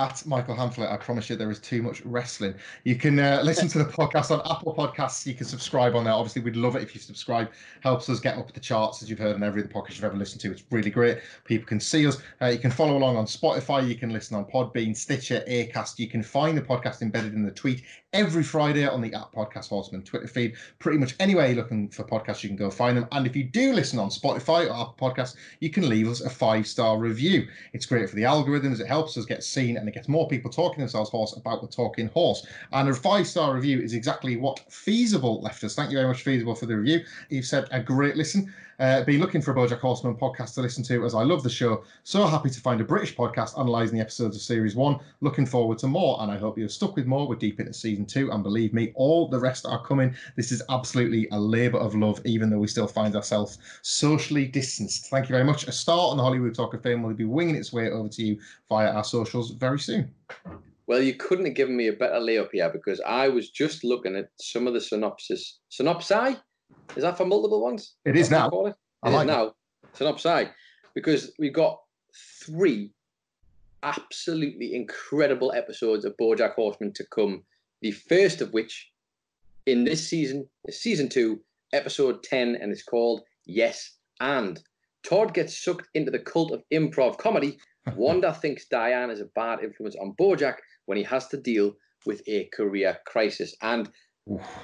at 0.00 0.24
Michael 0.26 0.56
Hamflet. 0.56 0.90
I 0.90 0.96
promise 0.96 1.28
you, 1.28 1.36
there 1.36 1.50
is 1.50 1.58
too 1.58 1.82
much 1.82 2.00
wrestling. 2.06 2.54
You 2.84 2.96
can 2.96 3.18
uh, 3.18 3.42
listen 3.44 3.68
to 3.68 3.78
the 3.78 3.84
podcast 3.84 4.30
on 4.30 4.40
Apple 4.50 4.74
Podcasts. 4.74 5.26
You 5.26 5.34
can 5.34 5.46
subscribe 5.46 5.94
on 5.94 6.04
there. 6.04 6.14
Obviously, 6.14 6.40
we'd 6.42 6.56
love 6.56 6.74
it 6.76 6.82
if 6.82 6.94
you 6.94 7.00
subscribe. 7.00 7.50
Helps 7.82 8.08
us 8.08 8.18
get 8.18 8.38
up 8.38 8.52
the 8.52 8.60
charts, 8.60 9.02
as 9.02 9.10
you've 9.10 9.18
heard 9.18 9.34
on 9.34 9.42
every 9.42 9.62
other 9.62 9.70
podcast 9.70 9.96
you've 9.96 10.04
ever 10.04 10.16
listened 10.16 10.40
to. 10.40 10.50
It's 10.50 10.64
really 10.70 10.90
great. 10.90 11.18
People 11.44 11.66
can 11.66 11.80
see 11.80 12.06
us. 12.06 12.16
Uh, 12.40 12.46
you 12.46 12.58
can 12.58 12.70
follow 12.70 12.96
along 12.96 13.16
on 13.16 13.26
Spotify. 13.26 13.86
You 13.86 13.94
can 13.94 14.10
listen 14.10 14.36
on 14.36 14.46
Podbean, 14.46 14.96
Stitcher, 14.96 15.44
Acast. 15.46 15.98
You 15.98 16.08
can 16.08 16.22
find 16.22 16.56
the 16.56 16.62
podcast 16.62 17.02
embedded 17.02 17.34
in 17.34 17.44
the 17.44 17.50
tweet 17.50 17.82
every 18.12 18.42
Friday 18.42 18.86
on 18.86 19.00
the 19.00 19.14
at 19.14 19.30
Podcast 19.32 19.68
Horseman 19.68 20.02
Twitter 20.02 20.26
feed. 20.26 20.54
Pretty 20.78 20.98
much 20.98 21.14
anywhere 21.20 21.46
you're 21.46 21.56
looking 21.56 21.88
for 21.88 22.02
podcasts, 22.02 22.42
you 22.42 22.48
can 22.48 22.56
go 22.56 22.70
find 22.70 22.96
them. 22.96 23.06
And 23.12 23.26
if 23.26 23.36
you 23.36 23.44
do 23.44 23.72
listen 23.72 23.98
on 23.98 24.08
Spotify 24.08 24.66
or 24.68 24.72
Apple 24.72 24.96
Podcasts, 24.98 25.36
you 25.60 25.70
can 25.70 25.88
leave 25.88 26.08
us 26.08 26.20
a 26.20 26.30
five 26.30 26.66
star 26.66 26.98
review. 26.98 27.46
It's 27.72 27.86
great 27.86 28.08
for 28.08 28.16
the 28.16 28.22
algorithms. 28.22 28.80
It 28.80 28.86
helps 28.86 29.16
us 29.16 29.24
get 29.26 29.44
seen 29.44 29.76
and 29.76 29.88
it 29.88 29.94
gets 29.94 30.08
more 30.08 30.28
people 30.28 30.50
talking 30.50 30.80
themselves 30.80 31.10
horse 31.10 31.36
about 31.36 31.62
the 31.62 31.68
talking 31.68 32.08
horse. 32.08 32.46
And 32.72 32.88
a 32.88 32.94
five 32.94 33.26
star 33.26 33.54
review 33.54 33.80
is 33.80 33.94
exactly 33.94 34.36
what 34.36 34.60
Feasible 34.68 35.40
left 35.40 35.62
us. 35.62 35.74
Thank 35.74 35.90
you 35.90 35.98
very 35.98 36.08
much, 36.08 36.22
Feasible, 36.22 36.54
for 36.54 36.66
the 36.66 36.76
review. 36.76 37.04
You've 37.28 37.46
said 37.46 37.68
a 37.70 37.80
great 37.80 38.16
listen. 38.16 38.52
Uh, 38.80 39.04
be 39.04 39.18
looking 39.18 39.42
for 39.42 39.50
a 39.50 39.54
Bojack 39.54 39.80
Horseman 39.80 40.14
podcast 40.14 40.54
to 40.54 40.62
listen 40.62 40.82
to 40.84 41.04
as 41.04 41.14
I 41.14 41.22
love 41.22 41.42
the 41.42 41.50
show. 41.50 41.84
So 42.02 42.26
happy 42.26 42.48
to 42.48 42.60
find 42.60 42.80
a 42.80 42.84
British 42.84 43.14
podcast 43.14 43.60
analysing 43.60 43.96
the 43.96 44.00
episodes 44.02 44.36
of 44.36 44.42
Series 44.42 44.74
1. 44.74 44.98
Looking 45.20 45.44
forward 45.44 45.76
to 45.80 45.86
more, 45.86 46.16
and 46.22 46.32
I 46.32 46.38
hope 46.38 46.56
you're 46.56 46.70
stuck 46.70 46.96
with 46.96 47.04
more. 47.04 47.28
We're 47.28 47.34
deep 47.34 47.60
into 47.60 47.74
Season 47.74 47.99
2, 48.06 48.30
and 48.30 48.42
believe 48.42 48.72
me, 48.72 48.92
all 48.94 49.28
the 49.28 49.38
rest 49.38 49.66
are 49.66 49.84
coming. 49.84 50.14
This 50.36 50.52
is 50.52 50.62
absolutely 50.70 51.28
a 51.32 51.40
labour 51.40 51.78
of 51.78 51.94
love, 51.94 52.20
even 52.24 52.50
though 52.50 52.58
we 52.58 52.66
still 52.66 52.86
find 52.86 53.16
ourselves 53.16 53.58
socially 53.82 54.46
distanced. 54.46 55.06
Thank 55.06 55.28
you 55.28 55.32
very 55.32 55.44
much. 55.44 55.66
A 55.68 55.72
start 55.72 56.10
on 56.10 56.16
the 56.16 56.22
Hollywood 56.22 56.54
Talk 56.54 56.74
of 56.74 56.82
Fame 56.82 57.02
will 57.02 57.14
be 57.14 57.24
winging 57.24 57.56
its 57.56 57.72
way 57.72 57.90
over 57.90 58.08
to 58.08 58.22
you 58.22 58.38
via 58.68 58.90
our 58.90 59.04
socials 59.04 59.52
very 59.52 59.78
soon. 59.78 60.12
Well, 60.86 61.00
you 61.00 61.14
couldn't 61.14 61.46
have 61.46 61.54
given 61.54 61.76
me 61.76 61.86
a 61.86 61.92
better 61.92 62.18
layup 62.18 62.48
here 62.52 62.68
because 62.68 63.00
I 63.06 63.28
was 63.28 63.50
just 63.50 63.84
looking 63.84 64.16
at 64.16 64.28
some 64.40 64.66
of 64.66 64.74
the 64.74 64.80
synopsis. 64.80 65.60
Synopsi? 65.70 66.40
Is 66.96 67.02
that 67.02 67.16
for 67.16 67.24
multiple 67.24 67.62
ones? 67.62 67.94
It 68.04 68.16
is 68.16 68.30
now. 68.30 68.48
It, 68.48 68.74
I 69.04 69.08
it 69.08 69.12
like 69.12 69.28
is 69.28 69.32
now. 69.32 69.54
Synopsi. 69.96 70.50
Because 70.94 71.32
we've 71.38 71.54
got 71.54 71.78
three 72.44 72.90
absolutely 73.82 74.74
incredible 74.74 75.52
episodes 75.52 76.04
of 76.04 76.16
Bojack 76.20 76.54
Horseman 76.54 76.92
to 76.94 77.04
come. 77.14 77.44
The 77.82 77.92
first 77.92 78.40
of 78.40 78.52
which 78.52 78.92
in 79.66 79.84
this 79.84 80.06
season 80.06 80.48
is 80.66 80.80
season 80.80 81.08
two, 81.08 81.40
episode 81.72 82.22
10, 82.22 82.56
and 82.56 82.70
it's 82.70 82.82
called 82.82 83.22
Yes 83.46 83.96
and. 84.20 84.62
Todd 85.02 85.32
gets 85.32 85.56
sucked 85.56 85.88
into 85.94 86.10
the 86.10 86.18
cult 86.18 86.52
of 86.52 86.62
improv 86.70 87.16
comedy. 87.16 87.58
Wanda 87.96 88.34
thinks 88.34 88.66
Diane 88.66 89.10
is 89.10 89.20
a 89.20 89.30
bad 89.34 89.64
influence 89.64 89.96
on 89.96 90.14
Bojack 90.20 90.56
when 90.84 90.98
he 90.98 91.04
has 91.04 91.28
to 91.28 91.38
deal 91.38 91.74
with 92.04 92.22
a 92.26 92.44
career 92.52 92.98
crisis. 93.06 93.56
And 93.62 93.90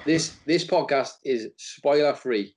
this 0.05 0.35
this 0.45 0.63
podcast 0.63 1.13
is 1.23 1.49
spoiler 1.57 2.13
free. 2.13 2.55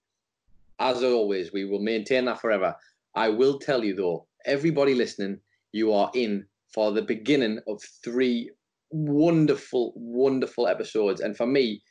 As 0.79 1.03
always, 1.03 1.53
we 1.53 1.65
will 1.65 1.81
maintain 1.81 2.27
that 2.27 2.41
forever. 2.41 2.77
I 3.15 3.29
will 3.31 3.59
tell 3.59 3.83
you 3.83 3.95
though, 3.95 4.27
everybody 4.45 4.95
listening, 4.95 5.41
you 5.73 5.93
are 5.93 6.11
in 6.15 6.47
for 6.69 6.93
the 6.93 7.03
beginning 7.03 7.61
of 7.67 7.83
three 8.05 8.51
wonderful, 8.91 9.93
wonderful 9.97 10.67
episodes. 10.67 11.21
And 11.21 11.37
for 11.37 11.47
me, 11.47 11.83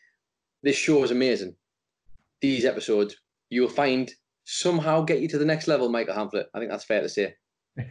this 0.63 0.75
show 0.75 1.03
is 1.03 1.11
amazing. 1.11 1.55
These 2.41 2.65
episodes, 2.65 3.15
you'll 3.49 3.69
find 3.69 4.11
somehow 4.45 5.01
get 5.01 5.19
you 5.21 5.27
to 5.29 5.37
the 5.37 5.45
next 5.45 5.67
level, 5.67 5.89
Michael 5.89 6.15
Hamflet. 6.15 6.45
I 6.53 6.59
think 6.59 6.71
that's 6.71 6.85
fair 6.85 7.01
to 7.01 7.09
say. 7.09 7.35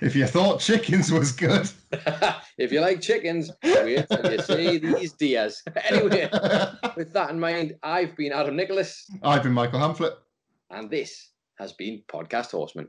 If 0.00 0.16
you 0.16 0.26
thought 0.26 0.58
chickens 0.58 1.12
was 1.12 1.30
good, 1.30 1.70
if 2.58 2.72
you 2.72 2.80
like 2.80 3.00
chickens, 3.00 3.48
wait 3.62 4.08
till 4.08 4.32
you 4.32 4.42
see 4.42 4.78
these 4.78 5.12
deers. 5.12 5.62
Anyway, 5.84 6.28
with 6.96 7.12
that 7.12 7.30
in 7.30 7.38
mind, 7.38 7.76
I've 7.84 8.16
been 8.16 8.32
Adam 8.32 8.56
Nicholas, 8.56 9.08
I've 9.22 9.44
been 9.44 9.52
Michael 9.52 9.78
Hamflet. 9.78 10.14
and 10.70 10.90
this 10.90 11.30
has 11.60 11.74
been 11.74 12.02
Podcast 12.08 12.50
Horseman. 12.50 12.88